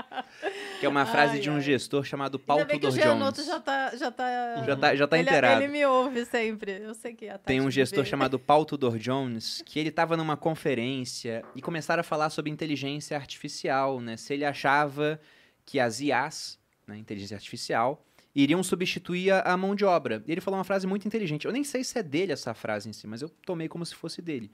Que 0.81 0.87
é 0.87 0.89
uma 0.89 1.07
frase 1.07 1.35
Ai, 1.35 1.41
de 1.41 1.51
um 1.51 1.57
ai. 1.57 1.61
gestor 1.61 2.05
chamado 2.05 2.39
Paul 2.39 2.61
Ainda 2.61 2.73
bem 2.73 2.81
que 2.81 2.87
o 2.87 2.91
Tudor 2.91 3.03
Gianotto 3.05 3.37
Jones. 3.43 3.47
já 3.51 3.61
tá, 3.61 3.97
já 3.97 4.11
tá... 4.11 4.65
Já 4.65 4.77
tá, 4.77 4.95
já 4.97 5.07
tá 5.07 5.19
ele, 5.19 5.29
inteirado. 5.29 5.63
ele 5.63 5.73
me 5.73 5.85
ouve 5.87 6.25
sempre. 6.27 6.73
Eu 6.83 6.95
sei 6.95 7.15
que 7.15 7.29
a 7.29 7.39
Tem 7.39 7.61
um 7.61 7.71
gestor 7.71 8.05
vê. 8.05 8.11
chamado 8.11 8.39
Paul 8.39 8.65
Tudor 8.65 8.99
Jones 8.99 9.63
que 9.65 9.79
ele 9.79 9.89
estava 9.89 10.17
numa 10.17 10.37
conferência 10.37 11.45
e 11.55 11.63
começaram 11.63 12.01
a 12.01 12.05
falar 12.05 12.31
sobre 12.31 12.51
inteligência 12.51 13.17
artificial, 13.17 14.01
né? 14.01 14.17
Se 14.17 14.35
ele 14.35 14.45
achava 14.45 15.21
que 15.65 15.81
as 15.81 16.01
IAs, 16.01 16.59
né, 16.87 16.97
inteligência 16.97 17.35
artificial, 17.37 18.05
iriam 18.35 18.63
substituir 18.63 19.31
a, 19.33 19.41
a 19.41 19.57
mão 19.57 19.75
de 19.75 19.85
obra. 19.85 20.23
E 20.27 20.33
ele 20.33 20.41
falou 20.41 20.59
uma 20.59 20.65
frase 20.65 20.87
muito 20.87 21.09
inteligente. 21.09 21.47
Eu 21.47 21.53
nem 21.53 21.65
sei 21.65 21.83
se 21.83 21.99
é 21.99 22.03
dele 22.03 22.33
essa 22.33 22.53
frase 22.55 22.89
em 22.89 22.93
si, 22.93 23.07
mas 23.07 23.23
eu 23.23 23.29
tomei 23.47 23.67
como 23.69 23.85
se 23.85 23.95
fosse 23.95 24.21
dele. 24.21 24.51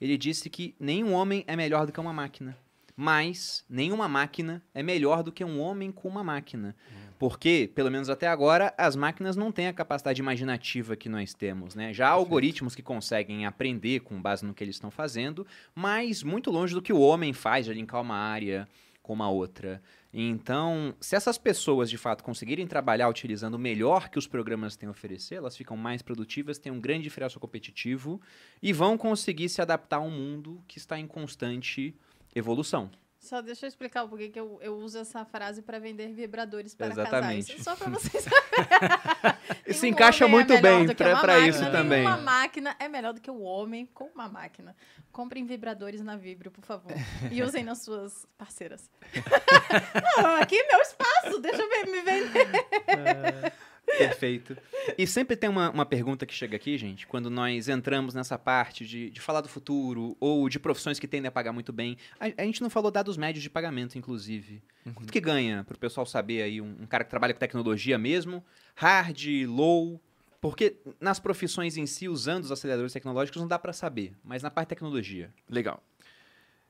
Ele 0.00 0.16
disse 0.16 0.48
que 0.50 0.74
nenhum 0.80 1.12
homem 1.12 1.44
é 1.46 1.54
melhor 1.54 1.86
do 1.86 1.92
que 1.92 2.00
uma 2.00 2.12
máquina. 2.12 2.56
Mas 2.96 3.62
nenhuma 3.68 4.08
máquina 4.08 4.62
é 4.72 4.82
melhor 4.82 5.22
do 5.22 5.30
que 5.30 5.44
um 5.44 5.60
homem 5.60 5.92
com 5.92 6.08
uma 6.08 6.24
máquina. 6.24 6.74
Porque, 7.18 7.70
pelo 7.74 7.90
menos 7.90 8.08
até 8.08 8.26
agora, 8.26 8.74
as 8.76 8.96
máquinas 8.96 9.36
não 9.36 9.52
têm 9.52 9.68
a 9.68 9.72
capacidade 9.72 10.20
imaginativa 10.20 10.96
que 10.96 11.08
nós 11.08 11.34
temos, 11.34 11.74
né? 11.74 11.92
Já 11.92 12.08
há 12.08 12.12
algoritmos 12.12 12.74
que 12.74 12.82
conseguem 12.82 13.46
aprender 13.46 14.00
com 14.00 14.20
base 14.20 14.44
no 14.44 14.54
que 14.54 14.64
eles 14.64 14.76
estão 14.76 14.90
fazendo, 14.90 15.46
mas 15.74 16.22
muito 16.22 16.50
longe 16.50 16.74
do 16.74 16.82
que 16.82 16.92
o 16.92 17.00
homem 17.00 17.32
faz 17.32 17.66
de 17.66 17.72
linkar 17.72 18.00
uma 18.00 18.16
área 18.16 18.66
com 19.02 19.12
uma 19.12 19.30
outra. 19.30 19.80
Então, 20.12 20.94
se 21.00 21.14
essas 21.14 21.38
pessoas 21.38 21.88
de 21.88 21.96
fato 21.96 22.24
conseguirem 22.24 22.66
trabalhar 22.66 23.08
utilizando 23.08 23.54
o 23.54 23.58
melhor 23.58 24.08
que 24.08 24.18
os 24.18 24.26
programas 24.26 24.76
têm 24.76 24.88
a 24.88 24.90
oferecer, 24.90 25.36
elas 25.36 25.56
ficam 25.56 25.76
mais 25.76 26.02
produtivas, 26.02 26.58
têm 26.58 26.72
um 26.72 26.80
grande 26.80 27.04
diferencial 27.04 27.40
competitivo 27.40 28.20
e 28.62 28.72
vão 28.72 28.98
conseguir 28.98 29.48
se 29.48 29.62
adaptar 29.62 29.98
a 29.98 30.00
um 30.00 30.10
mundo 30.10 30.62
que 30.66 30.78
está 30.78 30.98
em 30.98 31.06
constante 31.06 31.94
evolução. 32.38 32.90
Só 33.18 33.40
deixa 33.40 33.66
eu 33.66 33.68
explicar 33.68 34.04
o 34.04 34.08
porquê 34.08 34.28
que 34.28 34.38
eu, 34.38 34.58
eu 34.62 34.76
uso 34.76 34.98
essa 34.98 35.24
frase 35.24 35.60
para 35.60 35.80
vender 35.80 36.12
vibradores 36.12 36.74
para 36.74 36.88
Exatamente. 36.88 37.48
casais. 37.48 37.64
Só 37.64 37.74
para 37.74 37.90
vocês 37.90 38.24
Isso 39.66 39.82
Nenhum 39.82 39.94
encaixa 39.94 40.24
é 40.24 40.28
muito 40.28 40.52
melhor 40.52 40.62
bem 40.62 40.86
máquina, 40.86 41.48
isso 41.48 41.70
também. 41.72 42.02
Uma 42.02 42.18
máquina 42.18 42.76
é 42.78 42.88
melhor 42.88 43.12
do 43.12 43.20
que 43.20 43.30
o 43.30 43.40
homem 43.40 43.86
com 43.86 44.04
uma 44.14 44.28
máquina. 44.28 44.76
Comprem 45.10 45.44
vibradores 45.44 46.02
na 46.02 46.16
Vibrio, 46.16 46.52
por 46.52 46.64
favor. 46.64 46.92
E 47.30 47.42
usem 47.42 47.64
nas 47.64 47.82
suas 47.82 48.26
parceiras. 48.38 48.88
Não, 50.16 50.36
aqui 50.36 50.56
é 50.56 50.66
meu 50.68 50.80
espaço, 50.80 51.40
deixa 51.40 51.62
eu 51.62 51.68
me 51.86 52.02
vender. 52.02 53.52
Perfeito. 53.98 54.56
E 54.96 55.06
sempre 55.06 55.36
tem 55.36 55.48
uma, 55.50 55.70
uma 55.70 55.86
pergunta 55.86 56.24
que 56.26 56.32
chega 56.34 56.56
aqui, 56.56 56.76
gente, 56.78 57.06
quando 57.06 57.28
nós 57.30 57.68
entramos 57.68 58.14
nessa 58.14 58.38
parte 58.38 58.86
de, 58.86 59.10
de 59.10 59.20
falar 59.20 59.40
do 59.40 59.48
futuro 59.48 60.16
ou 60.20 60.48
de 60.48 60.58
profissões 60.58 60.98
que 60.98 61.08
tendem 61.08 61.28
a 61.28 61.32
pagar 61.32 61.52
muito 61.52 61.72
bem. 61.72 61.96
A, 62.20 62.26
a 62.42 62.44
gente 62.44 62.62
não 62.62 62.70
falou 62.70 62.90
dados 62.90 63.16
médios 63.16 63.42
de 63.42 63.50
pagamento, 63.50 63.98
inclusive. 63.98 64.62
Quanto 64.94 65.12
que 65.12 65.20
ganha, 65.20 65.64
para 65.64 65.74
o 65.74 65.78
pessoal 65.78 66.06
saber 66.06 66.42
aí, 66.42 66.60
um, 66.60 66.76
um 66.82 66.86
cara 66.86 67.02
que 67.04 67.10
trabalha 67.10 67.34
com 67.34 67.40
tecnologia 67.40 67.98
mesmo, 67.98 68.44
hard, 68.74 69.24
low? 69.48 70.00
Porque 70.40 70.76
nas 71.00 71.18
profissões 71.18 71.76
em 71.76 71.86
si, 71.86 72.08
usando 72.08 72.44
os 72.44 72.52
aceleradores 72.52 72.92
tecnológicos, 72.92 73.40
não 73.40 73.48
dá 73.48 73.58
para 73.58 73.72
saber, 73.72 74.12
mas 74.22 74.42
na 74.42 74.50
parte 74.50 74.66
de 74.68 74.74
tecnologia. 74.76 75.32
Legal. 75.48 75.82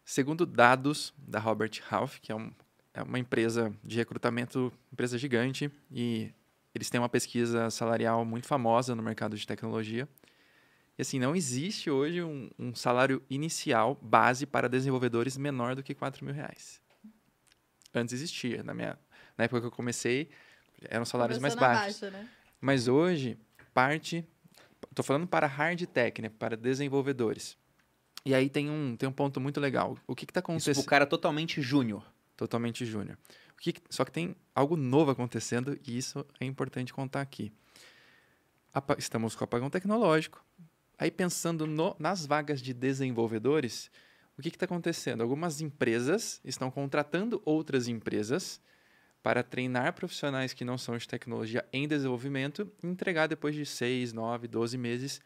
Segundo 0.04 0.46
dados 0.46 1.12
da 1.18 1.38
Robert 1.38 1.72
Half, 1.90 2.20
que 2.20 2.30
é, 2.32 2.34
um- 2.34 2.52
é 2.94 3.02
uma 3.02 3.18
empresa 3.18 3.74
de 3.84 3.96
recrutamento, 3.96 4.72
empresa 4.92 5.18
gigante, 5.18 5.70
e 5.90 6.30
eles 6.76 6.90
têm 6.90 7.00
uma 7.00 7.08
pesquisa 7.08 7.70
salarial 7.70 8.24
muito 8.24 8.46
famosa 8.46 8.94
no 8.94 9.02
mercado 9.02 9.36
de 9.36 9.46
tecnologia. 9.46 10.06
E 10.98 11.02
assim, 11.02 11.18
não 11.18 11.34
existe 11.34 11.90
hoje 11.90 12.22
um, 12.22 12.50
um 12.58 12.74
salário 12.74 13.22
inicial 13.30 13.98
base 14.00 14.46
para 14.46 14.68
desenvolvedores 14.68 15.36
menor 15.36 15.74
do 15.74 15.82
que 15.82 15.94
4 15.94 16.24
mil 16.24 16.34
reais. 16.34 16.80
Antes 17.94 18.14
existia. 18.14 18.62
Na, 18.62 18.74
minha, 18.74 18.98
na 19.38 19.44
época 19.44 19.62
que 19.62 19.66
eu 19.66 19.70
comecei, 19.70 20.28
eram 20.82 21.04
salários 21.04 21.38
mais 21.38 21.54
Começou 21.54 21.74
na 21.74 21.80
baixos. 21.80 22.00
baixa, 22.00 22.16
né? 22.16 22.28
Mas 22.60 22.88
hoje, 22.88 23.38
parte. 23.72 24.22
Estou 24.90 25.04
falando 25.04 25.26
para 25.26 25.46
hard 25.46 25.82
tech, 25.86 26.20
né? 26.20 26.28
Para 26.28 26.56
desenvolvedores. 26.56 27.56
E 28.24 28.34
aí 28.34 28.50
tem 28.50 28.68
um, 28.70 28.96
tem 28.96 29.08
um 29.08 29.12
ponto 29.12 29.40
muito 29.40 29.60
legal. 29.60 29.96
O 30.06 30.14
que 30.14 30.24
está 30.24 30.40
Isso 30.40 30.44
pro 30.44 30.52
acontecendo? 30.52 30.84
cara 30.84 31.06
totalmente 31.06 31.62
júnior. 31.62 32.04
Totalmente 32.36 32.84
júnior. 32.84 33.18
Que- 33.58 33.74
Só 33.88 34.04
que 34.04 34.12
tem 34.12 34.36
algo 34.54 34.76
novo 34.76 35.10
acontecendo 35.10 35.78
e 35.86 35.96
isso 35.96 36.24
é 36.38 36.44
importante 36.44 36.92
contar 36.92 37.20
aqui. 37.22 37.50
Apa- 38.72 38.96
Estamos 38.98 39.34
com 39.34 39.42
o 39.42 39.44
apagão 39.44 39.70
tecnológico. 39.70 40.44
Aí 40.98 41.10
pensando 41.10 41.66
no- 41.66 41.96
nas 41.98 42.26
vagas 42.26 42.60
de 42.60 42.72
desenvolvedores, 42.74 43.90
o 44.38 44.42
que 44.42 44.48
está 44.48 44.64
acontecendo? 44.66 45.22
Algumas 45.22 45.60
empresas 45.60 46.40
estão 46.44 46.70
contratando 46.70 47.40
outras 47.44 47.88
empresas 47.88 48.60
para 49.22 49.42
treinar 49.42 49.92
profissionais 49.94 50.52
que 50.52 50.64
não 50.64 50.78
são 50.78 50.96
de 50.96 51.08
tecnologia 51.08 51.66
em 51.72 51.88
desenvolvimento 51.88 52.70
e 52.82 52.86
entregar 52.86 53.26
depois 53.26 53.54
de 53.54 53.64
6, 53.66 54.12
9, 54.12 54.46
12 54.46 54.78
meses 54.78 55.20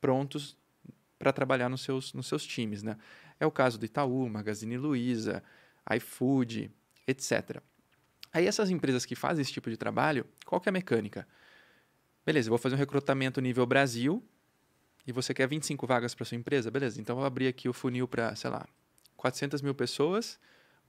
prontos 0.00 0.56
para 1.18 1.32
trabalhar 1.32 1.68
nos 1.68 1.80
seus, 1.80 2.12
nos 2.12 2.26
seus 2.26 2.44
times. 2.44 2.82
Né? 2.82 2.96
É 3.40 3.46
o 3.46 3.50
caso 3.50 3.78
do 3.78 3.86
Itaú, 3.86 4.28
Magazine 4.28 4.76
Luiza, 4.76 5.42
iFood, 5.94 6.70
etc. 7.06 7.60
Aí 8.32 8.46
essas 8.46 8.70
empresas 8.70 9.06
que 9.06 9.14
fazem 9.14 9.42
esse 9.42 9.52
tipo 9.52 9.70
de 9.70 9.76
trabalho, 9.76 10.26
qual 10.44 10.60
que 10.60 10.68
é 10.68 10.70
a 10.70 10.72
mecânica? 10.72 11.26
Beleza, 12.24 12.48
eu 12.48 12.50
vou 12.50 12.58
fazer 12.58 12.74
um 12.74 12.78
recrutamento 12.78 13.40
nível 13.40 13.64
Brasil 13.66 14.22
e 15.06 15.12
você 15.12 15.32
quer 15.32 15.46
25 15.46 15.86
vagas 15.86 16.14
para 16.14 16.24
sua 16.24 16.36
empresa? 16.36 16.70
Beleza, 16.70 17.00
então 17.00 17.14
eu 17.14 17.18
vou 17.18 17.26
abrir 17.26 17.46
aqui 17.46 17.68
o 17.68 17.72
funil 17.72 18.08
para, 18.08 18.34
sei 18.34 18.50
lá, 18.50 18.66
400 19.16 19.62
mil 19.62 19.74
pessoas, 19.74 20.38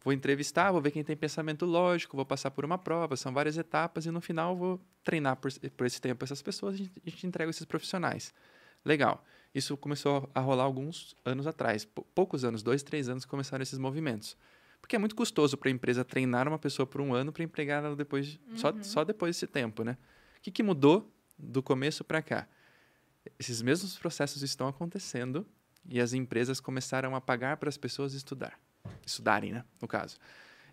vou 0.04 0.12
entrevistar, 0.12 0.72
vou 0.72 0.82
ver 0.82 0.92
quem 0.92 1.04
tem 1.04 1.16
pensamento 1.16 1.66
lógico, 1.66 2.18
vou 2.18 2.26
passar 2.26 2.50
por 2.52 2.66
uma 2.66 2.78
prova, 2.78 3.16
são 3.16 3.32
várias 3.32 3.58
etapas 3.58 4.06
e 4.06 4.12
no 4.12 4.20
final 4.20 4.56
vou 4.56 4.82
treinar 5.04 5.36
por, 5.36 5.52
por 5.72 5.86
esse 5.86 6.02
tempo 6.02 6.24
essas 6.26 6.42
pessoas 6.42 6.80
e 6.80 6.92
a 7.06 7.10
gente, 7.10 7.28
entrega 7.28 7.50
esses 7.50 7.66
profissionais. 7.66 8.34
Legal. 8.84 9.24
Isso 9.54 9.78
começou 9.78 10.30
a 10.34 10.40
rolar 10.40 10.64
alguns 10.64 11.16
anos 11.24 11.48
atrás, 11.48 11.86
pou- 11.86 12.06
poucos 12.16 12.44
anos, 12.44 12.62
dois, 12.64 12.84
três 12.84 13.08
anos 13.10 13.26
começaram 13.26 13.62
esses 13.64 13.78
movimentos. 13.78 14.36
Porque 14.82 14.96
é 14.96 15.00
muito 15.00 15.16
custoso 15.16 15.58
para 15.58 15.70
a 15.70 15.72
empresa 15.72 16.06
treinar 16.06 16.48
uma 16.48 16.58
pessoa 16.60 16.86
por 16.86 17.02
um 17.02 17.14
ano 17.14 17.32
para 17.32 17.44
empregar 17.44 17.84
ela 17.84 17.96
depois, 17.96 18.28
de- 18.28 18.40
só, 18.56 18.74
só 18.82 19.04
depois 19.04 19.36
desse 19.36 19.48
tempo, 19.48 19.84
né? 19.84 19.98
O 20.38 20.42
que, 20.42 20.52
que 20.52 20.64
mudou 20.64 21.12
do 21.38 21.62
começo 21.62 22.04
para 22.04 22.22
cá? 22.22 22.48
Esses 23.38 23.62
mesmos 23.62 23.98
processos 23.98 24.42
estão 24.42 24.68
acontecendo 24.68 25.46
e 25.90 26.00
as 26.00 26.14
empresas 26.14 26.60
começaram 26.60 27.16
a 27.16 27.22
pagar 27.22 27.58
para 27.58 27.68
as 27.70 27.78
pessoas 27.78 28.14
estudar. 28.14 28.58
Estudarem, 29.06 29.52
né? 29.52 29.66
No 29.82 29.88
caso. 29.88 30.18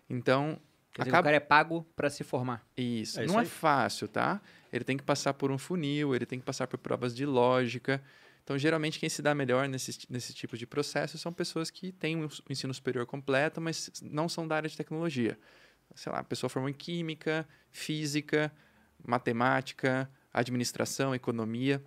Então, 0.09 0.59
Quer 0.93 1.01
dizer, 1.01 1.09
acaba... 1.09 1.21
o 1.21 1.23
cara 1.25 1.35
é 1.37 1.39
pago 1.41 1.85
para 1.95 2.09
se 2.09 2.23
formar. 2.23 2.65
Isso. 2.77 3.19
É 3.19 3.25
isso 3.25 3.33
não 3.33 3.39
é 3.39 3.43
aí. 3.43 3.49
fácil, 3.49 4.07
tá? 4.07 4.41
Ele 4.71 4.85
tem 4.85 4.95
que 4.95 5.03
passar 5.03 5.33
por 5.33 5.51
um 5.51 5.57
funil, 5.57 6.15
ele 6.15 6.25
tem 6.25 6.39
que 6.39 6.45
passar 6.45 6.67
por 6.67 6.77
provas 6.77 7.13
de 7.13 7.25
lógica. 7.25 8.01
Então, 8.45 8.59
geralmente, 8.59 8.99
quem 8.99 9.09
se 9.09 9.23
dá 9.23 9.33
melhor 9.33 9.67
nesse, 9.67 9.97
nesse 10.07 10.31
tipo 10.31 10.55
de 10.55 10.67
processo 10.67 11.17
são 11.17 11.33
pessoas 11.33 11.71
que 11.71 11.91
têm 11.91 12.15
um 12.15 12.27
ensino 12.47 12.71
superior 12.71 13.03
completo, 13.07 13.59
mas 13.59 13.89
não 14.03 14.29
são 14.29 14.47
da 14.47 14.55
área 14.55 14.69
de 14.69 14.77
tecnologia. 14.77 15.35
Sei 15.95 16.11
lá, 16.11 16.19
a 16.19 16.23
pessoa 16.23 16.47
formou 16.47 16.69
em 16.69 16.73
química, 16.73 17.47
física, 17.71 18.53
matemática, 19.03 20.07
administração, 20.31 21.15
economia. 21.15 21.83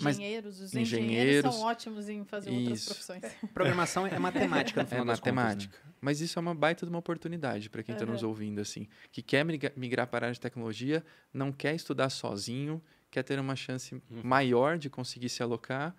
Mas- 0.00 0.16
Engenheiros, 0.16 0.60
os 0.60 0.74
engenheiros, 0.74 0.92
engenheiros 1.10 1.54
são 1.56 1.64
ótimos 1.66 2.08
em 2.08 2.24
fazer 2.24 2.50
outras 2.50 2.78
isso. 2.78 2.86
profissões. 2.86 3.22
Programação 3.52 4.06
é 4.06 4.18
matemática, 4.18 4.80
no 4.80 4.86
É 4.86 4.90
final 4.90 5.04
das 5.04 5.20
contas, 5.20 5.34
né? 5.34 5.42
matemática. 5.42 5.78
Mas 6.00 6.22
isso 6.22 6.38
é 6.38 6.40
uma 6.40 6.54
baita 6.54 6.86
de 6.86 6.90
uma 6.90 7.00
oportunidade 7.00 7.68
para 7.68 7.82
quem 7.82 7.92
está 7.92 8.06
nos 8.06 8.22
Aham. 8.22 8.28
ouvindo, 8.30 8.62
assim. 8.62 8.88
Que 9.10 9.20
quer 9.20 9.44
migra- 9.44 9.72
migrar 9.76 10.06
para 10.06 10.24
a 10.24 10.28
área 10.28 10.34
de 10.34 10.40
tecnologia, 10.40 11.04
não 11.34 11.52
quer 11.52 11.74
estudar 11.74 12.08
sozinho, 12.08 12.82
quer 13.12 13.22
ter 13.22 13.38
uma 13.38 13.54
chance 13.54 14.02
maior 14.24 14.78
de 14.78 14.88
conseguir 14.90 15.28
se 15.28 15.42
alocar. 15.42 15.94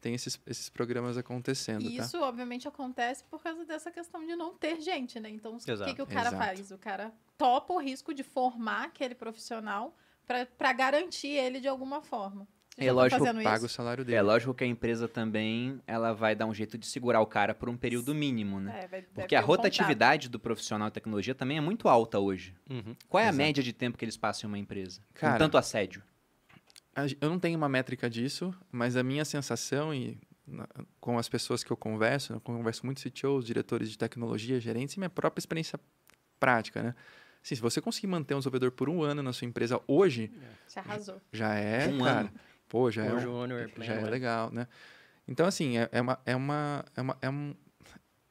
Tem 0.00 0.14
esses, 0.14 0.40
esses 0.46 0.68
programas 0.70 1.18
acontecendo, 1.18 1.82
E 1.82 1.96
tá? 1.96 2.04
isso, 2.04 2.18
obviamente, 2.22 2.66
acontece 2.66 3.22
por 3.24 3.42
causa 3.42 3.64
dessa 3.66 3.90
questão 3.90 4.24
de 4.26 4.34
não 4.34 4.54
ter 4.54 4.80
gente, 4.80 5.18
né? 5.20 5.28
Então, 5.28 5.56
o 5.56 5.58
que, 5.84 5.94
que 5.94 6.00
o 6.02 6.06
cara 6.06 6.28
Exato. 6.28 6.36
faz? 6.38 6.70
O 6.70 6.78
cara 6.78 7.12
topa 7.36 7.74
o 7.74 7.78
risco 7.78 8.14
de 8.14 8.22
formar 8.22 8.84
aquele 8.84 9.14
profissional 9.14 9.94
para 10.26 10.72
garantir 10.72 11.28
ele 11.28 11.60
de 11.60 11.68
alguma 11.68 12.00
forma. 12.00 12.46
É 12.78 12.86
tá 12.86 12.92
lógico, 12.92 13.24
Paga 13.24 13.56
isso? 13.56 13.66
o 13.66 13.68
salário 13.68 14.04
dele. 14.04 14.16
É 14.16 14.22
lógico 14.22 14.54
que 14.54 14.64
a 14.64 14.66
empresa 14.66 15.06
também 15.06 15.82
ela 15.86 16.14
vai 16.14 16.34
dar 16.34 16.46
um 16.46 16.54
jeito 16.54 16.78
de 16.78 16.86
segurar 16.86 17.20
o 17.20 17.26
cara 17.26 17.52
por 17.54 17.68
um 17.68 17.76
período 17.76 18.14
mínimo, 18.14 18.58
né? 18.58 18.84
É, 18.84 18.88
vai- 18.88 19.02
Porque 19.02 19.34
a 19.36 19.42
um 19.42 19.44
rotatividade 19.44 20.30
do 20.30 20.40
profissional 20.40 20.88
de 20.88 20.94
tecnologia 20.94 21.34
também 21.34 21.58
é 21.58 21.60
muito 21.60 21.88
alta 21.90 22.18
hoje. 22.18 22.54
Uhum. 22.70 22.96
Qual 23.06 23.20
é 23.20 23.24
a 23.24 23.28
Exato. 23.28 23.36
média 23.36 23.62
de 23.62 23.72
tempo 23.74 23.98
que 23.98 24.04
eles 24.04 24.16
passam 24.16 24.48
em 24.48 24.52
uma 24.52 24.58
empresa? 24.58 25.02
Cara, 25.12 25.34
com 25.34 25.38
tanto 25.40 25.58
assédio. 25.58 26.02
Eu 27.20 27.28
não 27.30 27.38
tenho 27.38 27.56
uma 27.56 27.68
métrica 27.68 28.08
disso, 28.08 28.54
mas 28.70 28.96
a 28.96 29.02
minha 29.02 29.24
sensação 29.24 29.94
e 29.94 30.18
na- 30.46 30.66
com 31.00 31.18
as 31.18 31.28
pessoas 31.28 31.62
que 31.62 31.70
eu 31.70 31.76
converso, 31.76 32.32
eu 32.32 32.40
converso 32.40 32.84
muito 32.84 33.00
CTOs, 33.00 33.44
diretores 33.44 33.90
de 33.90 33.96
tecnologia, 33.98 34.58
gerentes, 34.60 34.96
e 34.96 34.98
minha 34.98 35.10
própria 35.10 35.40
experiência 35.40 35.78
prática, 36.38 36.82
né? 36.82 36.94
Assim, 37.42 37.54
se 37.54 37.60
você 37.60 37.80
conseguir 37.80 38.06
manter 38.08 38.34
um 38.34 38.38
desenvolvedor 38.38 38.72
por 38.72 38.88
um 38.88 39.02
ano 39.02 39.22
na 39.22 39.32
sua 39.32 39.46
empresa 39.46 39.80
hoje, 39.86 40.30
Você 40.66 40.78
arrasou. 40.78 41.20
já 41.32 41.54
é, 41.54 41.88
Um 41.88 41.98
cara, 41.98 42.20
ano. 42.20 42.32
pô, 42.68 42.90
já 42.90 43.04
é, 43.04 43.14
um- 43.14 43.20
júnior, 43.20 43.60
já 43.60 43.64
é 43.64 43.68
pleno, 43.68 44.10
legal, 44.10 44.50
né? 44.52 44.66
Então, 45.26 45.46
assim, 45.46 45.78
é, 45.78 45.88
é 45.92 46.00
uma, 46.00 46.18
é 46.26 46.34
uma, 46.36 46.84
é 46.96 47.00
uma, 47.00 47.18
é 47.22 47.30
um... 47.30 47.54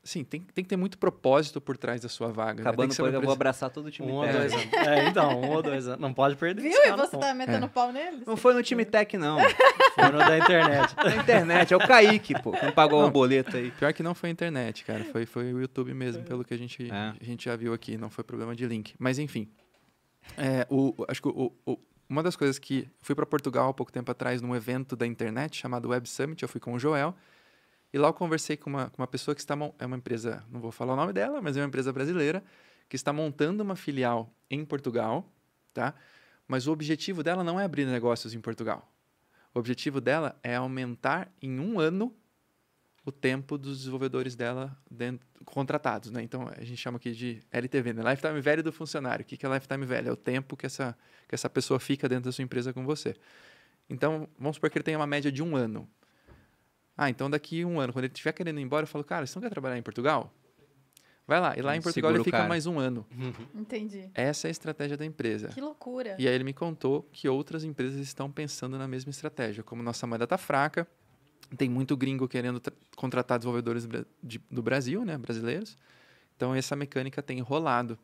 Assim, 0.10 0.24
tem, 0.24 0.42
tem 0.42 0.64
que 0.64 0.68
ter 0.70 0.76
muito 0.76 0.98
propósito 0.98 1.62
por 1.62 1.78
trás 1.78 2.02
da 2.02 2.10
sua 2.10 2.30
vaga. 2.32 2.64
né? 2.64 2.70
Acabando 2.70 2.90
o 2.90 2.94
uma 2.94 2.96
programa, 2.96 3.18
eu 3.18 3.26
vou 3.28 3.34
abraçar 3.34 3.70
todo 3.70 3.86
o 3.86 3.92
time 3.92 4.12
Um 4.12 4.16
ou 4.16 4.28
dois 4.28 4.52
anos. 4.54 4.74
É, 4.74 5.08
então, 5.08 5.40
um 5.40 5.52
ou 5.52 5.62
dois 5.62 5.88
anos. 5.88 6.00
Não 6.00 6.12
pode 6.14 6.36
perder. 6.36 6.64
Viu? 6.64 6.72
E 6.72 6.92
você 6.98 7.14
não. 7.16 7.20
tá 7.22 7.34
metendo 7.36 7.66
É. 7.68 7.70
pau 7.70 7.92
neles? 7.92 8.26
Não 8.26 8.36
foi 8.36 8.56
no 8.56 8.64
time 8.64 8.84
tech, 8.86 9.16
não. 9.18 9.38
Foi 9.40 10.10
no 10.12 10.18
da 10.18 10.38
internet. 10.40 10.96
Na 10.98 11.16
internet, 11.16 11.74
é 11.74 11.78
o 11.78 11.80
Kaique, 11.80 12.42
pô. 12.42 12.52
que 12.54 12.66
Não 12.66 12.72
pagou 12.72 13.00
uma 13.02 13.12
boleta 13.12 13.58
aí. 13.58 13.70
Pior 13.72 13.94
que 13.94 14.02
não 14.02 14.16
foi 14.16 14.30
a 14.30 14.32
internet, 14.32 14.84
cara. 14.84 15.04
Foi, 15.06 15.28
foi 15.28 15.54
o 15.54 15.60
YouTube 15.62 15.94
mesmo, 15.94 16.24
pelo 16.24 16.44
que 16.44 16.56
a 16.56 16.58
gente, 16.58 16.92
É. 16.92 16.96
a 17.22 17.24
gente 17.24 17.46
já 17.46 17.56
viu 17.56 17.72
aqui. 17.72 17.96
Não 17.96 18.10
foi 18.10 18.24
problema 18.24 18.56
de 18.56 18.66
link. 18.66 18.96
Mas, 18.98 19.20
enfim. 19.20 19.48
É, 20.38 20.66
o, 20.70 20.90
o- 21.02 21.06
acho 21.08 21.22
que 21.22 21.28
o- 21.28 21.54
o- 21.66 21.80
uma 22.10 22.24
das 22.24 22.36
coisas 22.36 22.58
que... 22.58 22.88
Fui 23.02 23.14
para 23.14 23.26
Portugal 23.28 23.70
há 23.70 23.74
pouco 23.76 23.92
tempo 23.92 24.12
atrás, 24.12 24.42
num 24.42 24.56
evento 24.56 24.96
da 24.96 25.06
internet 25.06 25.56
chamado 25.58 25.90
Web 25.90 26.10
Summit. 26.10 26.42
Eu 26.42 26.50
fui 26.50 26.60
com 26.60 26.74
o 26.74 26.80
Joel. 26.80 27.14
E 27.92 27.98
lá 27.98 28.10
eu 28.10 28.14
conversei 28.14 28.56
com 28.56 28.70
uma, 28.70 28.90
com 28.90 29.02
uma 29.02 29.08
pessoa 29.08 29.34
que 29.34 29.42
está... 29.42 29.56
É 29.80 29.86
uma 29.86 29.98
empresa... 29.98 30.44
Não 30.50 30.60
vou 30.60 30.72
falar 30.72 30.94
o 30.94 30.96
nome 30.96 31.14
dela, 31.14 31.42
mas 31.42 31.58
é 31.58 31.62
uma 31.62 31.68
empresa 31.68 31.92
brasileira. 31.92 32.44
Que 32.88 32.96
está 32.96 33.14
montando 33.14 33.64
uma 33.64 33.76
filial 33.76 34.34
em 34.50 34.66
Portugal, 34.66 35.32
tá? 35.74 35.94
Mas 36.48 36.66
o 36.68 36.72
objetivo 36.72 37.22
dela 37.22 37.44
não 37.44 37.60
é 37.60 37.64
abrir 37.64 37.86
negócios 37.86 38.34
em 38.34 38.42
Portugal. 38.42 38.92
O 39.54 39.60
objetivo 39.60 40.02
dela 40.02 40.40
é 40.42 40.56
aumentar 40.56 41.32
em 41.42 41.60
um 41.60 41.80
ano 41.80 42.16
o 43.06 43.12
tempo 43.12 43.58
dos 43.58 43.80
desenvolvedores 43.80 44.36
dela 44.36 44.78
dentro- 44.90 45.28
contratados, 45.46 46.12
né? 46.12 46.22
Então 46.22 46.48
a 46.48 46.64
gente 46.64 46.78
chama 46.78 46.98
aqui 46.98 47.12
de 47.12 47.42
LTV, 47.52 47.94
né? 47.94 48.04
Lifetime 48.12 48.42
Value 48.42 48.64
do 48.64 48.72
funcionário. 48.72 49.24
O 49.24 49.26
que 49.26 49.38
que 49.38 49.46
é 49.46 49.50
Lifetime 49.50 49.86
Value? 49.86 50.10
É 50.10 50.12
o 50.12 50.16
tempo 50.16 50.56
que 50.56 50.66
essa, 50.66 50.98
que 51.28 51.34
essa 51.34 51.50
pessoa 51.50 51.80
fica 51.80 52.08
dentro 52.10 52.26
da 52.26 52.32
sua 52.32 52.44
empresa 52.44 52.74
com 52.74 52.86
você. 52.86 53.16
Então, 53.90 54.28
vamos 54.38 54.58
supor 54.58 54.70
que 54.70 54.78
ele 54.78 54.84
tenha 54.84 54.98
uma 54.98 55.08
média 55.08 55.32
de 55.32 55.42
um 55.42 55.56
ano. 55.56 55.90
Ah, 57.02 57.10
então 57.10 57.30
daqui 57.30 57.64
um 57.64 57.80
ano, 57.80 57.94
quando 57.94 58.04
ele 58.06 58.12
estiver 58.14 58.34
querendo 58.34 58.60
ir 58.60 58.64
embora, 58.64 58.84
eu 58.84 58.88
falo, 58.88 59.04
cara, 59.04 59.26
você 59.26 59.38
não 59.38 59.42
quer 59.42 59.50
trabalhar 59.50 59.78
em 59.78 59.82
Portugal? 59.82 60.34
Vai 61.26 61.40
lá. 61.40 61.56
E 61.56 61.62
lá 61.62 61.76
em 61.76 61.82
Portugal 61.82 62.12
ele 62.12 62.24
fica 62.24 62.38
mais 62.50 62.66
um 62.66 62.80
ano. 62.80 63.06
Entendi. 63.56 64.10
Essa 64.16 64.48
é 64.48 64.50
a 64.50 64.52
estratégia 64.52 64.98
da 64.98 65.06
empresa. 65.06 65.48
Que 65.50 65.62
loucura. 65.62 66.16
E 66.20 66.28
aí 66.28 66.34
ele 66.34 66.44
me 66.44 66.54
contou 66.54 67.04
que 67.14 67.30
outras 67.30 67.64
empresas 67.64 68.00
estão 68.00 68.30
pensando 68.32 68.78
na 68.78 68.88
mesma 68.88 69.12
estratégia. 69.12 69.64
Como 69.64 69.82
nossa 69.84 70.06
moeda 70.08 70.24
está 70.24 70.38
fraca, 70.38 70.88
tem 71.56 71.70
muito 71.70 71.96
gringo 71.96 72.28
querendo 72.28 72.60
tra- 72.60 72.74
contratar 72.98 73.38
desenvolvedores 73.38 73.88
de- 74.22 74.42
do 74.52 74.62
Brasil, 74.62 75.06
né, 75.06 75.18
brasileiros. 75.18 75.78
Então 76.36 76.54
essa 76.56 76.76
mecânica 76.76 77.22
tem 77.22 77.40
rolado, 77.42 77.98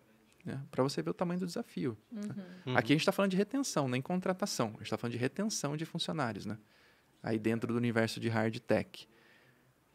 né, 0.45 0.61
para 0.71 0.83
você 0.83 1.01
ver 1.01 1.09
o 1.09 1.13
tamanho 1.13 1.39
do 1.39 1.45
desafio. 1.47 1.97
Uhum. 2.11 2.77
Aqui 2.77 2.93
a 2.93 2.95
gente 2.95 3.01
está 3.01 3.11
falando 3.11 3.31
de 3.31 3.37
retenção, 3.37 3.87
nem 3.89 4.01
contratação. 4.01 4.67
A 4.67 4.71
gente 4.73 4.83
está 4.83 4.97
falando 4.97 5.13
de 5.13 5.19
retenção 5.19 5.75
de 5.75 5.83
funcionários, 5.85 6.45
né? 6.45 6.57
Aí 7.25 7.39
dentro 7.39 7.73
do 7.73 7.77
universo 7.77 8.19
de 8.19 8.29
hard 8.29 8.59
tech. 8.59 9.07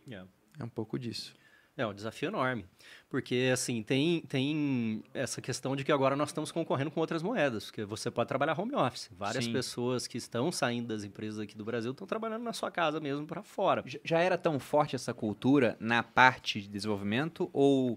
Yeah. 0.04 0.28
É 0.58 0.64
um 0.64 0.68
pouco 0.68 0.98
disso. 0.98 1.32
É 1.76 1.86
um 1.86 1.94
desafio 1.94 2.26
enorme. 2.26 2.66
Porque, 3.08 3.50
assim, 3.52 3.84
tem, 3.84 4.22
tem 4.22 5.04
essa 5.14 5.40
questão 5.40 5.76
de 5.76 5.84
que 5.84 5.92
agora 5.92 6.16
nós 6.16 6.30
estamos 6.30 6.50
concorrendo 6.50 6.90
com 6.90 6.98
outras 6.98 7.22
moedas. 7.22 7.66
Porque 7.66 7.84
você 7.84 8.10
pode 8.10 8.26
trabalhar 8.26 8.58
home 8.58 8.74
office. 8.74 9.08
Várias 9.16 9.44
Sim. 9.44 9.52
pessoas 9.52 10.08
que 10.08 10.18
estão 10.18 10.50
saindo 10.50 10.88
das 10.88 11.04
empresas 11.04 11.38
aqui 11.38 11.56
do 11.56 11.64
Brasil 11.64 11.92
estão 11.92 12.04
trabalhando 12.04 12.42
na 12.42 12.52
sua 12.52 12.68
casa 12.68 12.98
mesmo 12.98 13.24
para 13.24 13.44
fora. 13.44 13.84
Já 14.04 14.18
era 14.18 14.36
tão 14.36 14.58
forte 14.58 14.96
essa 14.96 15.14
cultura 15.14 15.76
na 15.78 16.02
parte 16.02 16.60
de 16.60 16.66
desenvolvimento 16.66 17.48
ou 17.52 17.96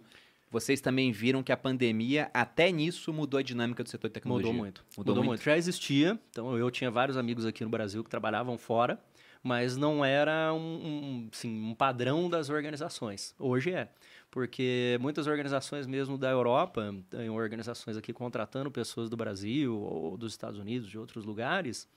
vocês 0.53 0.79
também 0.79 1.11
viram 1.11 1.41
que 1.41 1.51
a 1.51 1.57
pandemia 1.57 2.29
até 2.31 2.71
nisso 2.71 3.11
mudou 3.11 3.39
a 3.39 3.41
dinâmica 3.41 3.83
do 3.83 3.89
setor 3.89 4.07
de 4.07 4.13
tecnologia? 4.13 4.51
Mudou 4.51 4.63
muito. 4.63 4.85
Mudou 4.95 5.15
Mudou, 5.15 5.23
muito? 5.23 5.39
muito. 5.39 5.43
Já 5.43 5.57
existia. 5.57 6.19
Então, 6.29 6.55
eu 6.55 6.69
tinha 6.69 6.91
vários 6.91 7.17
amigos 7.17 7.43
aqui 7.43 7.63
no 7.63 7.71
Brasil 7.71 8.03
que 8.03 8.09
trabalhavam 8.11 8.55
fora, 8.55 8.99
mas 9.43 9.75
não 9.75 10.05
era 10.05 10.53
um, 10.53 10.57
um, 10.57 11.29
assim, 11.31 11.61
um 11.61 11.75
padrão 11.75 12.29
das 12.29 12.49
organizações. 12.49 13.35
Hoje 13.37 13.73
é. 13.73 13.89
Porque 14.31 14.97
muitas 15.01 15.27
organizações 15.27 15.85
mesmo 15.85 16.17
da 16.17 16.31
Europa, 16.31 16.95
tem 17.09 17.29
organizações 17.29 17.97
aqui 17.97 18.13
contratando 18.13 18.71
pessoas 18.71 19.09
do 19.09 19.17
Brasil 19.17 19.77
ou 19.77 20.17
dos 20.17 20.31
Estados 20.31 20.59
Unidos, 20.59 20.89
de 20.89 20.97
outros 20.97 21.25
lugares, 21.25 21.87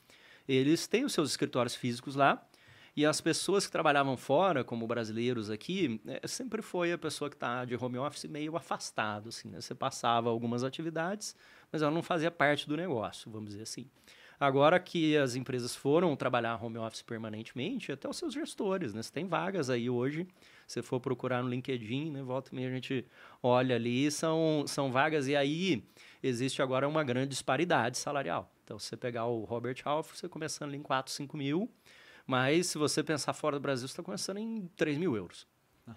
eles 0.46 0.86
têm 0.86 1.04
os 1.04 1.12
seus 1.12 1.30
escritórios 1.30 1.74
físicos 1.74 2.16
lá. 2.16 2.44
E 2.96 3.04
as 3.04 3.20
pessoas 3.20 3.66
que 3.66 3.72
trabalhavam 3.72 4.16
fora, 4.16 4.64
como 4.64 4.86
brasileiros 4.86 5.50
aqui, 5.50 6.00
eh, 6.06 6.26
sempre 6.26 6.62
foi 6.62 6.92
a 6.92 6.98
pessoa 6.98 7.28
que 7.28 7.36
está 7.36 7.62
de 7.66 7.76
home 7.76 7.98
office 7.98 8.24
meio 8.24 8.56
afastado. 8.56 9.28
Assim, 9.28 9.50
né? 9.50 9.60
Você 9.60 9.74
passava 9.74 10.30
algumas 10.30 10.64
atividades, 10.64 11.36
mas 11.70 11.82
ela 11.82 11.90
não 11.90 12.02
fazia 12.02 12.30
parte 12.30 12.66
do 12.66 12.74
negócio, 12.74 13.30
vamos 13.30 13.50
dizer 13.50 13.64
assim. 13.64 13.86
Agora 14.38 14.78
que 14.78 15.16
as 15.16 15.34
empresas 15.34 15.74
foram 15.74 16.14
trabalhar 16.14 16.62
home 16.62 16.76
office 16.78 17.02
permanentemente, 17.02 17.90
até 17.92 18.08
os 18.08 18.16
seus 18.16 18.34
gestores, 18.34 18.92
né? 18.92 19.02
Você 19.02 19.10
tem 19.12 19.26
vagas 19.26 19.70
aí 19.70 19.88
hoje, 19.88 20.26
se 20.66 20.82
for 20.82 21.00
procurar 21.00 21.42
no 21.42 21.48
LinkedIn, 21.48 22.10
né? 22.10 22.22
Volta 22.22 22.50
e 22.52 22.56
meia 22.56 22.68
a 22.68 22.72
gente 22.72 23.06
olha 23.42 23.76
ali, 23.76 24.10
são, 24.10 24.64
são 24.66 24.92
vagas, 24.92 25.26
e 25.26 25.34
aí 25.34 25.82
existe 26.22 26.60
agora 26.60 26.86
uma 26.86 27.02
grande 27.02 27.28
disparidade 27.30 27.96
salarial. 27.96 28.52
Então, 28.64 28.78
se 28.78 28.86
você 28.88 28.96
pegar 28.96 29.24
o 29.26 29.44
Robert 29.44 29.76
Half, 29.84 30.14
você 30.16 30.28
começando 30.28 30.68
ali 30.68 30.76
em 30.78 30.82
4, 30.82 31.12
5 31.12 31.36
mil, 31.36 31.70
mas 32.26 32.66
se 32.66 32.76
você 32.78 33.02
pensar 33.02 33.32
fora 33.32 33.56
do 33.58 33.62
Brasil, 33.62 33.86
você 33.88 33.92
está 33.92 34.02
começando 34.02 34.38
em 34.38 34.68
3 34.76 34.98
mil 34.98 35.16
euros. 35.16 35.46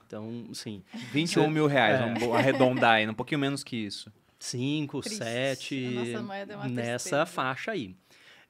Então, 0.06 0.48
sim, 0.54 0.84
21 1.12 1.50
mil 1.50 1.66
reais, 1.66 2.00
É. 2.00 2.04
vamos 2.14 2.24
arredondar 2.36 2.94
aí, 2.98 3.10
um 3.10 3.14
pouquinho 3.14 3.40
menos 3.40 3.64
que 3.64 3.76
isso. 3.76 4.14
5, 4.38 5.02
Triste. 5.02 5.18
7, 5.24 5.86
A 5.88 5.92
nossa 5.92 6.24
moeda 6.24 6.54
é 6.54 6.58
nessa 6.70 7.10
tristeza. 7.10 7.26
faixa 7.26 7.72
aí. 7.72 7.96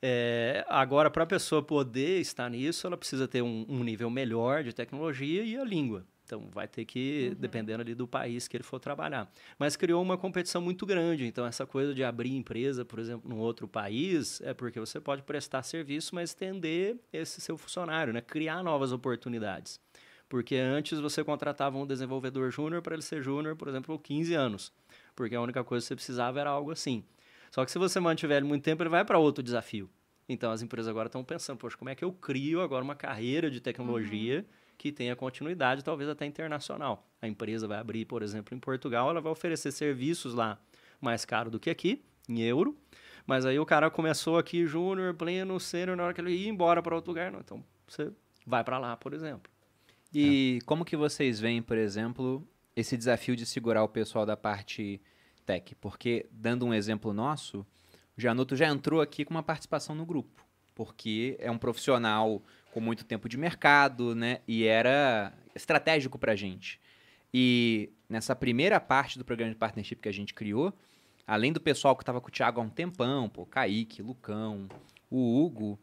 É, 0.02 0.66
agora, 0.70 1.10
para 1.10 1.24
a 1.24 1.28
pessoa 1.28 1.62
poder 1.62 2.20
estar 2.20 2.50
nisso, 2.50 2.88
ela 2.88 2.98
precisa 2.98 3.28
ter 3.28 3.42
um, 3.42 3.66
um 3.68 3.84
nível 3.84 4.10
melhor 4.10 4.64
de 4.64 4.74
tecnologia 4.74 5.44
e 5.44 5.58
a 5.58 5.64
língua. 5.64 6.06
Então, 6.30 6.48
vai 6.52 6.68
ter 6.68 6.86
que, 6.86 7.36
dependendo 7.40 7.82
ali 7.82 7.96
do 7.96 8.08
país 8.08 8.48
que 8.48 8.56
ele 8.56 8.64
for 8.64 8.80
trabalhar. 8.80 9.32
Mas 9.58 9.76
criou 9.76 10.00
uma 10.00 10.16
competição 10.16 10.62
muito 10.62 10.86
grande. 10.86 11.26
Então, 11.26 11.44
essa 11.44 11.66
coisa 11.66 11.92
de 11.92 12.04
abrir 12.04 12.36
empresa, 12.36 12.86
por 12.86 13.00
exemplo, 13.00 13.28
num 13.28 13.40
outro 13.40 13.68
país, 13.68 14.40
é 14.42 14.54
porque 14.54 14.80
você 14.80 15.00
pode 15.00 15.24
prestar 15.24 15.64
serviço, 15.64 16.14
mas 16.14 16.30
estender 16.30 16.98
esse 17.12 17.42
seu 17.42 17.58
funcionário, 17.58 18.14
né? 18.14 18.22
criar 18.22 18.62
novas 18.62 18.92
oportunidades. 18.92 19.80
Porque 20.30 20.56
antes 20.56 21.00
você 21.00 21.24
contratava 21.24 21.80
um 21.80 21.88
desenvolvedor 21.88 22.52
júnior 22.52 22.84
para 22.84 22.94
ele 22.94 23.02
ser 23.02 23.24
júnior, 23.24 23.56
por 23.56 23.68
exemplo, 23.68 23.98
15 23.98 24.36
anos. 24.36 24.72
Porque 25.16 25.34
a 25.36 25.42
única 25.42 25.64
coisa 25.64 25.84
que 25.84 25.88
você 25.88 25.96
precisava 25.96 26.40
era 26.40 26.52
algo 26.52 26.70
assim. 26.72 27.04
Só 27.52 27.66
que 27.66 27.72
se 27.72 27.78
você 27.78 28.00
mantiver 28.00 28.38
ele 28.38 28.46
muito 28.46 28.64
tempo, 28.64 28.84
ele 28.84 28.90
vai 28.90 29.04
para 29.04 29.18
outro 29.18 29.44
desafio. 29.44 29.90
Então 30.28 30.52
as 30.52 30.62
empresas 30.62 30.88
agora 30.88 31.08
estão 31.08 31.24
pensando, 31.24 31.58
poxa, 31.58 31.76
como 31.76 31.90
é 31.90 31.96
que 31.96 32.04
eu 32.04 32.12
crio 32.12 32.62
agora 32.62 32.84
uma 32.84 32.96
carreira 32.96 33.50
de 33.50 33.60
tecnologia 33.60 34.46
que 34.78 34.92
tenha 34.92 35.16
continuidade, 35.16 35.84
talvez 35.84 36.10
até 36.10 36.26
internacional. 36.26 37.06
A 37.22 37.28
empresa 37.28 37.68
vai 37.68 37.80
abrir, 37.80 38.06
por 38.06 38.22
exemplo, 38.22 38.56
em 38.56 38.60
Portugal, 38.60 39.10
ela 39.10 39.20
vai 39.20 39.32
oferecer 39.32 39.72
serviços 39.72 40.34
lá 40.34 40.60
mais 41.02 41.26
caro 41.26 41.50
do 41.50 41.60
que 41.60 41.70
aqui, 41.70 42.04
em 42.30 42.42
euro. 42.42 42.78
Mas 43.28 43.46
aí 43.46 43.60
o 43.60 43.66
cara 43.66 43.90
começou 43.92 44.38
aqui 44.38 44.66
júnior, 44.66 45.14
pleno, 45.14 45.60
sênior, 45.60 45.98
na 45.98 46.04
hora 46.04 46.14
que 46.14 46.22
ele 46.22 46.32
ia 46.32 46.50
embora 46.50 46.82
para 46.82 46.96
outro 46.96 47.12
lugar, 47.12 47.32
não. 47.32 47.40
Então 47.40 47.64
você 47.88 48.12
vai 48.46 48.64
para 48.64 48.80
lá, 48.80 48.96
por 48.96 49.14
exemplo. 49.14 49.52
E 50.14 50.60
como 50.66 50.86
que 50.86 50.96
vocês 50.96 51.40
veem, 51.40 51.62
por 51.62 51.78
exemplo, 51.78 52.48
esse 52.76 52.98
desafio 52.98 53.36
de 53.36 53.46
segurar 53.46 53.84
o 53.84 53.90
pessoal 53.90 54.26
da 54.26 54.38
parte 54.38 55.02
tech? 55.50 55.74
Porque, 55.82 56.28
dando 56.32 56.64
um 56.64 56.74
exemplo 56.74 57.12
nosso, 57.12 57.66
o 58.16 58.22
Januto 58.22 58.56
já 58.56 58.68
entrou 58.68 59.02
aqui 59.02 59.26
com 59.26 59.34
uma 59.34 59.42
participação 59.42 59.96
no 59.96 60.06
grupo. 60.06 60.46
Porque 60.76 61.36
é 61.40 61.50
um 61.50 61.58
profissional 61.58 62.44
com 62.72 62.80
muito 62.80 63.04
tempo 63.04 63.28
de 63.28 63.36
mercado, 63.36 64.14
né? 64.14 64.42
E 64.48 64.66
era 64.66 65.34
estratégico 65.56 66.20
pra 66.20 66.36
gente. 66.36 66.80
E 67.34 67.92
nessa 68.08 68.36
primeira 68.36 68.80
parte 68.80 69.18
do 69.18 69.26
programa 69.26 69.52
de 69.52 69.58
partnership 69.58 69.96
que 70.00 70.10
a 70.10 70.14
gente 70.14 70.36
criou, 70.36 70.72
além 71.26 71.52
do 71.52 71.60
pessoal 71.60 71.96
que 71.96 72.04
estava 72.04 72.22
com 72.22 72.28
o 72.28 72.32
Thiago 72.32 72.62
há 72.62 72.64
um 72.64 72.70
tempão, 72.70 73.28
pô, 73.28 73.44
Kaique, 73.46 74.04
Lucão, 74.04 74.70
o 75.10 75.44
Hugo, 75.44 75.80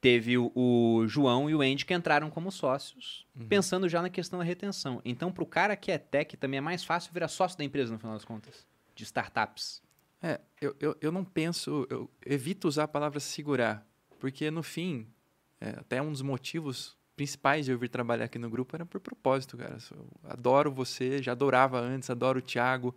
teve 0.00 0.36
o, 0.38 0.52
o 0.54 1.06
João 1.06 1.48
e 1.50 1.54
o 1.54 1.62
Andy 1.62 1.84
que 1.84 1.94
entraram 1.94 2.30
como 2.30 2.50
sócios, 2.52 3.26
pensando 3.48 3.88
já 3.88 4.02
na 4.02 4.10
questão 4.10 4.38
da 4.38 4.44
retenção. 4.44 5.00
Então, 5.04 5.32
para 5.32 5.42
o 5.42 5.46
cara 5.46 5.76
que 5.76 5.90
é 5.90 5.98
tech, 5.98 6.36
também 6.36 6.58
é 6.58 6.60
mais 6.60 6.84
fácil 6.84 7.12
virar 7.12 7.28
sócio 7.28 7.58
da 7.58 7.64
empresa, 7.64 7.92
no 7.92 7.98
final 7.98 8.14
das 8.14 8.24
contas, 8.24 8.66
de 8.94 9.04
startups. 9.04 9.82
É, 10.22 10.40
eu, 10.60 10.74
eu, 10.80 10.96
eu 11.00 11.12
não 11.12 11.24
penso, 11.24 11.86
eu 11.90 12.10
evito 12.24 12.68
usar 12.68 12.84
a 12.84 12.88
palavra 12.88 13.20
segurar, 13.20 13.86
porque 14.18 14.50
no 14.50 14.62
fim, 14.62 15.06
é, 15.60 15.70
até 15.70 16.00
um 16.00 16.10
dos 16.10 16.22
motivos 16.22 16.96
principais 17.14 17.64
de 17.64 17.72
eu 17.72 17.78
vir 17.78 17.88
trabalhar 17.88 18.26
aqui 18.26 18.38
no 18.38 18.50
grupo 18.50 18.76
era 18.76 18.84
por 18.84 19.00
propósito, 19.00 19.56
cara. 19.56 19.78
Eu 19.90 20.06
adoro 20.24 20.70
você, 20.70 21.22
já 21.22 21.32
adorava 21.32 21.80
antes, 21.80 22.10
adoro 22.10 22.38
o 22.38 22.42
Thiago. 22.42 22.94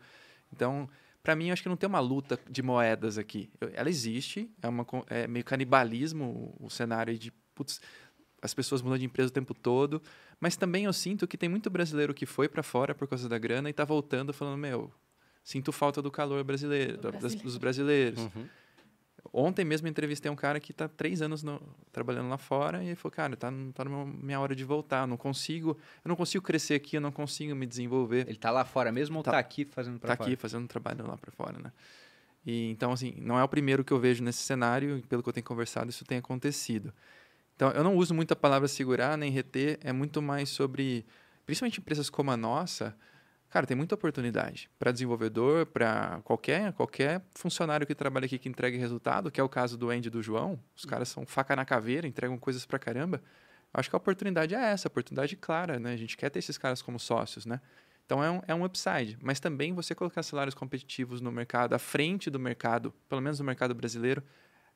Então, 0.51 0.89
para 1.21 1.35
mim, 1.35 1.47
eu 1.47 1.53
acho 1.53 1.61
que 1.63 1.69
não 1.69 1.75
tem 1.77 1.87
uma 1.87 1.99
luta 1.99 2.39
de 2.49 2.61
moedas 2.61 3.17
aqui. 3.17 3.49
Eu- 3.59 3.71
ela 3.73 3.89
existe, 3.89 4.49
é, 4.61 4.67
uma, 4.67 4.85
é 5.07 5.27
meio 5.27 5.43
canibalismo 5.45 6.55
o, 6.59 6.65
o 6.67 6.69
cenário 6.69 7.17
de, 7.17 7.31
putz, 7.53 7.81
as 8.41 8.53
pessoas 8.53 8.81
mudam 8.81 8.97
de 8.97 9.05
empresa 9.05 9.29
o 9.29 9.33
tempo 9.33 9.53
todo, 9.53 10.01
mas 10.39 10.55
também 10.55 10.85
eu 10.85 10.93
sinto 10.93 11.27
que 11.27 11.37
tem 11.37 11.49
muito 11.49 11.69
brasileiro 11.69 12.13
que 12.13 12.25
foi 12.25 12.47
para 12.47 12.63
fora 12.63 12.95
por 12.95 13.07
causa 13.07 13.27
da 13.27 13.37
grana 13.37 13.69
e 13.69 13.73
tá 13.73 13.83
voltando 13.83 14.31
falando, 14.33 14.57
meu, 14.57 14.91
sinto 15.43 15.71
falta 15.73 16.01
do 16.01 16.09
calor 16.09 16.43
brasileiro, 16.43 16.93
Do 16.93 17.01
da- 17.03 17.09
das- 17.11 17.19
brasileiro. 17.19 17.43
dos 17.43 17.57
brasileiros. 17.57 18.19
Uhum. 18.21 18.47
Ontem 19.33 19.65
mesmo 19.65 19.87
entrevistei 19.87 20.31
um 20.31 20.35
cara 20.35 20.59
que 20.59 20.71
está 20.71 20.87
três 20.87 21.21
anos 21.21 21.43
no, 21.43 21.61
trabalhando 21.91 22.29
lá 22.29 22.37
fora 22.37 22.83
e 22.83 22.87
ele 22.87 22.95
falou, 22.95 23.11
cara, 23.11 23.35
tá, 23.35 23.51
tá 23.73 23.85
na 23.85 24.05
minha 24.05 24.39
hora 24.39 24.55
de 24.55 24.63
voltar, 24.63 25.01
eu 25.01 25.07
não 25.07 25.17
consigo, 25.17 25.77
eu 26.03 26.09
não 26.09 26.15
consigo 26.15 26.43
crescer 26.43 26.75
aqui, 26.75 26.97
eu 26.97 27.01
não 27.01 27.11
consigo 27.11 27.55
me 27.55 27.65
desenvolver. 27.65 28.21
Ele 28.21 28.31
está 28.31 28.51
lá 28.51 28.65
fora 28.65 28.91
mesmo 28.91 29.15
ou 29.17 29.21
está 29.21 29.31
tá 29.31 29.39
aqui 29.39 29.65
fazendo 29.65 29.99
para 29.99 30.09
tá 30.09 30.17
fora? 30.17 30.29
Está 30.29 30.33
aqui 30.33 30.41
fazendo 30.41 30.67
trabalho 30.67 31.05
lá 31.05 31.17
para 31.17 31.31
fora, 31.31 31.59
né? 31.59 31.71
E, 32.45 32.71
então, 32.71 32.91
assim, 32.91 33.13
não 33.17 33.37
é 33.37 33.43
o 33.43 33.47
primeiro 33.47 33.83
que 33.83 33.91
eu 33.91 33.99
vejo 33.99 34.23
nesse 34.23 34.39
cenário, 34.39 34.97
e 34.97 35.01
pelo 35.03 35.21
que 35.21 35.29
eu 35.29 35.33
tenho 35.33 35.45
conversado, 35.45 35.89
isso 35.89 36.05
tem 36.05 36.17
acontecido. 36.17 36.93
Então, 37.55 37.69
eu 37.71 37.83
não 37.83 37.95
uso 37.95 38.13
muito 38.13 38.31
a 38.31 38.35
palavra 38.35 38.67
segurar 38.67 39.17
nem 39.17 39.31
reter, 39.31 39.77
é 39.83 39.91
muito 39.91 40.21
mais 40.21 40.49
sobre, 40.49 41.05
principalmente 41.45 41.79
empresas 41.79 42.09
como 42.09 42.31
a 42.31 42.37
nossa, 42.37 42.95
Cara, 43.49 43.65
tem 43.65 43.75
muita 43.75 43.95
oportunidade 43.95 44.69
para 44.77 44.91
desenvolvedor, 44.91 45.65
para 45.65 46.21
qualquer, 46.23 46.71
qualquer 46.73 47.21
funcionário 47.33 47.87
que 47.87 47.95
trabalha 47.95 48.25
aqui 48.25 48.37
que 48.37 48.47
entregue 48.47 48.77
resultado, 48.77 49.31
que 49.31 49.41
é 49.41 49.43
o 49.43 49.49
caso 49.49 49.75
do 49.75 49.89
Andy 49.89 50.07
e 50.07 50.11
do 50.11 50.21
João. 50.21 50.59
Os 50.75 50.85
caras 50.85 51.09
são 51.09 51.25
faca 51.25 51.55
na 51.55 51.65
caveira, 51.65 52.07
entregam 52.07 52.37
coisas 52.37 52.63
para 52.65 52.77
caramba. 52.77 53.21
Acho 53.73 53.89
que 53.89 53.95
a 53.95 53.97
oportunidade 53.97 54.53
é 54.53 54.59
essa, 54.59 54.87
a 54.87 54.89
oportunidade 54.89 55.35
clara, 55.35 55.79
né? 55.79 55.93
A 55.93 55.97
gente 55.97 56.15
quer 56.15 56.29
ter 56.29 56.39
esses 56.39 56.59
caras 56.59 56.81
como 56.81 56.99
sócios, 56.99 57.45
né? 57.47 57.59
Então 58.05 58.23
é 58.23 58.29
um, 58.29 58.41
é 58.47 58.55
um 58.55 58.63
upside. 58.63 59.17
Mas 59.21 59.39
também 59.39 59.73
você 59.73 59.95
colocar 59.95 60.21
salários 60.21 60.53
competitivos 60.53 61.19
no 61.19 61.31
mercado, 61.31 61.73
à 61.73 61.79
frente 61.79 62.29
do 62.29 62.39
mercado, 62.39 62.93
pelo 63.07 63.21
menos 63.21 63.39
no 63.39 63.45
mercado 63.45 63.73
brasileiro, 63.73 64.23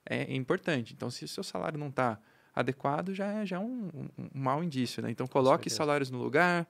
é 0.05 0.33
importante. 0.35 0.93
Então, 0.93 1.09
se 1.09 1.25
o 1.25 1.27
seu 1.27 1.43
salário 1.43 1.79
não 1.79 1.87
está 1.89 2.19
adequado, 2.55 3.13
já 3.13 3.25
é, 3.25 3.45
já 3.45 3.55
é 3.57 3.59
um, 3.59 3.89
um, 3.93 4.09
um 4.17 4.29
mau 4.33 4.63
indício, 4.63 5.01
né? 5.01 5.11
Então, 5.11 5.27
coloque 5.27 5.69
salários 5.69 6.09
no 6.09 6.17
lugar, 6.17 6.67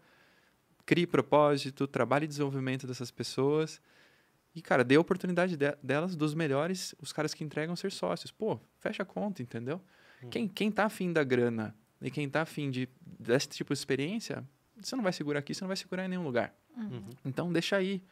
crie 0.86 1.08
propósito, 1.08 1.88
trabalhe 1.88 2.28
desenvolvimento 2.28 2.86
dessas 2.86 3.12
pessoas. 3.12 3.82
E, 4.56 4.62
cara, 4.62 4.84
dê 4.84 4.96
a 4.96 5.00
oportunidade 5.00 5.58
de, 5.58 5.76
delas, 5.82 6.16
dos 6.16 6.34
melhores, 6.34 6.94
os 7.02 7.12
caras 7.12 7.34
que 7.34 7.44
entregam 7.44 7.76
ser 7.76 7.92
sócios. 7.92 8.32
Pô, 8.32 8.60
fecha 8.78 9.04
a 9.04 9.06
conta, 9.06 9.42
entendeu? 9.42 9.82
Uhum. 10.22 10.30
Quem, 10.30 10.48
quem 10.48 10.72
tá 10.72 10.86
afim 10.86 11.12
da 11.12 11.24
grana 11.24 11.76
e 12.02 12.12
quem 12.12 12.30
tá 12.30 12.42
afim 12.42 12.70
de, 12.70 12.88
desse 13.02 13.50
tipo 13.50 13.74
de 13.74 13.80
experiência, 13.80 14.48
você 14.80 14.96
não 14.96 15.04
vai 15.04 15.14
segurar 15.14 15.40
aqui, 15.40 15.54
você 15.54 15.64
não 15.64 15.70
vai 15.70 15.78
segurar 15.78 16.06
em 16.06 16.10
nenhum 16.10 16.24
lugar. 16.24 16.54
Uhum. 16.78 17.10
Então, 17.26 17.52
deixa 17.52 17.78
aí. 17.78 18.04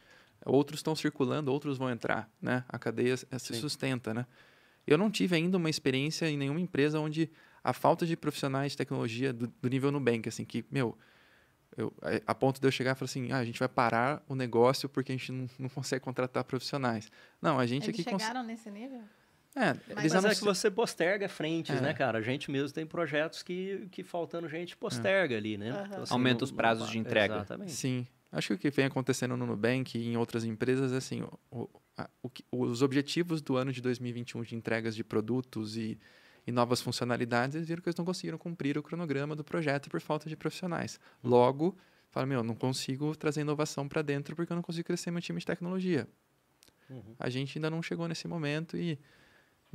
Outros 0.44 0.80
estão 0.80 0.96
circulando, 0.96 1.52
outros 1.52 1.78
vão 1.78 1.88
entrar, 1.88 2.28
né? 2.40 2.64
A 2.68 2.76
cadeia 2.76 3.16
se 3.16 3.26
Sim. 3.38 3.54
sustenta, 3.54 4.12
né? 4.12 4.26
Eu 4.84 4.98
não 4.98 5.08
tive 5.08 5.36
ainda 5.36 5.56
uma 5.56 5.70
experiência 5.70 6.28
em 6.28 6.36
nenhuma 6.36 6.60
empresa 6.60 6.98
onde 6.98 7.30
a 7.62 7.72
falta 7.72 8.04
de 8.04 8.16
profissionais 8.16 8.72
de 8.72 8.78
tecnologia 8.78 9.32
do, 9.32 9.46
do 9.46 9.68
nível 9.68 9.92
Nubank, 9.92 10.28
assim, 10.28 10.44
que, 10.44 10.64
meu, 10.68 10.98
eu, 11.76 11.92
a 12.26 12.34
ponto 12.34 12.60
de 12.60 12.66
eu 12.66 12.70
chegar 12.70 12.92
e 12.92 12.94
falar 12.94 13.06
assim, 13.06 13.32
ah, 13.32 13.38
a 13.38 13.44
gente 13.44 13.58
vai 13.58 13.68
parar 13.68 14.22
o 14.28 14.34
negócio 14.34 14.88
porque 14.88 15.12
a 15.12 15.16
gente 15.16 15.32
não, 15.32 15.48
não 15.58 15.68
consegue 15.68 16.04
contratar 16.04 16.44
profissionais. 16.44 17.10
Não, 17.40 17.58
a 17.58 17.66
gente 17.66 17.90
eles 17.90 18.00
aqui... 18.00 18.02
chegaram 18.02 18.40
cons... 18.40 18.46
nesse 18.46 18.70
nível? 18.70 19.02
É, 19.54 19.74
mas, 19.94 20.14
mas 20.14 20.24
é 20.24 20.34
que 20.34 20.44
você 20.44 20.70
posterga 20.70 21.28
frentes, 21.28 21.76
é. 21.76 21.80
né, 21.80 21.92
cara? 21.92 22.18
A 22.18 22.22
gente 22.22 22.50
mesmo 22.50 22.72
tem 22.72 22.86
projetos 22.86 23.42
que, 23.42 23.86
que 23.90 24.02
faltando 24.02 24.48
gente 24.48 24.76
posterga 24.76 25.34
é. 25.34 25.38
ali, 25.38 25.58
né? 25.58 25.72
Uhum. 25.72 25.86
Então, 25.86 26.02
assim, 26.02 26.12
Aumenta 26.12 26.44
os 26.44 26.50
prazos 26.50 26.90
de 26.90 26.98
entrega. 26.98 27.36
Exatamente. 27.36 27.72
Sim. 27.72 28.06
Acho 28.30 28.48
que 28.48 28.54
o 28.54 28.58
que 28.58 28.70
vem 28.70 28.86
acontecendo 28.86 29.36
no 29.36 29.46
Nubank 29.46 29.98
e 29.98 30.08
em 30.08 30.16
outras 30.16 30.44
empresas 30.44 30.90
é 30.92 30.96
assim, 30.96 31.22
o, 31.50 31.68
a, 31.98 32.08
o, 32.22 32.30
os 32.50 32.80
objetivos 32.80 33.42
do 33.42 33.56
ano 33.56 33.70
de 33.72 33.82
2021 33.82 34.42
de 34.42 34.54
entregas 34.56 34.96
de 34.96 35.04
produtos 35.04 35.76
e 35.76 35.98
e 36.46 36.52
novas 36.52 36.80
funcionalidades, 36.80 37.54
eles 37.54 37.68
viram 37.68 37.82
que 37.82 37.88
eles 37.88 37.96
não 37.96 38.04
conseguiram 38.04 38.38
cumprir 38.38 38.76
o 38.76 38.82
cronograma 38.82 39.36
do 39.36 39.44
projeto 39.44 39.88
por 39.88 40.00
falta 40.00 40.28
de 40.28 40.36
profissionais. 40.36 40.98
Logo, 41.22 41.76
fala, 42.10 42.26
meu, 42.26 42.42
não 42.42 42.54
consigo 42.54 43.14
trazer 43.16 43.42
inovação 43.42 43.88
para 43.88 44.02
dentro 44.02 44.34
porque 44.34 44.52
eu 44.52 44.56
não 44.56 44.62
consigo 44.62 44.86
crescer 44.86 45.10
meu 45.10 45.20
time 45.20 45.38
de 45.38 45.46
tecnologia. 45.46 46.08
Uhum. 46.90 47.14
A 47.18 47.30
gente 47.30 47.58
ainda 47.58 47.70
não 47.70 47.82
chegou 47.82 48.08
nesse 48.08 48.26
momento 48.26 48.76
e 48.76 48.98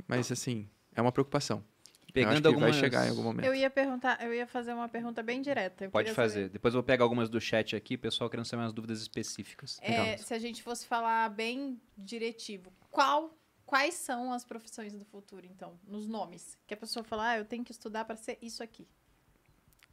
mas 0.06 0.30
assim, 0.30 0.68
é 0.94 1.02
uma 1.02 1.10
preocupação. 1.10 1.64
Pegando 2.12 2.46
algumas... 2.46 2.70
vai 2.70 2.80
chegar 2.80 3.06
em 3.06 3.10
algum 3.10 3.22
momento. 3.22 3.44
Eu 3.44 3.54
ia 3.54 3.68
perguntar, 3.68 4.22
eu 4.24 4.32
ia 4.32 4.46
fazer 4.46 4.72
uma 4.72 4.88
pergunta 4.88 5.22
bem 5.22 5.42
direta. 5.42 5.84
Eu 5.84 5.90
Pode 5.90 6.12
fazer. 6.12 6.42
Saber. 6.42 6.48
Depois 6.50 6.74
eu 6.74 6.80
vou 6.80 6.84
pegar 6.84 7.04
algumas 7.04 7.28
do 7.28 7.40
chat 7.40 7.76
aqui, 7.76 7.96
pessoal 7.98 8.30
querendo 8.30 8.46
saber 8.46 8.62
umas 8.62 8.72
dúvidas 8.72 9.00
específicas. 9.00 9.78
É, 9.82 10.16
se 10.16 10.32
a 10.32 10.38
gente 10.38 10.62
fosse 10.62 10.86
falar 10.86 11.28
bem 11.28 11.78
diretivo, 11.96 12.72
qual 12.90 13.36
Quais 13.68 13.92
são 13.96 14.32
as 14.32 14.46
profissões 14.46 14.94
do 14.94 15.04
futuro, 15.04 15.44
então, 15.44 15.78
nos 15.86 16.08
nomes? 16.08 16.56
Que 16.66 16.72
a 16.72 16.76
pessoa 16.76 17.04
fala, 17.04 17.32
ah, 17.32 17.38
eu 17.38 17.44
tenho 17.44 17.62
que 17.62 17.70
estudar 17.70 18.02
para 18.06 18.16
ser 18.16 18.38
isso 18.40 18.62
aqui. 18.62 18.88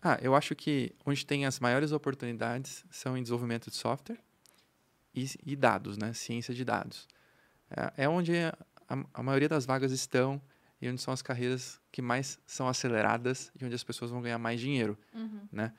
Ah, 0.02 0.18
eu 0.22 0.34
acho 0.34 0.56
que 0.56 0.96
onde 1.06 1.26
tem 1.26 1.46
as 1.46 1.60
maiores 1.60 1.92
oportunidades 1.92 2.86
são 2.90 3.18
em 3.18 3.22
desenvolvimento 3.22 3.70
de 3.70 3.76
software 3.76 4.18
e, 5.14 5.30
e 5.46 5.58
dados, 5.58 5.98
né? 5.98 6.14
Ciência 6.14 6.54
de 6.54 6.64
dados. 6.64 7.06
É, 7.70 8.06
é 8.06 8.08
onde 8.08 8.32
a, 8.38 8.56
a, 9.14 9.22
maioria 9.22 9.50
das 9.50 9.66
vagas 9.66 9.92
estão 9.92 10.42
e 10.82 10.88
onde 10.88 11.02
são 11.02 11.14
as 11.14 11.22
carreiras 11.22 11.78
que 11.92 12.02
mais 12.02 12.40
são 12.46 12.70
aceleradas 12.70 13.52
e 13.60 13.66
onde 13.66 13.76
as 13.76 13.84
pessoas 13.84 14.10
vão 14.10 14.22
ganhar 14.22 14.38
mais 14.38 14.62
dinheiro, 14.62 14.98
uhum. 15.14 15.50
né? 15.52 15.74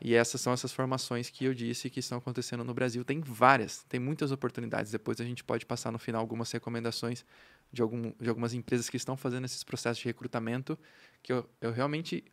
E 0.00 0.14
essas 0.14 0.40
são 0.40 0.52
essas 0.52 0.72
formações 0.72 1.28
que 1.28 1.44
eu 1.44 1.52
disse 1.52 1.90
que 1.90 2.00
estão 2.00 2.18
acontecendo 2.18 2.64
no 2.64 2.72
Brasil. 2.72 3.04
Tem 3.04 3.20
várias, 3.20 3.84
tem 3.84 4.00
muitas 4.00 4.32
oportunidades. 4.32 4.90
Depois 4.90 5.20
a 5.20 5.24
gente 5.24 5.44
pode 5.44 5.66
passar 5.66 5.92
no 5.92 5.98
final 5.98 6.20
algumas 6.20 6.50
recomendações 6.50 7.24
de, 7.70 7.82
algum, 7.82 8.12
de 8.18 8.28
algumas 8.28 8.54
empresas 8.54 8.88
que 8.88 8.96
estão 8.96 9.16
fazendo 9.16 9.44
esses 9.44 9.62
processos 9.62 9.98
de 9.98 10.06
recrutamento, 10.06 10.78
que 11.22 11.32
eu, 11.32 11.48
eu 11.60 11.70
realmente 11.70 12.24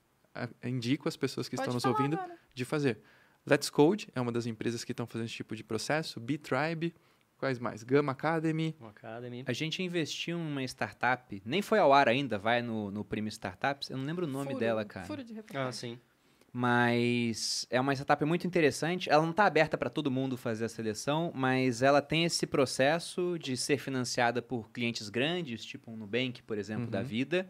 indico 0.63 1.07
as 1.09 1.17
pessoas 1.17 1.49
que 1.49 1.55
pode 1.55 1.67
estão 1.69 1.73
nos 1.73 1.85
ouvindo 1.85 2.15
agora. 2.15 2.37
de 2.53 2.65
fazer. 2.65 2.99
Let's 3.45 3.69
Code 3.69 4.07
é 4.13 4.21
uma 4.21 4.31
das 4.31 4.45
empresas 4.45 4.83
que 4.83 4.91
estão 4.91 5.05
fazendo 5.05 5.25
esse 5.25 5.35
tipo 5.35 5.55
de 5.55 5.63
processo. 5.63 6.19
B-Tribe, 6.19 6.93
quais 7.37 7.59
mais? 7.59 7.83
Gamma 7.83 8.11
Academy. 8.11 8.75
Academy. 8.81 9.43
A 9.45 9.53
gente 9.53 9.81
investiu 9.81 10.37
em 10.37 10.41
uma 10.41 10.63
startup, 10.63 11.41
nem 11.45 11.61
foi 11.61 11.79
ao 11.79 11.93
ar 11.93 12.07
ainda, 12.07 12.37
vai 12.37 12.61
no, 12.61 12.91
no 12.91 13.03
Prêmio 13.03 13.29
Startups. 13.29 13.89
Eu 13.89 13.97
não 13.97 14.05
lembro 14.05 14.25
o 14.25 14.29
nome 14.29 14.47
furo, 14.47 14.59
dela, 14.59 14.85
cara. 14.85 15.05
Furo 15.05 15.23
de 15.23 15.33
reportagem. 15.33 15.67
Ah, 15.67 15.71
sim. 15.71 15.99
Mas 16.53 17.67
é 17.69 17.79
uma 17.79 17.93
startup 17.93 18.23
muito 18.25 18.47
interessante. 18.47 19.09
Ela 19.09 19.23
não 19.23 19.31
está 19.31 19.45
aberta 19.45 19.77
para 19.77 19.89
todo 19.89 20.09
mundo 20.09 20.37
fazer 20.37 20.65
a 20.65 20.69
seleção, 20.69 21.31
mas 21.35 21.81
ela 21.81 22.01
tem 22.01 22.23
esse 22.23 22.47
processo 22.47 23.37
de 23.37 23.55
ser 23.57 23.77
financiada 23.77 24.41
por 24.41 24.71
clientes 24.71 25.09
grandes, 25.09 25.63
tipo 25.63 25.91
um 25.91 25.97
Nubank, 25.97 26.41
por 26.43 26.57
exemplo, 26.57 26.85
uhum. 26.85 26.89
da 26.89 27.01
vida, 27.01 27.47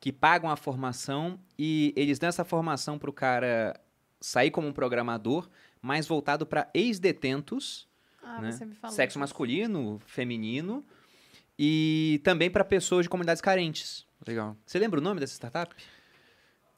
que 0.00 0.12
pagam 0.12 0.50
a 0.50 0.56
formação 0.56 1.38
e 1.58 1.92
eles 1.96 2.18
dão 2.18 2.28
essa 2.28 2.44
formação 2.44 2.98
para 2.98 3.10
o 3.10 3.12
cara 3.12 3.78
sair 4.20 4.50
como 4.50 4.66
um 4.66 4.72
programador, 4.72 5.48
mais 5.80 6.06
voltado 6.06 6.44
para 6.44 6.68
ex-detentos, 6.74 7.86
ah, 8.22 8.40
né? 8.40 8.50
sexo 8.52 8.96
disso. 8.96 9.18
masculino, 9.18 10.00
feminino, 10.06 10.84
e 11.56 12.20
também 12.24 12.50
para 12.50 12.64
pessoas 12.64 13.04
de 13.04 13.08
comunidades 13.08 13.40
carentes. 13.40 14.06
Legal. 14.26 14.56
Você 14.66 14.78
lembra 14.78 14.98
o 14.98 15.02
nome 15.02 15.20
dessa 15.20 15.34
startup? 15.34 15.74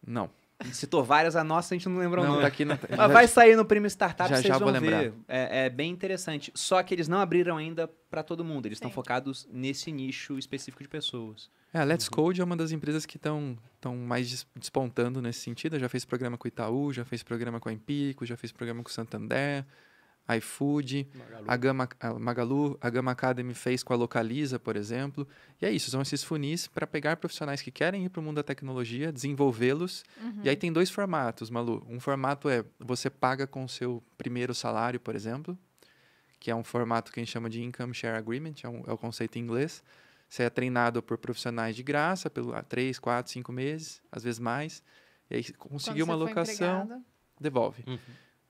Não 0.06 0.30
citou 0.72 1.02
várias, 1.02 1.36
a 1.36 1.44
nossa 1.44 1.74
a 1.74 1.78
gente 1.78 1.88
não 1.88 1.98
lembra 1.98 2.20
o 2.20 2.24
não, 2.24 2.30
nome. 2.30 2.42
Tá 2.42 2.48
aqui 2.48 2.64
na... 2.64 2.78
Mas 2.96 3.12
vai 3.12 3.28
sair 3.28 3.56
no 3.56 3.64
Prêmio 3.64 3.88
Startup, 3.88 4.28
já, 4.28 4.36
vocês 4.36 4.46
já 4.46 4.58
vão 4.58 4.70
vou 4.70 4.80
lembrar. 4.80 5.02
ver. 5.02 5.14
É, 5.28 5.66
é, 5.66 5.70
bem 5.70 5.90
interessante. 5.90 6.52
Só 6.54 6.82
que 6.82 6.94
eles 6.94 7.08
não 7.08 7.18
abriram 7.18 7.56
ainda 7.56 7.88
para 8.10 8.22
todo 8.22 8.44
mundo. 8.44 8.66
Eles 8.66 8.76
estão 8.76 8.90
focados 8.90 9.48
nesse 9.50 9.90
nicho 9.92 10.38
específico 10.38 10.82
de 10.82 10.88
pessoas. 10.88 11.50
É, 11.72 11.78
a 11.78 11.84
Let's 11.84 12.06
uhum. 12.06 12.12
Code 12.12 12.40
é 12.40 12.44
uma 12.44 12.56
das 12.56 12.72
empresas 12.72 13.06
que 13.06 13.16
estão 13.16 13.56
mais 14.06 14.46
despontando 14.56 15.22
nesse 15.22 15.40
sentido. 15.40 15.78
Já 15.78 15.88
fez 15.88 16.04
programa 16.04 16.36
com 16.36 16.46
o 16.46 16.48
Itaú, 16.48 16.92
já 16.92 17.04
fez 17.04 17.22
programa 17.22 17.60
com 17.60 17.68
a 17.68 17.72
Empírico, 17.72 18.26
já 18.26 18.36
fez 18.36 18.52
programa 18.52 18.82
com 18.82 18.88
o 18.88 18.92
Santander 18.92 19.64
iFood, 20.36 21.08
a 21.46 21.56
Gama, 21.56 21.88
a 21.98 22.12
Magalu, 22.14 22.78
a 22.80 22.90
Gama 22.90 23.10
Academy 23.10 23.54
fez 23.54 23.82
com 23.82 23.92
a 23.92 23.96
Localiza, 23.96 24.58
por 24.58 24.76
exemplo. 24.76 25.26
E 25.60 25.66
é 25.66 25.70
isso, 25.70 25.90
são 25.90 26.02
esses 26.02 26.22
funis 26.22 26.66
para 26.66 26.86
pegar 26.86 27.16
profissionais 27.16 27.62
que 27.62 27.70
querem 27.70 28.04
ir 28.04 28.08
para 28.08 28.20
o 28.20 28.22
mundo 28.22 28.36
da 28.36 28.42
tecnologia, 28.42 29.12
desenvolvê-los. 29.12 30.04
Uhum. 30.20 30.40
E 30.44 30.48
aí 30.48 30.56
tem 30.56 30.72
dois 30.72 30.90
formatos, 30.90 31.50
Malu. 31.50 31.84
Um 31.88 31.98
formato 31.98 32.48
é 32.48 32.64
você 32.78 33.08
paga 33.08 33.46
com 33.46 33.64
o 33.64 33.68
seu 33.68 34.02
primeiro 34.18 34.54
salário, 34.54 35.00
por 35.00 35.14
exemplo, 35.14 35.58
que 36.38 36.50
é 36.50 36.54
um 36.54 36.64
formato 36.64 37.12
que 37.12 37.20
a 37.20 37.22
gente 37.22 37.32
chama 37.32 37.48
de 37.48 37.62
Income 37.62 37.94
Share 37.94 38.16
Agreement, 38.16 38.54
é, 38.62 38.68
um, 38.68 38.82
é 38.86 38.92
o 38.92 38.98
conceito 38.98 39.36
em 39.38 39.42
inglês. 39.42 39.82
Você 40.28 40.44
é 40.44 40.50
treinado 40.50 41.02
por 41.02 41.18
profissionais 41.18 41.74
de 41.74 41.82
graça, 41.82 42.30
pelo 42.30 42.52
três, 42.64 42.98
quatro, 42.98 43.32
cinco 43.32 43.50
meses, 43.52 44.00
às 44.12 44.22
vezes 44.22 44.38
mais. 44.38 44.82
E 45.28 45.36
aí 45.36 45.52
conseguiu 45.54 46.04
uma 46.04 46.14
locação, 46.14 47.04
devolve. 47.40 47.82
Uhum. 47.86 47.98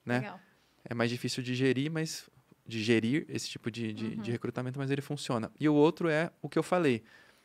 Né? 0.05 0.21
Legal 0.21 0.41
é 0.85 0.95
mais 0.95 1.11
difícil 1.11 1.43
de 1.43 1.55
gerir, 1.55 1.91
mas 1.91 2.29
de 2.67 2.83
gerir 2.83 3.27
esse 3.29 3.49
tipo 3.49 3.71
de, 3.71 3.93
de, 3.93 4.05
uhum. 4.05 4.23
de, 4.23 4.31
recrutamento, 4.31 4.79
mas 4.79 4.91
ele 4.91 5.03
funciona. 5.03 5.51
E 5.59 5.69
o 5.69 5.75
outro 5.75 6.09
é 6.09 6.31
o 6.41 6.49
que 6.49 6.59
eu 6.59 6.63
falei. 6.63 7.03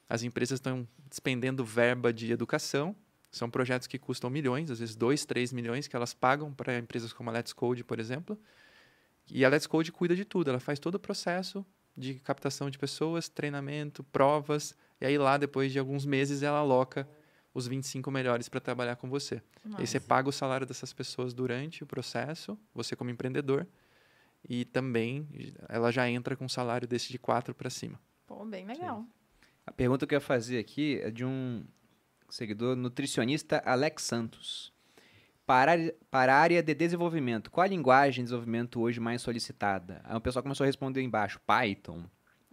As 0.08 0.24
empresas 0.24 0.58
estão 0.58 0.88
despendendo 1.10 1.66
verba 1.66 2.14
de 2.14 2.32
educação. 2.32 2.96
São 3.32 3.50
projetos 3.50 3.88
que 3.88 3.98
custam 3.98 4.30
milhões, 4.30 4.72
às 4.72 4.80
vezes 4.80 4.96
2, 4.96 5.26
3 5.26 5.52
milhões, 5.52 5.88
que 5.88 5.96
elas 5.96 6.14
pagam 6.14 6.54
para 6.54 6.78
empresas 6.78 7.12
como 7.12 7.30
a 7.30 7.34
Let's 7.34 7.52
Code, 7.52 7.84
por 7.84 8.00
exemplo. 8.00 8.40
E 9.30 9.44
a 9.44 9.50
Let's 9.50 9.68
Code 9.68 9.92
cuida 9.92 10.16
de 10.16 10.24
tudo. 10.24 10.50
Ela 10.50 10.60
faz 10.60 10.80
todo 10.80 10.96
o 10.96 11.00
processo 11.00 11.66
de 11.98 12.16
captação 12.16 12.70
de 12.70 12.78
pessoas, 12.78 13.28
treinamento, 13.28 14.04
provas. 14.04 14.76
E 15.02 15.06
aí 15.06 15.18
lá, 15.18 15.38
depois 15.38 15.72
de 15.72 15.80
alguns 15.80 16.06
meses, 16.06 16.44
ela 16.44 16.60
aloca 16.60 17.08
os 17.56 17.66
25 17.68 18.12
melhores 18.12 18.48
para 18.50 18.60
trabalhar 18.60 18.98
com 18.98 19.10
você. 19.10 19.42
Nossa. 19.64 19.82
Aí 19.82 19.88
você 19.88 20.00
paga 20.00 20.30
o 20.30 20.32
salário 20.32 20.68
dessas 20.68 20.94
pessoas 20.94 21.34
durante 21.34 21.82
o 21.84 21.88
processo, 21.88 22.60
você 22.74 22.96
como 22.96 23.10
empreendedor, 23.10 23.66
e 24.48 24.66
também 24.66 25.28
ela 25.70 25.92
já 25.92 26.08
entra 26.10 26.36
com 26.36 26.46
um 26.46 26.50
salário 26.50 26.88
desse 26.88 27.10
de 27.12 27.18
4 27.18 27.56
para 27.56 27.70
cima. 27.70 28.00
Pô, 28.28 28.46
bem 28.46 28.66
legal. 28.66 29.02
Sim. 29.02 29.08
A 29.66 29.72
pergunta 29.72 30.06
que 30.06 30.14
eu 30.14 30.18
ia 30.18 30.22
fazer 30.22 30.60
aqui 30.60 31.00
é 31.02 31.10
de 31.10 31.26
um 31.26 31.64
seguidor 32.30 32.76
nutricionista 32.76 33.64
Alex 33.66 34.04
Santos. 34.04 34.72
Para, 35.46 35.76
a- 35.76 35.94
para 36.12 36.36
a 36.36 36.40
área 36.40 36.62
de 36.62 36.74
desenvolvimento, 36.74 37.50
qual 37.52 37.64
a 37.64 37.68
linguagem 37.68 38.24
de 38.24 38.28
desenvolvimento 38.30 38.82
hoje 38.82 39.00
mais 39.00 39.22
solicitada? 39.22 40.02
Aí 40.04 40.16
o 40.16 40.22
pessoal 40.22 40.44
começou 40.44 40.64
a 40.64 40.68
responder 40.68 41.02
embaixo: 41.02 41.40
Python, 41.46 42.04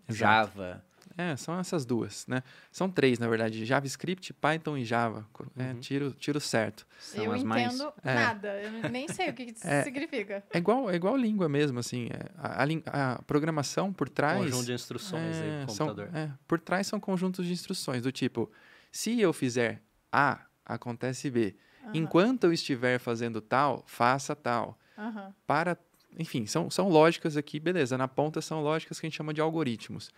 Exato. 0.08 0.52
Java. 0.58 0.84
É, 1.16 1.36
são 1.36 1.58
essas 1.58 1.84
duas, 1.84 2.26
né? 2.26 2.42
São 2.70 2.88
três, 2.90 3.18
na 3.18 3.28
verdade. 3.28 3.64
JavaScript, 3.66 4.32
Python 4.32 4.76
e 4.76 4.84
Java. 4.84 5.26
É, 5.56 5.72
Uhum. 5.72 5.80
tiro, 5.80 6.10
tiro 6.12 6.40
certo. 6.40 6.86
São 7.00 7.24
eu 7.24 7.32
as 7.32 7.40
entendo 7.42 7.48
mais. 7.48 7.80
É. 8.04 8.14
nada. 8.14 8.48
Eu 8.62 8.90
nem 8.90 9.08
sei 9.08 9.30
o 9.30 9.34
que 9.34 9.42
isso 9.44 9.60
É. 9.66 9.82
significa. 9.82 10.42
É 10.52 10.58
igual, 10.58 10.90
é 10.90 10.94
igual 10.96 11.16
língua 11.16 11.48
mesmo, 11.48 11.78
assim. 11.78 12.08
é, 12.12 12.30
A, 12.38 12.62
a 12.64 13.12
a 13.14 13.22
programação 13.22 13.92
por 13.92 14.08
trás... 14.08 14.38
Conjunto 14.40 14.64
de 14.66 14.72
instruções 14.72 15.36
aí 15.40 15.48
é, 15.50 15.66
são- 15.68 15.86
computador. 15.88 16.16
é, 16.16 16.30
por 16.46 16.58
trás 16.60 16.86
são 16.86 16.98
conjuntos 17.00 17.44
de 17.46 17.52
instruções, 17.52 18.02
do 18.02 18.12
tipo, 18.12 18.50
se 18.90 19.20
eu 19.20 19.32
fizer 19.32 19.82
A, 20.10 20.40
acontece 20.64 21.30
B. 21.30 21.54
Aham, 21.84 21.90
Enquanto 21.94 22.44
eu 22.44 22.52
estiver 22.52 22.98
fazendo 22.98 23.40
tal, 23.40 23.82
faça 23.86 24.34
tal. 24.36 24.78
aham. 24.96 25.34
Para, 25.46 25.76
enfim, 26.18 26.46
são, 26.46 26.70
são 26.70 26.88
lógicas 26.88 27.36
aqui, 27.36 27.58
beleza. 27.58 27.98
Na 27.98 28.06
ponta 28.06 28.40
são 28.40 28.62
lógicas 28.62 29.00
que 29.00 29.06
a 29.06 29.08
gente 29.08 29.16
chama 29.16 29.34
de 29.34 29.40
algoritmos. 29.40 30.10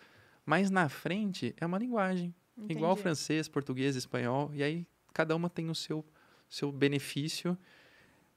Mas 0.45 0.71
na 0.71 0.89
frente 0.89 1.55
é 1.59 1.67
uma 1.67 1.79
linguagem. 1.79 2.35
Igual 2.69 2.93
Entendi. 2.93 3.03
francês, 3.03 3.49
português, 3.49 3.97
espanhol. 3.97 4.51
E 4.55 4.63
aí 4.63 4.87
cada 5.13 5.35
uma 5.35 5.49
tem 5.49 5.71
o 5.71 5.75
seu, 5.75 6.05
seu 6.49 6.71
benefício. 6.71 7.57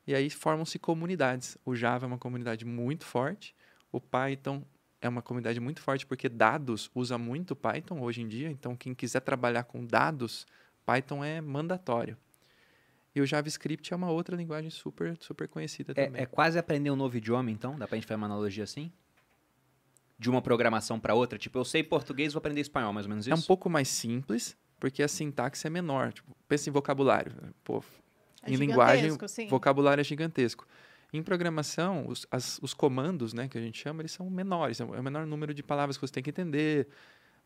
E 0.06 0.16
aí 0.16 0.30
formam-se 0.30 0.80
comunidades. 0.80 1.58
O 1.66 1.76
Java 1.76 2.06
é 2.06 2.08
uma 2.08 2.18
comunidade 2.18 2.66
muito 2.66 3.06
forte. 3.06 3.56
O 3.92 4.00
Python 4.00 4.64
é 5.02 5.08
uma 5.08 5.22
comunidade 5.22 5.60
muito 5.60 5.82
forte 5.82 6.06
porque 6.06 6.28
dados 6.28 6.90
usa 6.96 7.18
muito 7.18 7.56
Python 7.56 8.02
hoje 8.02 8.22
em 8.22 8.28
dia. 8.28 8.50
Então 8.50 8.76
quem 8.76 8.94
quiser 8.94 9.20
trabalhar 9.20 9.64
com 9.64 9.86
dados, 9.86 10.46
Python 10.86 11.24
é 11.24 11.42
mandatório. 11.42 12.18
E 13.14 13.22
o 13.22 13.26
JavaScript 13.26 13.92
é 13.92 13.96
uma 13.96 14.12
outra 14.12 14.36
linguagem 14.36 14.70
super, 14.70 15.18
super 15.20 15.48
conhecida 15.48 15.94
também. 15.94 16.22
É, 16.22 16.24
é 16.24 16.26
quase 16.26 16.60
aprender 16.60 16.92
um 16.92 16.96
novo 16.96 17.18
idioma, 17.18 17.50
então? 17.50 17.78
Dá 17.78 17.88
pra 17.88 17.98
gente 17.98 18.06
fazer 18.06 18.18
uma 18.18 18.28
analogia 18.28 18.64
assim? 18.64 18.92
De 20.20 20.30
uma 20.30 20.42
programação 20.42 21.00
pra 21.00 21.14
outra? 21.14 21.38
Tipo, 21.38 21.60
eu 21.60 21.66
sei 21.66 21.84
português, 21.84 22.34
vou 22.34 22.40
aprender 22.40 22.62
espanhol, 22.62 22.92
mais 22.92 23.06
ou 23.06 23.10
menos 23.10 23.28
isso? 23.28 23.34
É 23.34 23.38
um 23.38 23.42
pouco 23.42 23.70
mais 23.70 23.88
simples, 23.88 24.58
porque 24.80 25.04
a 25.04 25.08
sintaxe 25.08 25.68
é 25.68 25.70
menor. 25.70 26.12
Tipo, 26.14 26.36
pensa 26.48 26.70
em 26.70 26.74
vocabulário. 26.74 27.32
Pô, 27.64 27.84
É 28.44 28.52
em 28.52 28.56
linguagem, 28.56 29.16
sim. 29.28 29.48
vocabulário 29.48 30.02
é 30.02 30.04
gigantesco. 30.04 30.68
Em 31.14 31.22
programação, 31.22 32.08
os, 32.08 32.26
as- 32.32 32.60
os 32.62 32.74
comandos, 32.74 33.32
né, 33.34 33.48
que 33.48 33.58
a 33.58 33.62
gente 33.62 33.80
chama, 33.80 34.02
eles 34.02 34.12
são 34.12 34.30
menores. 34.30 34.80
É 34.82 34.84
o 34.84 35.04
menor 35.04 35.26
número 35.26 35.54
de 35.54 35.62
palavras 35.64 35.98
que 35.98 36.06
você 36.06 36.14
tem 36.14 36.24
que 36.24 36.32
entender. 36.32 36.88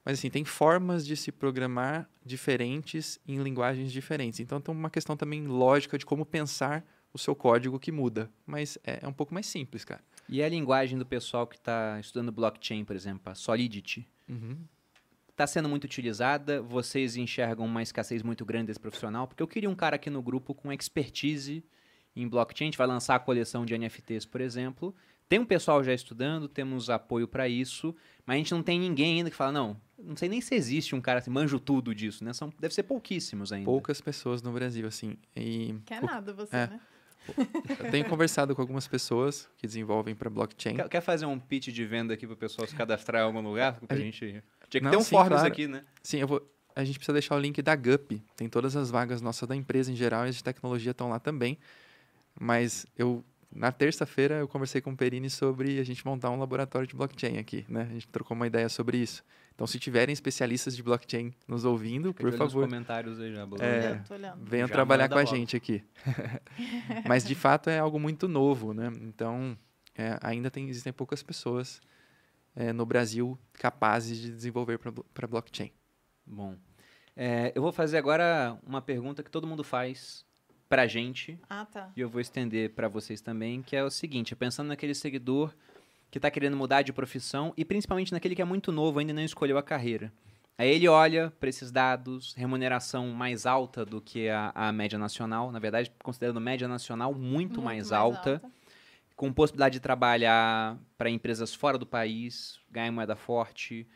Mas, 0.04 0.18
assim, 0.18 0.30
tem 0.32 0.44
formas 0.44 1.06
de 1.06 1.16
se 1.16 1.32
programar 1.32 2.10
diferentes 2.26 3.20
em 3.28 3.38
linguagens 3.44 3.92
diferentes. 3.92 4.40
Então, 4.40 4.60
tem 4.60 4.74
uma 4.74 4.90
questão 4.90 5.16
também 5.16 5.46
lógica 5.46 5.98
de 5.98 6.06
como 6.06 6.26
pensar 6.26 6.84
o 7.14 7.20
seu 7.20 7.36
código 7.36 7.78
que 7.80 7.92
muda. 7.92 8.32
Mas 8.46 8.78
é, 8.84 9.00
é 9.04 9.08
um 9.08 9.14
pouco 9.14 9.34
mais 9.34 9.46
simples, 9.46 9.86
cara. 9.86 10.02
E 10.32 10.42
a 10.42 10.48
linguagem 10.50 10.98
do 10.98 11.06
pessoal 11.06 11.46
que 11.46 11.58
está 11.58 12.00
estudando 12.00 12.32
blockchain, 12.32 12.86
por 12.86 12.96
exemplo, 12.96 13.30
a 13.32 13.36
Solidity, 13.36 14.08
Uhum. 14.30 14.58
está 15.30 15.46
sendo 15.46 15.68
muito 15.68 15.84
utilizada? 15.84 16.62
Vocês 16.62 17.18
enxergam 17.18 17.66
uma 17.66 17.84
escassez 17.84 18.24
muito 18.24 18.46
grande 18.46 18.68
desse 18.68 18.80
profissional? 18.80 19.28
Porque 19.28 19.44
eu 19.44 19.48
queria 19.48 19.70
um 19.70 19.76
cara 19.76 19.98
aqui 19.98 20.10
no 20.10 20.22
grupo 20.22 20.54
com 20.56 20.72
expertise 20.72 21.64
em 22.16 22.28
blockchain. 22.28 22.68
A 22.68 22.70
gente 22.72 22.78
vai 22.78 22.88
lançar 22.88 23.16
a 23.16 23.20
coleção 23.20 23.66
de 23.66 23.74
NFTs, 23.78 24.26
por 24.26 24.40
exemplo. 24.40 24.96
Tem 25.28 25.38
um 25.40 25.46
pessoal 25.46 25.84
já 25.84 25.94
estudando, 25.94 26.48
temos 26.48 26.90
apoio 26.90 27.28
para 27.28 27.48
isso, 27.48 27.96
mas 28.26 28.36
a 28.36 28.38
gente 28.38 28.52
não 28.54 28.62
tem 28.64 28.80
ninguém 28.80 29.18
ainda 29.18 29.30
que 29.30 29.36
fala, 29.36 29.52
não, 29.54 29.80
não 29.98 30.16
sei 30.16 30.28
nem 30.28 30.42
se 30.42 30.54
existe 30.56 30.94
um 30.96 31.00
cara 31.02 31.20
assim, 31.20 31.32
manjo 31.32 31.58
tudo 31.60 31.96
disso, 31.96 32.24
né? 32.24 32.34
São, 32.34 32.52
deve 32.60 32.74
ser 32.74 32.84
pouquíssimos 32.84 33.52
ainda. 33.54 33.66
Poucas 33.66 34.02
pessoas 34.02 34.42
no 34.42 34.52
Brasil, 34.52 34.86
assim. 34.88 35.16
E 35.36 35.74
Que 35.86 35.94
o- 35.96 36.06
nada 36.06 36.34
você, 36.34 36.54
é. 36.56 36.68
né? 36.68 36.80
Eu 37.80 37.92
tenho 37.92 38.06
conversado 38.06 38.56
com 38.56 38.62
algumas 38.62 38.88
pessoas 38.88 39.50
que 39.58 39.68
desenvolvem 39.68 40.16
para 40.16 40.30
blockchain. 40.30 40.76
Quer, 40.76 40.90
quer 40.90 41.02
fazer 41.02 41.26
um 41.26 41.40
pitch 41.40 41.68
de 41.70 41.86
venda 41.86 42.14
aqui 42.14 42.26
para 42.26 42.34
o 42.34 42.38
pessoal 42.38 42.68
se 42.68 42.76
cadastrar 42.76 43.22
em 43.22 43.26
algum 43.26 43.42
lugar? 43.42 43.80
Pra 43.80 43.96
A 43.96 44.00
gente... 44.00 44.44
Tinha 44.70 44.80
que 44.80 44.86
Não, 44.86 44.92
ter 44.92 44.98
um 44.98 45.02
sim, 45.02 45.10
claro. 45.16 45.36
aqui, 45.36 45.68
né? 45.68 45.84
Sim, 46.02 46.20
eu 46.20 46.28
vou. 46.28 46.50
A 46.74 46.84
gente 46.86 46.98
precisa 46.98 47.12
deixar 47.12 47.36
o 47.36 47.40
link 47.40 47.62
da 47.62 47.76
GUP. 47.76 48.24
Tem 48.38 48.48
todas 48.48 48.78
as 48.78 48.90
vagas 48.90 49.22
nossas 49.22 49.48
da 49.48 49.56
empresa 49.56 49.92
em 49.92 49.96
geral 49.96 50.26
e 50.26 50.30
as 50.30 50.36
de 50.36 50.44
tecnologia 50.44 50.92
estão 50.92 51.10
lá 51.10 51.20
também. 51.20 51.58
Mas 52.40 52.86
eu 52.98 53.24
na 53.54 53.70
terça-feira 53.70 54.36
eu 54.36 54.48
conversei 54.48 54.80
com 54.80 54.92
o 54.92 54.96
Perini 54.98 55.30
sobre 55.30 55.78
a 55.78 55.84
gente 55.84 56.06
montar 56.06 56.30
um 56.30 56.40
laboratório 56.40 56.88
de 56.88 56.96
blockchain 56.96 57.38
aqui, 57.38 57.66
né? 57.68 57.82
A 57.90 57.94
gente 57.94 58.08
trocou 58.08 58.34
uma 58.34 58.48
ideia 58.48 58.70
sobre 58.70 58.98
isso. 58.98 59.24
Então, 59.54 59.68
se 59.68 59.78
tiverem 59.80 60.12
especialistas 60.14 60.76
de 60.76 60.82
blockchain 60.82 61.32
nos 61.48 61.66
ouvindo, 61.66 62.14
Fica 62.14 62.24
por 62.30 62.38
favor, 62.38 62.64
comentários 62.64 63.20
aí 63.20 63.34
já. 63.34 63.44
É. 63.60 64.02
Venham 64.42 64.68
Já 64.68 64.74
trabalhar 64.74 65.08
com 65.08 65.16
a 65.16 65.22
logo. 65.22 65.36
gente 65.36 65.56
aqui. 65.56 65.84
Mas 67.08 67.24
de 67.24 67.36
fato 67.36 67.70
é 67.70 67.78
algo 67.78 68.00
muito 68.00 68.28
novo, 68.28 68.74
né? 68.74 68.92
Então 69.02 69.58
é, 69.96 70.18
ainda 70.22 70.50
tem, 70.50 70.68
existem 70.70 70.92
poucas 70.92 71.22
pessoas 71.22 71.80
é, 72.56 72.74
no 72.74 72.86
Brasil 72.86 73.38
capazes 73.54 74.18
de 74.20 74.32
desenvolver 74.32 74.80
para 75.14 75.28
blockchain. 75.28 75.72
Bom, 76.26 76.56
é, 77.16 77.52
eu 77.54 77.62
vou 77.62 77.72
fazer 77.72 77.98
agora 77.98 78.58
uma 78.66 78.82
pergunta 78.82 79.22
que 79.22 79.30
todo 79.30 79.46
mundo 79.46 79.64
faz 79.64 80.26
pra 80.68 80.88
gente 80.88 81.38
Ah, 81.50 81.66
tá. 81.66 81.92
e 81.96 82.02
eu 82.02 82.10
vou 82.10 82.22
estender 82.22 82.72
pra 82.72 82.88
vocês 82.88 83.20
também, 83.22 83.62
que 83.62 83.76
é 83.76 83.84
o 83.84 83.90
seguinte, 83.92 84.36
pensando 84.36 84.68
naquele 84.70 84.96
seguidor 84.96 85.54
que 86.12 86.20
tá 86.20 86.30
querendo 86.30 86.58
mudar 86.58 86.82
de 86.82 86.92
profissão 86.92 87.54
e 87.56 87.64
principalmente 87.64 88.12
naquele 88.12 88.36
que 88.36 88.42
é 88.42 88.46
muito 88.46 88.72
novo, 88.72 89.00
ainda 89.00 89.14
não 89.14 89.24
escolheu 89.24 89.58
a 89.58 89.64
carreira. 89.64 90.12
Aí 90.58 90.70
ele 90.70 90.88
olha 90.88 91.34
para 91.40 91.50
esses 91.50 91.72
dados, 91.72 92.36
remuneração 92.36 93.08
mais 93.08 93.46
alta 93.46 93.86
do 93.86 94.02
que 94.02 94.30
a, 94.30 94.52
a 94.54 94.72
média 94.72 95.00
nacional, 95.00 95.52
na 95.52 95.58
verdade, 95.58 95.92
considerando 96.04 96.40
média 96.42 96.68
nacional 96.68 97.14
muito, 97.14 97.62
mais, 97.62 97.92
alta, 97.92 98.42
com 99.16 99.32
possibilidade 99.32 99.74
de 99.74 99.80
trabalhar 99.80 100.78
para 100.98 101.10
empresas 101.10 101.56
fora 101.56 101.78
do 101.78 101.86
país, 101.86 102.60
ganhar 102.70 102.92
moeda 102.92 103.16
forte, 103.16 103.88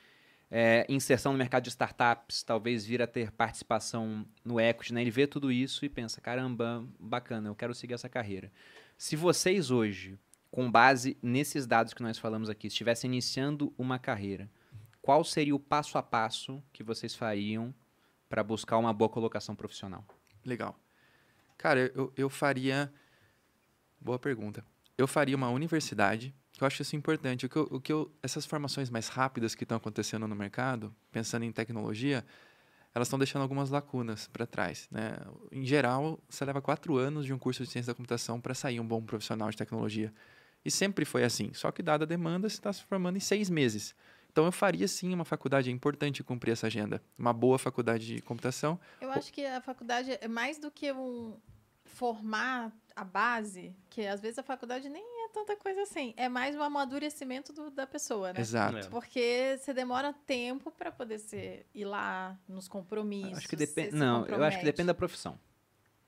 é, 0.49 0.85
inserção 0.87 1.33
no 1.33 1.37
mercado 1.37 1.63
de 1.63 1.69
startups, 1.69 2.43
talvez 2.43 2.85
vir 2.85 3.01
a 3.01 3.07
ter 3.07 3.31
participação 3.31 4.25
no 4.43 4.59
equity, 4.59 4.93
né? 4.93 5.01
Ele 5.01 5.11
vê 5.11 5.27
tudo 5.27 5.51
isso 5.51 5.83
e 5.83 5.89
pensa, 5.89 6.21
caramba, 6.21 6.83
bacana, 6.97 7.49
eu 7.49 7.55
quero 7.55 7.75
seguir 7.75 7.93
essa 7.93 8.07
carreira. 8.07 8.51
Se 8.97 9.15
vocês 9.15 9.69
hoje, 9.69 10.17
com 10.55 10.71
base 10.71 11.17
nesses 11.21 11.67
dados 11.67 11.93
que 11.93 12.01
nós 12.01 12.17
falamos 12.17 12.49
aqui, 12.49 12.67
estivessem 12.67 13.11
iniciando 13.11 13.73
uma 13.77 13.99
carreira, 13.99 14.49
qual 15.01 15.21
seria 15.21 15.53
o 15.53 15.59
passo 15.59 15.97
a 15.97 16.01
passo 16.01 16.63
que 16.71 16.81
vocês 16.81 17.13
fariam 17.13 17.75
para 18.29 18.41
buscar 18.41 18.77
uma 18.77 18.93
boa 18.93 19.09
colocação 19.09 19.53
profissional? 19.53 20.05
Legal. 20.45 20.79
Cara, 21.57 21.91
eu, 21.93 22.13
eu 22.15 22.29
faria. 22.29 22.89
Boa 23.99 24.17
pergunta. 24.17 24.63
Eu 24.97 25.09
faria 25.09 25.35
uma 25.35 25.49
universidade, 25.49 26.33
que 26.53 26.63
eu 26.63 26.67
acho 26.67 26.83
isso 26.83 26.95
importante. 26.95 27.45
O 27.45 27.49
que 27.49 27.57
eu, 27.57 27.67
o 27.69 27.81
que 27.81 27.91
eu- 27.91 28.09
essas 28.23 28.45
formações 28.45 28.89
mais 28.89 29.09
rápidas 29.09 29.55
que 29.55 29.65
estão 29.65 29.75
acontecendo 29.75 30.25
no 30.25 30.37
mercado, 30.37 30.95
pensando 31.11 31.43
em 31.43 31.51
tecnologia, 31.51 32.25
elas 32.93 33.09
estão 33.09 33.19
deixando 33.19 33.41
algumas 33.41 33.69
lacunas 33.69 34.29
para 34.29 34.47
trás. 34.47 34.87
Né? 34.89 35.17
Em 35.51 35.65
geral, 35.65 36.17
você 36.29 36.45
leva 36.45 36.61
quatro 36.61 36.95
anos 36.95 37.25
de 37.25 37.33
um 37.33 37.37
curso 37.37 37.61
de 37.61 37.69
ciência 37.69 37.91
da 37.91 37.95
computação 37.97 38.39
para 38.39 38.53
sair 38.53 38.79
um 38.79 38.87
bom 38.87 39.03
profissional 39.03 39.49
de 39.49 39.57
tecnologia. 39.57 40.13
E 40.65 40.71
sempre 40.71 41.05
foi 41.05 41.23
assim. 41.23 41.53
Só 41.53 41.71
que, 41.71 41.83
dada 41.83 42.03
a 42.03 42.07
demanda, 42.07 42.49
você 42.49 42.55
está 42.55 42.73
se 42.73 42.83
formando 42.83 43.15
em 43.17 43.19
seis 43.21 43.49
meses. 43.49 43.95
Então, 44.31 44.43
eu 44.45 44.51
faria 44.51 44.87
sim 44.87 45.13
uma 45.13 45.23
faculdade. 45.23 45.69
É 45.69 45.71
importante 45.71 46.23
cumprir 46.23 46.51
essa 46.51 46.67
agenda. 46.67 47.01
Uma 47.17 47.31
boa 47.31 47.57
faculdade 47.59 48.05
de 48.05 48.21
computação. 48.21 48.77
Eu 48.99 49.11
acho 49.11 49.31
que 49.31 49.45
a 49.45 49.61
faculdade 49.61 50.17
é 50.19 50.27
mais 50.27 50.57
do 50.57 50.69
que 50.71 50.91
um 50.91 51.37
formar 51.85 52.73
a 52.95 53.03
base, 53.03 53.73
que 53.89 54.05
às 54.05 54.19
vezes 54.21 54.39
a 54.39 54.43
faculdade 54.43 54.89
nem 54.89 55.03
é 55.25 55.29
tanta 55.29 55.55
coisa 55.55 55.81
assim. 55.83 56.13
É 56.17 56.27
mais 56.27 56.55
um 56.55 56.61
amadurecimento 56.63 57.53
do- 57.53 57.69
da 57.69 57.85
pessoa, 57.85 58.33
né? 58.33 58.39
Exato. 58.41 58.77
É. 58.77 58.83
Porque 58.89 59.57
você 59.59 59.73
demora 59.73 60.13
tempo 60.25 60.71
para 60.71 60.91
poder 60.91 61.19
ser, 61.19 61.65
ir 61.73 61.85
lá 61.85 62.37
nos 62.47 62.67
compromissos. 62.67 63.37
acho 63.37 63.47
que 63.47 63.55
depende. 63.55 63.95
Não, 63.95 64.25
eu 64.25 64.43
acho 64.43 64.59
que 64.59 64.65
depende 64.65 64.87
da 64.87 64.93
profissão. 64.93 65.39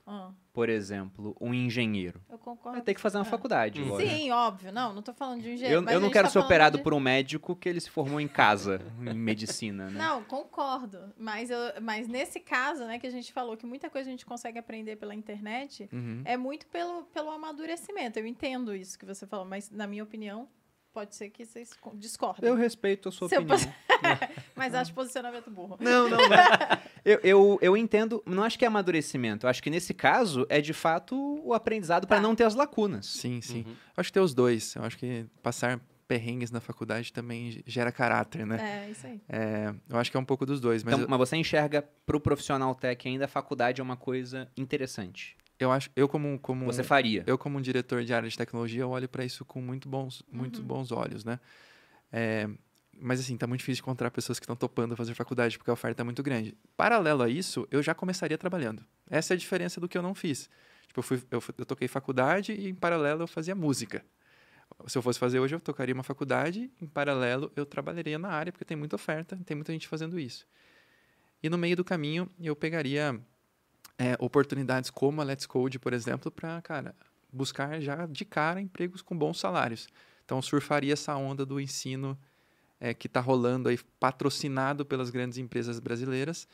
Ah, 0.09 0.31
Por 0.53 0.69
exemplo, 0.69 1.35
um 1.41 1.53
engenheiro. 1.53 2.21
eu 2.29 2.37
concordo. 2.37 2.77
Vai 2.77 2.81
ter 2.81 2.93
que 2.93 3.01
fazer 3.01 3.17
uma 3.17 3.23
Ah. 3.23 3.25
faculdade, 3.25 3.83
Sim, 3.83 3.89
lógico. 3.89 4.09
Sim, 4.09 4.31
óbvio. 4.31 4.71
Não, 4.71 4.93
não 4.93 5.01
tô 5.01 5.13
falando 5.13 5.41
de 5.41 5.49
um 5.49 5.53
engenheiro. 5.53 5.79
Eu, 5.79 5.81
mas 5.83 5.93
eu 5.93 5.99
não 5.99 6.09
quero 6.09 6.27
tá 6.27 6.31
ser 6.31 6.39
operado 6.39 6.77
de- 6.77 6.83
por 6.83 6.93
um 6.93 6.99
médico 6.99 7.55
que 7.57 7.67
ele 7.67 7.81
se 7.81 7.89
formou 7.89 8.21
em 8.21 8.27
casa, 8.27 8.79
em 9.01 9.13
medicina, 9.13 9.89
né? 9.89 9.99
Não, 9.99 10.23
concordo. 10.23 11.13
Mas, 11.17 11.49
eu, 11.49 11.59
mas 11.81 12.07
nesse 12.07 12.39
caso, 12.39 12.85
né, 12.85 12.97
que 12.97 13.05
a 13.05 13.11
gente 13.11 13.33
falou 13.33 13.57
que 13.57 13.65
muita 13.65 13.89
coisa 13.89 14.07
a 14.09 14.11
gente 14.11 14.25
consegue 14.25 14.57
aprender 14.57 14.95
pela 14.95 15.13
internet, 15.13 15.89
Uhum. 15.91 16.21
é 16.23 16.37
muito 16.37 16.65
pelo, 16.67 17.03
pelo 17.07 17.29
amadurecimento. 17.29 18.17
Eu 18.17 18.25
entendo 18.25 18.73
isso 18.73 18.97
que 18.97 19.05
você 19.05 19.27
falou, 19.27 19.45
mas 19.45 19.69
na 19.69 19.85
minha 19.85 20.03
opinião, 20.03 20.47
pode 20.97 21.15
ser 21.15 21.29
que 21.29 21.45
vocês 21.45 21.73
co- 21.79 21.93
discordem. 21.95 22.49
Eu 22.49 22.55
respeito 22.55 23.09
a 23.09 23.11
sua 23.11 23.29
Seu 23.29 23.41
opinião. 23.43 23.59
Mas 24.55 24.73
acho 24.73 24.91
posicionamento 24.95 25.51
burro. 25.51 25.77
Não, 25.79 26.09
não, 26.09 26.17
não. 26.17 26.37
Eu, 27.05 27.19
eu, 27.23 27.59
eu 27.61 27.77
entendo, 27.77 28.23
não 28.25 28.41
acho 28.41 28.57
que 28.57 28.65
é 28.65 28.67
amadurecimento. 28.67 29.45
Eu 29.45 29.49
acho 29.51 29.61
que 29.61 29.69
nesse 29.69 29.93
caso 29.93 30.47
é 30.49 30.59
de 30.59 30.73
fato 30.73 31.15
o 31.43 31.53
aprendizado 31.53 32.07
para 32.07 32.17
Tá. 32.17 32.21
não 32.23 32.33
ter 32.35 32.45
as 32.45 32.55
lacunas. 32.55 33.05
Sim, 33.05 33.41
sim. 33.41 33.63
Uhum. 33.67 33.75
Acho 33.95 34.09
que 34.09 34.13
tem 34.13 34.23
os 34.23 34.33
dois. 34.33 34.75
Eu 34.75 34.83
acho 34.83 34.97
que 34.97 35.27
passar 35.43 35.79
perrengues 36.07 36.49
na 36.49 36.59
faculdade 36.59 37.13
também 37.13 37.61
gera 37.67 37.91
caráter, 37.91 38.43
né? 38.43 38.85
É, 38.87 38.89
isso 38.89 39.05
aí. 39.05 39.21
É, 39.29 39.71
eu 39.87 39.97
acho 39.99 40.09
que 40.09 40.17
é 40.17 40.19
um 40.19 40.25
pouco 40.25 40.47
dos 40.47 40.59
dois, 40.59 40.83
mas 40.83 40.93
Então, 40.95 41.03
eu, 41.05 41.09
mas 41.09 41.19
você 41.19 41.35
enxerga 41.35 41.83
pro 42.07 42.19
profissional 42.19 42.73
tech 42.73 43.07
ainda 43.07 43.25
a 43.25 43.27
faculdade 43.27 43.81
é 43.81 43.83
uma 43.83 43.97
coisa 43.97 44.47
interessante. 44.57 45.37
Eu 45.59 45.71
acho, 45.71 45.89
eu 45.95 46.07
como 46.07 46.39
como 46.39 46.65
Você 46.65 46.83
faria. 46.83 47.23
eu 47.25 47.37
como 47.37 47.57
um 47.57 47.61
diretor 47.61 48.03
de 48.03 48.13
área 48.13 48.29
de 48.29 48.37
tecnologia, 48.37 48.81
eu 48.81 48.89
olho 48.89 49.09
para 49.09 49.25
isso 49.25 49.43
com 49.43 49.61
muito 49.61 49.89
bons, 49.89 50.23
muito 50.31 50.61
bons 50.61 50.91
olhos, 50.91 51.25
né? 51.25 51.39
É, 52.11 52.49
mas 52.99 53.19
assim, 53.19 53.37
tá 53.37 53.45
muito 53.45 53.59
difícil 53.59 53.81
de 53.81 53.81
encontrar 53.81 54.09
pessoas 54.11 54.39
que 54.39 54.43
estão 54.43 54.55
topando 54.55 54.95
fazer 54.95 55.13
faculdade 55.13 55.57
porque 55.57 55.69
a 55.69 55.73
oferta 55.73 56.01
é 56.01 56.05
muito 56.05 56.23
grande. 56.23 56.55
Paralelo 56.75 57.23
a 57.23 57.29
isso, 57.29 57.67
eu 57.71 57.81
já 57.81 57.93
começaria 57.93 58.37
trabalhando. 58.37 58.83
Essa 59.09 59.33
é 59.33 59.35
a 59.35 59.37
diferença 59.37 59.79
do 59.79 59.87
que 59.87 59.97
eu 59.97 60.01
não 60.01 60.15
fiz. 60.15 60.49
Tipo, 60.87 60.99
eu, 60.99 61.03
fui, 61.03 61.21
eu, 61.29 61.43
eu 61.59 61.65
toquei 61.65 61.87
faculdade 61.87 62.53
e 62.53 62.69
em 62.69 62.75
paralelo 62.75 63.23
eu 63.23 63.27
fazia 63.27 63.53
música. 63.55 64.03
Se 64.85 64.97
eu 64.97 65.01
fosse 65.01 65.17
fazer 65.17 65.39
hoje, 65.39 65.55
eu 65.55 65.59
tocaria 65.59 65.93
uma 65.93 66.03
faculdade, 66.03 66.71
em 66.81 66.87
paralelo 66.87 67.51
eu 67.55 67.65
trabalharia 67.65 68.19
na 68.19 68.29
área, 68.29 68.51
porque 68.51 68.65
tem 68.65 68.75
muita 68.77 68.95
oferta, 68.95 69.37
tem 69.45 69.55
muita 69.55 69.71
gente 69.71 69.87
fazendo 69.87 70.19
isso. 70.19 70.45
E 71.41 71.49
no 71.49 71.57
meio 71.57 71.75
do 71.75 71.83
caminho, 71.83 72.29
eu 72.39 72.55
pegaria 72.55 73.19
é, 73.97 74.15
oportunidades 74.19 74.89
como 74.89 75.21
a 75.21 75.23
Let's 75.23 75.45
Code, 75.45 75.79
por 75.79 75.93
exemplo, 75.93 76.31
para, 76.31 76.61
cara, 76.61 76.95
buscar 77.31 77.79
já 77.81 78.05
de 78.05 78.25
cara 78.25 78.61
empregos 78.61 79.01
com 79.01 79.17
bons 79.17 79.39
salários. 79.39 79.87
Então, 80.23 80.41
surfaria 80.41 80.93
essa 80.93 81.15
onda 81.15 81.45
do 81.45 81.59
ensino 81.59 82.17
é, 82.79 82.93
que 82.93 83.07
está 83.07 83.19
rolando 83.19 83.69
aí, 83.69 83.79
patrocinado 83.99 84.85
pelas 84.85 85.09
grandes 85.09 85.37
empresas 85.37 85.79
brasileiras, 85.79 86.47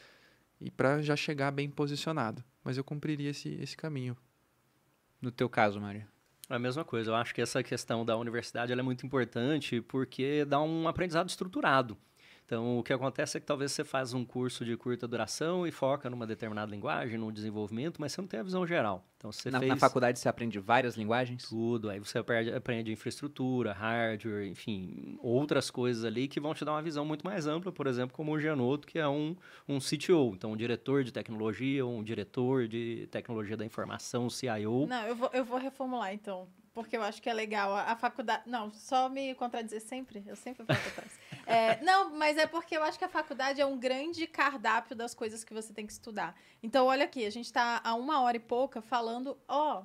e 0.62 0.72
para 0.72 1.02
já 1.02 1.16
chegar 1.16 1.52
bem 1.52 1.70
posicionado. 1.70 2.44
Mas 2.64 2.78
eu 2.78 2.84
cumpriria 2.84 3.32
esse, 3.32 3.50
esse 3.62 3.76
caminho. 3.76 4.16
No 5.22 5.32
teu 5.32 5.50
caso, 5.50 5.80
Mário. 5.82 6.08
É 6.50 6.56
a 6.56 6.60
mesma 6.60 6.86
coisa. 6.86 7.12
Eu 7.12 7.16
acho 7.16 7.34
que 7.34 7.42
essa 7.42 7.62
questão 7.62 8.06
da 8.06 8.16
universidade 8.16 8.72
ela 8.72 8.82
é 8.82 8.84
muito 8.84 9.06
importante 9.06 9.82
porque 9.82 10.46
dá 10.46 10.62
um 10.62 10.88
aprendizado 10.88 11.28
estruturado. 11.28 11.98
Então, 12.54 12.78
o 12.78 12.84
que 12.84 12.94
acontece 12.94 13.36
é 13.36 13.40
que 13.40 13.48
talvez 13.48 13.72
você 13.72 13.84
faz 13.84 14.14
um 14.14 14.24
curso 14.24 14.64
de 14.64 14.78
curta 14.78 15.08
duração 15.08 15.66
e 15.66 15.72
foca 15.72 16.08
numa 16.08 16.28
determinada 16.28 16.70
linguagem, 16.70 17.18
no 17.18 17.32
desenvolvimento, 17.32 18.00
mas 18.00 18.12
você 18.12 18.22
não 18.22 18.28
tem 18.28 18.40
a 18.40 18.44
visão 18.44 18.64
geral. 18.68 19.04
Então, 19.18 19.32
você 19.32 19.50
Na, 19.50 19.58
fez 19.58 19.70
na 19.70 19.76
faculdade 19.78 20.20
você 20.20 20.30
aprende 20.30 20.60
várias 20.60 20.96
linguagens? 20.96 21.50
tudo, 21.50 21.90
aí 21.90 21.98
você 21.98 22.20
aprende, 22.20 22.54
aprende 22.54 22.92
infraestrutura, 22.92 23.74
hardware, 23.74 24.46
enfim, 24.46 25.18
outras 25.20 25.72
coisas 25.72 26.06
ali 26.06 26.28
que 26.28 26.40
vão 26.40 26.54
te 26.54 26.64
dar 26.64 26.74
uma 26.74 26.82
visão 26.84 27.04
muito 27.04 27.26
mais 27.26 27.48
ampla, 27.48 27.72
por 27.72 27.88
exemplo, 27.88 28.16
como 28.16 28.32
o 28.34 28.40
Gianotto, 28.40 28.88
que 28.88 29.00
é 29.00 29.08
um, 29.08 29.36
um 29.68 29.80
CTO, 29.80 30.34
então 30.36 30.52
um 30.52 30.58
diretor 30.58 31.04
de 31.04 31.12
tecnologia, 31.12 31.84
um 31.84 32.04
diretor 32.04 32.68
de 32.68 33.08
tecnologia 33.10 33.58
da 33.58 33.66
informação, 33.66 34.30
CIO. 34.30 34.86
Não, 34.86 35.08
eu 35.08 35.16
vou, 35.16 35.30
eu 35.34 35.44
vou 35.44 35.58
reformular 35.58 36.14
então. 36.14 36.48
Porque 36.74 36.98
eu 36.98 37.04
acho 37.04 37.22
que 37.22 37.30
é 37.30 37.34
legal. 37.34 37.76
A, 37.76 37.92
a 37.92 37.96
faculdade. 37.96 38.44
Não, 38.46 38.72
só 38.74 39.08
me 39.08 39.36
contradizer 39.36 39.82
sempre. 39.82 40.24
Eu 40.26 40.36
sempre 40.36 40.64
volto 40.64 40.88
atrás. 40.88 41.12
É, 41.46 41.84
não, 41.84 42.10
mas 42.16 42.38
é 42.38 42.48
porque 42.48 42.78
eu 42.78 42.82
acho 42.82 42.98
que 42.98 43.04
a 43.04 43.10
faculdade 43.10 43.60
é 43.60 43.66
um 43.66 43.78
grande 43.78 44.26
cardápio 44.26 44.96
das 44.96 45.14
coisas 45.14 45.44
que 45.44 45.54
você 45.54 45.74
tem 45.74 45.86
que 45.86 45.92
estudar. 45.92 46.34
Então, 46.64 46.86
olha 46.86 47.04
aqui, 47.04 47.26
a 47.26 47.30
gente 47.30 47.48
está 47.48 47.82
há 47.84 47.94
uma 47.96 48.22
hora 48.22 48.38
e 48.38 48.40
pouca 48.40 48.82
falando, 48.82 49.38
ó. 49.46 49.84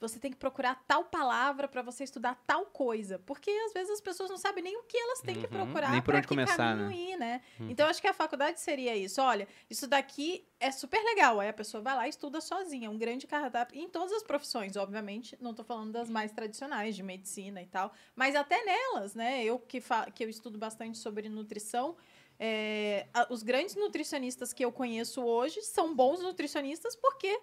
Você 0.00 0.18
tem 0.18 0.30
que 0.30 0.36
procurar 0.38 0.82
tal 0.88 1.04
palavra 1.04 1.68
para 1.68 1.82
você 1.82 2.04
estudar 2.04 2.42
tal 2.46 2.66
coisa. 2.66 3.18
Porque 3.20 3.50
às 3.66 3.72
vezes 3.72 3.90
as 3.90 4.00
pessoas 4.00 4.30
não 4.30 4.38
sabem 4.38 4.64
nem 4.64 4.76
o 4.78 4.82
que 4.84 4.96
elas 4.96 5.20
têm 5.22 5.38
que 5.38 5.46
Uhum, 5.46 5.50
procurar 5.50 5.90
nem 5.90 6.02
por 6.02 6.12
pra 6.12 6.16
onde 6.16 6.26
que 6.26 6.34
começar, 6.34 6.76
caminho 6.76 6.88
né? 6.88 6.94
ir, 6.94 7.16
né? 7.16 7.42
Uhum. 7.58 7.68
Então 7.68 7.86
acho 7.88 8.00
que 8.00 8.08
a 8.08 8.12
faculdade 8.14 8.60
seria 8.60 8.96
isso. 8.96 9.20
Olha, 9.20 9.46
isso 9.68 9.86
daqui 9.86 10.46
é 10.58 10.70
super 10.70 11.02
legal. 11.04 11.38
Aí 11.40 11.48
a 11.48 11.52
pessoa 11.52 11.82
vai 11.82 11.94
lá 11.94 12.06
e 12.06 12.10
estuda 12.10 12.40
sozinha. 12.40 12.86
É 12.86 12.90
um 12.90 12.98
grande 12.98 13.26
cardápio 13.26 13.78
em 13.80 13.88
todas 13.88 14.12
as 14.12 14.22
profissões, 14.22 14.76
obviamente. 14.76 15.36
Não 15.40 15.54
tô 15.54 15.62
falando 15.62 15.92
das 15.92 16.08
mais 16.10 16.32
tradicionais, 16.32 16.96
de 16.96 17.02
medicina 17.02 17.60
e 17.62 17.66
tal. 17.66 17.92
Mas 18.16 18.34
até 18.34 18.64
nelas, 18.64 19.14
né? 19.14 19.44
Eu 19.44 19.58
que, 19.58 19.82
que 20.14 20.24
eu 20.24 20.28
estudo 20.28 20.58
bastante 20.58 20.98
sobre 20.98 21.28
nutrição. 21.28 21.96
é, 22.38 23.06
os 23.28 23.42
grandes 23.42 23.76
nutricionistas 23.76 24.52
que 24.52 24.64
eu 24.64 24.72
conheço 24.72 25.22
hoje 25.22 25.60
são 25.62 25.94
bons 25.94 26.22
nutricionistas 26.22 26.96
porque 26.96 27.38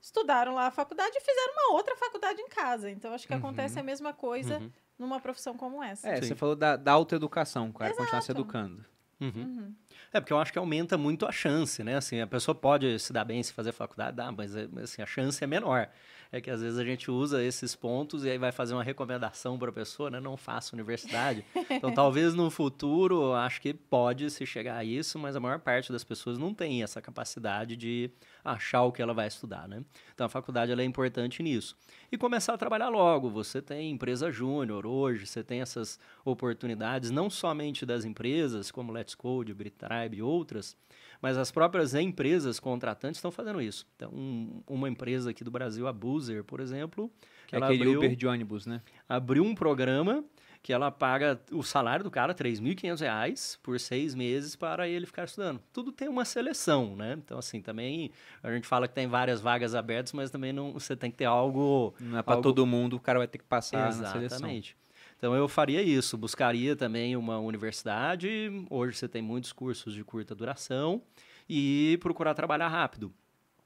estudaram 0.00 0.54
lá 0.54 0.66
a 0.66 0.70
faculdade 0.70 1.12
e 1.16 1.20
fizeram 1.20 1.52
uma 1.54 1.76
outra 1.76 1.94
faculdade 1.96 2.40
em 2.40 2.48
casa. 2.48 2.90
Então, 2.90 3.12
acho 3.12 3.26
que 3.26 3.32
Uhum. 3.34 3.38
acontece 3.40 3.78
a 3.78 3.82
mesma 3.82 4.12
coisa 4.12 4.58
Uhum. 4.58 4.70
numa 4.98 5.20
profissão 5.20 5.56
como 5.56 5.82
essa. 5.82 6.08
É, 6.08 6.16
Sim. 6.20 6.28
você 6.28 6.34
falou 6.34 6.56
da, 6.56 6.76
da 6.76 6.92
autoeducação, 6.92 7.68
o 7.68 7.72
cara 7.72 7.94
continuar 7.94 8.20
se 8.22 8.30
educando. 8.30 8.84
Uhum. 9.20 9.32
Uhum. 9.36 9.74
É, 10.12 10.18
porque 10.20 10.32
eu 10.32 10.38
acho 10.38 10.50
que 10.52 10.58
aumenta 10.58 10.96
muito 10.96 11.26
a 11.26 11.32
chance, 11.32 11.84
né? 11.84 11.96
Assim, 11.96 12.20
a 12.20 12.26
pessoa 12.26 12.54
pode 12.54 12.98
se 12.98 13.12
dar 13.12 13.24
bem 13.24 13.42
se 13.42 13.52
fazer 13.52 13.70
faculdade, 13.72 14.16
dá, 14.16 14.32
mas 14.32 14.56
assim, 14.56 15.02
a 15.02 15.06
chance 15.06 15.44
é 15.44 15.46
menor. 15.46 15.88
É 16.32 16.40
que 16.40 16.48
às 16.48 16.62
vezes 16.62 16.78
a 16.78 16.84
gente 16.84 17.10
usa 17.10 17.42
esses 17.42 17.74
pontos 17.74 18.24
e 18.24 18.30
aí 18.30 18.38
vai 18.38 18.52
fazer 18.52 18.72
uma 18.72 18.84
recomendação 18.84 19.58
para 19.58 19.70
a 19.70 19.72
pessoa, 19.72 20.10
né? 20.10 20.20
Não 20.20 20.36
faça 20.36 20.76
universidade. 20.76 21.44
Então, 21.68 21.92
talvez 21.92 22.34
no 22.34 22.48
futuro, 22.50 23.32
acho 23.34 23.60
que 23.60 23.74
pode 23.74 24.30
se 24.30 24.46
chegar 24.46 24.76
a 24.76 24.84
isso, 24.84 25.18
mas 25.18 25.34
a 25.34 25.40
maior 25.40 25.58
parte 25.58 25.90
das 25.90 26.04
pessoas 26.04 26.38
não 26.38 26.54
tem 26.54 26.84
essa 26.84 27.02
capacidade 27.02 27.76
de 27.76 28.10
achar 28.44 28.82
o 28.82 28.92
que 28.92 29.02
ela 29.02 29.12
vai 29.12 29.26
estudar, 29.26 29.66
né? 29.66 29.82
Então, 30.14 30.24
a 30.24 30.28
faculdade 30.28 30.72
é 30.72 30.84
importante 30.84 31.42
nisso. 31.42 31.76
E 32.12 32.16
começar 32.16 32.54
a 32.54 32.58
trabalhar 32.58 32.90
logo. 32.90 33.28
Você 33.30 33.60
tem 33.60 33.90
empresa 33.90 34.30
júnior 34.30 34.86
hoje, 34.86 35.26
você 35.26 35.42
tem 35.42 35.60
essas 35.60 35.98
oportunidades, 36.24 37.10
não 37.10 37.28
somente 37.28 37.84
das 37.84 38.04
empresas, 38.04 38.70
como 38.70 38.92
Let's 38.92 39.16
Code, 39.16 39.52
Britribe 39.52 40.18
e 40.18 40.22
outras, 40.22 40.76
mas 41.20 41.36
as 41.36 41.50
próprias 41.50 41.94
empresas 41.94 42.58
contratantes 42.60 43.18
estão 43.18 43.30
fazendo 43.30 43.60
isso. 43.60 43.86
Então, 43.96 44.10
um- 44.12 44.62
uma 44.66 44.88
empresa 44.88 45.30
aqui 45.30 45.44
do 45.44 45.50
Brasil, 45.50 45.86
a 45.86 45.92
Boozer, 45.92 46.42
por 46.44 46.60
exemplo, 46.60 47.10
Que 47.46 47.56
é 47.56 47.58
aquele 47.58 47.82
abriu, 47.82 47.98
Uber 47.98 48.14
de 48.16 48.26
ônibus, 48.26 48.66
né? 48.66 48.80
abriu 49.08 49.44
um 49.44 49.54
programa 49.54 50.24
que 50.62 50.74
ela 50.74 50.90
paga 50.90 51.40
o 51.52 51.62
salário 51.62 52.04
do 52.04 52.10
cara, 52.10 52.34
3.500 52.34 53.00
reais 53.00 53.58
por 53.62 53.80
seis 53.80 54.14
meses 54.14 54.54
para 54.54 54.86
ele 54.86 55.06
ficar 55.06 55.24
estudando. 55.24 55.58
Tudo 55.72 55.90
tem 55.90 56.06
uma 56.06 56.22
seleção, 56.26 56.94
né? 56.94 57.14
Então, 57.16 57.38
assim, 57.38 57.62
também 57.62 58.10
a 58.42 58.52
gente 58.52 58.66
fala 58.66 58.86
que 58.86 58.94
tem 58.94 59.06
várias 59.06 59.40
vagas 59.40 59.74
abertas, 59.74 60.12
mas 60.12 60.30
também 60.30 60.52
não, 60.52 60.72
você 60.74 60.94
tem 60.94 61.10
que 61.10 61.16
ter 61.16 61.24
algo 61.24 61.94
Não 61.98 62.18
é 62.18 62.22
pra 62.22 62.34
Algo- 62.34 62.42
todo 62.42 62.66
mundo, 62.66 62.96
o 62.96 63.00
cara 63.00 63.18
vai 63.18 63.26
ter 63.26 63.38
que 63.38 63.44
passar 63.44 63.86
na 63.86 63.92
seleção. 63.92 64.22
Exatamente. 64.22 64.76
Então 65.20 65.34
eu 65.36 65.46
faria 65.46 65.82
isso, 65.82 66.16
buscaria 66.16 66.74
também 66.74 67.14
uma 67.14 67.38
universidade. 67.38 68.50
Hoje 68.70 68.96
você 68.96 69.06
tem 69.06 69.20
muitos 69.20 69.52
cursos 69.52 69.92
de 69.92 70.02
curta 70.02 70.34
duração 70.34 71.02
e 71.46 71.98
procurar 72.00 72.32
trabalhar 72.32 72.68
rápido. 72.68 73.12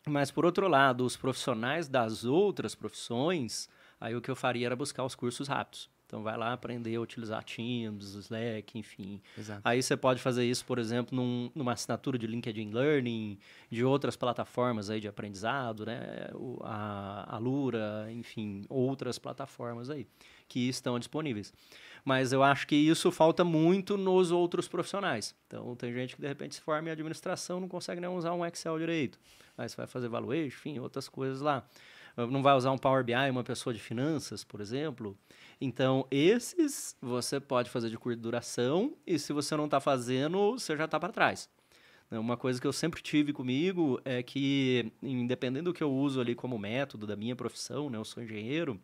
Mas 0.04 0.32
por 0.32 0.44
outro 0.44 0.66
lado, 0.66 1.04
os 1.04 1.16
profissionais 1.16 1.88
das 1.88 2.24
outras 2.24 2.74
profissões, 2.74 3.68
aí 4.00 4.16
o 4.16 4.20
que 4.20 4.28
eu 4.32 4.34
faria 4.34 4.66
era 4.66 4.74
buscar 4.74 5.04
os 5.04 5.14
cursos 5.14 5.46
rápidos. 5.46 5.88
Então 6.06 6.24
vai 6.24 6.36
lá 6.36 6.52
aprender 6.52 6.96
a 6.96 7.00
utilizar 7.00 7.42
Teams, 7.44 8.14
Slack, 8.14 8.76
enfim. 8.76 9.20
Exato. 9.38 9.60
Aí 9.64 9.80
você 9.80 9.96
pode 9.96 10.20
fazer 10.20 10.44
isso, 10.44 10.64
por 10.64 10.78
exemplo, 10.80 11.16
num- 11.16 11.50
numa 11.54 11.72
assinatura 11.72 12.18
de 12.18 12.26
LinkedIn 12.26 12.70
Learning, 12.72 13.38
de 13.70 13.84
outras 13.84 14.16
plataformas 14.16 14.90
aí 14.90 15.00
de 15.00 15.06
aprendizado, 15.08 15.86
né? 15.86 16.28
O- 16.34 16.58
a 16.64 17.34
Alura, 17.36 18.08
enfim, 18.12 18.64
outras 18.68 19.18
plataformas 19.20 19.88
aí 19.88 20.06
que 20.48 20.68
estão 20.68 20.98
disponíveis. 20.98 21.52
Mas 22.04 22.32
eu 22.32 22.42
acho 22.42 22.66
que 22.66 22.76
isso 22.76 23.10
falta 23.10 23.42
muito 23.44 23.96
nos 23.96 24.30
outros 24.30 24.68
profissionais. 24.68 25.34
Então, 25.46 25.74
tem 25.74 25.92
gente 25.92 26.14
que 26.14 26.20
de 26.20 26.28
repente 26.28 26.54
se 26.54 26.60
forma 26.60 26.88
em 26.88 26.92
administração 26.92 27.58
não 27.58 27.68
consegue 27.68 28.00
nem 28.00 28.10
usar 28.10 28.34
um 28.34 28.44
Excel 28.44 28.78
direito. 28.78 29.18
Você 29.56 29.76
vai 29.76 29.86
fazer 29.86 30.08
valuation, 30.08 30.46
enfim, 30.46 30.78
outras 30.78 31.08
coisas 31.08 31.40
lá. 31.40 31.66
Não 32.16 32.42
vai 32.42 32.54
usar 32.54 32.70
um 32.70 32.78
Power 32.78 33.02
BI, 33.02 33.14
uma 33.30 33.42
pessoa 33.42 33.72
de 33.72 33.80
finanças, 33.80 34.44
por 34.44 34.60
exemplo. 34.60 35.16
Então, 35.60 36.06
esses 36.10 36.96
você 37.00 37.40
pode 37.40 37.70
fazer 37.70 37.88
de 37.88 37.96
curta 37.96 38.20
duração 38.20 38.96
e 39.06 39.18
se 39.18 39.32
você 39.32 39.56
não 39.56 39.64
está 39.64 39.80
fazendo, 39.80 40.52
você 40.52 40.76
já 40.76 40.84
está 40.84 41.00
para 41.00 41.12
trás. 41.12 41.48
Né, 42.10 42.18
Uma 42.18 42.36
coisa 42.36 42.60
que 42.60 42.66
eu 42.66 42.72
sempre 42.72 43.02
tive 43.02 43.32
comigo 43.32 44.00
é 44.04 44.22
que, 44.22 44.92
independente 45.02 45.64
do 45.64 45.74
que 45.74 45.82
eu 45.82 45.92
uso 45.92 46.20
ali 46.20 46.34
como 46.34 46.58
método 46.58 47.06
da 47.06 47.16
minha 47.16 47.34
profissão, 47.34 47.88
né, 47.90 47.98
eu 47.98 48.04
sou 48.04 48.22
engenheiro, 48.22 48.80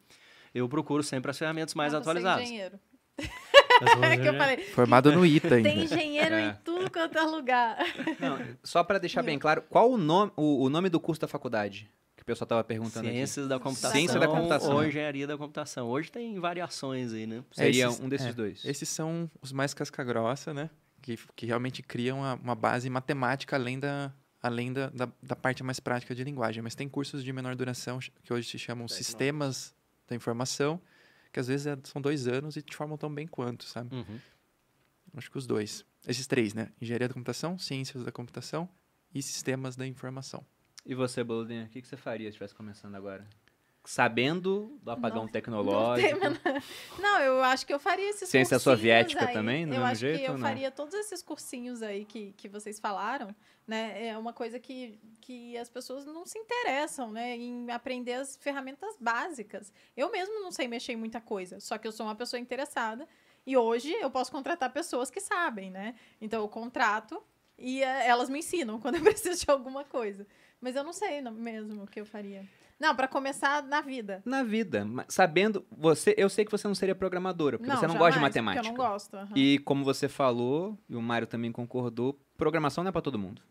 eu 0.55 0.68
procuro 0.68 1.02
sempre 1.02 1.31
as 1.31 1.39
ferramentas 1.39 1.74
mais 1.74 1.93
Ah, 1.94 1.98
você 1.98 2.01
é 2.09 2.10
atualizadas. 2.10 2.44
engenheiro. 2.44 2.81
Eu 3.18 3.89
sou 3.89 4.05
É 4.05 4.16
que 4.16 4.27
eu 4.27 4.32
engenheiro. 4.32 4.39
falei, 4.39 4.56
Formado 4.70 5.12
no 5.12 5.24
ITA 5.24 5.55
ainda. 5.56 5.68
tem 5.70 5.85
engenheiro 5.85 6.35
É. 6.35 6.48
em 6.48 6.55
tudo 6.64 6.90
quanto 6.90 7.16
é 7.18 7.22
lugar. 7.22 7.78
Não, 8.18 8.39
só 8.62 8.82
pra 8.85 8.98
deixar 8.98 9.22
bem 9.22 9.39
claro, 9.39 9.62
qual 9.68 9.90
o 9.90 9.97
nome, 9.97 10.32
o, 10.36 10.64
o 10.64 10.68
nome 10.70 10.89
do 10.89 11.01
curso 11.01 11.20
da 11.20 11.28
faculdade? 11.28 11.89
Que 12.16 12.22
o 12.22 12.27
pessoal 12.27 12.47
tava 12.47 12.62
perguntando 12.64 13.09
Ciências 13.09 13.48
da 13.48 13.59
computação, 13.59 13.90
Ciência 13.93 14.20
da 14.20 14.28
computação. 14.28 14.74
ou 14.74 14.85
engenharia 14.85 15.27
da 15.27 15.39
computação. 15.39 15.89
Hoje 15.89 16.12
tem 16.12 16.39
variações 16.39 17.12
aí, 17.14 17.27
né? 17.27 17.39
aqui. 17.39 17.47
Seria 17.56 17.86
Esses- 17.86 18.01
um 18.01 18.09
desses 18.10 18.27
é, 18.27 18.32
dois. 18.35 18.64
Esses 18.64 18.89
são 18.90 19.31
os 19.40 19.52
mais 19.52 19.72
casca-grossa, 19.72 20.52
né? 20.52 20.68
Que, 21.01 21.18
que 21.35 21.47
realmente 21.47 21.82
criam 21.82 22.18
uma, 22.18 22.35
uma 22.35 22.55
base 22.55 22.90
matemática 22.90 23.56
além, 23.56 23.78
da, 23.81 24.12
além 24.43 24.70
da, 24.70 24.90
da, 24.90 25.09
da 25.22 25.35
parte 25.35 25.62
mais 25.62 25.81
prática 25.81 26.14
de 26.14 26.22
linguagem. 26.22 26.62
Mas 26.62 26.74
tem 26.74 26.86
cursos 26.90 27.24
de 27.24 27.32
menor 27.32 27.56
duração 27.56 27.98
que 28.22 28.31
hoje 28.35 28.47
se 28.51 28.59
chamam 28.59 28.86
sistemas 28.86 29.74
da 30.11 30.16
informação, 30.16 30.81
que 31.32 31.41
às 31.41 31.47
vezes 31.47 31.66
é- 31.66 31.78
são 31.85 32.03
dois 32.03 32.27
anos 32.27 32.57
e 32.57 32.62
te 32.62 32.77
formam 32.77 32.99
tão 32.99 33.12
bem 33.12 33.27
quanto, 33.27 33.65
sabe? 33.65 33.95
Uhum. 33.95 34.19
Acho 35.16 35.31
que 35.31 35.39
os 35.39 35.47
dois. 35.47 35.85
Esses 36.07 36.27
três, 36.27 36.53
né? 36.55 36.73
Engenharia 36.81 37.09
da 37.09 37.15
computação, 37.15 37.59
ciências 37.59 38.05
da 38.05 38.12
computação 38.12 38.69
e 39.15 39.23
sistemas 39.23 39.77
da 39.77 39.87
informação. 39.87 40.45
E 40.85 40.95
você, 40.95 41.23
Boludinha, 41.23 41.65
o 41.65 41.69
que, 41.69 41.81
que 41.82 41.89
você 41.89 41.97
faria 41.97 42.27
se 42.27 42.31
estivesse 42.31 42.55
começando 42.55 42.95
agora? 42.95 43.27
Sabendo 43.85 44.78
do 44.82 44.90
apagão 44.90 45.23
Não 45.23 45.28
tecnológico. 45.28 46.09
tem 46.09 46.19
menor- 46.20 46.62
Não, 46.98 47.19
eu 47.20 47.43
acho 47.43 47.66
que 47.66 47.73
eu 47.73 47.78
faria 47.78 48.11
esses 48.11 48.28
Ciência 48.28 48.59
soviética 48.59 49.27
aí. 49.27 49.32
também, 49.32 49.66
do 49.66 49.74
Eu 49.74 49.85
acho 49.85 50.01
jeito 50.01 50.19
que 50.20 50.24
eu 50.27 50.32
não? 50.35 50.40
faria 50.40 50.70
todos 50.70 50.94
esses 50.94 51.23
cursinhos 51.23 51.82
aí 51.82 52.05
que, 52.05 52.32
que 52.36 52.48
vocês 52.48 52.78
falaram, 52.78 53.35
né? 53.66 54.09
É 54.09 54.19
uma 54.19 54.32
coisa 54.32 54.59
que, 54.59 54.98
que 55.20 55.57
as 55.57 55.69
pessoas 55.70 56.05
não 56.05 56.27
se 56.27 56.39
interessam, 56.39 57.11
né? 57.11 57.36
Em 57.36 57.70
aprender 57.70 58.15
as 58.15 58.36
ferramentas 58.36 58.97
básicas. 59.01 59.73
Eu 59.97 60.11
mesmo 60.11 60.40
não 60.40 60.52
sei 60.52 60.69
mexer 60.69 60.93
em 60.93 60.97
muita 60.97 61.20
coisa, 61.20 61.59
só 61.61 61.78
que 61.78 61.86
eu 61.89 61.93
sou 61.93 62.07
uma 62.07 62.15
pessoa 62.15 62.39
interessada. 62.40 63.09
E 63.47 63.57
hoje 63.57 63.90
eu 63.93 64.11
posso 64.11 64.31
contratar 64.31 64.70
pessoas 64.73 65.11
que 65.11 65.20
sabem, 65.20 65.70
né? 65.70 65.94
Então 66.20 66.43
eu 66.43 66.48
contrato 66.48 67.23
e 67.59 67.82
eh, 67.82 68.07
elas 68.07 68.28
me 68.28 68.40
ensinam 68.40 68.78
quando 68.81 68.97
eu 68.97 69.02
preciso 69.02 69.44
de 69.44 69.51
alguma 69.51 69.85
coisa. 69.85 70.27
Mas 70.61 70.77
eu 70.77 70.85
não 70.85 70.93
sei 70.93 71.23
não- 71.23 71.32
mesmo 71.32 71.85
o 71.85 71.86
que 71.86 71.98
eu 72.01 72.05
faria. 72.05 72.44
Não, 72.81 72.97
para 72.97 73.07
começar 73.07 73.62
na 73.62 73.82
vida. 73.82 74.23
Na 74.24 74.43
vida, 74.43 74.86
sabendo, 75.07 75.66
você, 75.70 76.15
eu 76.16 76.31
sei 76.31 76.47
que 76.47 76.51
você 76.51 76.66
não 76.66 76.74
seria 76.74 76.94
programadora, 76.94 77.59
porque 77.59 77.70
você 77.70 77.86
não 77.86 77.94
gosta 77.97 78.12
de 78.12 78.15
jamais, 78.15 78.35
matemática. 78.35 78.66
Eu 78.66 78.70
não 78.70 78.77
gosto. 78.77 79.15
aham. 79.15 79.35
E 79.36 79.59
como 79.59 79.85
você 79.85 80.09
falou, 80.09 80.78
e 80.89 80.97
o 80.97 81.02
Mário 81.02 81.27
também 81.27 81.52
concordou, 81.52 82.19
programação 82.39 82.82
não 82.82 82.89
é 82.89 82.93
pra 82.93 83.02
todo 83.02 83.19
mundo. 83.19 83.43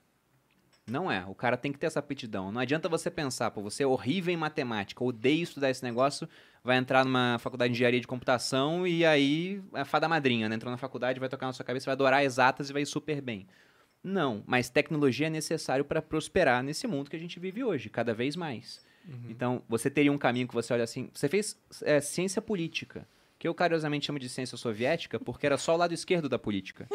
Não 0.87 1.11
é. 1.11 1.23
O 1.27 1.35
cara 1.35 1.55
tem 1.55 1.71
que 1.71 1.77
ter 1.77 1.85
essa 1.85 1.99
aptidão. 1.99 2.51
Não 2.51 2.59
adianta 2.59 2.89
você 2.89 3.11
pensar, 3.11 3.51
pô, 3.51 3.61
você 3.61 3.83
é 3.83 3.87
horrível 3.87 4.33
em 4.33 4.37
matemática, 4.37 5.03
odeia 5.03 5.43
estudar 5.43 5.69
esse 5.69 5.83
negócio, 5.83 6.27
vai 6.63 6.77
entrar 6.77 7.05
numa 7.05 7.37
faculdade 7.37 7.71
de 7.71 7.77
engenharia 7.77 8.01
de 8.01 8.07
computação 8.07 8.87
e 8.87 9.05
aí 9.05 9.61
é 9.75 9.85
fada 9.85 10.09
madrinha, 10.09 10.49
né? 10.49 10.55
Entrou 10.55 10.71
na 10.71 10.77
faculdade, 10.77 11.19
vai 11.19 11.29
tocar 11.29 11.45
na 11.45 11.53
sua 11.53 11.63
cabeça, 11.63 11.85
vai 11.85 11.93
adorar 11.93 12.23
exatas 12.23 12.71
e 12.71 12.73
vai 12.73 12.81
ir 12.81 12.87
super 12.87 13.21
bem. 13.21 13.45
Não, 14.03 14.43
mas 14.47 14.71
tecnologia 14.71 15.27
é 15.27 15.29
necessário 15.29 15.85
para 15.85 16.01
prosperar 16.01 16.63
nesse 16.63 16.87
mundo 16.87 17.11
que 17.11 17.15
a 17.15 17.19
gente 17.19 17.39
vive 17.39 17.63
hoje, 17.63 17.89
cada 17.91 18.11
vez 18.11 18.35
mais. 18.35 18.81
Então, 19.29 19.61
você 19.67 19.89
teria 19.89 20.11
um 20.11 20.17
caminho 20.17 20.47
que 20.47 20.53
você 20.53 20.73
olha 20.73 20.83
assim. 20.83 21.09
Você 21.13 21.27
fez 21.27 21.57
é, 21.83 21.99
ciência 21.99 22.41
política, 22.41 23.07
que 23.39 23.47
eu 23.47 23.55
carinhosamente 23.55 24.05
chamo 24.05 24.19
de 24.19 24.27
ciência 24.27 24.57
soviética, 24.57 25.17
porque 25.17 25.45
era 25.45 25.57
só 25.57 25.73
o 25.73 25.77
lado 25.77 25.93
esquerdo 25.93 26.27
da 26.27 26.37
política 26.37 26.85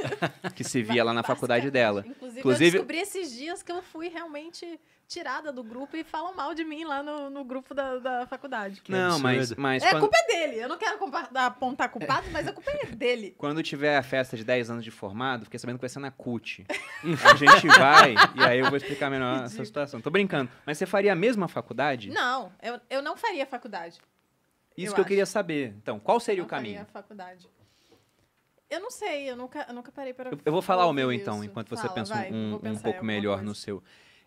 que 0.55 0.63
se 0.63 0.83
via 0.83 1.03
lá 1.03 1.15
na 1.15 1.23
faculdade 1.23 1.71
dela. 1.71 2.05
Inclusive, 2.07 2.39
Inclusive- 2.41 2.67
eu 2.67 2.73
descobri 2.73 2.99
esses 2.99 3.33
dias 3.33 3.63
que 3.63 3.73
eu 3.73 3.83
fui 3.83 4.09
realmente 4.09 4.79
tirada 5.07 5.53
do 5.53 5.63
grupo 5.63 5.97
e 5.97 6.05
falam 6.05 6.35
mal 6.35 6.55
de 6.55 6.65
mim 6.65 6.85
lá 6.85 7.03
no, 7.03 7.29
no 7.31 7.45
grupo 7.45 7.75
da, 7.75 7.99
da 7.99 8.27
faculdade. 8.27 8.81
Que 8.81 8.91
Não, 8.91 9.19
mas, 9.19 9.39
absurdo. 9.53 9.63
mas 9.63 9.83
É, 9.83 9.87
a 9.87 9.91
quando, 9.91 10.01
culpa 10.03 10.17
é 10.19 10.27
dele. 10.27 10.63
Eu 10.63 10.69
não 10.69 10.79
quero 10.79 10.99
apontar 11.35 11.89
culpado, 11.91 12.27
mas 12.31 12.47
a 12.49 12.53
culpa 12.53 12.71
é 12.71 12.87
dele. 12.87 13.35
quando 13.39 13.63
tiver 13.63 13.97
a 13.97 14.03
festa 14.03 14.37
de 14.37 14.45
10 14.45 14.71
anos 14.71 14.85
de 14.85 14.91
formado, 14.91 15.45
fiquei 15.45 15.59
sabendo 15.59 15.77
que 15.77 15.83
vai 15.83 15.91
ser 15.91 15.99
na 15.99 16.11
CUT. 16.11 16.67
a 17.03 17.35
gente 17.37 17.67
vai, 17.69 18.15
e 18.35 18.45
aí 18.45 18.59
eu 18.59 18.69
vou 18.69 18.77
explicar 18.77 19.11
melhor 19.11 19.45
essa 19.45 19.65
situação. 19.65 20.01
Tô 20.01 20.11
brincando. 20.11 20.51
Mas 20.67 20.79
você 20.79 20.87
faria 20.87 21.13
a 21.13 21.17
mesma 21.17 21.49
faculdade? 21.49 22.11
Não, 22.11 22.51
eu, 22.63 22.81
eu 22.91 23.03
não 23.03 23.17
faria 23.17 23.47
faculdade. 23.47 23.99
Isso 24.77 24.91
eu 24.91 24.95
que 24.95 25.01
eu 25.01 25.03
acho. 25.03 25.09
queria 25.09 25.27
saber. 25.27 25.75
Então, 25.79 25.99
qual 25.99 26.19
seria 26.19 26.41
não 26.43 26.47
o 26.47 26.49
caminho? 26.49 26.79
faria 26.79 26.93
faculdade. 26.93 27.49
Eu 28.71 28.81
não 28.81 28.91
sei, 28.91 29.31
eu 29.31 29.37
nunca, 29.37 29.65
eu 29.69 29.75
nunca 29.75 29.93
parei 29.93 30.13
para 30.13 30.31
Eu, 30.31 30.41
eu 30.45 30.53
vou 30.53 30.63
falar 30.63 30.87
o 30.87 30.93
meu 30.93 31.13
então, 31.13 31.37
isso. 31.37 31.45
enquanto 31.45 31.69
você 31.69 31.83
Fala, 31.83 31.95
pensa 31.95 32.15
vai, 32.15 32.33
um, 32.33 32.55
um 32.55 32.59
pensar 32.59 32.83
pouco 32.83 33.05
melhor 33.05 33.35
coisa. 33.37 33.45
no 33.45 33.55
seu. 33.55 33.83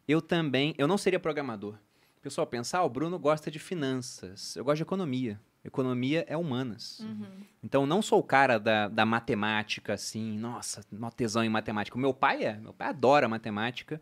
Eu 0.07 0.21
também, 0.21 0.73
eu 0.77 0.87
não 0.87 0.97
seria 0.97 1.19
programador. 1.19 1.75
Pessoal 2.21 2.47
pensa, 2.47 2.77
ah, 2.77 2.83
o 2.83 2.89
Bruno 2.89 3.17
gosta 3.19 3.49
de 3.51 3.59
finanças. 3.59 4.55
Eu 4.55 4.63
gosto 4.63 4.77
de 4.77 4.83
economia. 4.83 5.39
Economia 5.63 6.25
é 6.29 6.37
humanas. 6.37 6.99
Uhum. 6.99 7.25
Então, 7.63 7.83
eu 7.83 7.87
não 7.87 8.01
sou 8.01 8.19
o 8.19 8.23
cara 8.23 8.57
da, 8.57 8.87
da 8.87 9.05
matemática, 9.05 9.93
assim, 9.93 10.37
nossa, 10.37 10.81
mó 10.91 11.09
tesão 11.09 11.43
em 11.43 11.49
matemática. 11.49 11.97
O 11.97 11.99
meu 11.99 12.13
pai 12.13 12.43
é, 12.45 12.57
meu 12.57 12.73
pai 12.73 12.89
adora 12.89 13.27
matemática. 13.27 13.99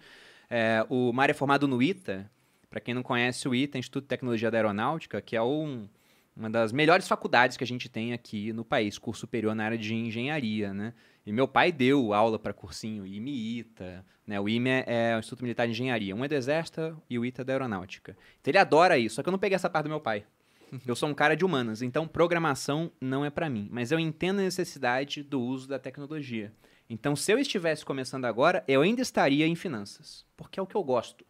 É, 0.50 0.86
o 0.90 1.12
Mário 1.12 1.32
é 1.32 1.36
formado 1.36 1.68
no 1.68 1.82
ITA. 1.82 2.30
Para 2.70 2.80
quem 2.80 2.94
não 2.94 3.02
conhece 3.02 3.48
o 3.48 3.56
ITA, 3.56 3.78
Instituto 3.80 4.04
de 4.04 4.10
Tecnologia 4.10 4.52
da 4.52 4.58
Aeronáutica, 4.58 5.22
que 5.22 5.36
é 5.36 5.42
um, 5.42 5.88
uma 6.36 6.50
das 6.50 6.72
melhores 6.72 7.08
faculdades 7.08 7.56
que 7.56 7.64
a 7.64 7.68
gente 7.68 7.88
tem 7.88 8.12
aqui 8.12 8.52
no 8.52 8.66
país, 8.66 8.98
curso 8.98 9.22
superior 9.22 9.56
na 9.56 9.64
área 9.64 9.78
de 9.78 9.94
engenharia, 9.94 10.74
né? 10.74 10.94
E 11.26 11.32
meu 11.32 11.48
pai 11.48 11.72
deu 11.72 12.14
aula 12.14 12.38
para 12.38 12.54
cursinho 12.54 13.08
IME 13.08 13.32
e 13.32 13.60
ITA, 13.60 14.06
né? 14.28 14.40
O 14.40 14.50
IME 14.50 14.84
é, 14.86 15.16
o 15.16 15.20
Instituto 15.20 15.44
Militar 15.44 15.66
de 15.66 15.72
Engenharia, 15.72 16.16
um 16.16 16.26
é 16.26 16.28
do 16.28 16.36
Exército 16.36 17.02
e 17.10 17.18
o 17.18 17.26
ITA 17.26 17.42
é 17.42 17.46
da 17.46 17.54
Aeronáutica. 17.54 18.18
Então 18.42 18.52
ele 18.52 18.58
adora 18.58 18.98
isso, 18.98 19.16
só 19.16 19.24
que 19.24 19.30
eu 19.30 19.32
não 19.32 19.40
peguei 19.40 19.56
essa 19.56 19.70
parte 19.70 19.86
do 19.86 19.90
meu 19.90 20.02
pai. 20.02 20.26
Eu 20.86 20.96
sou 20.96 21.08
um 21.08 21.14
cara 21.14 21.36
de 21.36 21.46
humanas, 21.46 21.82
então 21.82 22.08
programação 22.08 22.92
não 23.00 23.24
é 23.24 23.30
para 23.30 23.50
mim, 23.50 23.70
mas 23.72 23.92
eu 23.92 24.00
entendo 24.00 24.40
a 24.40 24.44
necessidade 24.44 25.22
do 25.22 25.40
uso 25.40 25.68
da 25.68 25.78
tecnologia. 25.78 26.52
Então, 26.90 27.16
se 27.16 27.32
eu 27.32 27.40
estivesse 27.40 27.86
começando 27.86 28.26
agora, 28.26 28.64
eu 28.68 28.82
ainda 28.82 29.02
estaria 29.02 29.48
em 29.48 29.56
finanças, 29.56 30.26
porque 30.36 30.60
é 30.60 30.64
o 30.64 30.68
que 30.68 30.76
eu 30.76 30.84
gosto. 30.84 31.24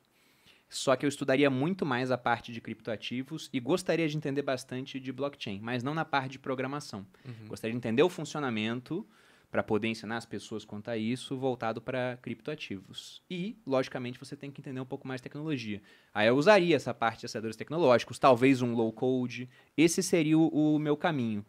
Só 0.70 0.96
que 0.96 1.06
eu 1.06 1.10
estudaria 1.10 1.50
muito 1.50 1.86
mais 1.86 2.12
a 2.12 2.18
parte 2.18 2.52
de 2.52 2.60
criptoativos 2.60 3.50
e 3.54 3.60
gostaria 3.60 4.08
de 4.08 4.18
entender 4.18 4.42
bastante 4.42 5.00
de 5.00 5.12
blockchain, 5.12 5.60
mas 5.62 5.84
não 5.84 5.94
na 5.94 6.04
parte 6.04 6.34
de 6.34 6.40
programação. 6.40 7.06
Gostaria 7.48 7.72
de 7.72 7.78
entender 7.78 8.04
o 8.04 8.10
funcionamento 8.10 9.08
para 9.52 9.64
poder 9.64 9.88
ensinar 9.88 10.18
as 10.18 10.26
pessoas 10.26 10.66
quanto 10.66 10.90
a 10.90 10.98
isso, 10.98 11.38
voltado 11.38 11.80
para 11.80 12.18
criptoativos. 12.22 13.22
E, 13.30 13.56
logicamente, 13.66 14.20
você 14.20 14.36
tem 14.36 14.52
que 14.52 14.60
entender 14.60 14.82
um 14.82 14.86
pouco 14.86 15.08
mais 15.08 15.22
de 15.22 15.24
tecnologia. 15.24 15.82
Aí 16.14 16.28
eu 16.28 16.36
usaria 16.36 16.76
essa 16.76 16.94
parte 16.94 17.22
de 17.22 17.28
aceleradores 17.28 17.56
tecnológicos, 17.56 18.20
talvez 18.20 18.62
um 18.62 18.74
low 18.74 18.92
code. 18.92 19.48
Esse 19.78 20.04
seria 20.04 20.38
o, 20.38 20.76
o 20.76 20.80
meu 20.80 20.98
caminho. 20.98 21.46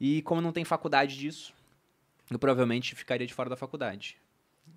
E 0.00 0.20
como 0.22 0.40
não 0.40 0.50
tem 0.50 0.64
faculdade 0.64 1.16
disso, 1.16 1.54
eu 2.28 2.38
provavelmente 2.38 2.94
ficaria 2.96 3.26
de 3.26 3.32
fora 3.32 3.50
da 3.50 3.56
faculdade. 3.56 4.16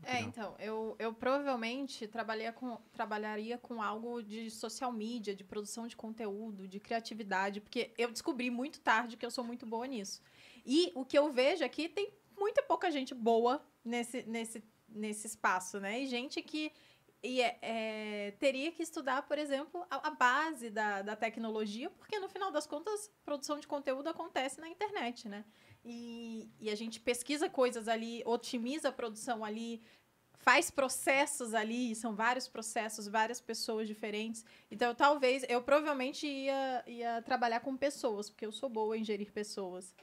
É, 0.04 0.22
então, 0.22 0.56
eu, 0.58 0.96
eu 1.00 1.14
provavelmente 1.14 2.08
trabalharia 2.08 2.54
com, 2.54 2.78
trabalharia 2.94 3.58
com 3.58 3.82
algo 3.82 4.22
de 4.22 4.50
social 4.50 4.92
media, 4.92 5.36
de 5.36 5.44
produção 5.44 5.86
de 5.86 5.98
conteúdo, 5.98 6.68
de 6.68 6.80
criatividade, 6.80 7.60
porque 7.60 7.94
eu 7.98 8.10
descobri 8.10 8.50
muito 8.50 8.80
tarde 8.80 9.18
que 9.18 9.26
eu 9.26 9.32
sou 9.32 9.44
muito 9.44 9.66
boa 9.66 9.86
nisso. 9.86 10.22
E 10.66 10.92
o 10.96 11.04
que 11.04 11.18
eu 11.18 11.32
vejo 11.32 11.64
aqui 11.64 11.90
tem 11.90 12.14
muita 12.38 12.64
pouca 12.64 12.90
gente 12.90 13.14
boa 13.14 13.62
nesse, 13.84 14.24
nesse, 14.24 14.64
nesse 14.88 15.28
espaço, 15.28 15.80
né? 15.80 16.02
E 16.02 16.08
gente 16.08 16.42
que 16.42 16.72
e 17.24 17.42
é- 17.42 17.58
é, 17.62 18.32
teria 18.40 18.72
que 18.72 18.84
estudar, 18.84 19.24
por 19.24 19.38
exemplo, 19.38 19.86
a, 19.90 20.08
a 20.08 20.12
base 20.12 20.70
da, 20.70 21.02
da 21.02 21.16
tecnologia, 21.16 21.90
porque 21.90 22.20
no 22.20 22.30
final 22.30 22.52
das 22.52 22.68
contas, 22.68 23.12
produção 23.26 23.60
de 23.60 23.68
conteúdo 23.68 24.08
acontece 24.08 24.62
na 24.62 24.70
internet, 24.70 25.28
né? 25.28 25.44
E, 25.84 26.50
e 26.60 26.70
a 26.70 26.76
gente 26.76 27.00
pesquisa 27.00 27.50
coisas 27.50 27.88
ali, 27.88 28.22
otimiza 28.26 28.90
a 28.90 28.92
produção 28.92 29.44
ali, 29.44 29.82
faz 30.34 30.70
processos 30.72 31.54
ali, 31.54 31.96
são 31.96 32.16
vários 32.16 32.48
processos, 32.48 33.08
várias 33.08 33.42
pessoas 33.42 33.88
diferentes. 33.88 34.46
Então, 34.72 34.94
talvez, 34.94 35.46
eu 35.50 35.62
provavelmente 35.62 36.28
ia, 36.28 36.84
ia 36.88 37.22
trabalhar 37.22 37.60
com 37.60 37.76
pessoas, 37.76 38.30
porque 38.30 38.46
eu 38.46 38.52
sou 38.52 38.70
boa 38.70 38.98
em 38.98 39.04
gerir 39.04 39.32
pessoas. 39.32 39.94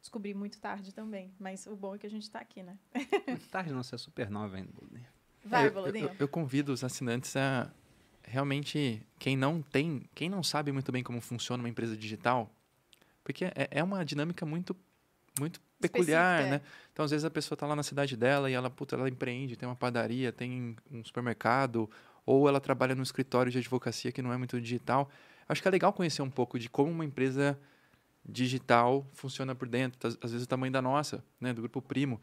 Descobri 0.00 0.34
muito 0.34 0.60
tarde 0.60 0.94
também, 0.94 1.32
mas 1.38 1.66
o 1.66 1.74
bom 1.74 1.94
é 1.94 1.98
que 1.98 2.06
a 2.06 2.10
gente 2.10 2.30
tá 2.30 2.38
aqui, 2.38 2.62
né? 2.62 2.78
Muito 3.26 3.48
tarde, 3.48 3.72
não, 3.72 3.82
você 3.82 3.96
é 3.96 3.98
super 3.98 4.30
nova 4.30 4.56
ainda. 4.56 4.70
Boludinho. 4.72 5.06
Vai, 5.44 5.64
É, 5.64 5.66
eu, 5.66 5.72
Boludinho. 5.72 6.06
eu, 6.06 6.16
eu 6.20 6.28
convido 6.28 6.72
os 6.72 6.84
assinantes 6.84 7.36
a 7.36 7.70
realmente 8.22 9.02
quem 9.18 9.36
não 9.36 9.62
tem, 9.62 10.08
quem 10.14 10.28
não 10.28 10.42
sabe 10.42 10.70
muito 10.70 10.92
bem 10.92 11.02
como 11.02 11.20
funciona 11.20 11.62
uma 11.62 11.68
empresa 11.68 11.96
digital, 11.96 12.50
porque 13.24 13.46
é, 13.46 13.68
é 13.70 13.82
uma 13.82 14.04
dinâmica 14.04 14.46
muito 14.46 14.76
muito 15.38 15.60
peculiar, 15.80 16.40
Específica, 16.40 16.64
né? 16.64 16.72
Então 16.92 17.04
às 17.04 17.10
vezes 17.10 17.24
a 17.24 17.30
pessoa 17.30 17.56
tá 17.56 17.66
lá 17.66 17.76
na 17.76 17.82
cidade 17.82 18.16
dela 18.16 18.50
e 18.50 18.54
ela, 18.54 18.68
puta, 18.68 18.96
ela 18.96 19.08
empreende, 19.08 19.56
tem 19.56 19.68
uma 19.68 19.76
padaria, 19.76 20.32
tem 20.32 20.76
um 20.90 21.04
supermercado, 21.04 21.88
ou 22.26 22.48
ela 22.48 22.60
trabalha 22.60 22.94
no 22.94 23.02
escritório 23.02 23.50
de 23.50 23.58
advocacia 23.58 24.12
que 24.12 24.20
não 24.20 24.32
é 24.32 24.36
muito 24.36 24.60
digital. 24.60 25.10
Acho 25.48 25.62
que 25.62 25.68
é 25.68 25.70
legal 25.70 25.92
conhecer 25.92 26.22
um 26.22 26.30
pouco 26.30 26.58
de 26.58 26.68
como 26.68 26.90
uma 26.90 27.04
empresa 27.04 27.58
digital 28.28 29.08
funciona 29.14 29.54
por 29.54 29.68
dentro, 29.68 30.06
às 30.06 30.18
às 30.20 30.32
vezes 30.32 30.44
o 30.44 30.48
tamanho 30.48 30.72
da 30.72 30.82
nossa, 30.82 31.24
né, 31.40 31.52
do 31.52 31.62
grupo 31.62 31.80
Primo. 31.80 32.20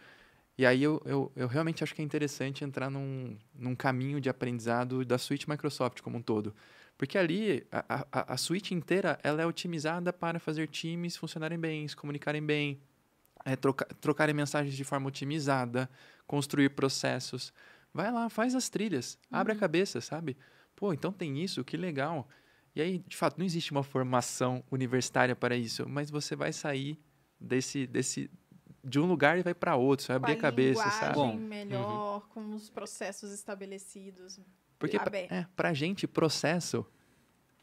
E 0.57 0.65
aí 0.65 0.83
eu, 0.83 1.01
eu, 1.05 1.31
eu 1.35 1.47
realmente 1.47 1.83
acho 1.83 1.93
que 1.93 2.01
é 2.01 2.05
interessante 2.05 2.63
entrar 2.63 2.89
num, 2.89 3.37
num 3.53 3.75
caminho 3.75 4.21
de 4.21 4.29
aprendizado 4.29 5.03
da 5.03 5.17
suíte 5.17 5.49
Microsoft 5.49 6.01
como 6.01 6.17
um 6.17 6.21
todo. 6.21 6.55
Porque 6.97 7.17
ali, 7.17 7.67
a, 7.71 8.05
a, 8.11 8.33
a 8.33 8.37
suíte 8.37 8.73
inteira, 8.73 9.19
ela 9.21 9.41
é 9.41 9.45
otimizada 9.45 10.13
para 10.13 10.39
fazer 10.39 10.67
times 10.69 11.17
funcionarem 11.17 11.59
bem, 11.59 11.85
se 11.85 11.95
comunicarem 11.95 12.41
bem, 12.41 12.79
é, 13.45 13.55
troca, 13.55 13.85
trocarem 14.01 14.33
mensagens 14.35 14.75
de 14.75 14.83
forma 14.83 15.07
otimizada, 15.07 15.89
construir 16.27 16.69
processos. 16.71 17.53
Vai 17.93 18.11
lá, 18.11 18.27
faz 18.29 18.55
as 18.55 18.67
trilhas, 18.67 19.17
abre 19.31 19.53
a 19.53 19.55
cabeça, 19.55 20.01
sabe? 20.01 20.35
Pô, 20.75 20.91
então 20.91 21.11
tem 21.13 21.41
isso, 21.41 21.63
que 21.63 21.77
legal. 21.77 22.27
E 22.75 22.81
aí, 22.81 22.97
de 23.07 23.15
fato, 23.15 23.37
não 23.37 23.45
existe 23.45 23.71
uma 23.71 23.83
formação 23.83 24.61
universitária 24.69 25.35
para 25.35 25.55
isso, 25.55 25.87
mas 25.87 26.09
você 26.11 26.35
vai 26.35 26.51
sair 26.51 26.99
desse, 27.39 27.87
desse 27.87 28.29
de 28.83 28.99
um 28.99 29.05
lugar 29.05 29.37
e 29.39 29.43
vai 29.43 29.53
para 29.53 29.75
outro, 29.75 30.05
você 30.05 30.11
vai 30.11 30.19
Com 30.19 30.23
abrir 30.25 30.33
a 30.33 30.41
cabeça, 30.41 30.89
sabe? 30.91 31.15
Bom, 31.15 31.37
melhor, 31.37 32.27
com 32.27 32.53
os 32.53 32.69
processos 32.69 33.31
estabelecidos. 33.31 34.39
Porque 34.77 34.99
pra, 34.99 35.09
bem. 35.09 35.27
é, 35.31 35.45
pra 35.55 35.73
gente, 35.73 36.05
processo 36.05 36.85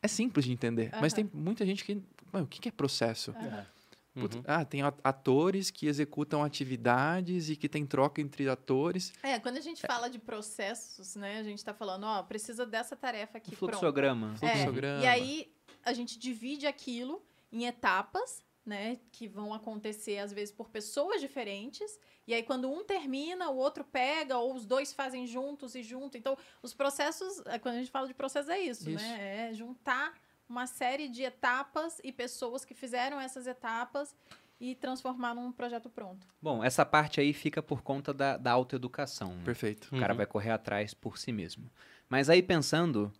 é 0.03 0.09
simples 0.09 0.47
de 0.47 0.53
entender. 0.53 0.91
Mas 1.01 1.13
Aham. 1.13 1.29
tem 1.29 1.41
muita 1.41 1.67
gente 1.67 1.85
que. 1.85 2.03
"Mano, 2.33 2.47
o 2.47 2.49
que 2.49 2.61
que 2.61 2.69
é 2.69 2.73
processo? 2.73 3.33
Aham. 3.39 3.67
Putz, 4.15 4.37
Uhum. 4.37 4.43
Ah, 4.47 4.65
tem 4.65 4.83
atores 5.03 5.71
que 5.71 5.87
executam 5.87 6.45
atividades 6.45 7.49
e 7.49 7.57
que 7.57 7.69
tem 7.69 7.87
troca 7.87 8.21
entre 8.21 8.49
atores. 8.49 9.13
É, 9.23 9.39
quando 9.39 9.57
a 9.57 9.61
gente 9.61 9.81
fala 9.87 10.09
de 10.11 10.19
processos, 10.19 11.17
né, 11.17 11.39
a 11.39 11.43
gente 11.43 11.65
tá 11.65 11.73
falando, 11.73 12.05
ó, 12.05 12.23
precisa 12.23 12.67
dessa 12.67 12.95
tarefa 12.95 13.39
aqui, 13.39 13.55
Um 13.55 13.57
pronto. 13.57 13.71
fluxograma. 13.73 14.35
É, 14.43 14.49
Fluxograma. 14.57 15.03
e 15.03 15.07
aí, 15.07 15.53
a 15.85 15.93
gente 15.93 16.19
divide 16.19 16.67
aquilo 16.67 17.23
em 17.51 17.65
etapas, 17.67 18.43
né? 18.65 18.99
Que 19.11 19.27
vão 19.27 19.53
acontecer, 19.53 20.19
às 20.19 20.33
vezes, 20.33 20.53
por 20.55 20.69
pessoas 20.69 21.21
diferentes. 21.21 21.99
E 22.27 22.33
aí, 22.35 22.43
quando 22.43 22.71
um 22.71 22.85
termina, 22.85 23.51
o 23.51 23.57
outro 23.57 23.83
pega, 23.83 24.39
ou 24.39 24.55
os 24.55 24.65
dois 24.65 24.93
fazem 24.93 25.27
juntos 25.27 25.75
e 25.75 25.83
junto. 25.83 26.17
Então, 26.17 26.37
os 26.63 26.73
processos, 26.73 27.43
é, 27.47 27.59
quando 27.59 27.75
a 27.77 27.79
gente 27.79 27.91
fala 27.91 28.07
de 28.07 28.15
processo, 28.15 28.51
é 28.51 28.61
isso, 28.61 28.89
Isso. 28.89 29.03
né? 29.05 29.49
É 29.51 29.55
juntar 29.55 30.13
uma 30.53 30.67
série 30.67 31.09
de 31.09 31.23
etapas 31.23 31.99
e 32.05 32.13
pessoas 32.13 32.63
que 32.63 32.75
fizeram 32.75 33.19
essas 33.19 33.47
etapas 33.47 34.15
e 34.61 34.75
transformar 34.75 35.35
num 35.35 35.51
projeto 35.51 35.89
pronto. 35.89 36.27
Bom, 36.41 36.63
essa 36.63 36.85
parte 36.85 37.21
aí 37.21 37.33
fica 37.33 37.63
por 37.63 37.83
conta 37.83 38.13
da, 38.13 38.37
da 38.37 38.53
autoeducação. 38.53 39.35
né? 39.35 39.43
Perfeito. 39.45 39.89
O 39.91 39.99
cara 39.99 40.13
Uhum. 40.13 40.19
vai 40.19 40.27
correr 40.27 40.51
atrás 40.51 40.93
por 40.93 41.17
si 41.19 41.33
mesmo. 41.33 41.71
Mas 42.09 42.29
aí 42.29 42.43
pensando 42.43 43.11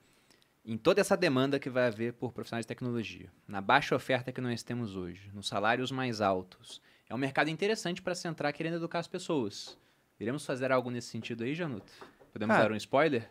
em 0.65 0.77
toda 0.77 1.01
essa 1.01 1.17
demanda 1.17 1.59
que 1.59 1.71
vai 1.71 1.87
haver 1.89 2.13
por 2.13 2.33
profissionais 2.33 2.65
de 2.65 2.69
tecnologia, 2.69 3.33
na 3.49 3.61
baixa 3.63 3.97
oferta 3.97 4.31
que 4.31 4.41
nós 4.41 4.63
temos 4.63 4.95
hoje, 4.95 5.31
nos 5.33 5.49
salários 5.49 5.91
mais 5.91 6.21
altos, 6.21 6.81
é 7.09 7.15
um 7.15 7.19
mercado 7.19 7.49
interessante 7.51 8.01
para 8.03 8.15
se 8.15 8.29
entrar 8.29 8.53
querendo 8.53 8.77
educar 8.77 8.99
as 9.01 9.09
pessoas. 9.09 9.77
Iremos 10.21 10.45
fazer 10.47 10.71
algo 10.71 10.91
nesse 10.91 11.09
sentido 11.09 11.43
aí, 11.45 11.55
Januto? 11.55 11.91
Podemos 12.33 12.55
Cara, 12.55 12.69
dar 12.69 12.75
um 12.75 12.77
spoiler? 12.77 13.29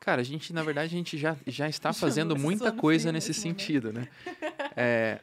Cara, 0.00 0.20
a 0.20 0.24
gente, 0.24 0.52
na 0.52 0.62
verdade, 0.62 0.94
a 0.94 0.96
gente 0.98 1.16
já, 1.16 1.36
já 1.46 1.68
está 1.68 1.92
fazendo 1.94 2.36
muita 2.36 2.66
suando 2.66 2.80
coisa 2.80 3.12
nesse 3.12 3.32
sentido, 3.32 3.92
né? 3.92 4.08
É, 4.76 5.20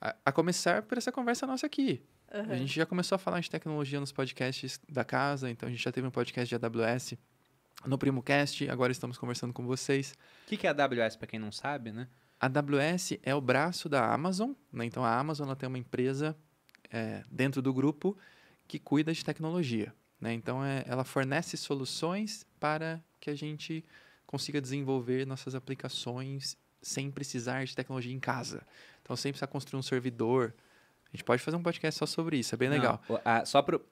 a, 0.00 0.14
a 0.26 0.32
começar 0.32 0.82
por 0.82 0.96
essa 0.96 1.12
conversa 1.12 1.46
nossa 1.46 1.66
aqui. 1.66 2.02
Aham. 2.32 2.52
A 2.52 2.56
gente 2.56 2.74
já 2.74 2.86
começou 2.86 3.16
a 3.16 3.18
falar 3.18 3.40
de 3.40 3.50
tecnologia 3.50 4.00
nos 4.00 4.12
podcasts 4.12 4.80
da 4.88 5.04
casa, 5.04 5.50
então 5.50 5.68
a 5.68 5.72
gente 5.72 5.82
já 5.82 5.92
teve 5.92 6.06
um 6.06 6.10
podcast 6.10 6.48
de 6.48 6.66
AWS 6.66 7.14
no 7.84 7.98
PrimoCast, 7.98 8.68
agora 8.68 8.90
estamos 8.90 9.18
conversando 9.18 9.52
com 9.52 9.64
vocês. 9.66 10.14
O 10.44 10.48
que 10.48 10.56
que 10.56 10.66
é 10.66 10.70
a 10.70 10.72
AWS, 10.72 11.16
para 11.16 11.26
quem 11.26 11.38
não 11.38 11.52
sabe, 11.52 11.92
né? 11.92 12.08
A 12.40 12.46
AWS 12.46 13.18
é 13.22 13.34
o 13.34 13.40
braço 13.40 13.88
da 13.88 14.12
Amazon, 14.12 14.52
né? 14.72 14.84
então 14.84 15.04
a 15.04 15.18
Amazon 15.18 15.46
ela 15.46 15.56
tem 15.56 15.66
uma 15.66 15.78
empresa 15.78 16.36
é, 16.90 17.22
dentro 17.30 17.62
do 17.62 17.72
grupo 17.72 18.16
que 18.68 18.78
cuida 18.78 19.12
de 19.12 19.24
tecnologia. 19.24 19.94
Né? 20.20 20.34
Então 20.34 20.64
é, 20.64 20.84
ela 20.86 21.04
fornece 21.04 21.56
soluções 21.56 22.46
para 22.60 23.02
que 23.26 23.30
a 23.30 23.34
gente 23.34 23.84
consiga 24.26 24.60
desenvolver 24.60 25.26
nossas 25.26 25.54
aplicações 25.54 26.56
sem 26.80 27.10
precisar 27.10 27.64
de 27.64 27.74
tecnologia 27.74 28.12
em 28.14 28.20
casa. 28.20 28.62
Então 29.02 29.16
sem 29.16 29.32
precisar 29.32 29.46
construir 29.48 29.78
um 29.78 29.82
servidor. 29.82 30.54
A 31.12 31.16
gente 31.16 31.24
pode 31.24 31.42
fazer 31.42 31.56
um 31.56 31.62
podcast 31.62 31.98
só 31.98 32.06
sobre 32.06 32.38
isso, 32.38 32.54
é 32.54 32.58
bem 32.58 32.68
legal. 32.68 33.00
Não, 33.08 33.16
o- 33.16 33.20
a- 33.24 33.44
só 33.44 33.62
pro, 33.62 33.84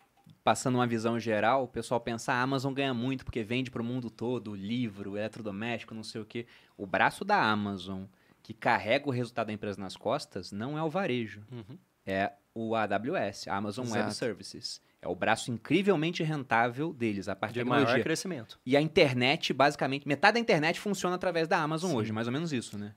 passando 0.43 0.77
uma 0.77 0.87
visão 0.87 1.19
geral, 1.19 1.65
o 1.65 1.69
pessoal 1.69 2.01
pensa 2.01 2.33
a 2.33 2.41
Amazon 2.43 2.73
ganha 2.73 2.95
muito 2.95 3.25
porque 3.25 3.43
vende 3.43 3.71
para 3.71 3.83
o 3.83 3.85
mundo 3.85 4.11
todo, 4.11 4.55
livro, 4.55 5.17
eletrodoméstico, 5.17 5.95
não 5.95 6.05
sei 6.05 6.21
o 6.21 6.25
quê. 6.25 6.47
O 6.77 6.87
braço 6.87 7.25
da 7.25 7.41
Amazon, 7.43 8.05
que 8.43 8.53
carrega 8.55 9.09
o 9.09 9.13
resultado 9.13 9.47
da 9.49 9.53
empresa 9.53 9.81
nas 9.81 9.97
costas, 9.97 10.53
não 10.53 10.77
é 10.79 10.83
o 10.83 10.91
varejo. 10.91 11.43
Uhum. 11.51 11.79
É 12.07 12.33
o 12.55 12.75
AWS, 12.75 13.49
Amazon 13.49 13.87
Web 13.87 13.99
Exato. 13.99 14.15
Services. 14.15 14.81
É 15.03 15.09
o 15.09 15.15
braço 15.15 15.51
incrivelmente 15.51 16.23
rentável 16.23 16.93
deles, 16.93 17.29
a 17.29 17.37
parte 17.37 17.55
de 17.55 17.65
maior 17.65 18.01
crescimento. 18.03 18.59
E 18.65 18.75
a 18.77 18.81
internet, 18.81 19.53
basicamente, 19.53 20.09
metade 20.09 20.35
da 20.35 20.41
internet 20.41 20.81
funciona 20.81 21.17
através 21.17 21.47
da 21.47 21.59
Amazon 21.59 21.95
hoje, 21.95 22.11
mais 22.11 22.27
ou 22.27 22.33
menos 22.33 22.53
isso, 22.53 22.79
né? 22.79 22.95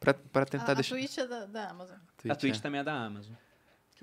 Para 0.00 0.42
A, 0.42 0.46
tentar 0.46 0.72
a 0.72 0.74
deixar. 0.74 0.96
Twitch 0.96 1.18
é 1.18 1.26
da, 1.26 1.46
da 1.46 1.70
Amazon. 1.70 1.96
a 2.28 2.34
Twitch 2.34 2.58
é. 2.58 2.60
também 2.60 2.80
é 2.80 2.84
da 2.84 2.92
Amazon. 2.92 3.34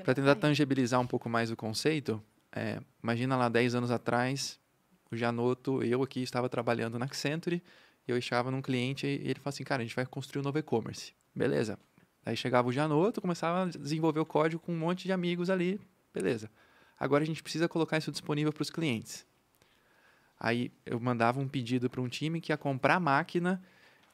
Para 0.03 0.13
tentar 0.13 0.35
tangibilizar 0.35 0.99
um 0.99 1.05
pouco 1.05 1.29
mais 1.29 1.51
o 1.51 1.55
conceito, 1.55 2.23
é, 2.51 2.79
imagina 3.03 3.35
lá 3.35 3.49
10 3.49 3.75
anos 3.75 3.91
atrás, 3.91 4.59
o 5.11 5.15
Janoto, 5.15 5.83
eu 5.83 6.01
aqui 6.01 6.23
estava 6.23 6.47
trabalhando 6.47 6.97
na 6.97 7.05
Accenture, 7.05 7.61
e 8.07 8.11
eu 8.11 8.17
estava 8.17 8.51
num 8.51 8.61
cliente 8.61 9.05
e 9.07 9.21
ele 9.29 9.35
falou 9.35 9.49
assim, 9.49 9.63
cara, 9.63 9.81
a 9.81 9.85
gente 9.85 9.95
vai 9.95 10.05
construir 10.05 10.41
um 10.41 10.43
novo 10.43 10.57
e-commerce. 10.57 11.13
Beleza. 11.35 11.77
Aí 12.25 12.37
chegava 12.37 12.67
o 12.67 12.71
Janoto, 12.71 13.21
começava 13.21 13.63
a 13.63 13.65
desenvolver 13.65 14.19
o 14.19 14.25
código 14.25 14.61
com 14.61 14.73
um 14.73 14.77
monte 14.77 15.03
de 15.03 15.11
amigos 15.11 15.49
ali, 15.49 15.79
beleza. 16.13 16.49
Agora 16.99 17.23
a 17.23 17.27
gente 17.27 17.43
precisa 17.43 17.67
colocar 17.67 17.97
isso 17.97 18.11
disponível 18.11 18.53
para 18.53 18.61
os 18.61 18.69
clientes. 18.69 19.25
Aí 20.39 20.71
eu 20.85 20.99
mandava 20.99 21.39
um 21.39 21.47
pedido 21.47 21.89
para 21.89 22.01
um 22.01 22.07
time 22.07 22.39
que 22.39 22.51
ia 22.51 22.57
comprar 22.57 22.95
a 22.95 22.99
máquina, 22.99 23.61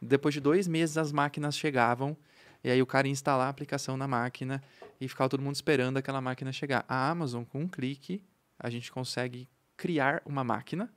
depois 0.01 0.33
de 0.33 0.39
dois 0.39 0.67
meses 0.67 0.97
as 0.97 1.11
máquinas 1.11 1.57
chegavam, 1.57 2.17
e 2.63 2.69
aí 2.69 2.81
o 2.81 2.85
cara 2.85 3.07
ia 3.07 3.11
instalar 3.11 3.47
a 3.47 3.49
aplicação 3.49 3.95
na 3.95 4.07
máquina, 4.07 4.61
e 4.99 5.07
ficava 5.07 5.29
todo 5.29 5.41
mundo 5.41 5.55
esperando 5.55 5.97
aquela 5.97 6.19
máquina 6.19 6.51
chegar. 6.51 6.85
A 6.87 7.09
Amazon, 7.09 7.43
com 7.43 7.61
um 7.61 7.67
clique, 7.67 8.23
a 8.57 8.69
gente 8.69 8.91
consegue 8.91 9.47
criar 9.77 10.21
uma 10.25 10.43
máquina, 10.43 10.91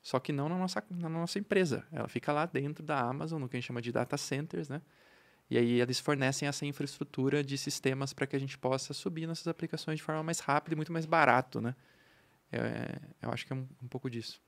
só 0.00 0.20
que 0.20 0.32
não 0.32 0.48
na 0.48 0.58
nossa, 0.58 0.84
na 0.90 1.08
nossa 1.08 1.38
empresa. 1.38 1.84
Ela 1.90 2.08
fica 2.08 2.32
lá 2.32 2.46
dentro 2.46 2.84
da 2.84 3.00
Amazon, 3.00 3.40
no 3.40 3.48
que 3.48 3.56
a 3.56 3.60
gente 3.60 3.66
chama 3.66 3.82
de 3.82 3.90
data 3.90 4.16
centers, 4.16 4.68
né? 4.68 4.82
E 5.50 5.58
aí 5.58 5.80
eles 5.80 5.98
fornecem 6.00 6.48
essa 6.48 6.64
infraestrutura 6.64 7.44
de 7.44 7.56
sistemas 7.58 8.12
para 8.12 8.26
que 8.26 8.34
a 8.34 8.38
gente 8.38 8.56
possa 8.56 8.94
subir 8.94 9.26
nossas 9.26 9.46
aplicações 9.46 9.98
de 9.98 10.02
forma 10.02 10.22
mais 10.22 10.40
rápida 10.40 10.74
e 10.74 10.76
muito 10.76 10.92
mais 10.92 11.04
barato, 11.06 11.60
né? 11.60 11.74
É, 12.50 12.98
eu 13.22 13.30
acho 13.30 13.46
que 13.46 13.52
é 13.52 13.56
um, 13.56 13.66
um 13.82 13.88
pouco 13.88 14.08
disso. 14.08 14.40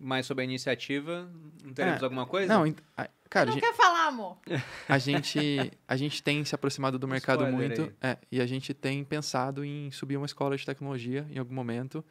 Mas 0.00 0.26
sobre 0.26 0.42
a 0.42 0.44
iniciativa, 0.44 1.28
não 1.64 1.72
teremos 1.74 2.00
É, 2.00 2.04
alguma 2.04 2.24
coisa? 2.26 2.52
Não, 2.52 2.62
a- 2.96 3.08
cara, 3.28 3.42
a 3.42 3.46
Não 3.46 3.52
gente, 3.54 3.62
quer 3.62 3.74
falar, 3.74 4.06
amor? 4.06 4.38
a 4.88 4.98
gente, 4.98 5.72
a 5.88 5.96
gente 5.96 6.22
tem 6.22 6.44
se 6.44 6.54
aproximado 6.54 6.98
do 6.98 7.06
Um 7.06 7.10
mercado 7.10 7.44
muito 7.46 7.92
é, 8.00 8.16
e 8.30 8.40
a 8.40 8.46
gente 8.46 8.72
tem 8.72 9.02
pensado 9.02 9.64
em 9.64 9.90
subir 9.90 10.16
uma 10.16 10.26
escola 10.26 10.56
de 10.56 10.64
tecnologia 10.64 11.26
em 11.30 11.38
algum 11.38 11.54
momento, 11.54 12.04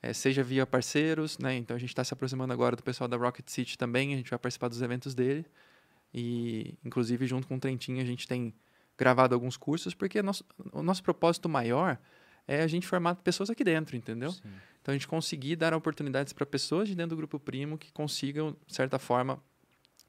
é, 0.00 0.12
seja 0.12 0.44
via 0.44 0.64
parceiros, 0.64 1.36
né? 1.38 1.56
Então 1.56 1.74
a 1.76 1.80
gente 1.80 1.90
está 1.90 2.04
se 2.04 2.14
aproximando 2.14 2.52
agora 2.52 2.76
do 2.76 2.82
pessoal 2.84 3.08
da 3.08 3.16
Rocket 3.16 3.48
City 3.48 3.76
também, 3.76 4.14
a 4.14 4.16
gente 4.16 4.30
vai 4.30 4.38
participar 4.38 4.68
dos 4.68 4.80
eventos 4.80 5.12
dele 5.12 5.44
e, 6.12 6.78
inclusive, 6.84 7.26
junto 7.26 7.46
com 7.46 7.56
o 7.56 7.60
Trentinho 7.60 8.00
a 8.00 8.04
gente 8.04 8.26
tem 8.28 8.54
gravado 8.96 9.34
alguns 9.34 9.56
cursos 9.56 9.94
porque 9.94 10.22
nosso, 10.22 10.44
o 10.72 10.82
nosso 10.82 11.02
propósito 11.02 11.48
maior 11.48 11.98
é 12.46 12.62
a 12.62 12.66
gente 12.66 12.86
formar 12.86 13.14
pessoas 13.16 13.50
aqui 13.50 13.64
dentro, 13.64 13.96
entendeu? 13.96 14.30
Sim. 14.32 14.42
Então 14.80 14.92
a 14.92 14.96
gente 14.96 15.06
conseguir 15.06 15.56
dar 15.56 15.72
oportunidades 15.74 16.32
para 16.32 16.44
pessoas 16.44 16.88
de 16.88 16.94
dentro 16.94 17.10
do 17.10 17.16
grupo 17.16 17.38
primo 17.38 17.78
que 17.78 17.92
consigam, 17.92 18.56
de 18.66 18.74
certa 18.74 18.98
forma, 18.98 19.40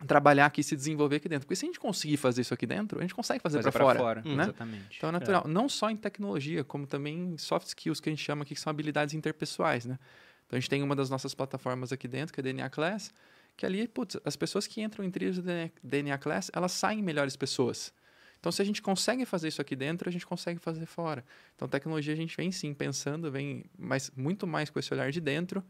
trabalhar 0.07 0.47
aqui 0.47 0.61
e 0.61 0.63
se 0.63 0.75
desenvolver 0.75 1.17
aqui 1.17 1.29
dentro. 1.29 1.45
Porque 1.45 1.55
se 1.55 1.65
a 1.65 1.67
gente 1.67 1.79
conseguir 1.79 2.17
fazer 2.17 2.41
isso 2.41 2.53
aqui 2.53 2.65
dentro, 2.65 2.97
a 2.97 3.01
gente 3.01 3.13
consegue 3.13 3.41
fazer 3.41 3.59
Fazer 3.59 3.71
para 3.71 3.83
fora. 3.83 3.99
fora, 3.99 4.21
né? 4.25 4.43
exatamente. 4.43 4.97
Então 4.97 5.09
é 5.09 5.11
natural. 5.11 5.47
Não 5.47 5.69
só 5.69 5.89
em 5.89 5.95
tecnologia, 5.95 6.63
como 6.63 6.87
também 6.87 7.33
em 7.33 7.37
soft 7.37 7.67
skills, 7.67 7.99
que 7.99 8.09
a 8.09 8.11
gente 8.11 8.23
chama 8.23 8.43
aqui, 8.43 8.55
que 8.55 8.61
são 8.61 8.71
habilidades 8.71 9.13
interpessoais. 9.13 9.85
Né? 9.85 9.97
Então 10.45 10.57
a 10.57 10.59
gente 10.59 10.69
tem 10.69 10.81
uma 10.81 10.95
das 10.95 11.09
nossas 11.09 11.33
plataformas 11.33 11.91
aqui 11.91 12.07
dentro, 12.07 12.33
que 12.33 12.39
é 12.39 12.41
a 12.41 12.43
DNA 12.43 12.69
Class, 12.69 13.13
que 13.55 13.65
ali, 13.65 13.87
putz, 13.87 14.17
as 14.25 14.35
pessoas 14.35 14.65
que 14.67 14.81
entram 14.81 15.03
em 15.05 15.11
trilhos 15.11 15.37
do 15.37 15.41
DNA 15.43 15.69
DNA 15.83 16.17
Class, 16.17 16.49
elas 16.53 16.71
saem 16.71 17.01
melhores 17.01 17.35
pessoas. 17.35 17.93
Então, 18.39 18.51
se 18.51 18.61
a 18.61 18.65
gente 18.65 18.81
consegue 18.81 19.25
fazer 19.25 19.47
isso 19.47 19.61
aqui 19.61 19.73
dentro, 19.75 20.09
a 20.09 20.11
gente 20.11 20.25
consegue 20.25 20.59
fazer 20.59 20.85
fora. 20.85 21.23
Então, 21.55 21.65
tecnologia 21.67 22.13
a 22.13 22.17
gente 22.17 22.35
vem 22.35 22.51
sim 22.51 22.73
pensando, 22.73 23.31
vem 23.31 23.63
mais, 23.77 24.11
muito 24.17 24.45
mais 24.45 24.69
com 24.69 24.79
esse 24.79 24.93
olhar 24.93 25.09
de 25.11 25.21
dentro, 25.21 25.63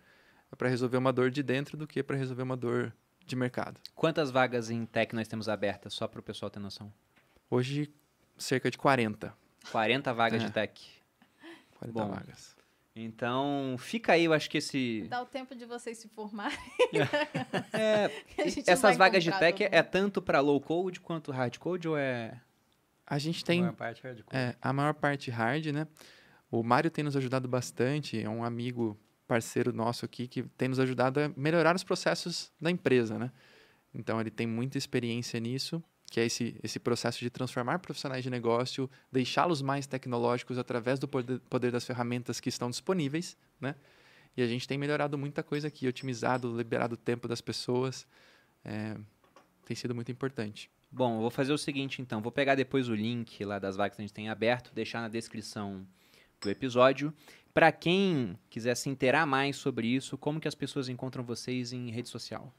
para 0.57 0.69
resolver 0.69 0.97
uma 0.97 1.14
dor 1.14 1.30
de 1.30 1.43
dentro 1.43 1.77
do 1.77 1.85
que 1.85 2.01
para 2.01 2.18
resolver 2.18 2.41
uma 2.41 2.57
dor 2.57 2.91
de 3.26 3.35
mercado. 3.35 3.80
Quantas 3.95 4.31
vagas 4.31 4.69
em 4.72 4.85
tech 4.85 5.14
nós 5.15 5.27
temos 5.27 5.47
abertas, 5.47 5.93
só 5.93 6.07
para 6.07 6.19
o 6.19 6.23
pessoal 6.23 6.49
ter 6.49 6.60
noção? 6.60 6.91
Hoje, 7.49 7.93
cerca 8.38 8.72
de 8.72 8.77
40. 8.77 9.34
40 9.72 10.14
vagas 10.14 10.41
É. 10.41 10.45
de 10.47 10.51
tech. 10.51 10.81
40 11.80 11.99
Bom. 11.99 12.10
vagas. 12.11 12.53
Então, 12.95 13.76
fica 13.80 14.14
aí, 14.14 14.26
eu 14.26 14.34
acho 14.34 14.48
que 14.49 14.60
esse... 14.60 15.07
Dá 15.10 15.22
o 15.22 15.26
tempo 15.26 15.56
de 15.56 15.65
vocês 15.65 15.98
se 15.98 16.07
formarem. 16.07 16.57
É, 17.74 18.06
A 18.68 18.72
essas 18.72 18.98
vagas 18.98 19.24
de 19.24 19.32
tech 19.40 19.64
é 19.64 19.82
tanto 19.82 20.22
para 20.22 20.40
low 20.40 20.61
code 20.61 20.99
quanto 20.99 21.32
hard 21.32 21.57
code 21.57 21.88
ou 21.88 21.98
é... 21.98 22.40
A 23.06 23.18
gente 23.18 23.44
A 23.44 23.45
tem 23.48 23.61
maior 23.61 23.74
parte 23.74 24.06
é 24.06 24.10
hardcore. 24.10 24.38
É, 24.38 24.56
a 24.61 24.72
maior 24.72 24.94
parte 24.94 25.32
hard, 25.32 25.65
né? 25.68 25.88
O 26.52 26.61
Mário 26.61 26.91
tem 26.91 27.03
nos 27.03 27.18
ajudado 27.18 27.48
bastante, 27.48 28.22
é 28.22 28.30
um 28.30 28.44
amigo 28.44 28.98
parceiro 29.28 29.74
nosso 29.74 30.06
aqui 30.06 30.28
que 30.28 30.44
tem 30.44 30.68
nos 30.68 30.80
ajudado 30.80 31.20
a 31.20 31.32
melhorar 31.36 31.76
os 31.76 31.84
processos 31.84 32.52
da 32.61 32.70
empresa, 32.70 33.18
né? 33.18 33.32
Então 33.94 34.22
ele 34.22 34.30
tem 34.30 34.45
muita 34.45 34.78
experiência 34.78 35.40
nisso, 35.40 35.84
que 36.14 36.19
é 36.19 36.26
esse, 36.27 36.56
esse 36.61 36.80
processo 36.80 37.18
de 37.22 37.30
transformar 37.31 37.80
profissionais 37.80 38.23
de 38.23 38.30
negócio, 38.30 38.88
deixá-los 39.11 39.64
mais 39.64 39.88
tecnológicos 39.88 40.60
através 40.60 40.99
do 40.99 41.07
poder, 41.07 41.40
poder 41.49 41.72
das 41.72 41.84
ferramentas 41.84 42.40
que 42.40 42.49
estão 42.49 42.69
disponíveis, 42.69 43.35
né? 43.60 43.73
E 44.38 44.44
a 44.44 44.45
gente 44.45 44.68
tem 44.68 44.77
melhorado 44.77 45.18
muita 45.18 45.41
coisa 45.41 45.69
aqui, 45.69 45.88
otimizado, 45.88 46.56
liberado 46.56 46.94
o 46.94 46.98
tempo 46.98 47.27
das 47.27 47.41
pessoas. 47.41 48.06
É, 48.64 48.95
tem 49.65 49.76
sido 49.76 49.95
muito 49.95 50.11
importante. 50.11 50.69
Bom, 50.91 51.19
vou 51.19 51.31
fazer 51.31 51.52
o 51.52 51.57
seguinte 51.57 51.99
então, 51.99 52.22
vou 52.22 52.31
pegar 52.31 52.53
depois 52.53 52.88
o 52.90 52.94
link 52.94 53.44
lá 53.44 53.57
das 53.57 53.76
vagas 53.76 53.95
que 53.95 54.03
a 54.03 54.06
gente 54.06 54.14
tem 54.14 54.30
aberto, 54.30 54.72
deixar 54.72 55.02
na 55.02 55.07
descrição 55.07 55.84
do 56.40 56.48
episódio. 56.48 57.11
Para 57.56 57.72
quem 57.72 58.38
quiser 58.52 58.76
se 58.76 58.88
inteirar 58.88 59.26
mais 59.26 59.56
sobre 59.56 59.88
isso, 59.88 60.15
como 60.15 60.40
que 60.40 60.48
as 60.48 60.53
pessoas 60.53 60.90
encontram 60.90 61.23
vocês 61.23 61.73
em 61.73 61.90
rede 61.90 62.10
social? 62.10 62.53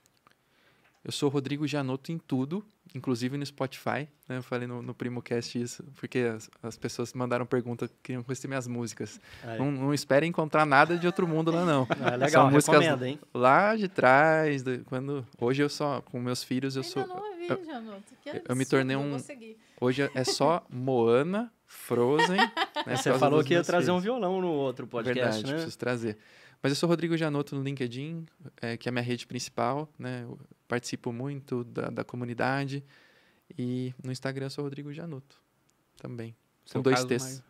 Eu 1.04 1.12
sou 1.12 1.28
Rodrigo 1.28 1.66
Janotto 1.66 2.10
em 2.10 2.16
tudo, 2.18 2.64
inclusive 2.94 3.36
no 3.36 3.44
Spotify. 3.44 4.08
né? 4.26 4.38
Eu 4.38 4.42
falei 4.42 4.66
no, 4.66 4.80
no 4.80 4.94
PrimoCast 4.94 5.60
isso, 5.60 5.84
porque 6.00 6.20
as, 6.20 6.48
as 6.62 6.78
pessoas 6.78 7.12
mandaram 7.12 7.44
pergunta, 7.44 7.90
queriam 8.02 8.22
conhecer 8.22 8.48
minhas 8.48 8.66
músicas. 8.66 9.20
Não, 9.58 9.70
não 9.70 9.92
esperem 9.92 10.30
encontrar 10.30 10.64
nada 10.64 10.96
de 10.96 11.06
outro 11.06 11.28
mundo 11.28 11.50
lá, 11.50 11.62
não. 11.64 11.86
Ah, 12.00 12.16
legal, 12.16 12.44
São 12.44 12.50
músicas 12.50 12.80
recomendo, 12.80 13.04
hein? 13.04 13.18
Lá 13.34 13.76
de 13.76 13.86
trás, 13.86 14.62
do- 14.62 14.82
quando 14.86 15.26
hoje 15.38 15.62
eu 15.62 15.68
só, 15.68 16.00
com 16.00 16.18
meus 16.18 16.42
filhos, 16.42 16.74
eu 16.74 16.82
Ainda 16.82 16.92
sou... 16.92 17.06
não 17.06 17.16
ouvi 17.22 17.38
vi, 17.40 17.48
Eu- 17.50 17.64
Janoto. 17.64 18.02
Que 18.22 18.30
eu 18.30 18.34
me 18.34 18.38
absurdo, 18.62 18.70
tornei 18.70 18.96
eu 18.96 19.00
um-. 19.00 19.18
Hoje 19.80 20.10
é 20.14 20.24
só 20.24 20.64
Moana, 20.70 21.52
Frozen. 21.66 22.36
né, 22.86 22.96
Você 22.96 23.12
falou 23.18 23.44
que 23.44 23.52
ia 23.52 23.62
trazer 23.62 23.90
um 23.90 24.00
filhos. 24.00 24.04
violão 24.04 24.40
no 24.40 24.48
outro 24.48 24.86
podcast, 24.86 25.20
Verdade, 25.20 25.46
né? 25.46 25.52
preciso 25.52 25.78
trazer. 25.78 26.16
Mas 26.64 26.72
eu 26.72 26.76
sou 26.76 26.88
Rodrigo 26.88 27.14
Janotto 27.14 27.54
no 27.54 27.62
LinkedIn, 27.62 28.24
é, 28.62 28.78
que 28.78 28.88
é 28.88 28.90
a 28.90 28.92
minha 28.92 29.02
rede 29.02 29.26
principal, 29.26 29.86
né? 29.98 30.22
Eu 30.22 30.38
participo 30.66 31.12
muito 31.12 31.62
da, 31.62 31.90
da 31.90 32.02
comunidade. 32.02 32.82
E 33.58 33.92
no 34.02 34.10
Instagram 34.10 34.46
eu 34.46 34.50
sou 34.50 34.64
Rodrigo 34.64 34.90
Janotto 34.90 35.42
também. 35.98 36.34
Com 36.72 36.80
dois 36.80 37.04
T's. 37.04 37.42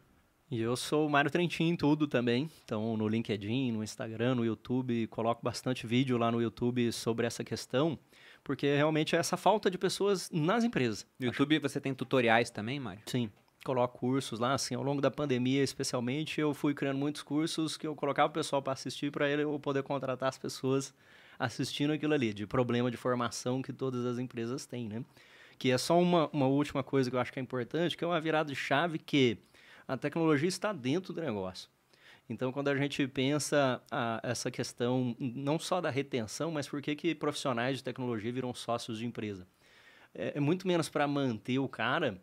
E 0.50 0.60
eu 0.60 0.74
sou 0.74 1.06
o 1.06 1.08
Mário 1.08 1.30
Trentin 1.30 1.62
em 1.62 1.76
tudo 1.76 2.08
também. 2.08 2.50
Então, 2.64 2.96
no 2.96 3.06
LinkedIn, 3.06 3.70
no 3.70 3.84
Instagram, 3.84 4.34
no 4.34 4.44
YouTube, 4.44 5.06
coloco 5.06 5.44
bastante 5.44 5.86
vídeo 5.86 6.18
lá 6.18 6.32
no 6.32 6.42
YouTube 6.42 6.90
sobre 6.90 7.24
essa 7.24 7.44
questão, 7.44 7.96
porque 8.42 8.74
realmente 8.74 9.14
é 9.14 9.20
essa 9.20 9.36
falta 9.36 9.70
de 9.70 9.78
pessoas 9.78 10.28
nas 10.32 10.64
empresas. 10.64 11.06
No 11.20 11.26
YouTube 11.26 11.60
você 11.60 11.80
tem 11.80 11.94
tutoriais 11.94 12.50
também, 12.50 12.80
Mário? 12.80 13.02
Sim, 13.06 13.30
coloco 13.64 13.98
cursos 13.98 14.38
lá, 14.38 14.52
assim, 14.52 14.74
ao 14.74 14.82
longo 14.82 15.00
da 15.00 15.10
pandemia, 15.10 15.62
especialmente, 15.62 16.38
eu 16.40 16.52
fui 16.52 16.74
criando 16.74 16.98
muitos 16.98 17.22
cursos 17.22 17.76
que 17.78 17.86
eu 17.86 17.96
colocava 17.96 18.28
o 18.28 18.32
pessoal 18.32 18.62
para 18.62 18.74
assistir 18.74 19.10
para 19.10 19.28
ele 19.28 19.42
eu 19.42 19.58
poder 19.58 19.82
contratar 19.82 20.28
as 20.28 20.36
pessoas 20.36 20.94
assistindo 21.38 21.92
aquilo 21.92 22.12
ali, 22.12 22.32
de 22.34 22.46
problema 22.46 22.90
de 22.90 22.96
formação 22.96 23.62
que 23.62 23.72
todas 23.72 24.04
as 24.04 24.18
empresas 24.18 24.66
têm, 24.66 24.86
né? 24.88 25.02
Que 25.58 25.70
é 25.70 25.78
só 25.78 25.98
uma, 25.98 26.28
uma 26.28 26.46
última 26.46 26.82
coisa 26.82 27.08
que 27.08 27.16
eu 27.16 27.20
acho 27.20 27.32
que 27.32 27.40
é 27.40 27.42
importante, 27.42 27.96
que 27.96 28.04
é 28.04 28.06
uma 28.06 28.20
virada 28.20 28.50
de 28.50 28.54
chave 28.54 28.98
que 28.98 29.38
a 29.88 29.96
tecnologia 29.96 30.48
está 30.48 30.72
dentro 30.72 31.12
do 31.12 31.20
negócio. 31.20 31.68
Então, 32.28 32.52
quando 32.52 32.68
a 32.68 32.76
gente 32.76 33.06
pensa 33.06 33.82
a, 33.90 34.20
essa 34.22 34.50
questão 34.50 35.16
não 35.18 35.58
só 35.58 35.80
da 35.80 35.90
retenção, 35.90 36.50
mas 36.50 36.68
por 36.68 36.80
que, 36.82 36.94
que 36.94 37.14
profissionais 37.14 37.78
de 37.78 37.84
tecnologia 37.84 38.32
viram 38.32 38.52
sócios 38.54 38.98
de 38.98 39.06
empresa? 39.06 39.46
É, 40.14 40.34
é 40.36 40.40
muito 40.40 40.66
menos 40.66 40.88
para 40.88 41.06
manter 41.06 41.58
o 41.58 41.68
cara 41.68 42.20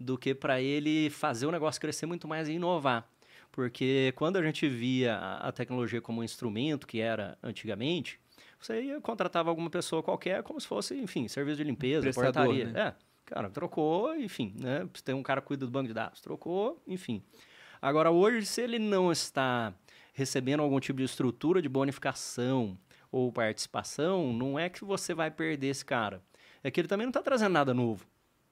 do 0.00 0.16
que 0.16 0.34
para 0.34 0.60
ele 0.60 1.10
fazer 1.10 1.46
o 1.46 1.52
negócio 1.52 1.80
crescer 1.80 2.06
muito 2.06 2.26
mais 2.26 2.48
e 2.48 2.52
inovar. 2.52 3.06
Porque 3.52 4.12
quando 4.16 4.36
a 4.36 4.42
gente 4.42 4.66
via 4.68 5.16
a, 5.16 5.52
tecnologia 5.52 6.00
como 6.00 6.20
um 6.20 6.24
instrumento, 6.24 6.86
que 6.86 7.00
era 7.00 7.36
antigamente, 7.42 8.18
você 8.58 8.82
ia, 8.82 9.00
contratava 9.00 9.50
alguma 9.50 9.68
pessoa 9.68 10.02
qualquer 10.02 10.42
como 10.42 10.60
se 10.60 10.66
fosse, 10.66 10.96
enfim, 10.96 11.28
serviço 11.28 11.58
de 11.58 11.64
limpeza, 11.64 12.02
Prestador, 12.02 12.46
portaria. 12.46 12.66
né? 12.66 12.80
É, 12.80 12.94
cara, 13.26 13.50
trocou, 13.50 14.14
enfim, 14.16 14.54
né? 14.58 14.88
Tem 15.04 15.14
um 15.14 15.22
cara 15.22 15.40
que 15.40 15.48
cuida 15.48 15.66
do 15.66 15.72
banco 15.72 15.88
de 15.88 15.94
dados, 15.94 16.20
trocou, 16.20 16.80
enfim. 16.86 17.22
Agora, 17.82 18.10
hoje, 18.10 18.46
se 18.46 18.62
ele 18.62 18.78
não 18.78 19.10
está 19.10 19.74
recebendo 20.12 20.62
algum 20.62 20.78
tipo 20.78 20.98
de 20.98 21.04
estrutura 21.04 21.60
de 21.60 21.68
bonificação 21.68 22.78
ou 23.10 23.32
participação, 23.32 24.32
não 24.32 24.58
é 24.58 24.68
que 24.68 24.84
você 24.84 25.12
vai 25.12 25.30
perder 25.30 25.68
esse 25.68 25.84
cara. 25.84 26.22
É 26.62 26.70
que 26.70 26.80
ele 26.80 26.88
também 26.88 27.06
não 27.06 27.10
está 27.10 27.22
trazendo 27.22 27.52
nada 27.52 27.74
novo. 27.74 28.06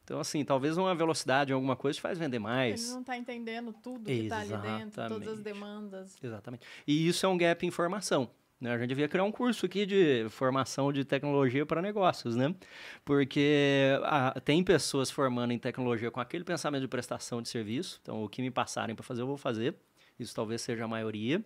Então, 0.09 0.21
assim, 0.21 0.43
talvez 0.43 0.79
uma 0.79 0.95
velocidade 0.95 1.53
em 1.53 1.55
alguma 1.55 1.77
coisa 1.77 1.97
te 1.97 2.01
faz 2.01 2.17
vender 2.17 2.39
Ele 2.39 2.45
mais. 2.45 2.91
não 2.91 3.01
está 3.01 3.15
entendendo 3.15 3.75
tudo 3.75 4.07
que 4.07 4.13
está 4.13 4.39
ali 4.39 4.57
dentro, 4.57 5.07
todas 5.07 5.29
as 5.29 5.41
demandas. 5.43 6.17
Exatamente. 6.23 6.67
E 6.87 7.07
isso 7.07 7.27
é 7.27 7.29
um 7.29 7.37
gap 7.37 7.67
em 7.67 7.71
formação. 7.71 8.31
Né? 8.59 8.73
A 8.73 8.79
gente 8.79 8.89
devia 8.89 9.07
criar 9.07 9.25
um 9.25 9.31
curso 9.31 9.67
aqui 9.67 9.85
de 9.85 10.27
formação 10.31 10.91
de 10.91 11.05
tecnologia 11.05 11.67
para 11.67 11.83
negócios, 11.83 12.35
né? 12.35 12.55
Porque 13.05 14.01
ah, 14.03 14.41
tem 14.43 14.65
pessoas 14.65 15.11
formando 15.11 15.53
em 15.53 15.59
tecnologia 15.59 16.11
com 16.11 16.21
aquele 16.21 16.43
pensamento 16.43 16.81
de 16.81 16.89
prestação 16.89 17.43
de 17.43 17.49
serviço. 17.51 17.99
Então, 18.01 18.25
o 18.25 18.31
que 18.31 18.41
me 18.41 18.51
passarem 18.51 18.97
para 18.97 19.05
fazer, 19.05 19.21
eu 19.21 19.27
vou 19.27 19.37
fazer. 19.37 19.77
Isso 20.19 20.35
talvez 20.35 20.63
seja 20.63 20.85
a 20.85 20.89
maioria. 20.89 21.45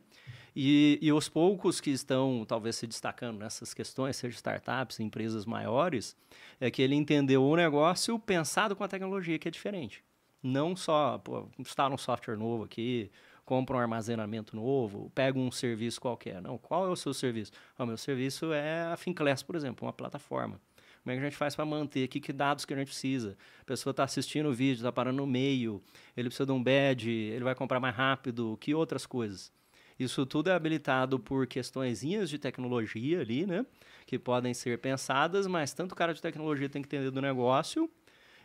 E, 0.54 0.98
e 1.00 1.12
os 1.12 1.28
poucos 1.28 1.80
que 1.80 1.90
estão, 1.90 2.44
talvez, 2.46 2.76
se 2.76 2.86
destacando 2.86 3.38
nessas 3.38 3.72
questões, 3.72 4.16
seja 4.16 4.36
startups, 4.36 5.00
empresas 5.00 5.46
maiores, 5.46 6.16
é 6.60 6.70
que 6.70 6.82
ele 6.82 6.94
entendeu 6.94 7.42
o 7.42 7.56
negócio 7.56 8.18
pensado 8.18 8.76
com 8.76 8.84
a 8.84 8.88
tecnologia, 8.88 9.38
que 9.38 9.48
é 9.48 9.50
diferente. 9.50 10.04
Não 10.42 10.74
só, 10.76 11.18
pô, 11.18 11.48
instala 11.58 11.94
um 11.94 11.98
software 11.98 12.36
novo 12.36 12.64
aqui, 12.64 13.10
compra 13.44 13.76
um 13.76 13.80
armazenamento 13.80 14.56
novo, 14.56 15.10
pega 15.14 15.38
um 15.38 15.50
serviço 15.50 16.00
qualquer. 16.00 16.40
Não, 16.42 16.58
qual 16.58 16.86
é 16.86 16.90
o 16.90 16.96
seu 16.96 17.14
serviço? 17.14 17.52
O 17.78 17.86
meu 17.86 17.96
serviço 17.96 18.52
é 18.52 18.82
a 18.84 18.96
Finclass, 18.96 19.42
por 19.42 19.56
exemplo, 19.56 19.86
uma 19.86 19.92
plataforma. 19.92 20.60
Como 21.02 21.12
é 21.12 21.16
que 21.16 21.20
a 21.20 21.24
gente 21.24 21.36
faz 21.36 21.56
para 21.56 21.64
manter? 21.64 22.06
Que, 22.06 22.20
que 22.20 22.32
dados 22.32 22.64
que 22.64 22.72
a 22.72 22.76
gente 22.76 22.86
precisa? 22.86 23.36
A 23.60 23.64
pessoa 23.64 23.90
está 23.90 24.04
assistindo 24.04 24.48
o 24.48 24.52
vídeo, 24.52 24.76
está 24.76 24.92
parando 24.92 25.16
no 25.16 25.26
meio, 25.26 25.82
ele 26.16 26.28
precisa 26.28 26.46
de 26.46 26.52
um 26.52 26.62
badge, 26.62 27.10
ele 27.10 27.44
vai 27.44 27.54
comprar 27.54 27.80
mais 27.80 27.94
rápido, 27.94 28.56
que 28.60 28.74
outras 28.74 29.04
coisas? 29.04 29.52
Isso 29.98 30.24
tudo 30.24 30.50
é 30.50 30.54
habilitado 30.54 31.18
por 31.18 31.46
questõezinhas 31.46 32.30
de 32.30 32.38
tecnologia 32.38 33.20
ali, 33.20 33.46
né? 33.46 33.66
Que 34.06 34.18
podem 34.18 34.54
ser 34.54 34.78
pensadas, 34.78 35.46
mas 35.46 35.72
tanto 35.74 35.92
o 35.92 35.96
cara 35.96 36.14
de 36.14 36.22
tecnologia 36.22 36.68
tem 36.68 36.82
que 36.82 36.86
entender 36.86 37.10
do 37.10 37.20
negócio, 37.20 37.90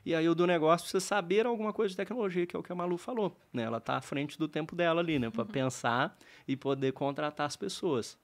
e 0.06 0.16
aí 0.16 0.28
o 0.28 0.34
do 0.34 0.48
negócio 0.48 0.86
precisa 0.86 1.02
saber 1.06 1.46
alguma 1.46 1.74
coisa 1.74 1.92
de 1.92 1.98
tecnologia, 1.98 2.48
que 2.48 2.56
é 2.56 2.60
o 2.60 2.64
que 2.64 2.72
a 2.72 2.76
Malu 2.76 2.98
falou. 2.98 3.36
Né? 3.52 3.64
Ela 3.64 3.78
está 3.78 3.98
à 3.98 4.02
frente 4.02 4.38
do 4.38 4.48
tempo 4.48 4.76
dela 4.76 5.02
ali, 5.02 5.20
né? 5.20 5.30
Para 5.30 5.46
pensar 5.46 6.18
e 6.48 6.56
poder 6.56 6.94
contratar 6.94 7.46
as 7.46 7.56
pessoas. 7.56 8.18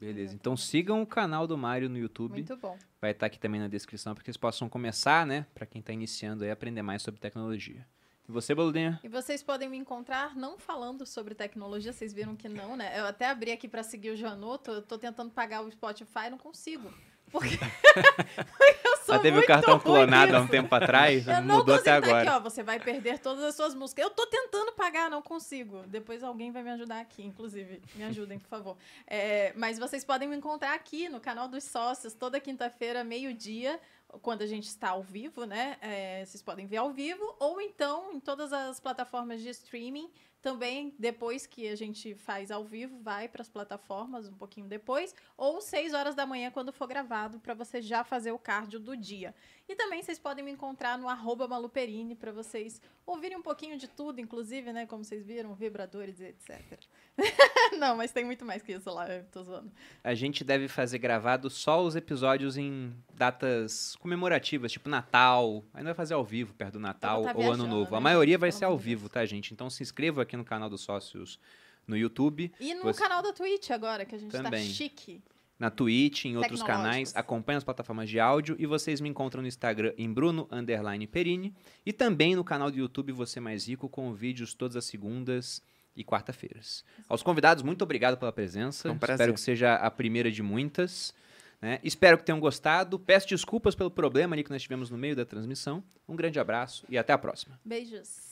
Beleza. 0.00 0.34
Então 0.34 0.56
sigam 0.56 1.02
o 1.02 1.06
canal 1.06 1.46
do 1.46 1.58
Mário 1.58 1.90
no 1.90 1.98
YouTube. 1.98 2.32
Muito 2.32 2.56
bom. 2.56 2.78
Vai 3.00 3.10
estar 3.10 3.26
aqui 3.26 3.38
também 3.38 3.60
na 3.60 3.68
descrição 3.68 4.14
para 4.14 4.22
que 4.22 4.26
vocês 4.26 4.36
possam 4.38 4.68
começar, 4.68 5.26
né? 5.26 5.46
Para 5.54 5.66
quem 5.66 5.80
está 5.80 5.92
iniciando 5.92 6.42
aí, 6.42 6.50
aprender 6.50 6.80
mais 6.80 7.02
sobre 7.02 7.20
tecnologia. 7.20 7.86
E 8.26 8.32
você, 8.32 8.54
Boludinha? 8.54 8.98
E 9.04 9.08
vocês 9.08 9.42
podem 9.42 9.68
me 9.68 9.76
encontrar 9.76 10.34
não 10.36 10.58
falando 10.58 11.04
sobre 11.04 11.34
tecnologia, 11.34 11.92
vocês 11.92 12.12
viram 12.12 12.34
que 12.34 12.48
não, 12.48 12.76
né? 12.76 12.98
Eu 12.98 13.04
até 13.06 13.28
abri 13.28 13.50
aqui 13.52 13.68
para 13.68 13.82
seguir 13.82 14.10
o 14.10 14.16
Janoto, 14.16 14.70
eu 14.70 14.82
tô 14.82 14.96
tentando 14.96 15.30
pagar 15.30 15.62
o 15.62 15.70
Spotify, 15.70 16.30
não 16.30 16.38
consigo. 16.38 16.90
Porque 17.30 17.58
sou 19.10 19.14
Ela 19.14 19.22
teve 19.22 19.38
o 19.38 19.46
cartão 19.46 19.78
clonado 19.78 20.36
há 20.36 20.40
um 20.40 20.46
tempo 20.46 20.74
atrás, 20.74 21.26
Eu 21.26 21.42
não 21.42 21.58
mudou 21.58 21.74
até 21.74 21.90
tá 21.90 21.96
agora. 21.96 22.30
Aqui, 22.30 22.30
ó, 22.30 22.40
você 22.40 22.62
vai 22.62 22.78
perder 22.78 23.18
todas 23.18 23.44
as 23.44 23.54
suas 23.54 23.74
músicas. 23.74 24.04
Eu 24.04 24.10
tô 24.10 24.26
tentando 24.26 24.72
pagar, 24.72 25.10
não 25.10 25.20
consigo. 25.20 25.82
Depois 25.86 26.22
alguém 26.22 26.50
vai 26.50 26.62
me 26.62 26.70
ajudar 26.70 27.00
aqui, 27.00 27.22
inclusive. 27.22 27.82
Me 27.94 28.04
ajudem, 28.04 28.38
por 28.38 28.48
favor. 28.48 28.76
É, 29.06 29.52
mas 29.56 29.78
vocês 29.78 30.04
podem 30.04 30.28
me 30.28 30.36
encontrar 30.36 30.74
aqui 30.74 31.08
no 31.08 31.20
canal 31.20 31.48
dos 31.48 31.64
sócios, 31.64 32.14
toda 32.14 32.40
quinta-feira, 32.40 33.02
meio-dia, 33.02 33.80
quando 34.22 34.42
a 34.42 34.46
gente 34.46 34.66
está 34.66 34.90
ao 34.90 35.02
vivo, 35.02 35.44
né? 35.44 35.76
É, 35.80 36.24
vocês 36.24 36.42
podem 36.42 36.66
ver 36.66 36.78
ao 36.78 36.90
vivo, 36.90 37.36
ou 37.38 37.60
então 37.60 38.12
em 38.12 38.20
todas 38.20 38.52
as 38.52 38.80
plataformas 38.80 39.40
de 39.40 39.48
streaming. 39.50 40.10
Também, 40.42 40.94
depois 40.98 41.46
que 41.46 41.68
a 41.68 41.76
gente 41.76 42.14
faz 42.14 42.50
ao 42.50 42.64
vivo, 42.64 42.98
vai 42.98 43.28
para 43.28 43.42
as 43.42 43.48
plataformas 43.48 44.26
um 44.26 44.34
pouquinho 44.34 44.66
depois, 44.66 45.14
ou 45.36 45.60
6 45.60 45.92
horas 45.92 46.14
da 46.14 46.24
manhã, 46.24 46.50
quando 46.50 46.72
for 46.72 46.86
gravado, 46.86 47.38
para 47.38 47.52
você 47.52 47.82
já 47.82 48.02
fazer 48.02 48.32
o 48.32 48.38
cardio 48.38 48.80
do 48.80 48.96
dia. 48.96 49.34
E 49.70 49.76
também 49.76 50.02
vocês 50.02 50.18
podem 50.18 50.44
me 50.44 50.50
encontrar 50.50 50.98
no 50.98 51.08
arroba 51.08 51.46
maluperini 51.46 52.16
para 52.16 52.32
vocês 52.32 52.82
ouvirem 53.06 53.38
um 53.38 53.42
pouquinho 53.42 53.78
de 53.78 53.86
tudo, 53.86 54.20
inclusive, 54.20 54.72
né? 54.72 54.84
Como 54.84 55.04
vocês 55.04 55.24
viram, 55.24 55.54
vibradores 55.54 56.18
e 56.18 56.24
etc. 56.24 56.60
Não, 57.78 57.96
mas 57.96 58.10
tem 58.10 58.24
muito 58.24 58.44
mais 58.44 58.62
que 58.64 58.72
isso 58.72 58.90
lá, 58.90 59.08
eu 59.08 59.22
tô 59.26 59.44
zoando. 59.44 59.70
A 60.02 60.12
gente 60.12 60.42
deve 60.42 60.66
fazer 60.66 60.98
gravado 60.98 61.48
só 61.48 61.84
os 61.84 61.94
episódios 61.94 62.56
em 62.56 62.92
datas 63.14 63.94
comemorativas, 64.00 64.72
tipo 64.72 64.88
Natal. 64.88 65.64
Aí 65.72 65.84
não 65.84 65.90
vai 65.90 65.94
fazer 65.94 66.14
ao 66.14 66.24
vivo, 66.24 66.52
perto 66.52 66.72
do 66.72 66.80
Natal 66.80 67.22
tá 67.22 67.32
ou 67.36 67.52
Ano 67.52 67.68
Novo. 67.68 67.94
A 67.94 68.00
né, 68.00 68.02
maioria 68.02 68.32
gente? 68.32 68.40
vai 68.40 68.50
Pelo 68.50 68.58
ser 68.58 68.64
ao 68.64 68.76
vivo, 68.76 69.08
tá, 69.08 69.24
gente? 69.24 69.54
Então 69.54 69.70
se 69.70 69.84
inscreva 69.84 70.22
aqui 70.22 70.36
no 70.36 70.44
canal 70.44 70.68
dos 70.68 70.80
sócios 70.80 71.38
no 71.86 71.96
YouTube, 71.96 72.52
E 72.58 72.74
no 72.74 72.82
Você- 72.82 73.00
canal 73.00 73.22
da 73.22 73.32
Twitch 73.32 73.70
agora, 73.70 74.04
que 74.04 74.16
a 74.16 74.18
gente 74.18 74.32
Também. 74.32 74.66
tá 74.66 74.74
chique. 74.74 75.22
Na 75.60 75.70
Twitch, 75.70 76.24
em 76.24 76.38
outros 76.38 76.62
canais. 76.62 77.14
Acompanhe 77.14 77.58
as 77.58 77.64
plataformas 77.64 78.08
de 78.08 78.18
áudio 78.18 78.56
e 78.58 78.64
vocês 78.64 78.98
me 78.98 79.10
encontram 79.10 79.42
no 79.42 79.46
Instagram 79.46 79.92
em 79.98 80.10
Bruno 80.10 80.48
Underline 80.50 81.06
Perini 81.06 81.54
e 81.84 81.92
também 81.92 82.34
no 82.34 82.42
canal 82.42 82.70
do 82.70 82.78
YouTube 82.78 83.12
Você 83.12 83.38
Mais 83.38 83.68
Rico 83.68 83.86
com 83.86 84.12
vídeos 84.14 84.54
todas 84.54 84.74
as 84.74 84.86
segundas 84.86 85.62
e 85.94 86.02
quarta-feiras. 86.02 86.82
Aos 87.06 87.22
convidados, 87.22 87.62
muito 87.62 87.82
obrigado 87.82 88.16
pela 88.16 88.32
presença. 88.32 88.82
Foi 88.82 88.90
um 88.92 88.98
prazer. 88.98 89.16
Espero 89.16 89.34
que 89.34 89.40
seja 89.40 89.74
a 89.74 89.90
primeira 89.90 90.30
de 90.30 90.42
muitas. 90.42 91.12
né? 91.60 91.78
Espero 91.84 92.16
que 92.16 92.24
tenham 92.24 92.40
gostado. 92.40 92.98
Peço 92.98 93.28
desculpas 93.28 93.74
pelo 93.74 93.90
problema 93.90 94.34
ali 94.34 94.42
que 94.42 94.50
nós 94.50 94.62
tivemos 94.62 94.88
no 94.88 94.96
meio 94.96 95.14
da 95.14 95.26
transmissão. 95.26 95.84
Um 96.08 96.16
grande 96.16 96.40
abraço 96.40 96.86
e 96.88 96.96
até 96.96 97.12
a 97.12 97.18
próxima. 97.18 97.60
Beijos. 97.62 98.29